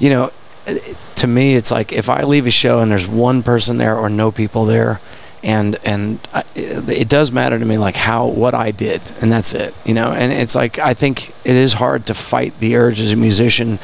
you 0.00 0.10
know, 0.10 0.30
to 1.16 1.26
me, 1.28 1.54
it's 1.54 1.70
like 1.70 1.92
if 1.92 2.08
I 2.10 2.24
leave 2.24 2.46
a 2.48 2.50
show 2.50 2.80
and 2.80 2.90
there's 2.90 3.06
one 3.06 3.44
person 3.44 3.76
there 3.78 3.96
or 3.96 4.08
no 4.10 4.32
people 4.32 4.64
there, 4.64 4.98
and 5.44 5.76
and 5.84 6.18
I, 6.34 6.42
it 6.56 7.08
does 7.08 7.30
matter 7.30 7.56
to 7.56 7.64
me 7.64 7.78
like 7.78 7.94
how 7.94 8.26
what 8.26 8.54
I 8.54 8.72
did, 8.72 9.00
and 9.22 9.30
that's 9.30 9.54
it. 9.54 9.72
You 9.84 9.94
know, 9.94 10.10
and 10.10 10.32
it's 10.32 10.56
like 10.56 10.80
I 10.80 10.92
think 10.94 11.28
it 11.44 11.54
is 11.54 11.74
hard 11.74 12.06
to 12.06 12.14
fight 12.14 12.58
the 12.58 12.74
urge 12.76 12.98
as 12.98 13.12
a 13.12 13.16
musician 13.16 13.78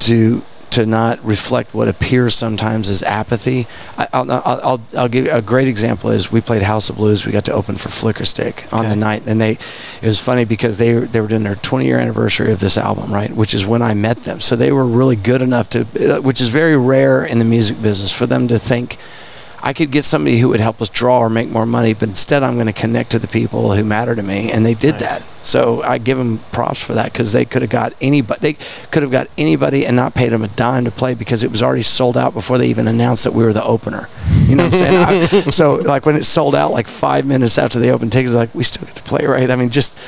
to 0.00 0.42
to 0.74 0.86
not 0.86 1.24
reflect 1.24 1.74
what 1.74 1.88
appears 1.88 2.34
sometimes 2.34 2.88
as 2.88 3.02
apathy. 3.02 3.66
I, 3.96 4.08
I'll, 4.12 4.30
I'll, 4.30 4.42
I'll, 4.62 4.80
I'll 4.96 5.08
give 5.08 5.26
you 5.26 5.32
a 5.32 5.42
great 5.42 5.68
example 5.68 6.10
is 6.10 6.30
we 6.32 6.40
played 6.40 6.62
House 6.62 6.90
of 6.90 6.96
Blues. 6.96 7.24
We 7.26 7.32
got 7.32 7.44
to 7.46 7.52
open 7.52 7.76
for 7.76 7.88
Flickerstick 7.88 8.72
on 8.72 8.80
Okay. 8.80 8.88
the 8.90 8.96
night, 8.96 9.22
and 9.26 9.40
they 9.40 9.52
it 9.52 10.06
was 10.06 10.20
funny 10.20 10.44
because 10.44 10.78
they 10.78 10.92
they 10.94 11.20
were 11.20 11.28
doing 11.28 11.44
their 11.44 11.56
20 11.56 11.86
year 11.86 11.98
anniversary 11.98 12.52
of 12.52 12.60
this 12.60 12.76
album, 12.76 13.12
right? 13.12 13.30
Which 13.30 13.54
is 13.54 13.64
when 13.64 13.82
I 13.82 13.94
met 13.94 14.18
them. 14.24 14.40
So 14.40 14.56
they 14.56 14.72
were 14.72 14.84
really 14.86 15.16
good 15.16 15.42
enough 15.42 15.68
to, 15.70 15.80
uh, 15.82 16.20
which 16.20 16.40
is 16.40 16.48
very 16.48 16.76
rare 16.76 17.24
in 17.24 17.38
the 17.38 17.44
music 17.44 17.80
business, 17.80 18.12
for 18.12 18.26
them 18.26 18.48
to 18.48 18.58
think. 18.58 18.98
I 19.66 19.72
could 19.72 19.90
get 19.90 20.04
somebody 20.04 20.36
who 20.36 20.48
would 20.50 20.60
help 20.60 20.82
us 20.82 20.90
draw 20.90 21.20
or 21.20 21.30
make 21.30 21.48
more 21.48 21.64
money, 21.64 21.94
but 21.94 22.10
instead 22.10 22.42
I'm 22.42 22.54
going 22.56 22.66
to 22.66 22.72
connect 22.74 23.12
to 23.12 23.18
the 23.18 23.26
people 23.26 23.72
who 23.72 23.82
matter 23.82 24.14
to 24.14 24.22
me, 24.22 24.52
and 24.52 24.64
they 24.64 24.74
did 24.74 24.92
Nice. 25.00 25.20
that. 25.22 25.26
So 25.42 25.82
I 25.82 25.96
give 25.96 26.18
them 26.18 26.38
props 26.52 26.84
for 26.84 26.92
that 26.92 27.12
because 27.12 27.32
they 27.32 27.46
could 27.46 27.62
have 27.62 27.70
got 27.70 27.94
anybody. 28.02 28.40
They 28.40 28.52
could 28.90 29.02
have 29.02 29.10
got 29.10 29.28
anybody 29.38 29.86
and 29.86 29.96
not 29.96 30.14
paid 30.14 30.32
them 30.32 30.42
a 30.42 30.48
dime 30.48 30.84
to 30.84 30.90
play 30.90 31.14
because 31.14 31.42
it 31.42 31.50
was 31.50 31.62
already 31.62 31.82
sold 31.82 32.18
out 32.18 32.34
before 32.34 32.58
they 32.58 32.66
even 32.68 32.86
announced 32.86 33.24
that 33.24 33.32
we 33.32 33.42
were 33.42 33.54
the 33.54 33.64
opener. 33.64 34.10
You 34.46 34.56
know 34.56 34.64
what 34.64 34.74
I'm 34.74 34.78
saying? 34.78 35.22
I, 35.22 35.26
so 35.50 35.76
like 35.76 36.04
when 36.04 36.16
it 36.16 36.24
sold 36.24 36.54
out, 36.54 36.72
like 36.72 36.86
five 36.86 37.24
minutes 37.24 37.56
after 37.56 37.78
they 37.78 37.90
opened 37.90 38.12
tickets, 38.12 38.34
like 38.34 38.54
we 38.54 38.64
still 38.64 38.86
get 38.86 38.96
to 38.96 39.02
play, 39.02 39.24
right? 39.24 39.50
I 39.50 39.56
mean, 39.56 39.70
just 39.70 39.98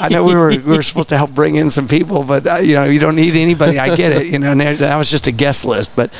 I 0.00 0.08
know 0.10 0.24
we 0.24 0.36
were 0.36 0.50
we 0.50 0.76
were 0.76 0.82
supposed 0.82 1.08
to 1.08 1.16
help 1.16 1.32
bring 1.32 1.56
in 1.56 1.70
some 1.70 1.88
people, 1.88 2.22
but 2.22 2.46
uh, 2.46 2.56
you 2.56 2.74
know 2.74 2.84
you 2.84 3.00
don't 3.00 3.16
need 3.16 3.34
anybody. 3.34 3.80
I 3.80 3.96
get 3.96 4.12
it. 4.12 4.28
You 4.28 4.38
know, 4.38 4.52
and 4.52 4.60
that 4.60 4.96
was 4.96 5.10
just 5.10 5.26
a 5.26 5.32
guest 5.32 5.64
list, 5.64 5.94
but 5.96 6.10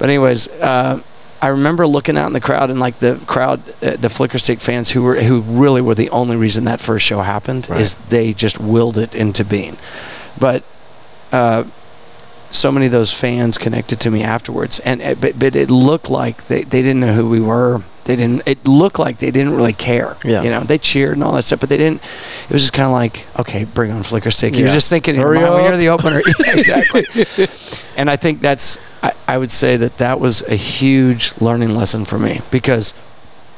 but 0.00 0.08
anyways. 0.08 0.48
Uh, 0.48 1.00
I 1.40 1.48
remember 1.48 1.86
looking 1.86 2.16
out 2.16 2.26
in 2.26 2.32
the 2.32 2.40
crowd 2.40 2.70
and 2.70 2.80
like 2.80 2.98
the 2.98 3.22
crowd, 3.26 3.60
uh, 3.82 3.96
the 3.96 4.08
Flickerstick 4.08 4.60
fans 4.60 4.90
who 4.90 5.02
were 5.02 5.16
who 5.20 5.40
really 5.40 5.80
were 5.80 5.94
the 5.94 6.10
only 6.10 6.36
reason 6.36 6.64
that 6.64 6.80
first 6.80 7.06
show 7.06 7.20
happened 7.22 7.68
Right. 7.70 7.80
is 7.80 7.94
they 7.94 8.32
just 8.32 8.58
willed 8.60 8.98
it 8.98 9.14
into 9.14 9.44
being. 9.44 9.76
But 10.40 10.64
uh, 11.32 11.64
so 12.50 12.72
many 12.72 12.86
of 12.86 12.92
those 12.92 13.12
fans 13.12 13.58
connected 13.58 14.00
to 14.00 14.10
me 14.10 14.22
afterwards, 14.22 14.80
and 14.80 15.00
uh, 15.02 15.14
but, 15.20 15.38
but 15.38 15.54
it 15.54 15.70
looked 15.70 16.10
like 16.10 16.44
they, 16.46 16.62
they 16.62 16.82
didn't 16.82 17.00
know 17.00 17.12
who 17.12 17.28
we 17.28 17.40
were. 17.40 17.82
They 18.04 18.16
didn't. 18.16 18.48
It 18.48 18.66
looked 18.66 18.98
like 18.98 19.18
they 19.18 19.30
didn't 19.30 19.52
really 19.52 19.74
care. 19.74 20.16
Yeah. 20.24 20.42
You 20.42 20.48
know, 20.48 20.60
they 20.60 20.78
cheered 20.78 21.12
and 21.12 21.22
all 21.22 21.32
that 21.34 21.42
stuff, 21.42 21.60
but 21.60 21.68
they 21.68 21.76
didn't. 21.76 22.02
It 22.02 22.50
was 22.50 22.62
just 22.62 22.72
kind 22.72 22.86
of 22.86 22.92
like, 22.92 23.26
okay, 23.38 23.64
bring 23.64 23.90
on 23.92 24.02
Flickerstick. 24.02 24.56
You're 24.58 24.68
just 24.68 24.88
thinking 24.88 25.14
Hurry 25.16 25.38
mind 25.38 25.52
when 25.54 25.64
you're 25.64 25.76
the 25.76 25.90
opener. 25.90 26.22
Yeah, 26.40 26.56
exactly. 26.56 27.04
and 27.98 28.08
I 28.08 28.16
think 28.16 28.40
that's. 28.40 28.78
I, 29.02 29.12
I 29.26 29.38
would 29.38 29.50
say 29.50 29.76
that 29.76 29.98
that 29.98 30.20
was 30.20 30.42
a 30.42 30.56
huge 30.56 31.32
learning 31.40 31.74
lesson 31.74 32.04
for 32.04 32.18
me 32.18 32.40
because 32.50 32.94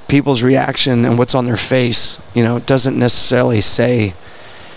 people's 0.09 0.43
reaction 0.43 1.05
and 1.05 1.17
what's 1.17 1.35
on 1.35 1.47
their 1.47 1.57
face, 1.57 2.21
you 2.35 2.43
know, 2.43 2.59
doesn't 2.59 2.99
necessarily 2.99 3.61
say. 3.61 4.13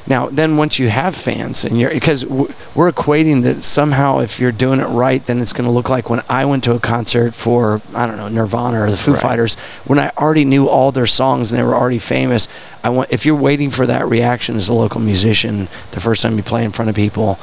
Now, 0.05 0.27
then 0.27 0.57
once 0.57 0.79
you 0.79 0.89
have 0.89 1.15
fans 1.15 1.63
and 1.63 1.79
you're 1.79 1.89
because 1.89 2.25
we're 2.25 2.91
equating 2.91 3.43
that 3.43 3.63
somehow 3.63 4.19
if 4.19 4.37
you're 4.37 4.51
doing 4.51 4.81
it 4.81 4.87
right, 4.87 5.25
then 5.25 5.39
it's 5.39 5.53
going 5.53 5.65
to 5.65 5.71
look 5.71 5.89
like 5.89 6.09
when 6.09 6.19
I 6.27 6.43
went 6.43 6.65
to 6.65 6.75
a 6.75 6.79
concert 6.79 7.33
for 7.33 7.81
I 7.95 8.05
don't 8.05 8.17
know 8.17 8.27
Nirvana 8.27 8.81
or 8.81 8.91
the 8.91 8.97
Foo 8.97 9.13
Right. 9.13 9.21
Fighters 9.21 9.55
when 9.85 9.99
I 9.99 10.11
already 10.17 10.43
knew 10.43 10.67
all 10.67 10.91
their 10.91 11.07
songs 11.07 11.51
and 11.51 11.59
they 11.59 11.63
were 11.63 11.73
already 11.73 11.99
famous. 11.99 12.49
I 12.83 12.89
want 12.89 13.13
if 13.13 13.25
you're 13.25 13.35
waiting 13.35 13.69
for 13.69 13.85
that 13.85 14.05
reaction 14.05 14.57
as 14.57 14.67
a 14.67 14.73
local 14.73 14.99
musician 14.99 15.69
the 15.91 16.01
first 16.01 16.21
time 16.21 16.35
you 16.35 16.43
play 16.43 16.65
in 16.65 16.71
front 16.71 16.89
of 16.89 16.95
people, 16.95 17.39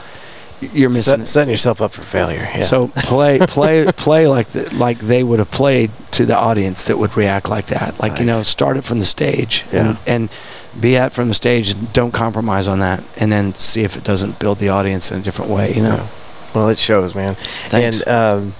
you're 0.60 0.90
missing 0.90 1.18
Set, 1.18 1.28
setting 1.28 1.50
yourself 1.50 1.80
up 1.80 1.92
for 1.92 2.02
failure 2.02 2.46
yeah. 2.54 2.62
So 2.62 2.88
play, 2.88 3.38
play, 3.40 3.86
play 3.96 4.26
like 4.26 4.48
the, 4.48 4.74
like 4.76 4.98
they 4.98 5.22
would 5.24 5.38
have 5.38 5.50
played 5.50 5.90
to 6.12 6.26
the 6.26 6.36
audience 6.36 6.84
that 6.84 6.98
would 6.98 7.16
react 7.16 7.48
like 7.48 7.66
that. 7.66 7.98
Like 8.00 8.18
you 8.18 8.26
know, 8.26 8.42
start 8.42 8.76
it 8.76 8.84
from 8.84 8.98
the 8.98 9.04
stage 9.04 9.64
Yeah. 9.72 9.90
and, 9.90 9.98
and 10.06 10.30
be 10.80 10.96
at 10.96 11.12
from 11.12 11.28
the 11.28 11.34
stage 11.34 11.70
and 11.70 11.92
don't 11.92 12.12
compromise 12.12 12.68
on 12.68 12.78
that, 12.80 13.02
and 13.18 13.32
then 13.32 13.54
see 13.54 13.82
if 13.82 13.96
it 13.96 14.04
doesn't 14.04 14.38
build 14.38 14.58
the 14.58 14.68
audience 14.68 15.10
in 15.10 15.20
a 15.20 15.22
different 15.22 15.50
way. 15.50 15.72
You 15.74 15.82
know, 15.82 15.94
Yeah. 15.96 16.06
well 16.54 16.68
it 16.68 16.78
shows 16.78 17.14
man 17.14 17.34
Thanks. 17.34 18.02
And 18.02 18.08
um, 18.08 18.54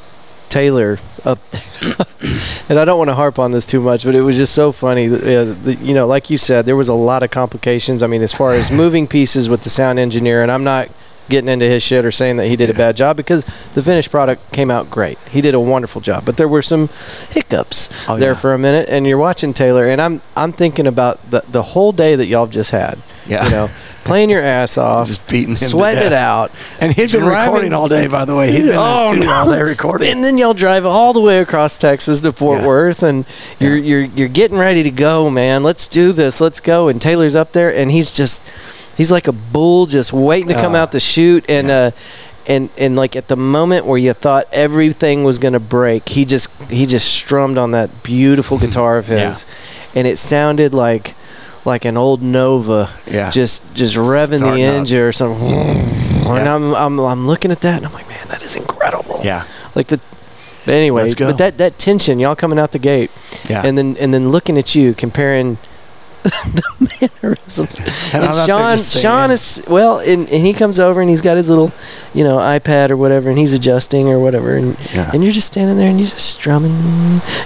Taylor 0.48 0.98
up, 1.24 1.38
and 2.68 2.78
I 2.78 2.84
don't 2.84 2.98
want 2.98 3.08
to 3.10 3.14
harp 3.14 3.38
on 3.38 3.50
this 3.52 3.66
too 3.66 3.80
much, 3.80 4.04
but 4.04 4.14
it 4.14 4.22
was 4.22 4.36
just 4.36 4.54
so 4.54 4.72
funny. 4.72 5.06
Uh, 5.06 5.54
the, 5.54 5.78
you 5.80 5.94
know, 5.94 6.06
like 6.06 6.30
you 6.30 6.38
said, 6.38 6.66
there 6.66 6.76
was 6.76 6.88
a 6.88 6.94
lot 6.94 7.22
of 7.22 7.30
complications. 7.30 8.02
I 8.02 8.06
mean, 8.08 8.22
as 8.22 8.32
far 8.32 8.52
as 8.52 8.70
moving 8.84 9.06
pieces 9.06 9.48
with 9.48 9.62
the 9.62 9.70
sound 9.70 9.98
engineer, 9.98 10.42
and 10.42 10.50
I'm 10.50 10.64
not 10.64 10.88
getting 11.30 11.48
into 11.48 11.64
his 11.64 11.82
shit 11.82 12.04
or 12.04 12.10
saying 12.10 12.36
that 12.36 12.46
he 12.48 12.56
did 12.56 12.68
a 12.68 12.74
bad 12.74 12.96
job 12.96 13.16
because 13.16 13.44
the 13.74 13.82
finished 13.82 14.10
product 14.10 14.52
came 14.52 14.70
out 14.70 14.90
great. 14.90 15.18
He 15.30 15.40
did 15.40 15.54
a 15.54 15.60
wonderful 15.60 16.02
job, 16.02 16.24
but 16.26 16.36
there 16.36 16.48
were 16.48 16.62
some 16.62 16.88
hiccups 17.30 18.08
Oh, 18.08 18.16
there 18.16 18.32
yeah. 18.32 18.38
for 18.38 18.52
a 18.54 18.58
minute. 18.58 18.88
And 18.90 19.06
you're 19.06 19.18
watching 19.18 19.54
Taylor, 19.54 19.86
and 19.88 20.00
I'm 20.00 20.20
I'm 20.36 20.52
thinking 20.52 20.86
about 20.86 21.30
the 21.30 21.42
the 21.48 21.62
whole 21.62 21.92
day 21.92 22.16
that 22.16 22.26
y'all 22.26 22.46
just 22.46 22.70
had. 22.72 22.98
Yeah. 23.26 23.44
you 23.44 23.50
know, 23.50 23.68
playing 24.04 24.30
your 24.30 24.42
ass 24.42 24.76
off, 24.88 25.06
Just 25.06 25.28
beating 25.28 25.54
sweating 25.54 26.02
it 26.04 26.12
out. 26.12 26.50
And 26.80 26.92
he'd 26.92 27.12
been 27.12 27.20
Driving- 27.20 27.44
recording 27.52 27.72
all 27.74 27.86
day, 27.86 28.08
by 28.08 28.24
the 28.24 28.34
way. 28.34 28.50
He'd 28.50 28.62
been 28.62 28.74
Oh, 28.74 29.12
in 29.12 29.20
the 29.20 29.26
oh, 29.26 29.26
studio 29.26 29.26
no. 29.28 29.32
all 29.36 29.50
day 29.52 29.62
recording. 29.62 30.08
And 30.10 30.24
then 30.24 30.36
y'all 30.36 30.54
drive 30.54 30.84
all 30.84 31.12
the 31.12 31.20
way 31.20 31.38
across 31.38 31.78
Texas 31.78 32.20
to 32.22 32.32
Fort 32.32 32.60
Yeah. 32.60 32.66
Worth, 32.66 33.02
and 33.04 33.24
you're 33.60 33.76
you're 33.76 34.02
you're 34.02 34.28
getting 34.28 34.58
ready 34.58 34.82
to 34.82 34.90
go, 34.90 35.30
man. 35.30 35.62
Let's 35.62 35.86
do 35.86 36.12
this. 36.12 36.40
Let's 36.40 36.60
go. 36.60 36.88
And 36.88 37.00
Taylor's 37.00 37.36
up 37.36 37.52
there, 37.52 37.72
and 37.72 37.90
he's 37.90 38.10
just 38.12 38.42
he's 39.00 39.10
like 39.10 39.28
a 39.28 39.32
bull, 39.32 39.86
just 39.86 40.12
waiting 40.12 40.48
to 40.48 40.54
come 40.64 40.74
Ah. 40.74 40.82
out 40.82 40.92
to 40.92 41.00
shoot. 41.00 41.42
And 41.48 41.70
uh, 41.70 41.90
and 42.46 42.68
and 42.76 42.96
like 43.02 43.16
at 43.16 43.28
the 43.28 43.36
moment 43.36 43.86
where 43.86 43.98
you 43.98 44.12
thought 44.12 44.44
everything 44.52 45.24
was 45.24 45.38
gonna 45.38 45.60
break, 45.78 46.08
he 46.16 46.24
just 46.24 46.48
he 46.70 46.84
just 46.86 47.06
strummed 47.20 47.58
on 47.58 47.70
that 47.72 47.88
beautiful 48.02 48.58
guitar 48.64 48.98
of 48.98 49.08
Yeah. 49.08 49.28
his, 49.28 49.46
and 49.94 50.06
it 50.06 50.18
sounded 50.18 50.74
like 50.74 51.14
like 51.64 51.84
an 51.88 51.96
old 51.96 52.20
Nova, 52.22 52.88
Yeah. 53.06 53.30
just 53.30 53.62
just 53.74 53.96
revving 53.96 54.40
the 54.40 54.48
Starting 54.52 54.64
up. 54.66 54.74
engine 54.74 54.98
or 55.08 55.12
something. 55.12 55.52
And 56.30 56.48
I'm, 56.48 56.74
I'm 56.74 56.98
I'm 57.00 57.26
looking 57.26 57.50
at 57.52 57.60
that, 57.60 57.76
and 57.78 57.86
I'm 57.86 57.92
like, 57.92 58.08
man, 58.08 58.26
that 58.28 58.42
is 58.42 58.54
incredible 58.56 59.20
yeah. 59.24 59.44
like 59.74 59.88
the 59.88 59.98
anyway 60.66 61.10
but 61.18 61.38
that 61.38 61.58
that 61.58 61.78
tension 61.78 62.18
y'all 62.20 62.36
coming 62.36 62.58
out 62.58 62.70
the 62.72 62.78
gate 62.78 63.10
Yeah. 63.48 63.66
and 63.66 63.76
then 63.76 63.96
and 63.98 64.12
then 64.14 64.28
looking 64.30 64.56
at 64.58 64.74
you 64.76 64.94
comparing 64.94 65.58
the 66.22 67.08
mannerisms 67.22 67.78
And 67.78 67.88
and, 68.14 68.24
I'm 68.24 68.30
out 68.30 68.46
there 68.46 68.76
sean 68.76 68.78
sean 69.02 69.30
is 69.30 69.64
well 69.68 69.98
and, 70.00 70.28
and 70.28 70.46
he 70.46 70.52
comes 70.52 70.78
over 70.78 71.00
and 71.00 71.08
he's 71.08 71.20
got 71.22 71.36
his 71.36 71.48
little 71.48 71.72
you 72.14 72.24
know 72.24 72.36
ipad 72.38 72.90
or 72.90 72.96
whatever 72.96 73.30
and 73.30 73.38
he's 73.38 73.54
adjusting 73.54 74.08
or 74.08 74.18
whatever 74.18 74.56
and 74.56 74.76
Yeah. 74.94 75.10
and 75.12 75.22
you're 75.22 75.32
just 75.32 75.46
standing 75.46 75.76
there 75.76 75.88
and 75.88 75.98
you're 75.98 76.08
just 76.08 76.30
strumming 76.30 76.72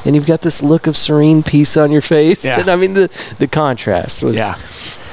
and 0.05 0.15
you've 0.15 0.27
got 0.27 0.41
this 0.43 0.63
look 0.63 0.87
of 0.87 0.97
serene 0.97 1.43
peace 1.43 1.77
on 1.77 1.93
your 1.93 2.03
face 2.03 2.45
Yeah. 2.45 2.59
and 2.61 2.69
i 2.69 2.77
mean 2.77 2.95
the 2.95 3.11
the 3.39 3.47
contrast 3.47 4.23
was 4.23 4.37
Yeah. 4.37 4.55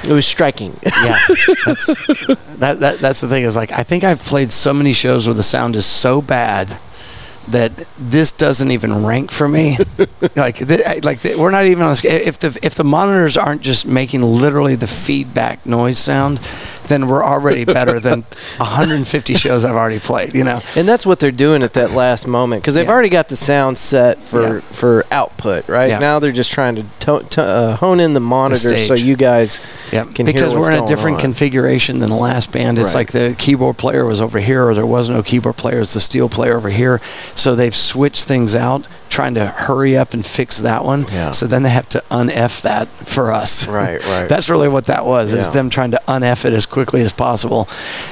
it 0.04 0.12
was 0.12 0.26
striking 0.26 0.76
yeah, 1.04 1.18
that's 1.64 1.86
that, 2.58 2.78
that. 2.80 2.98
That's 3.00 3.20
the 3.20 3.28
thing 3.28 3.44
is 3.44 3.56
like 3.56 3.72
I 3.72 3.82
think 3.82 4.04
I've 4.04 4.20
played 4.22 4.52
so 4.52 4.72
many 4.72 4.92
shows 4.92 5.26
where 5.26 5.34
the 5.34 5.42
sound 5.42 5.74
is 5.76 5.86
so 5.86 6.20
bad 6.22 6.76
that 7.48 7.72
this 7.98 8.32
doesn't 8.32 8.70
even 8.70 9.04
rank 9.04 9.30
for 9.30 9.48
me. 9.48 9.78
like, 10.36 10.56
th- 10.56 11.04
like 11.04 11.20
th- 11.20 11.36
we're 11.36 11.50
not 11.50 11.64
even 11.64 11.82
on. 11.82 11.94
The, 11.94 12.26
if 12.26 12.38
the 12.38 12.58
if 12.62 12.74
the 12.74 12.84
monitors 12.84 13.36
aren't 13.36 13.62
just 13.62 13.86
making 13.86 14.22
literally 14.22 14.74
the 14.74 14.86
feedback 14.86 15.64
noise 15.66 15.98
sound, 15.98 16.40
then 16.88 17.06
we're 17.08 17.24
already 17.24 17.64
better 17.64 17.98
than 18.00 18.24
150 18.58 19.34
shows 19.34 19.64
I've 19.64 19.74
already 19.76 19.98
played. 19.98 20.34
You 20.34 20.44
know. 20.44 20.58
And 20.76 20.88
that's 20.88 21.04
what 21.06 21.20
they're 21.20 21.30
doing 21.30 21.62
at 21.62 21.74
that 21.74 21.92
last 21.92 22.26
moment 22.26 22.62
because 22.62 22.74
they've 22.74 22.86
Yeah. 22.86 22.92
already 22.92 23.08
got 23.08 23.28
the 23.28 23.36
sound 23.36 23.78
set 23.78 24.18
for 24.18 24.56
Yeah. 24.56 24.60
for 24.60 25.06
output, 25.10 25.68
right? 25.68 25.88
Yeah. 25.90 25.98
Now 25.98 26.18
they're 26.18 26.32
just 26.32 26.52
trying 26.52 26.76
to, 26.76 26.84
to, 27.00 27.20
to 27.30 27.42
uh, 27.42 27.76
hone 27.76 28.00
in 28.00 28.14
the 28.14 28.20
monitor 28.20 28.78
so 28.78 28.94
you 28.94 29.16
guys 29.16 29.60
Yeah, 29.92 30.04
can 30.04 30.26
hear 30.26 30.34
because 30.34 30.54
we're 30.54 30.70
in 30.72 30.82
a 30.82 30.86
different 30.86 31.16
on. 31.16 31.22
configuration 31.22 31.98
than 32.00 32.10
the 32.10 32.16
last 32.16 32.52
band. 32.52 32.78
It's 32.78 32.94
Right. 32.94 33.00
like 33.00 33.12
the 33.12 33.34
keyboard 33.38 33.76
player 33.76 34.04
was 34.04 34.20
over 34.20 34.38
here, 34.40 34.66
or 34.66 34.74
there 34.74 34.86
was 34.86 35.08
no 35.08 35.22
keyboard 35.22 35.56
player. 35.56 35.80
It's 35.80 35.94
the 35.94 36.00
steel 36.00 36.28
player 36.28 36.56
over 36.56 36.70
here. 36.70 37.00
So 37.34 37.54
they've 37.54 37.74
switched 37.74 38.24
things 38.24 38.54
out, 38.54 38.86
trying 39.12 39.34
to 39.34 39.46
hurry 39.46 39.96
up 39.96 40.14
and 40.14 40.24
fix 40.24 40.60
that 40.62 40.84
one. 40.84 41.04
Yeah. 41.12 41.32
So 41.32 41.46
then 41.46 41.62
they 41.62 41.70
have 41.70 41.88
to 41.90 42.02
un-F 42.10 42.62
that 42.62 42.88
for 42.88 43.32
us. 43.32 43.68
Right, 43.72 44.04
right. 44.06 44.28
That's 44.28 44.50
really 44.50 44.68
what 44.68 44.86
that 44.86 45.06
was. 45.06 45.32
Is 45.32 45.50
them 45.50 45.70
trying 45.70 45.92
to 45.92 46.00
un-F 46.06 46.44
it 46.44 46.52
as 46.52 46.66
quickly 46.66 47.00
as 47.02 47.12
possible. 47.12 47.68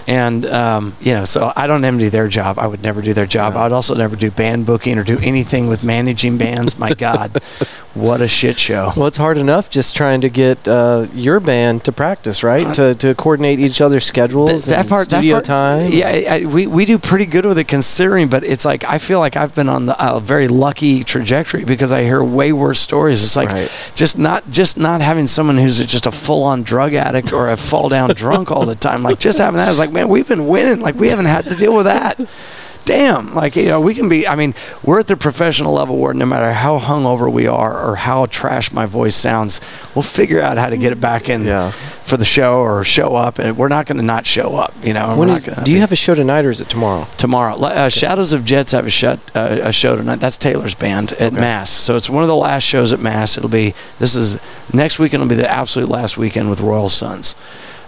And 0.06 0.46
um, 0.46 0.96
you 1.00 1.12
know, 1.12 1.24
so 1.24 1.52
I 1.54 1.66
don't 1.66 1.84
envy 1.84 2.08
their 2.08 2.28
job. 2.28 2.58
I 2.58 2.66
would 2.66 2.82
never 2.82 3.02
do 3.02 3.12
their 3.12 3.26
job. 3.26 3.56
I 3.56 3.64
would 3.64 3.72
also 3.72 3.94
never 3.94 4.16
do 4.16 4.30
band 4.30 4.66
booking 4.66 4.98
or 4.98 5.04
do 5.04 5.18
anything 5.22 5.68
with 5.68 5.84
managing 5.84 6.38
bands. 6.38 6.78
My 6.78 6.94
God, 6.94 7.42
what 7.94 8.20
a 8.20 8.28
shit 8.28 8.58
show. 8.58 8.92
Well, 8.96 9.06
it's 9.08 9.16
hard 9.16 9.36
enough 9.36 9.68
just 9.68 9.96
trying 9.96 10.20
to 10.20 10.28
get 10.28 10.68
uh, 10.68 11.06
your 11.12 11.40
band 11.40 11.84
to 11.84 11.92
practice, 11.92 12.42
right? 12.44 12.72
to, 12.74 12.94
to 12.94 13.14
coordinate 13.14 13.58
each 13.58 13.80
other's 13.80 14.04
schedules 14.04 14.66
Th- 14.66 14.76
and 14.78 14.88
studio 15.04 15.40
time. 15.40 15.90
Yeah, 15.92 16.08
I, 16.08 16.26
I- 16.42 16.44
we 16.46 16.66
we 16.66 16.84
do 16.84 16.98
pretty 16.98 17.26
good 17.26 17.44
with 17.44 17.58
it 17.58 17.66
considering, 17.68 18.28
but 18.28 18.44
it's 18.44 18.64
like 18.64 18.84
I 18.84 18.98
feel 18.98 19.18
like 19.18 19.36
I've 19.36 19.54
been 19.54 19.68
on 19.68 19.86
the 19.86 19.96
a 19.98 20.20
very 20.20 20.46
lucky 20.48 21.02
trajectory 21.04 21.64
because 21.64 21.90
I 21.92 22.02
hear 22.02 22.22
way 22.22 22.52
worse 22.52 22.78
stories. 22.80 23.24
It's 23.24 23.36
like 23.36 23.48
Right. 23.48 23.70
just 23.94 24.18
not 24.18 24.48
just 24.50 24.78
not 24.78 25.00
having 25.00 25.26
someone 25.26 25.56
who's 25.58 25.78
just 25.84 26.06
a 26.06 26.12
full 26.12 26.44
on 26.44 26.62
drug 26.62 26.94
addict 26.94 27.32
or 27.32 27.50
a 27.50 27.56
fall 27.56 27.88
down 27.88 28.10
drunk 28.14 28.50
all 28.50 28.66
the 28.66 28.74
time. 28.76 29.02
Like 29.02 29.18
just 29.18 29.38
having 29.38 29.56
that 29.58 29.68
is 29.70 29.78
like, 29.78 29.90
man, 29.92 30.08
we've 30.08 30.28
been 30.28 30.46
winning. 30.46 30.80
Like 30.80 30.94
we 30.94 31.08
haven't 31.08 31.26
had 31.26 31.44
to 31.46 31.54
deal 31.56 31.76
with 31.76 31.86
that. 31.86 32.18
Damn, 32.90 33.36
like 33.36 33.54
you 33.54 33.66
know, 33.66 33.80
we 33.80 33.94
can 33.94 34.08
be. 34.08 34.26
I 34.26 34.34
mean, 34.34 34.52
we're 34.82 34.98
at 34.98 35.06
the 35.06 35.16
professional 35.16 35.72
level 35.72 35.96
where 35.96 36.12
no 36.12 36.26
matter 36.26 36.50
how 36.52 36.80
hungover 36.80 37.32
we 37.32 37.46
are 37.46 37.78
or 37.88 37.94
how 37.94 38.26
trash 38.26 38.72
my 38.72 38.84
voice 38.84 39.14
sounds, 39.14 39.60
we'll 39.94 40.02
figure 40.02 40.40
out 40.40 40.58
how 40.58 40.68
to 40.70 40.76
get 40.76 40.90
it 40.90 41.00
back 41.00 41.28
in 41.28 41.44
Yeah. 41.44 41.70
for 41.70 42.16
the 42.16 42.24
show 42.24 42.58
or 42.58 42.82
show 42.82 43.14
up, 43.14 43.38
and 43.38 43.56
we're 43.56 43.68
not 43.68 43.86
going 43.86 43.98
to 43.98 44.02
not 44.02 44.26
show 44.26 44.56
up. 44.56 44.74
You 44.82 44.94
know, 44.94 45.16
When 45.16 45.30
is, 45.30 45.44
do 45.44 45.70
you 45.70 45.78
have 45.78 45.92
a 45.92 45.96
show 45.96 46.16
tonight 46.16 46.44
or 46.44 46.50
is 46.50 46.60
it 46.60 46.68
tomorrow? 46.68 47.06
tomorrow? 47.16 47.54
Uh, 47.60 47.88
Shadows 47.88 48.32
of 48.32 48.44
Jets 48.44 48.72
have 48.72 48.86
a, 48.86 48.90
shut, 48.90 49.20
uh, 49.36 49.58
a 49.62 49.72
show 49.72 49.94
tonight. 49.94 50.16
That's 50.18 50.36
Taylor's 50.36 50.74
band 50.74 51.12
at 51.12 51.30
Okay. 51.32 51.40
Mass, 51.40 51.70
so 51.70 51.94
it's 51.94 52.10
one 52.10 52.24
of 52.24 52.28
the 52.28 52.34
last 52.34 52.64
shows 52.64 52.92
at 52.92 52.98
Mass. 52.98 53.36
It'll 53.38 53.48
be 53.48 53.72
this 54.00 54.16
is 54.16 54.40
next 54.74 54.98
weekend. 54.98 55.22
Will 55.22 55.28
be 55.28 55.36
the 55.36 55.48
absolute 55.48 55.88
last 55.88 56.18
weekend 56.18 56.50
with 56.50 56.60
Royal 56.60 56.88
Sons 56.88 57.36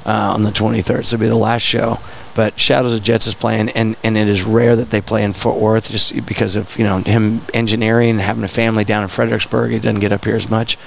uh, 0.06 0.10
on 0.34 0.44
the 0.44 0.50
23rd. 0.52 1.06
So 1.06 1.16
it'll 1.16 1.18
be 1.22 1.26
the 1.26 1.34
last 1.34 1.62
show. 1.62 1.98
But 2.34 2.58
Shadows 2.58 2.94
of 2.94 3.02
Jets 3.02 3.26
is 3.26 3.34
playing, 3.34 3.68
and, 3.70 3.94
and 4.02 4.16
it 4.16 4.26
is 4.26 4.42
rare 4.42 4.74
that 4.74 4.90
they 4.90 5.02
play 5.02 5.22
in 5.22 5.34
Fort 5.34 5.60
Worth 5.60 5.90
just 5.90 6.26
because 6.26 6.56
of 6.56 6.78
you 6.78 6.84
know 6.84 6.98
him 6.98 7.42
engineering 7.52 8.10
and 8.10 8.20
having 8.20 8.44
a 8.44 8.48
family 8.48 8.84
down 8.84 9.02
in 9.02 9.08
Fredericksburg. 9.08 9.70
He 9.70 9.78
doesn't 9.78 10.00
get 10.00 10.12
up 10.12 10.24
here 10.24 10.36
as 10.36 10.48
much. 10.48 10.78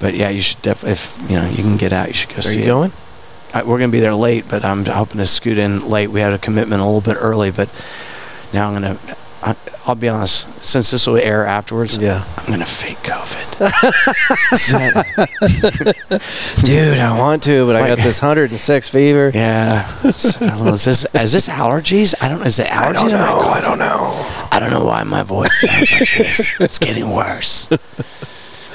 But 0.00 0.14
yeah, 0.14 0.28
you 0.28 0.40
should 0.40 0.62
definitely 0.62 0.92
if 0.92 1.30
you 1.30 1.36
know 1.36 1.48
you 1.48 1.62
can 1.62 1.76
get 1.76 1.92
out, 1.92 2.08
you 2.08 2.14
should 2.14 2.30
go 2.30 2.38
Are 2.38 2.42
see 2.42 2.58
you 2.58 2.64
it. 2.64 2.66
going? 2.66 2.92
I, 3.54 3.62
we're 3.62 3.78
going 3.78 3.90
to 3.90 3.96
be 3.96 4.00
there 4.00 4.14
late, 4.14 4.44
but 4.48 4.64
I'm 4.64 4.84
hoping 4.84 5.18
to 5.18 5.26
scoot 5.26 5.56
in 5.56 5.88
late. 5.88 6.08
We 6.08 6.20
had 6.20 6.32
a 6.32 6.38
commitment 6.38 6.82
a 6.82 6.84
little 6.84 7.00
bit 7.00 7.16
early, 7.18 7.50
but 7.50 7.68
now 8.52 8.68
I'm 8.68 8.80
going 8.80 8.96
to. 8.96 9.16
I'll 9.86 9.94
be 9.94 10.08
honest. 10.08 10.62
Since 10.64 10.90
this 10.90 11.06
will 11.06 11.16
air 11.16 11.46
afterwards, 11.46 11.96
Yeah. 11.96 12.24
I'm 12.36 12.46
going 12.46 12.58
to 12.60 12.66
fake 12.66 12.98
COVID. 12.98 13.46
Dude, 16.64 16.98
I 16.98 17.18
want 17.18 17.42
to, 17.44 17.66
but 17.66 17.76
I 17.76 17.88
got 17.88 17.98
this 17.98 18.20
106 18.20 18.88
fever. 18.90 19.30
yeah. 19.34 19.86
So, 20.12 20.46
I 20.46 20.50
don't 20.50 20.64
know, 20.66 20.74
is 20.74 20.84
this 20.84 21.06
is 21.14 21.32
this 21.32 21.48
allergies? 21.48 22.14
I 22.22 22.28
don't. 22.28 22.44
Is 22.46 22.58
it 22.58 22.66
allergies? 22.66 23.12
Oh 23.14 23.50
I 23.52 23.60
don't 23.60 23.60
know. 23.60 23.60
I 23.60 23.60
don't 23.60 23.78
know. 23.78 24.48
I 24.52 24.60
don't 24.60 24.70
know 24.70 24.84
why 24.84 25.02
my 25.04 25.22
voice 25.22 25.60
sounds 25.60 25.92
like 25.92 26.14
this. 26.16 26.60
It's 26.60 26.78
getting 26.78 27.14
worse. 27.14 27.68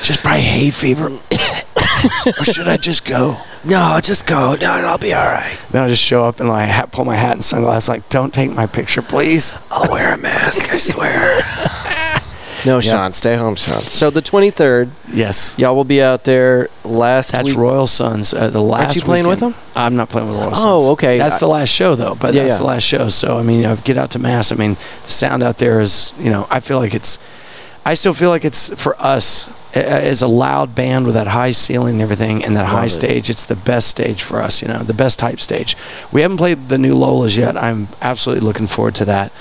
Just 0.02 0.22
probably 0.24 0.42
hay 0.42 0.70
fever. 0.70 1.10
or 2.26 2.46
should 2.46 2.68
I 2.68 2.78
just 2.78 3.06
go? 3.06 3.36
No, 3.66 4.00
just 4.04 4.28
go. 4.28 4.56
No, 4.60 4.72
I'll 4.72 4.98
be 4.98 5.14
all 5.14 5.26
right. 5.26 5.58
Then 5.72 5.84
I 5.84 5.88
just 5.88 6.04
show 6.04 6.24
up 6.26 6.40
and 6.40 6.50
like 6.50 6.68
hat, 6.68 6.92
pull 6.92 7.06
my 7.06 7.16
hat 7.16 7.34
and 7.36 7.44
sunglasses. 7.44 7.90
Like, 7.90 8.08
don't 8.10 8.34
take 8.34 8.52
my 8.54 8.66
picture, 8.68 9.02
please. 9.02 9.58
I'll 9.72 9.92
wear 9.92 10.14
a 10.14 10.18
mask, 10.18 10.72
I 10.74 10.78
swear. 10.78 11.40
no, 12.66 12.76
Yeah. 12.80 12.92
Sean, 12.92 13.14
stay 13.14 13.36
home, 13.38 13.56
Sean. 13.56 13.80
So 13.80 14.10
the 14.10 14.22
23rd, 14.22 14.90
Yes. 15.14 15.56
y'all 15.58 15.76
will 15.76 15.84
be 15.86 16.02
out 16.02 16.24
there 16.26 16.70
last 16.84 17.32
That's 17.32 17.50
week. 17.50 17.58
Royal 17.58 17.88
Sons. 17.88 18.34
Uh, 18.34 18.50
the 18.50 18.62
last. 18.62 18.96
Are 18.96 19.00
you 19.00 19.06
playing 19.06 19.28
with 19.28 19.40
them? 19.40 19.56
I'm 19.76 19.96
not 19.96 20.10
playing 20.10 20.28
with 20.30 20.38
Royal 20.38 20.54
Sons. 20.56 20.66
Oh, 20.66 20.92
okay. 20.92 21.18
That's 21.18 21.36
I- 21.36 21.40
the 21.40 21.48
last 21.48 21.70
show 21.70 21.96
though. 21.96 22.16
But 22.16 22.34
Yeah, 22.34 22.44
that's 22.44 22.56
yeah. 22.56 22.60
the 22.60 22.66
last 22.66 22.84
show. 22.84 23.10
So 23.10 23.38
I 23.38 23.44
mean, 23.44 23.58
you 23.62 23.64
know, 23.64 23.76
get 23.78 23.98
out 23.98 24.12
to 24.12 24.20
mass. 24.20 24.52
I 24.52 24.56
mean, 24.56 24.74
the 24.76 25.10
sound 25.10 25.42
out 25.42 25.58
there 25.58 25.80
is, 25.82 26.14
you 26.20 26.30
know, 26.30 26.48
I 26.52 26.60
feel 26.60 26.78
like 26.80 26.94
it's. 26.94 27.18
I 27.86 27.96
still 27.96 28.14
feel 28.14 28.30
like 28.30 28.46
it's 28.46 28.74
for 28.82 28.96
us 29.00 29.50
as 29.76 30.22
a 30.22 30.28
loud 30.28 30.74
band 30.76 31.06
with 31.06 31.16
that 31.16 31.28
high 31.28 31.52
ceiling 31.52 31.96
and 31.96 32.02
everything, 32.02 32.46
and 32.46 32.56
that 32.56 32.68
high 32.68 32.86
it. 32.86 32.90
stage. 32.90 33.30
It's 33.30 33.46
the 33.46 33.56
best 33.56 33.88
stage 33.90 34.22
for 34.24 34.42
us. 34.42 34.62
You 34.62 34.68
know, 34.70 34.80
the 34.84 34.94
best 34.94 35.20
type 35.20 35.40
stage. 35.40 35.76
We 36.12 36.22
haven't 36.22 36.38
played 36.38 36.70
the 36.70 36.78
new 36.78 36.96
Lolas 36.96 37.38
yet. 37.38 37.58
I'm 37.58 37.88
absolutely 38.02 38.46
looking 38.46 38.68
forward 38.68 38.96
to 38.96 39.06
that. 39.06 39.32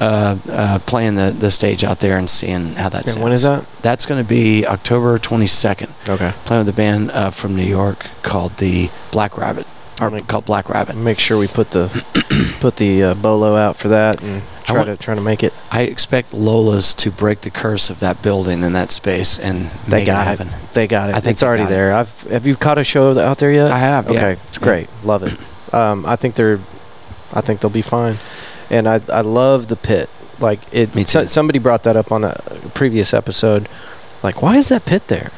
Uh, 0.00 0.36
uh, 0.48 0.78
playing 0.86 1.16
the, 1.16 1.34
the 1.36 1.50
stage 1.50 1.82
out 1.82 1.98
there 1.98 2.16
and 2.18 2.30
seeing 2.30 2.74
how 2.74 2.88
that 2.88 3.00
And 3.00 3.08
sounds. 3.10 3.18
when 3.24 3.32
is 3.32 3.42
that? 3.42 3.64
That's 3.82 4.06
going 4.06 4.22
to 4.22 4.28
be 4.28 4.64
October 4.64 5.18
22nd 5.18 5.90
Okay. 6.08 6.30
playing 6.44 6.66
with 6.66 6.72
a 6.72 6.76
band 6.76 7.10
uh, 7.10 7.30
from 7.30 7.56
New 7.56 7.64
York 7.64 8.06
called 8.22 8.58
the 8.58 8.90
Black 9.10 9.36
Rabbit, 9.36 9.66
or 10.00 10.18
called 10.20 10.44
Black 10.44 10.68
Rabbit. 10.68 10.96
Make 10.96 11.18
sure 11.18 11.38
we 11.38 11.46
put 11.48 11.70
the 11.72 11.88
put 12.60 12.76
the 12.76 13.02
uh, 13.02 13.14
bolo 13.14 13.56
out 13.56 13.76
for 13.76 13.88
that 13.88 14.22
and 14.22 14.42
try 14.64 14.76
want- 14.76 14.86
to 14.88 14.96
try 14.96 15.14
to 15.14 15.20
make 15.20 15.42
it. 15.42 15.52
I 15.70 15.82
expect 15.82 16.32
Lola's 16.32 16.94
to 16.94 17.10
break 17.10 17.40
the 17.42 17.50
curse 17.50 17.90
of 17.90 18.00
that 18.00 18.22
building 18.22 18.62
and 18.64 18.74
that 18.74 18.90
space, 18.90 19.38
and 19.38 19.66
They 19.88 20.04
got 20.04 20.26
it 20.26 20.38
happen. 20.38 20.48
They 20.72 20.86
got 20.86 21.10
it. 21.10 21.16
I 21.16 21.20
think 21.20 21.32
it's 21.32 21.42
already 21.42 21.64
got 21.64 21.70
it. 21.70 21.74
there. 21.74 21.92
I've 21.94 22.22
have 22.24 22.46
you 22.46 22.56
caught 22.56 22.78
a 22.78 22.84
show 22.84 23.18
out 23.18 23.38
there 23.38 23.52
yet? 23.52 23.70
I 23.70 23.78
have, 23.78 24.06
yeah. 24.10 24.16
Okay, 24.16 24.40
it's 24.48 24.58
great. 24.58 24.88
Love 25.04 25.22
it. 25.22 25.36
Um, 25.70 26.06
I 26.06 26.16
think 26.16 26.34
they're, 26.34 26.58
I 27.34 27.42
think 27.42 27.60
they'll 27.60 27.70
be 27.70 27.82
fine, 27.82 28.16
and 28.70 28.88
I 28.88 29.02
I 29.12 29.20
love 29.20 29.66
the 29.68 29.76
pit. 29.76 30.08
Like 30.40 30.60
it. 30.72 30.94
Me 30.94 31.04
so- 31.04 31.26
somebody 31.26 31.58
brought 31.58 31.82
that 31.82 31.94
up 31.94 32.10
on 32.10 32.22
the 32.22 32.70
previous 32.72 33.12
episode. 33.12 33.68
Like, 34.22 34.40
why 34.40 34.56
is 34.56 34.70
that 34.70 34.86
pit 34.86 35.08
there? 35.08 35.30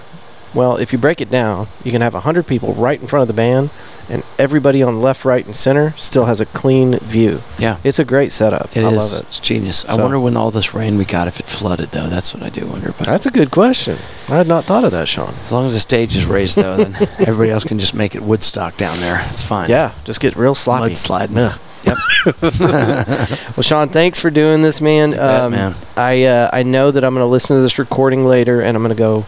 Well, 0.54 0.76
if 0.78 0.92
you 0.92 0.98
break 0.98 1.20
it 1.20 1.30
down, 1.30 1.68
you 1.84 1.92
can 1.92 2.00
have 2.00 2.12
100 2.14 2.46
people 2.46 2.72
right 2.74 3.00
in 3.00 3.06
front 3.06 3.22
of 3.22 3.28
the 3.28 3.34
band, 3.34 3.70
and 4.08 4.24
everybody 4.38 4.82
on 4.82 5.00
left, 5.00 5.24
right, 5.24 5.46
and 5.46 5.54
center 5.54 5.92
still 5.96 6.24
has 6.24 6.40
a 6.40 6.46
clean 6.46 6.98
view. 6.98 7.40
Yeah. 7.58 7.76
It's 7.84 8.00
a 8.00 8.04
great 8.04 8.32
setup. 8.32 8.76
It 8.76 8.84
I 8.84 8.88
is. 8.90 9.12
love 9.12 9.20
it. 9.22 9.26
It's 9.28 9.38
genius. 9.38 9.84
I 9.86 9.94
wonder 10.00 10.18
when 10.18 10.36
all 10.36 10.50
this 10.50 10.74
rain 10.74 10.98
we 10.98 11.04
got 11.04 11.28
if 11.28 11.38
it 11.38 11.46
flooded 11.46 11.90
though. 11.90 12.08
That's 12.08 12.34
what 12.34 12.42
I 12.42 12.48
do 12.48 12.66
wonder. 12.66 12.88
But 12.98 13.06
That's 13.06 13.26
a 13.26 13.30
good 13.30 13.52
question. 13.52 13.96
I 14.28 14.36
had 14.38 14.48
not 14.48 14.64
thought 14.64 14.82
of 14.84 14.90
that, 14.90 15.06
Sean. 15.06 15.28
as 15.44 15.52
long 15.52 15.66
as 15.66 15.74
the 15.74 15.80
stage 15.80 16.16
is 16.16 16.26
raised 16.26 16.56
though, 16.56 16.76
then 16.76 16.94
everybody 17.20 17.50
else 17.50 17.62
can 17.64 17.78
just 17.78 17.94
make 17.94 18.16
it 18.16 18.22
Woodstock 18.22 18.76
down 18.76 18.98
there. 18.98 19.20
It's 19.30 19.44
fine. 19.44 19.70
Yeah, 19.70 19.92
just 20.04 20.20
get 20.20 20.34
real 20.34 20.56
sloppy. 20.56 20.92
Mudsliding. 20.94 21.36
Ugh. 21.36 21.60
Yep. 21.84 21.96
Well, 23.56 23.62
Sean, 23.62 23.88
thanks 23.88 24.20
for 24.20 24.30
doing 24.30 24.62
this, 24.62 24.80
man. 24.80 25.12
bet, 25.12 25.50
man. 25.50 25.74
I 25.96 26.24
uh, 26.24 26.50
I 26.52 26.62
know 26.62 26.90
that 26.90 27.02
I'm 27.04 27.14
going 27.14 27.24
to 27.24 27.30
listen 27.30 27.56
to 27.56 27.62
this 27.62 27.78
recording 27.78 28.24
later, 28.26 28.60
and 28.60 28.76
I'm 28.76 28.82
going 28.82 28.94
to 28.94 28.98
go. 28.98 29.24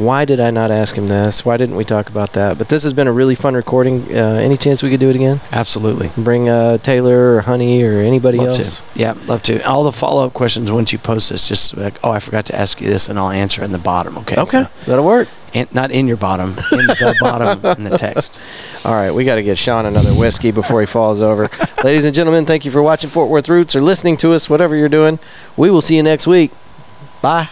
Why 0.00 0.24
did 0.24 0.40
I 0.40 0.50
not 0.50 0.70
ask 0.70 0.96
him 0.96 1.08
this? 1.08 1.44
Why 1.44 1.58
didn't 1.58 1.76
we 1.76 1.84
talk 1.84 2.08
about 2.08 2.32
that? 2.32 2.56
But 2.56 2.70
this 2.70 2.84
has 2.84 2.94
been 2.94 3.06
a 3.06 3.12
really 3.12 3.34
fun 3.34 3.54
recording. 3.54 4.00
Uh, 4.10 4.38
any 4.40 4.56
chance 4.56 4.82
we 4.82 4.88
could 4.88 4.98
do 4.98 5.10
it 5.10 5.14
again? 5.14 5.40
Absolutely. 5.52 6.10
Bring 6.16 6.48
uh, 6.48 6.78
Taylor 6.78 7.34
or 7.36 7.40
Honey 7.42 7.82
or 7.82 7.98
anybody 8.00 8.38
Love 8.38 8.48
else. 8.58 8.80
to. 8.92 8.98
Yeah, 8.98 9.14
love 9.26 9.42
to. 9.42 9.62
All 9.68 9.84
the 9.84 9.92
follow 9.92 10.24
up 10.26 10.32
questions 10.32 10.72
once 10.72 10.90
you 10.94 10.98
post 10.98 11.28
this, 11.28 11.46
just 11.46 11.76
like, 11.76 11.94
oh, 12.02 12.10
I 12.10 12.18
forgot 12.18 12.46
to 12.46 12.54
ask 12.56 12.80
you 12.80 12.86
this, 12.88 13.10
and 13.10 13.18
I'll 13.18 13.28
answer 13.28 13.62
in 13.62 13.72
the 13.72 13.78
bottom. 13.78 14.16
Okay. 14.18 14.36
Okay, 14.40 14.62
So, 14.62 14.68
that'll 14.86 15.04
work. 15.04 15.28
and 15.52 15.72
not 15.74 15.90
in 15.90 16.08
your 16.08 16.16
bottom, 16.16 16.48
in 16.72 16.86
the 16.86 17.16
bottom 17.20 17.62
in 17.76 17.84
the 17.84 17.98
text. 17.98 18.40
All 18.86 18.94
right, 18.94 19.10
we 19.10 19.24
got 19.26 19.34
to 19.34 19.42
get 19.42 19.58
Sean 19.58 19.84
another 19.84 20.12
whiskey 20.12 20.50
before 20.50 20.80
he 20.80 20.86
falls 20.86 21.20
over. 21.20 21.46
Ladies 21.84 22.06
and 22.06 22.14
gentlemen, 22.14 22.46
thank 22.46 22.64
you 22.64 22.70
for 22.70 22.82
watching 22.82 23.10
Fort 23.10 23.28
Worth 23.28 23.50
Roots 23.50 23.76
or 23.76 23.82
listening 23.82 24.16
to 24.18 24.32
us, 24.32 24.48
whatever 24.48 24.74
you're 24.76 24.88
doing. 24.88 25.18
We 25.58 25.70
will 25.70 25.82
see 25.82 25.96
you 25.96 26.02
next 26.02 26.26
week. 26.26 26.52
Bye. 27.20 27.50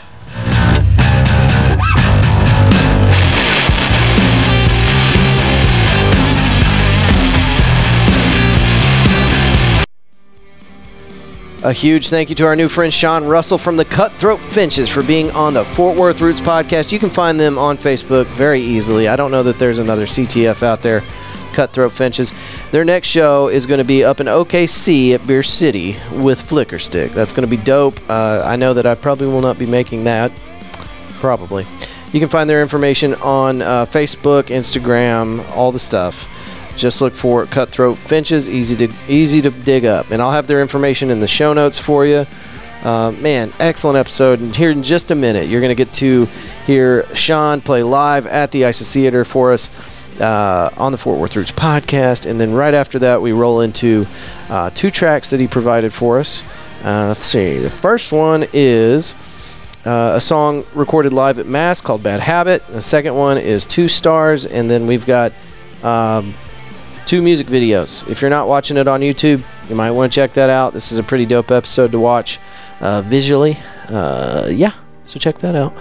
A 11.64 11.72
huge 11.72 12.08
thank 12.08 12.28
you 12.28 12.36
to 12.36 12.46
our 12.46 12.54
new 12.54 12.68
friend 12.68 12.94
Sean 12.94 13.24
Russell 13.24 13.58
from 13.58 13.76
the 13.76 13.84
Cutthroat 13.84 14.38
Finches 14.38 14.88
for 14.88 15.02
being 15.02 15.32
on 15.32 15.54
the 15.54 15.64
Fort 15.64 15.98
Worth 15.98 16.20
Roots 16.20 16.40
podcast. 16.40 16.92
You 16.92 17.00
can 17.00 17.10
find 17.10 17.38
them 17.38 17.58
on 17.58 17.76
Facebook 17.76 18.26
very 18.28 18.60
easily. 18.60 19.08
I 19.08 19.16
don't 19.16 19.32
know 19.32 19.42
that 19.42 19.58
there's 19.58 19.80
another 19.80 20.06
CTF 20.06 20.62
out 20.62 20.82
there, 20.82 21.00
Cutthroat 21.54 21.90
Finches. 21.90 22.32
Their 22.70 22.84
next 22.84 23.08
show 23.08 23.48
is 23.48 23.66
going 23.66 23.78
to 23.78 23.84
be 23.84 24.04
up 24.04 24.20
in 24.20 24.28
OKC 24.28 25.14
at 25.14 25.26
Beer 25.26 25.42
City 25.42 25.96
with 26.12 26.40
Flickerstick. 26.40 27.12
That's 27.12 27.32
going 27.32 27.48
to 27.48 27.50
be 27.50 27.60
dope. 27.60 27.98
Uh, 28.08 28.42
I 28.44 28.54
know 28.54 28.72
that 28.72 28.86
I 28.86 28.94
probably 28.94 29.26
will 29.26 29.40
not 29.40 29.58
be 29.58 29.66
making 29.66 30.04
that. 30.04 30.30
Probably. 31.14 31.66
You 32.12 32.20
can 32.20 32.28
find 32.28 32.48
their 32.48 32.62
information 32.62 33.16
on 33.16 33.62
uh, 33.62 33.84
Facebook, 33.84 34.44
Instagram, 34.44 35.44
all 35.56 35.72
the 35.72 35.80
stuff. 35.80 36.28
Just 36.78 37.00
look 37.00 37.14
for 37.14 37.44
Cutthroat 37.44 37.98
Finches. 37.98 38.48
Easy 38.48 38.76
to 38.76 38.94
easy 39.08 39.42
to 39.42 39.50
dig 39.50 39.84
up, 39.84 40.10
and 40.12 40.22
I'll 40.22 40.30
have 40.30 40.46
their 40.46 40.62
information 40.62 41.10
in 41.10 41.18
the 41.18 41.26
show 41.26 41.52
notes 41.52 41.78
for 41.78 42.06
you. 42.06 42.24
Uh, 42.84 43.10
man, 43.20 43.52
excellent 43.58 43.98
episode. 43.98 44.38
And 44.38 44.54
here 44.54 44.70
in 44.70 44.84
just 44.84 45.10
a 45.10 45.16
minute, 45.16 45.48
you're 45.48 45.60
going 45.60 45.76
to 45.76 45.84
get 45.84 45.92
to 45.94 46.26
hear 46.64 47.12
Sean 47.16 47.60
play 47.60 47.82
live 47.82 48.28
at 48.28 48.52
the 48.52 48.64
Isis 48.64 48.92
Theater 48.92 49.24
for 49.24 49.52
us 49.52 49.70
uh, 50.20 50.72
on 50.76 50.92
the 50.92 50.98
Fort 50.98 51.18
Worth 51.18 51.34
Roots 51.34 51.50
podcast. 51.50 52.30
And 52.30 52.40
then 52.40 52.52
right 52.54 52.74
after 52.74 53.00
that, 53.00 53.20
we 53.20 53.32
roll 53.32 53.62
into 53.62 54.06
uh, 54.48 54.70
two 54.70 54.92
tracks 54.92 55.30
that 55.30 55.40
he 55.40 55.48
provided 55.48 55.92
for 55.92 56.20
us. 56.20 56.44
Uh, 56.84 57.08
let's 57.08 57.26
see. 57.26 57.58
The 57.58 57.70
first 57.70 58.12
one 58.12 58.46
is 58.52 59.16
uh, 59.84 60.12
a 60.14 60.20
song 60.20 60.64
recorded 60.74 61.12
live 61.12 61.40
at 61.40 61.46
Mass 61.46 61.80
called 61.80 62.04
Bad 62.04 62.20
Habit. 62.20 62.64
The 62.68 62.80
second 62.80 63.16
one 63.16 63.36
is 63.38 63.66
Two 63.66 63.88
Stars. 63.88 64.46
And 64.46 64.70
then 64.70 64.86
we've 64.86 65.04
got. 65.04 65.32
Um, 65.82 66.34
two 67.08 67.22
music 67.22 67.46
videos. 67.46 68.06
If 68.10 68.20
you're 68.20 68.28
not 68.28 68.48
watching 68.48 68.76
it 68.76 68.86
on 68.86 69.00
YouTube, 69.00 69.42
you 69.70 69.74
might 69.74 69.92
want 69.92 70.12
to 70.12 70.14
check 70.14 70.34
that 70.34 70.50
out. 70.50 70.74
This 70.74 70.92
is 70.92 70.98
a 70.98 71.02
pretty 71.02 71.24
dope 71.24 71.50
episode 71.50 71.90
to 71.92 71.98
watch 71.98 72.38
uh, 72.80 73.00
visually. 73.00 73.56
Uh, 73.88 74.48
yeah, 74.52 74.74
so 75.04 75.18
check 75.18 75.38
that 75.38 75.56
out. 75.56 75.80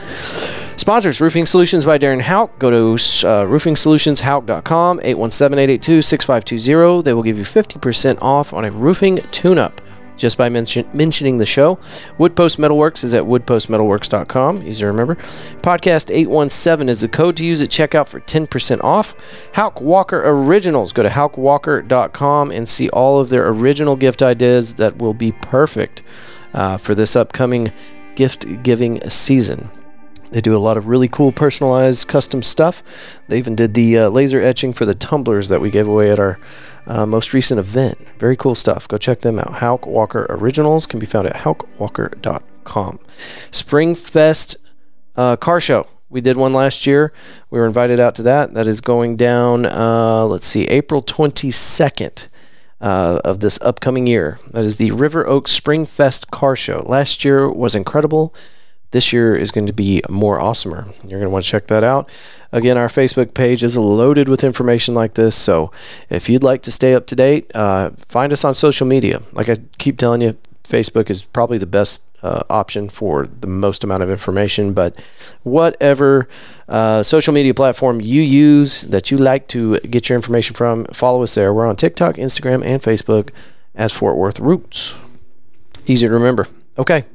Sponsors 0.80 1.20
Roofing 1.20 1.45
Solutions 1.45 1.84
by 1.84 1.98
Darren 1.98 2.22
Hauk. 2.22 2.58
Go 2.60 2.70
to 2.70 2.94
uh, 2.94 3.44
roofingsolutionshauk.com, 3.44 5.02
817 5.04 5.60
882 5.60 6.02
6520. 6.02 7.04
They 7.04 7.14
will 7.14 7.24
give 7.24 7.38
you 7.38 7.44
50% 7.44 8.22
off 8.22 8.54
on 8.54 8.64
a 8.64 8.72
roofing 8.72 9.18
tune 9.32 9.58
up 9.58 9.82
just 10.18 10.38
by 10.38 10.49
mention- 10.49 10.85
mentioning 10.94 11.38
the 11.38 11.45
show. 11.45 11.76
Woodpost 12.19 12.57
Metalworks 12.57 13.03
is 13.03 13.14
at 13.14 13.23
woodpostmetalworks.com. 13.23 14.64
Easy 14.68 14.81
to 14.81 14.88
remember. 14.88 15.15
Podcast 15.15 16.11
817 16.14 16.89
is 16.89 17.02
the 17.02 17.07
code 17.07 17.38
to 17.38 17.45
use 17.45 17.61
at 17.61 17.69
checkout 17.69 18.07
for 18.07 18.19
10% 18.19 18.84
off. 18.84 19.15
Hauk 19.53 19.80
Walker 19.81 20.22
Originals. 20.26 20.91
Go 20.94 21.03
to 21.03 21.10
haukwalker.com 21.10 22.52
and 22.52 22.68
see 22.68 22.89
all 22.89 23.19
of 23.19 23.30
their 23.30 23.48
original 23.48 23.95
gift 23.95 24.22
ideas 24.22 24.76
that 24.76 24.98
will 24.98 25.14
be 25.14 25.31
perfect 25.31 26.03
uh, 26.53 26.77
for 26.77 26.95
this 26.95 27.15
upcoming 27.15 27.72
gift 28.15 28.64
giving 28.64 29.07
season. 29.10 29.69
They 30.31 30.41
do 30.41 30.56
a 30.56 30.60
lot 30.60 30.76
of 30.76 30.88
really 30.88 31.07
cool 31.07 31.31
personalized 31.31 32.07
custom 32.10 32.44
stuff. 32.44 33.22
They 33.30 33.38
even 33.38 33.56
did 33.56 33.73
the 33.73 33.98
uh, 33.98 34.10
laser 34.10 34.41
etching 34.41 34.73
for 34.73 34.85
the 34.85 34.95
tumblers 34.95 35.48
that 35.49 35.61
we 35.61 35.69
gave 35.69 35.88
away 35.88 36.11
at 36.11 36.19
our 36.19 36.38
uh, 36.88 37.05
most 37.05 37.34
recent 37.34 37.59
event. 37.59 37.97
Very 38.18 38.35
cool 38.35 38.55
stuff. 38.55 38.88
Go 38.88 38.97
check 38.97 39.19
them 39.19 39.39
out. 39.39 39.55
Hauk 39.55 39.85
Walker 39.85 40.26
Originals 40.30 40.85
can 40.85 40.99
be 40.99 41.05
found 41.05 41.27
at 41.27 41.38
haukwalker.com. 41.38 42.99
Springfest 43.51 44.55
uh, 45.15 45.35
car 45.35 45.61
show. 45.61 45.88
We 46.09 46.22
did 46.22 46.38
one 46.38 46.53
last 46.53 46.88
year. 46.88 47.11
We 47.49 47.59
were 47.59 47.65
invited 47.65 47.99
out 47.99 48.15
to 48.15 48.23
that. 48.23 48.53
That 48.53 48.68
is 48.68 48.80
going 48.80 49.18
down, 49.18 49.65
uh, 49.65 50.26
let's 50.26 50.47
see, 50.47 50.65
April 50.68 51.01
22nd. 51.01 52.27
Uh, 52.80 53.19
of 53.26 53.39
this 53.39 53.59
upcoming 53.61 54.05
year. 54.05 54.38
That 54.51 54.64
is 54.64 54.76
the 54.76 54.91
River 54.91 55.26
Oaks 55.26 55.59
Springfest 55.59 56.30
Car 56.30 56.55
Show. 56.55 56.84
Last 56.85 57.26
year 57.26 57.51
was 57.51 57.73
incredible. 57.73 58.35
This 58.91 59.11
year 59.11 59.35
is 59.35 59.51
going 59.51 59.68
to 59.68 59.73
be 59.73 60.01
more 60.09 60.39
awesomer. 60.39 60.85
You're 61.03 61.19
going 61.19 61.23
to 61.23 61.30
want 61.30 61.45
to 61.45 61.51
check 61.51 61.68
that 61.68 61.84
out. 61.84 62.09
Again, 62.51 62.77
our 62.77 62.88
Facebook 62.88 63.34
page 63.34 63.64
is 63.64 63.77
loaded 63.77 64.30
with 64.30 64.43
information 64.43 64.93
like 64.93 65.15
this. 65.15 65.35
So 65.35 65.72
if 66.09 66.30
you'd 66.30 66.43
like 66.43 66.61
to 66.64 66.72
stay 66.72 66.93
up 66.93 67.05
to 67.07 67.15
date, 67.15 67.51
uh, 67.53 67.91
find 67.97 68.31
us 68.31 68.45
on 68.45 68.55
social 68.55 68.88
media. 68.88 69.22
Like 69.34 69.49
I 69.49 69.57
keep 69.77 69.97
telling 69.97 70.22
you, 70.22 70.38
Facebook 70.64 71.09
is 71.09 71.22
probably 71.22 71.57
the 71.57 71.65
best 71.65 72.03
uh, 72.23 72.43
option 72.49 72.89
for 72.89 73.27
the 73.27 73.47
most 73.47 73.84
amount 73.84 74.03
of 74.03 74.09
information. 74.09 74.73
But 74.73 74.99
whatever 75.43 76.27
uh, 76.68 77.03
social 77.03 77.34
media 77.34 77.53
platform 77.53 78.01
you 78.01 78.22
use 78.22 78.81
that 78.84 79.11
you 79.11 79.18
like 79.18 79.47
to 79.49 79.80
get 79.80 80.09
your 80.09 80.15
information 80.15 80.55
from, 80.55 80.85
follow 80.85 81.23
us 81.23 81.35
there. 81.35 81.53
We're 81.53 81.68
on 81.68 81.76
TikTok, 81.76 82.15
Instagram, 82.15 82.65
and 82.65 82.81
Facebook 82.81 83.30
as 83.76 83.91
Fort 83.91 84.15
Worth 84.15 84.39
Roots. 84.39 84.95
Easy 85.85 86.07
to 86.07 86.14
remember. 86.14 86.47
Okay. 86.77 87.05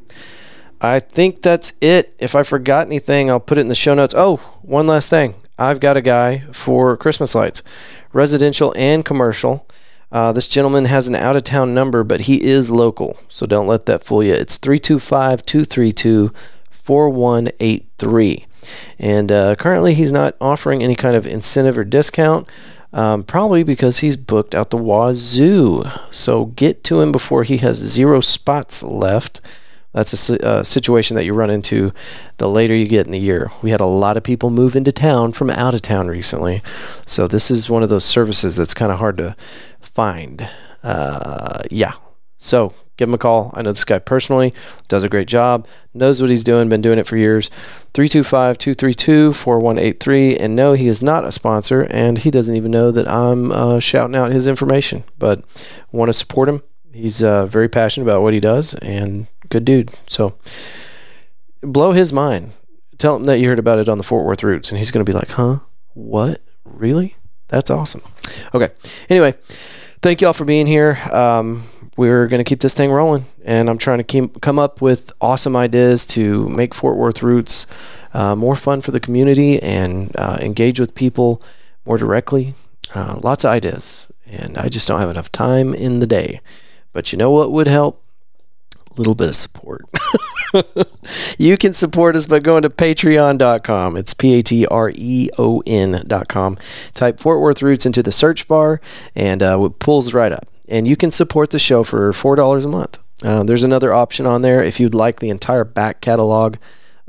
I 0.85 0.99
think 0.99 1.43
that's 1.43 1.75
it. 1.81 2.13
If 2.19 2.35
I 2.35 2.43
forgot 2.43 2.89
anything, 2.89 3.31
I'll 3.31 3.39
put 3.39 3.57
it 3.57 3.61
in 3.61 3.69
the 3.69 3.75
show 3.77 3.95
notes. 3.95 4.15
Oh, 4.17 4.39
one 4.63 4.89
last 4.89 5.09
thing. 5.09 5.37
I've 5.57 5.79
got 5.79 5.97
a 5.97 6.03
guy 6.03 6.41
for 6.53 6.97
Christmas 6.97 7.37
lights, 7.37 7.63
residential 8.13 8.75
and 8.77 9.05
commercial. 9.05 9.65
Uh, 10.11 10.33
this 10.33 10.49
gentleman 10.49 10.87
has 10.87 11.07
an 11.07 11.15
out 11.15 11.37
of 11.37 11.45
town 11.45 11.73
number, 11.73 12.03
but 12.03 12.23
he 12.23 12.43
is 12.45 12.69
local. 12.69 13.17
So 13.29 13.47
don't 13.47 13.69
let 13.69 13.87
that 13.87 14.03
fool 14.03 14.25
you. 14.25 14.35
It's 14.35 14.59
325 14.59 15.47
232 15.47 16.33
4183. 16.69 18.47
And 18.99 19.31
uh, 19.31 19.55
currently, 19.55 19.95
he's 19.95 20.11
not 20.11 20.37
offering 20.41 20.83
any 20.83 20.97
kind 20.97 21.15
of 21.15 21.29
incentive 21.29 21.79
or 21.79 21.85
discount. 21.85 22.49
Um, 22.93 23.23
probably 23.23 23.63
because 23.63 24.01
he's 24.01 24.17
booked 24.19 24.55
out 24.55 24.71
the 24.71 24.77
wazoo. 24.77 25.85
So 26.11 26.47
get 26.47 26.83
to 26.85 27.01
him 27.01 27.13
before 27.13 27.45
he 27.45 27.59
has 27.59 27.79
zero 27.79 28.21
spots 28.21 28.83
left. 28.83 29.41
That's 29.93 30.31
a 30.31 30.47
uh, 30.47 30.63
situation 30.63 31.17
that 31.17 31.25
you 31.25 31.35
run 31.35 31.51
into 31.51 31.93
the 32.39 32.49
later 32.49 32.75
you 32.75 32.89
get 32.89 33.07
in 33.07 33.13
the 33.13 33.19
year. 33.19 33.51
We 33.63 33.71
had 33.71 33.81
a 33.81 33.87
lot 33.87 34.17
of 34.17 34.23
people 34.23 34.51
move 34.51 34.75
into 34.75 34.93
town 34.93 35.33
from 35.33 35.51
out 35.51 35.75
of 35.75 35.83
town 35.83 36.09
recently. 36.09 36.63
So 37.07 37.27
this 37.27 37.51
is 37.51 37.69
one 37.69 37.83
of 37.83 37.91
those 37.91 38.05
services 38.05 38.57
that's 38.57 38.75
kind 38.75 38.91
of 38.91 38.99
hard 38.99 39.19
to 39.19 39.37
find. 39.81 40.49
Uh, 40.83 41.63
yeah. 41.71 41.93
So 42.39 42.73
give 42.97 43.09
him 43.09 43.15
a 43.15 43.19
call. 43.19 43.53
I 43.55 43.63
know 43.63 43.71
this 43.71 43.85
guy 43.85 43.99
personally, 43.99 44.53
does 44.89 45.05
a 45.05 45.09
great 45.09 45.29
job, 45.29 45.67
knows 45.95 46.21
what 46.21 46.31
he's 46.31 46.43
doing, 46.43 46.69
been 46.69 46.81
doing 46.81 46.99
it 46.99 47.07
for 47.07 47.17
years. 47.17 47.49
325 47.95 48.59
232 48.59 49.33
4183. 49.33 50.37
And 50.39 50.57
no, 50.57 50.73
he 50.73 50.89
is 50.89 51.03
not 51.03 51.25
a 51.25 51.31
sponsor, 51.31 51.87
and 51.91 52.19
he 52.19 52.31
doesn't 52.31 52.57
even 52.57 52.71
know 52.71 52.91
that 52.91 53.09
I'm 53.09 53.53
uh, 53.53 53.79
shouting 53.79 54.17
out 54.17 54.33
his 54.33 54.49
information, 54.49 55.05
but 55.19 55.45
want 55.93 56.09
to 56.09 56.13
support 56.13 56.49
him. 56.49 56.63
He's 56.93 57.23
uh, 57.23 57.47
very 57.47 57.69
passionate 57.69 58.07
about 58.07 58.23
what 58.23 58.35
he 58.35 58.41
does 58.41 58.75
and 58.75 59.27
good 59.53 59.65
dude. 59.65 59.93
So 60.09 60.35
blow 61.61 61.93
his 61.93 62.13
mind. 62.13 62.53
Tell 62.99 63.17
him 63.17 63.25
that 63.25 63.39
you 63.39 63.49
heard 63.49 63.59
about 63.59 63.79
it 63.79 63.89
on 63.89 63.99
the 63.99 64.05
Fort 64.05 64.25
Worth 64.25 64.43
Roots, 64.43 64.71
and 64.71 64.79
he's 64.79 64.91
going 64.91 65.05
to 65.05 65.11
be 65.11 65.17
like, 65.17 65.31
huh? 65.31 65.59
What? 65.95 66.41
Really? 66.65 67.17
That's 67.49 67.71
awesome. 67.71 68.03
Okay. 68.55 68.71
Anyway, 69.11 69.35
thank 70.01 70.21
you 70.21 70.27
all 70.27 70.33
for 70.33 70.45
being 70.45 70.67
here. 70.67 70.99
Um, 71.13 71.65
we're 71.97 72.27
going 72.29 72.43
to 72.43 72.49
keep 72.49 72.61
this 72.61 72.73
thing 72.73 72.91
rolling. 72.91 73.27
And 73.45 73.69
I'm 73.69 73.77
trying 73.77 73.99
to 73.99 74.05
keep, 74.05 74.41
come 74.41 74.59
up 74.59 74.81
with 74.81 75.13
awesome 75.21 75.55
ideas 75.55 76.07
to 76.07 76.49
make 76.49 76.75
Fort 76.75 76.97
Worth 76.97 77.23
Roots 77.23 77.67
uh, 78.15 78.35
more 78.35 78.57
fun 78.57 78.81
for 78.81 78.93
the 78.93 79.01
community 79.01 79.61
and 79.63 80.15
uh, 80.17 80.39
engage 80.41 80.81
with 80.81 80.95
people 80.95 81.43
more 81.85 81.99
directly. 81.99 82.55
Uh, 82.95 83.19
lots 83.23 83.45
of 83.45 83.51
ideas. 83.51 84.07
And 84.27 84.57
I 84.57 84.69
just 84.69 84.89
don't 84.89 85.01
have 85.01 85.11
enough 85.11 85.31
time 85.31 85.75
in 85.75 86.01
the 86.01 86.07
day. 86.07 86.41
But 86.93 87.13
you 87.13 87.19
know 87.19 87.31
what 87.31 87.53
would 87.53 87.67
help? 87.67 88.02
Little 88.97 89.15
bit 89.15 89.29
of 89.29 89.37
support. 89.37 89.85
you 91.39 91.57
can 91.57 91.73
support 91.73 92.15
us 92.15 92.27
by 92.27 92.39
going 92.39 92.63
to 92.63 92.71
patreon.com. 92.71 93.97
It's 93.97 94.15
P 94.15 94.35
A 94.35 94.43
T 94.43 94.67
R 94.67 94.93
E 94.95 95.29
O 95.39 95.63
N.com. 95.67 96.59
Type 96.95 97.21
Fort 97.21 97.41
Worth 97.41 97.63
Roots 97.63 97.87
into 97.87 98.03
the 98.03 98.13
search 98.13 98.47
bar 98.49 98.81
and 99.15 99.43
uh, 99.43 99.65
it 99.65 99.79
pulls 99.79 100.13
right 100.13 100.33
up. 100.33 100.47
And 100.69 100.87
you 100.87 100.97
can 100.97 101.11
support 101.11 101.51
the 101.51 101.59
show 101.59 101.85
for 101.85 102.13
$4 102.13 102.65
a 102.65 102.69
month. 102.69 102.99
Uh, 103.25 103.45
there's 103.45 103.65
another 103.65 103.93
option 103.93 104.27
on 104.27 104.43
there 104.43 104.63
if 104.63 104.81
you'd 104.81 104.95
like 104.95 105.21
the 105.21 105.31
entire 105.31 105.65
back 105.65 106.01
catalog 106.01 106.57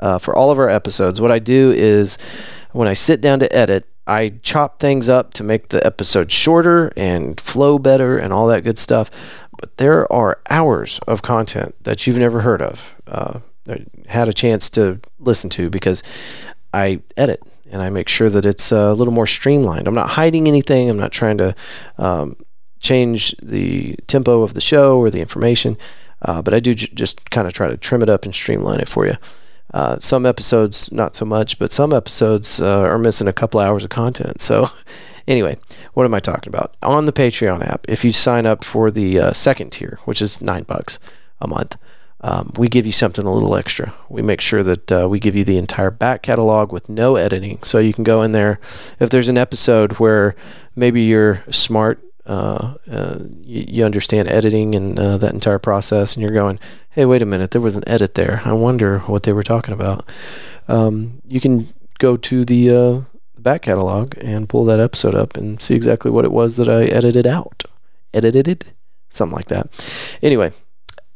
uh, 0.00 0.18
for 0.18 0.34
all 0.34 0.50
of 0.50 0.58
our 0.58 0.68
episodes. 0.68 1.20
What 1.20 1.30
I 1.30 1.38
do 1.38 1.72
is 1.72 2.18
when 2.72 2.88
I 2.88 2.94
sit 2.94 3.20
down 3.20 3.40
to 3.40 3.56
edit, 3.56 3.86
I 4.06 4.32
chop 4.42 4.80
things 4.80 5.08
up 5.08 5.32
to 5.34 5.44
make 5.44 5.68
the 5.68 5.84
episode 5.84 6.30
shorter 6.30 6.92
and 6.96 7.40
flow 7.40 7.78
better 7.78 8.18
and 8.18 8.32
all 8.32 8.46
that 8.48 8.62
good 8.62 8.78
stuff. 8.78 9.43
But 9.64 9.78
there 9.78 10.12
are 10.12 10.42
hours 10.50 11.00
of 11.08 11.22
content 11.22 11.74
that 11.84 12.06
you've 12.06 12.18
never 12.18 12.42
heard 12.42 12.60
of, 12.60 12.96
uh, 13.08 13.38
had 14.08 14.28
a 14.28 14.34
chance 14.34 14.68
to 14.68 15.00
listen 15.18 15.48
to 15.56 15.70
because 15.70 16.02
I 16.74 17.00
edit 17.16 17.42
and 17.72 17.80
I 17.80 17.88
make 17.88 18.10
sure 18.10 18.28
that 18.28 18.44
it's 18.44 18.72
a 18.72 18.92
little 18.92 19.14
more 19.14 19.26
streamlined. 19.26 19.88
I'm 19.88 19.94
not 19.94 20.10
hiding 20.10 20.48
anything. 20.48 20.90
I'm 20.90 20.98
not 20.98 21.12
trying 21.12 21.38
to 21.38 21.54
um, 21.96 22.36
change 22.80 23.34
the 23.42 23.96
tempo 24.06 24.42
of 24.42 24.52
the 24.52 24.60
show 24.60 24.98
or 24.98 25.08
the 25.08 25.22
information, 25.22 25.78
uh, 26.20 26.42
but 26.42 26.52
I 26.52 26.60
do 26.60 26.74
j- 26.74 26.92
just 26.92 27.30
kind 27.30 27.46
of 27.46 27.54
try 27.54 27.68
to 27.68 27.78
trim 27.78 28.02
it 28.02 28.10
up 28.10 28.26
and 28.26 28.34
streamline 28.34 28.80
it 28.80 28.88
for 28.90 29.06
you. 29.06 29.14
Uh, 29.72 29.96
some 29.98 30.26
episodes, 30.26 30.92
not 30.92 31.16
so 31.16 31.24
much, 31.24 31.58
but 31.58 31.72
some 31.72 31.94
episodes 31.94 32.60
uh, 32.60 32.80
are 32.80 32.98
missing 32.98 33.28
a 33.28 33.32
couple 33.32 33.60
hours 33.60 33.82
of 33.82 33.88
content. 33.88 34.42
So, 34.42 34.68
anyway, 35.26 35.56
what 35.94 36.04
am 36.04 36.14
I 36.14 36.20
talking 36.20 36.52
about? 36.52 36.76
On 36.82 37.06
the 37.06 37.12
Patreon 37.12 37.66
app, 37.66 37.86
if 37.88 38.04
you 38.04 38.12
sign 38.12 38.46
up 38.46 38.64
for 38.64 38.90
the 38.90 39.18
uh, 39.18 39.32
second 39.32 39.70
tier, 39.70 39.98
which 40.04 40.20
is 40.20 40.42
nine 40.42 40.64
bucks 40.64 40.98
a 41.40 41.48
month, 41.48 41.76
um, 42.20 42.52
we 42.56 42.68
give 42.68 42.86
you 42.86 42.92
something 42.92 43.26
a 43.26 43.32
little 43.32 43.54
extra. 43.54 43.92
We 44.08 44.22
make 44.22 44.40
sure 44.40 44.62
that 44.62 44.92
uh, 44.92 45.08
we 45.08 45.18
give 45.18 45.36
you 45.36 45.44
the 45.44 45.58
entire 45.58 45.90
back 45.90 46.22
catalog 46.22 46.72
with 46.72 46.88
no 46.88 47.16
editing. 47.16 47.62
So 47.62 47.78
you 47.78 47.92
can 47.92 48.04
go 48.04 48.22
in 48.22 48.32
there. 48.32 48.58
If 48.98 49.10
there's 49.10 49.28
an 49.28 49.36
episode 49.36 49.94
where 49.94 50.34
maybe 50.74 51.02
you're 51.02 51.44
smart 51.50 52.00
uh, 52.26 52.74
uh, 52.90 53.18
you, 53.42 53.64
you, 53.68 53.84
understand 53.84 54.28
editing 54.28 54.74
and 54.74 54.98
uh, 54.98 55.18
that 55.18 55.34
entire 55.34 55.58
process, 55.58 56.14
and 56.14 56.22
you're 56.22 56.32
going, 56.32 56.58
hey, 56.88 57.04
wait 57.04 57.20
a 57.20 57.26
minute, 57.26 57.50
there 57.50 57.60
was 57.60 57.76
an 57.76 57.86
edit 57.86 58.14
there. 58.14 58.40
I 58.46 58.54
wonder 58.54 59.00
what 59.00 59.24
they 59.24 59.32
were 59.34 59.42
talking 59.42 59.74
about. 59.74 60.08
Um, 60.66 61.20
you 61.26 61.38
can 61.38 61.66
go 61.98 62.16
to 62.16 62.46
the 62.46 62.70
uh, 62.70 63.00
back 63.44 63.62
catalog 63.62 64.14
and 64.20 64.48
pull 64.48 64.64
that 64.64 64.80
episode 64.80 65.14
up 65.14 65.36
and 65.36 65.62
see 65.62 65.76
exactly 65.76 66.10
what 66.10 66.24
it 66.24 66.32
was 66.32 66.56
that 66.56 66.68
I 66.68 66.86
edited 66.86 67.26
out. 67.26 67.62
Edited 68.12 68.48
it? 68.48 68.64
Something 69.10 69.36
like 69.36 69.46
that. 69.46 70.18
Anyway, 70.22 70.52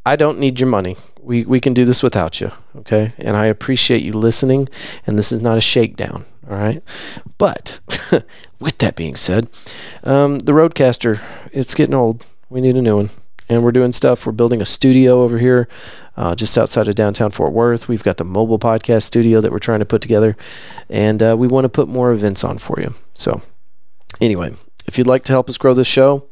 I 0.07 0.15
don't 0.15 0.39
need 0.39 0.61
your 0.61 0.69
money. 0.69 0.97
We, 1.21 1.45
we 1.45 1.59
can 1.59 1.75
do 1.75 1.85
this 1.85 2.03
without 2.03 2.41
you, 2.41 2.53
okay? 2.77 3.13
And 3.19 3.37
I 3.37 3.47
appreciate 3.47 4.03
you 4.03 4.13
listening, 4.13 4.69
and 5.07 5.19
this 5.19 5.33
is 5.33 5.43
not 5.43 5.59
a 5.59 5.61
shakedown, 5.61 6.25
all 6.49 6.57
right? 6.57 6.83
But 7.39 7.81
with 8.61 8.79
that 8.79 8.95
being 8.95 9.17
said, 9.17 9.49
um, 10.05 10.39
the 10.39 10.53
RODECaster, 10.53 11.21
it's 11.53 11.75
getting 11.75 11.95
old. 11.95 12.25
We 12.49 12.61
need 12.61 12.77
a 12.77 12.83
new 12.83 12.97
one. 12.97 13.11
And 13.49 13.65
we're 13.65 13.73
doing 13.73 13.93
stuff. 13.93 14.27
We're 14.27 14.33
building 14.33 14.61
a 14.61 14.67
studio 14.67 15.23
over 15.23 15.39
here 15.39 15.69
uh, 16.17 16.35
just 16.35 16.59
outside 16.59 16.89
of 16.89 16.95
downtown 16.95 17.31
Fort 17.31 17.53
Worth. 17.53 17.89
We've 17.89 18.03
got 18.03 18.19
the 18.19 18.25
mobile 18.25 18.59
podcast 18.59 19.05
studio 19.05 19.41
that 19.41 19.51
we're 19.51 19.59
trying 19.59 19.79
to 19.79 19.87
put 19.87 20.03
together. 20.03 20.37
And 20.91 21.23
uh, 21.23 21.37
we 21.39 21.49
want 21.49 21.65
to 21.65 21.69
put 21.69 21.89
more 21.89 22.13
events 22.13 22.45
on 22.45 22.59
for 22.59 22.81
you. 22.81 22.95
So, 23.15 23.41
anyway, 24.21 24.55
if 24.87 24.99
you'd 24.99 25.07
like 25.07 25.23
to 25.25 25.33
help 25.33 25.49
us 25.49 25.57
grow 25.57 25.75
this 25.75 25.87
show, 25.87 26.29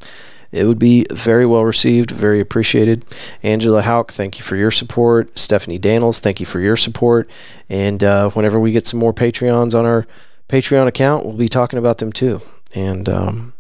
it 0.53 0.67
would 0.67 0.79
be 0.79 1.07
very 1.11 1.47
well 1.47 1.65
received, 1.65 2.11
very 2.11 2.41
appreciated. 2.41 3.05
Angela 3.43 3.83
Hauk, 3.83 4.13
thank 4.13 4.39
you 4.39 4.45
for 4.45 4.57
your 4.57 4.71
support. 4.71 5.39
Stephanie 5.39 5.79
Daniels, 5.79 6.21
thank 6.21 6.41
you 6.41 6.47
for 6.47 6.61
your 6.61 6.77
support. 6.77 7.31
And 7.69 8.03
uh, 8.03 8.31
whenever 8.31 8.59
we 8.59 8.73
get 8.73 8.87
some 8.87 9.01
more 9.01 9.13
Patreons 9.13 9.79
on 9.79 9.87
our 9.87 10.07
Patreon 10.49 10.87
account, 10.87 11.25
we'll 11.25 11.37
be 11.37 11.49
talking 11.49 11.79
about 11.79 11.99
them 11.99 12.13
too. 12.13 12.41
And 12.75 13.09
um, 13.09 13.55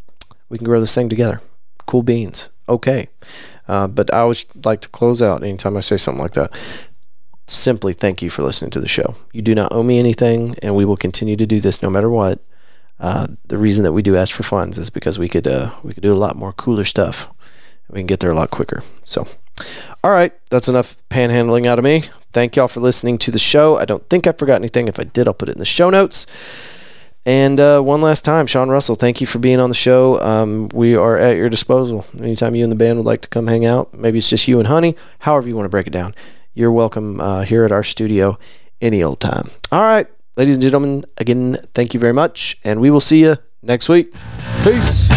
we 0.49 0.59
can 0.59 0.65
grow 0.65 0.81
this 0.81 0.95
thing 0.95 1.09
together. 1.09 1.41
Cool 1.87 2.03
beans. 2.03 2.51
Okay. 2.69 3.09
Uh, 3.69 3.89
but 3.89 4.13
I 4.13 4.21
always 4.21 4.45
like 4.65 4.81
to 4.83 4.89
close 4.89 5.23
out 5.23 5.43
anytime 5.43 5.77
I 5.77 5.81
say 5.81 5.97
something 5.97 6.23
like 6.23 6.35
that. 6.35 6.51
Simply 7.49 7.93
thank 7.93 8.23
you 8.23 8.31
for 8.31 8.43
listening 8.43 8.71
to 8.73 8.81
the 8.81 8.89
show. 8.89 9.15
You 9.33 9.43
do 9.43 9.55
not 9.55 9.73
owe 9.73 9.83
me 9.83 9.99
anything, 9.99 10.57
and 10.63 10.75
we 10.75 10.85
will 10.85 10.97
continue 10.97 11.37
to 11.37 11.47
do 11.47 11.61
this 11.61 11.83
no 11.83 11.91
matter 11.91 12.11
what. 12.11 12.41
Uh, 12.99 13.29
the 13.47 13.59
reason 13.59 13.85
that 13.85 13.93
we 13.93 14.03
do 14.03 14.17
ask 14.17 14.35
for 14.35 14.43
funds 14.43 14.79
is 14.79 14.91
because 14.91 15.19
we 15.19 15.29
could 15.29 15.47
uh, 15.47 15.71
we 15.83 15.93
could 15.93 16.03
do 16.03 16.13
a 16.13 16.15
lot 16.15 16.35
more 16.35 16.53
cooler 16.53 16.85
stuff. 16.85 17.33
We 17.89 18.01
can 18.01 18.07
get 18.07 18.21
there 18.21 18.31
a 18.31 18.35
lot 18.35 18.51
quicker. 18.51 18.83
So, 19.05 19.29
all 20.03 20.11
right, 20.11 20.33
that's 20.51 20.69
enough 20.69 20.97
panhandling 21.09 21.67
out 21.67 21.79
of 21.79 21.85
me. 21.85 22.05
Thank 22.33 22.57
y'all 22.57 22.69
for 22.69 22.81
listening 22.81 23.19
to 23.19 23.31
the 23.31 23.39
show. 23.39 23.79
I 23.79 23.85
don't 23.85 24.09
think 24.11 24.27
I 24.27 24.33
forgot 24.33 24.57
anything. 24.57 24.89
If 24.89 24.99
I 24.99 25.05
did, 25.05 25.29
I'll 25.29 25.35
put 25.35 25.49
it 25.49 25.53
in 25.53 25.59
the 25.59 25.65
show 25.65 25.89
notes. 25.89 26.27
And 27.27 27.59
uh, 27.59 27.81
one 27.81 28.01
last 28.01 28.25
time, 28.25 28.47
Sean 28.47 28.69
Russell, 28.69 28.95
thank 28.95 29.21
you 29.21 29.27
for 29.27 29.41
being 29.41 29.59
on 29.59 29.69
the 29.69 29.75
show. 29.75 30.21
Um, 30.23 30.69
we 30.73 30.95
are 30.95 31.19
at 31.19 31.37
your 31.37 31.49
disposal. 31.49 32.07
Anytime 32.17 32.55
you 32.55 32.63
and 32.63 32.71
the 32.71 32.77
band 32.77 32.99
would 32.99 33.05
like 33.05 33.21
to 33.23 33.29
come 33.29 33.49
hang 33.49 33.67
out, 33.67 33.93
maybe 33.93 34.19
it's 34.19 34.31
just 34.31 34.47
you 34.47 34.61
and 34.61 34.69
Honey, 34.69 34.95
however 35.19 35.49
you 35.49 35.57
want 35.57 35.67
to 35.67 35.71
break 35.71 35.89
it 35.89 35.93
down, 35.93 36.15
you're 36.55 36.71
welcome 36.71 37.21
uh, 37.21 37.43
here 37.43 37.65
at 37.65 37.73
our 37.73 37.83
studio 37.83 38.39
any 38.81 39.03
old 39.03 39.19
time. 39.19 39.51
All 39.73 39.83
right, 39.83 40.07
ladies 40.37 40.55
and 40.57 40.63
gentlemen, 40.63 41.05
again, 41.19 41.57
thank 41.75 41.95
you 41.95 42.01
very 42.01 42.15
much, 42.15 42.61
and 42.63 42.81
we 42.81 42.93
will 42.93 43.01
see 43.01 43.23
you 43.23 43.37
next 43.61 43.89
week. 43.89 44.15
Peace. 44.63 45.11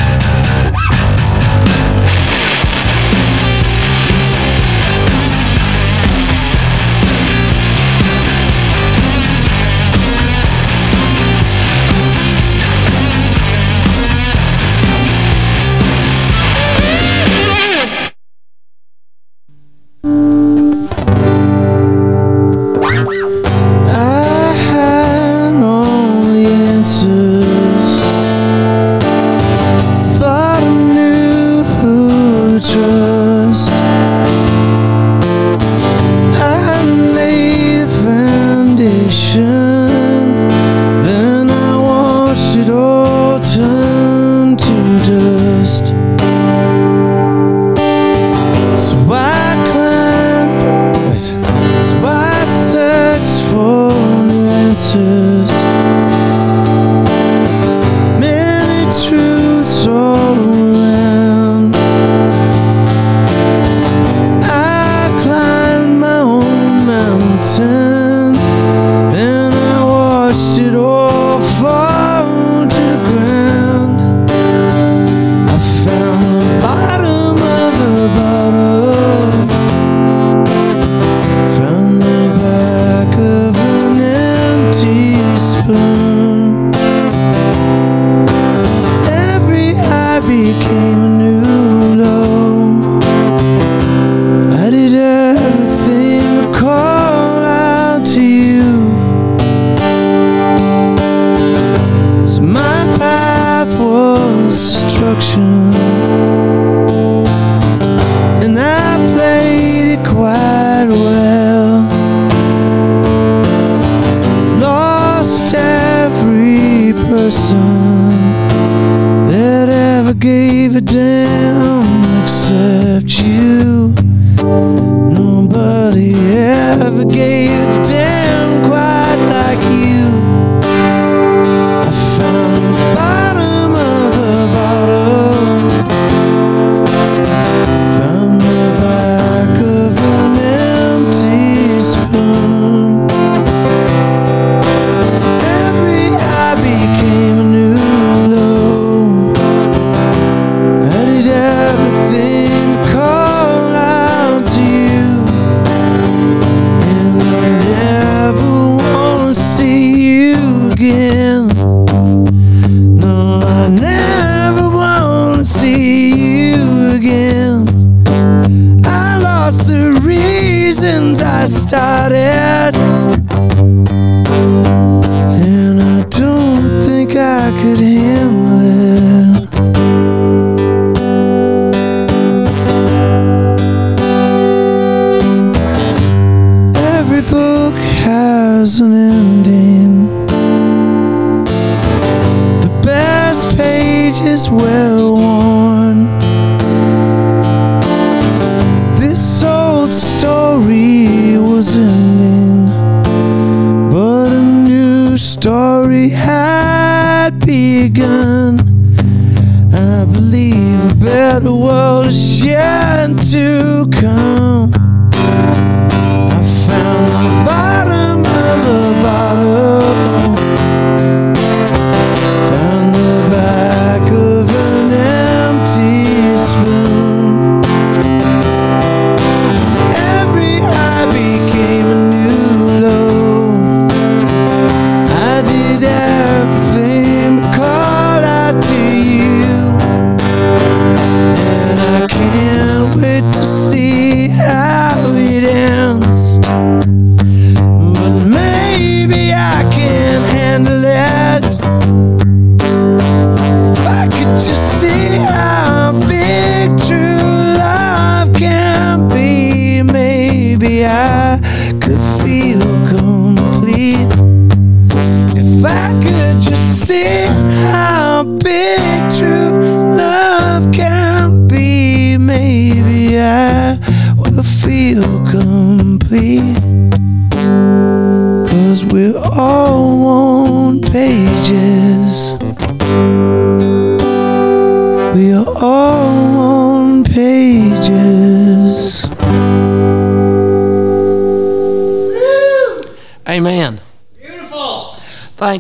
yeah. 260.80 261.28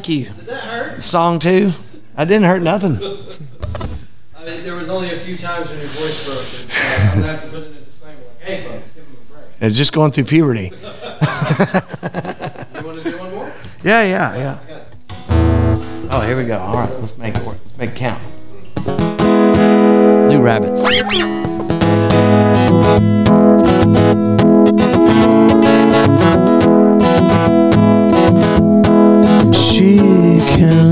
you. 0.09 0.25
Did 0.25 0.35
that 0.47 0.63
hurt? 0.63 1.01
Song 1.01 1.39
two. 1.39 1.71
I 2.17 2.25
didn't 2.25 2.43
hurt 2.43 2.61
nothing. 2.61 2.95
I 4.35 4.45
mean, 4.45 4.63
there 4.63 4.75
was 4.75 4.89
only 4.89 5.11
a 5.11 5.17
few 5.17 5.37
times 5.37 5.69
when 5.69 5.79
your 5.79 5.87
voice 5.89 6.25
broke. 6.25 6.45
And, 6.61 6.71
uh, 6.71 7.11
I'm 7.11 7.21
to 7.21 7.27
have 7.27 7.41
to 7.43 7.47
put 7.49 7.67
in 7.67 7.73
a 7.73 7.79
disclaimer. 7.79 8.17
Like, 8.17 8.41
hey, 8.41 8.63
folks, 8.63 8.91
give 8.91 9.03
him 9.05 9.13
a 9.13 9.33
break. 9.33 9.45
It's 9.61 9.77
just 9.77 9.93
going 9.93 10.11
through 10.11 10.25
puberty. 10.25 10.63
you 10.63 10.71
want 12.85 12.97
to 12.97 13.03
do 13.03 13.17
one 13.17 13.31
more? 13.33 13.51
Yeah, 13.83 14.03
yeah, 14.03 14.35
yeah. 14.35 14.59
yeah. 14.67 14.79
Oh, 16.11 16.21
here 16.25 16.35
we 16.35 16.45
go. 16.45 16.57
All 16.57 16.75
right, 16.75 16.89
let's 16.99 17.17
make 17.17 17.35
it 17.35 17.43
work. 17.43 17.57
Let's 17.63 17.77
make 17.77 17.91
it 17.91 17.95
count. 17.95 18.21
New 20.29 20.41
rabbits. 20.41 20.83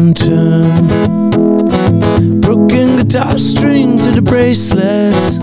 unturned. 0.07 0.91
Broken 2.41 2.97
guitar 2.97 3.37
strings 3.37 4.05
into 4.05 4.21
bracelets. 4.21 5.37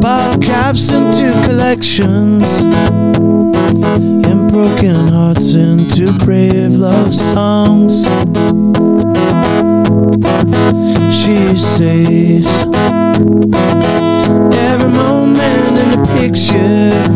Bought 0.00 0.40
caps 0.40 0.90
into 0.90 1.32
collections. 1.46 2.44
And 4.28 4.52
broken 4.52 5.08
hearts 5.08 5.54
into 5.54 6.12
brave 6.18 6.74
love 6.74 7.12
songs. 7.14 8.04
She 11.18 11.56
says, 11.56 12.46
Every 14.54 14.90
moment 14.90 15.72
in 15.82 15.88
the 15.90 16.02
picture. 16.18 17.15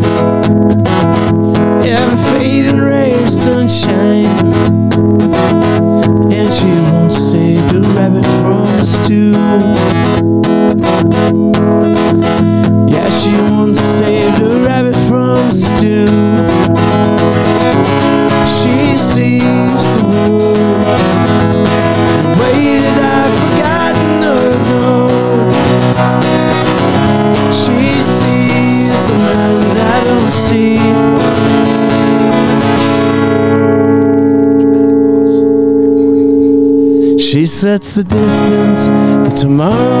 sets 37.51 37.95
the 37.95 38.03
distance, 38.03 38.87
the 39.27 39.37
tomorrow. 39.41 40.00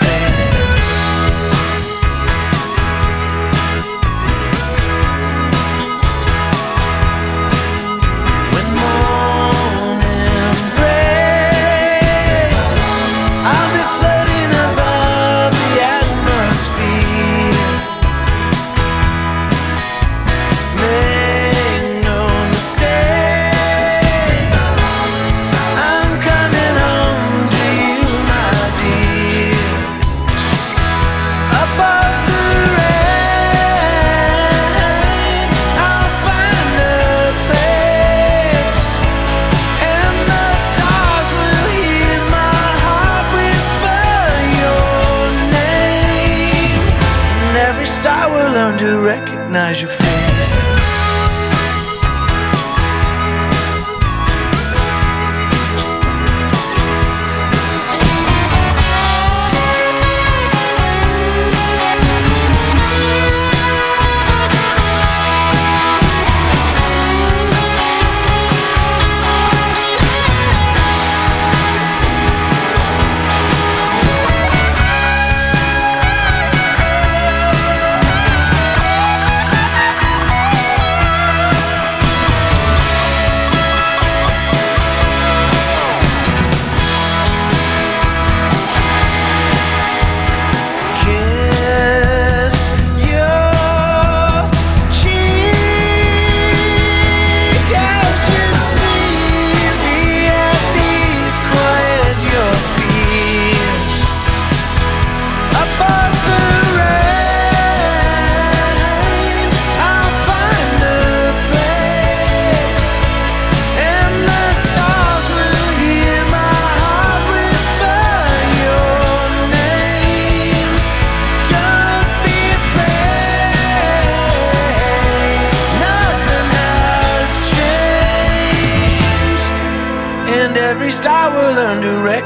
Face. 0.00 0.77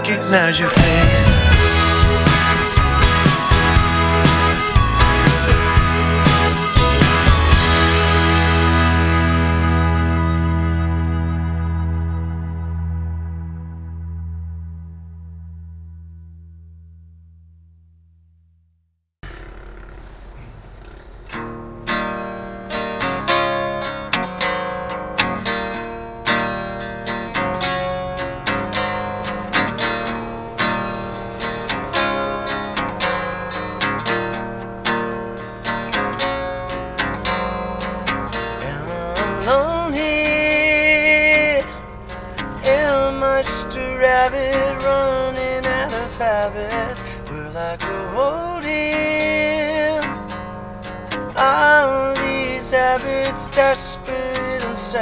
Recognize 0.02 0.58
your 0.58 0.68
face. 0.68 1.01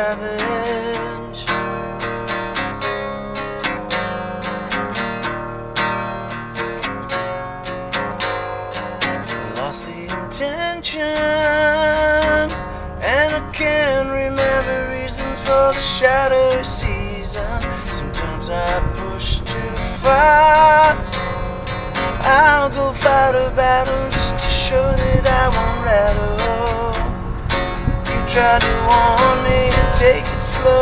Savage? 0.01 1.45
lost 9.57 9.85
the 9.85 10.01
intention, 10.23 11.01
and 13.15 13.31
I 13.41 13.51
can't 13.53 14.09
remember 14.09 14.77
reasons 14.91 15.39
for 15.41 15.67
the 15.77 15.85
shadow 15.99 16.63
season. 16.63 17.61
Sometimes 17.99 18.49
I 18.49 18.81
push 19.01 19.41
too 19.41 19.75
far. 20.03 20.97
I'll 22.23 22.71
go 22.71 22.95
fight 22.95 23.35
a 23.35 23.51
battle 23.55 24.11
just 24.11 24.39
to 24.39 24.49
show 24.49 24.93
that 25.01 25.27
I 25.43 25.47
won't 25.57 25.81
rattle. 25.85 26.41
You 28.11 28.19
tried 28.33 28.63
to 28.63 28.73
warn 28.89 29.39
me 29.45 29.80
take 30.01 30.25
it 30.25 30.41
slow, 30.41 30.81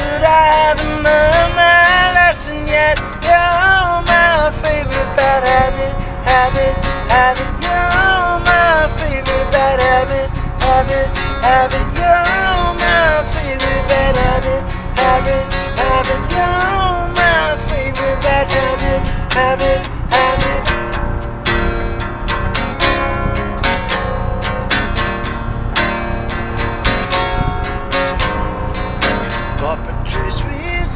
but 0.00 0.22
I 0.24 0.44
haven't 0.64 1.04
learned 1.04 1.60
that 1.60 2.16
lesson 2.16 2.66
yet. 2.66 2.96
You're 3.20 4.00
my 4.08 4.48
favorite 4.64 5.12
bad 5.12 5.44
habit, 5.44 5.92
habit, 6.24 6.72
habit. 7.12 7.44
You're 7.60 8.40
my 8.48 8.88
favorite 8.96 9.48
bad 9.52 9.76
habit, 9.84 10.32
habit, 10.56 11.08
habit. 11.44 11.86
You're 12.00 12.80
my 12.80 13.28
favorite 13.36 13.84
bad 13.92 14.16
habit, 14.24 14.62
habit, 14.96 15.44
habit. 15.76 16.22
You're 16.32 17.12
my 17.12 17.60
favorite 17.68 18.20
bad 18.24 18.48
habit, 18.56 19.04
habit, 19.36 19.84
habit. 19.84 19.95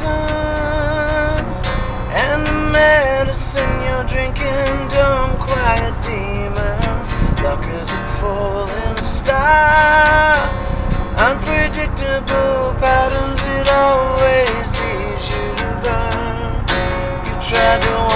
Reason? 0.01 1.45
And 2.11 2.45
the 2.45 2.53
medicine 2.71 3.81
you're 3.83 4.03
drinking, 4.03 4.89
dumb, 4.89 5.37
quiet 5.37 5.95
demons. 6.03 7.11
Luck 7.41 7.63
is 7.65 7.89
a 7.89 8.03
falling 8.19 8.97
star. 9.03 10.49
Unpredictable 11.17 12.73
patterns, 12.79 13.41
it 13.57 13.67
always 13.69 14.67
leaves 14.81 15.29
you 15.29 15.45
to 15.61 15.69
burn. 15.83 16.51
You 17.25 17.33
tried 17.41 17.81
to 17.81 18.10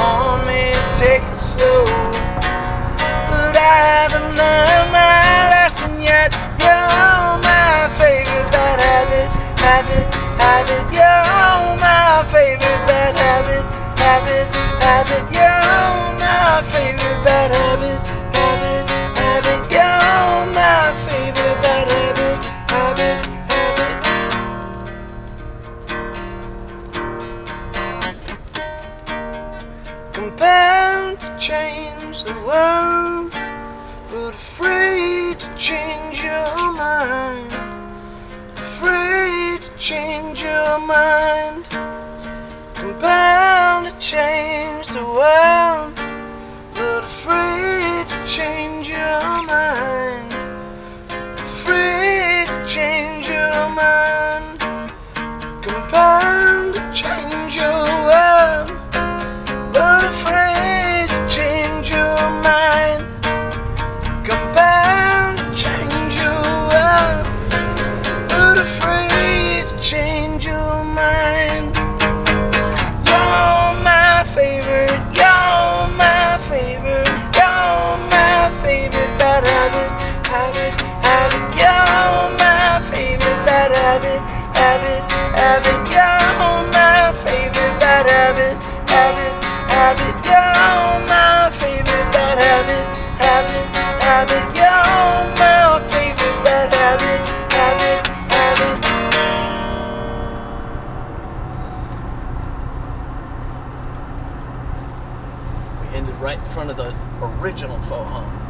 ended 105.96 106.16
right 106.16 106.38
in 106.38 106.46
front 106.54 106.70
of 106.70 106.76
the 106.76 106.94
original 107.22 107.80
faux 107.84 108.10
home. 108.10 108.46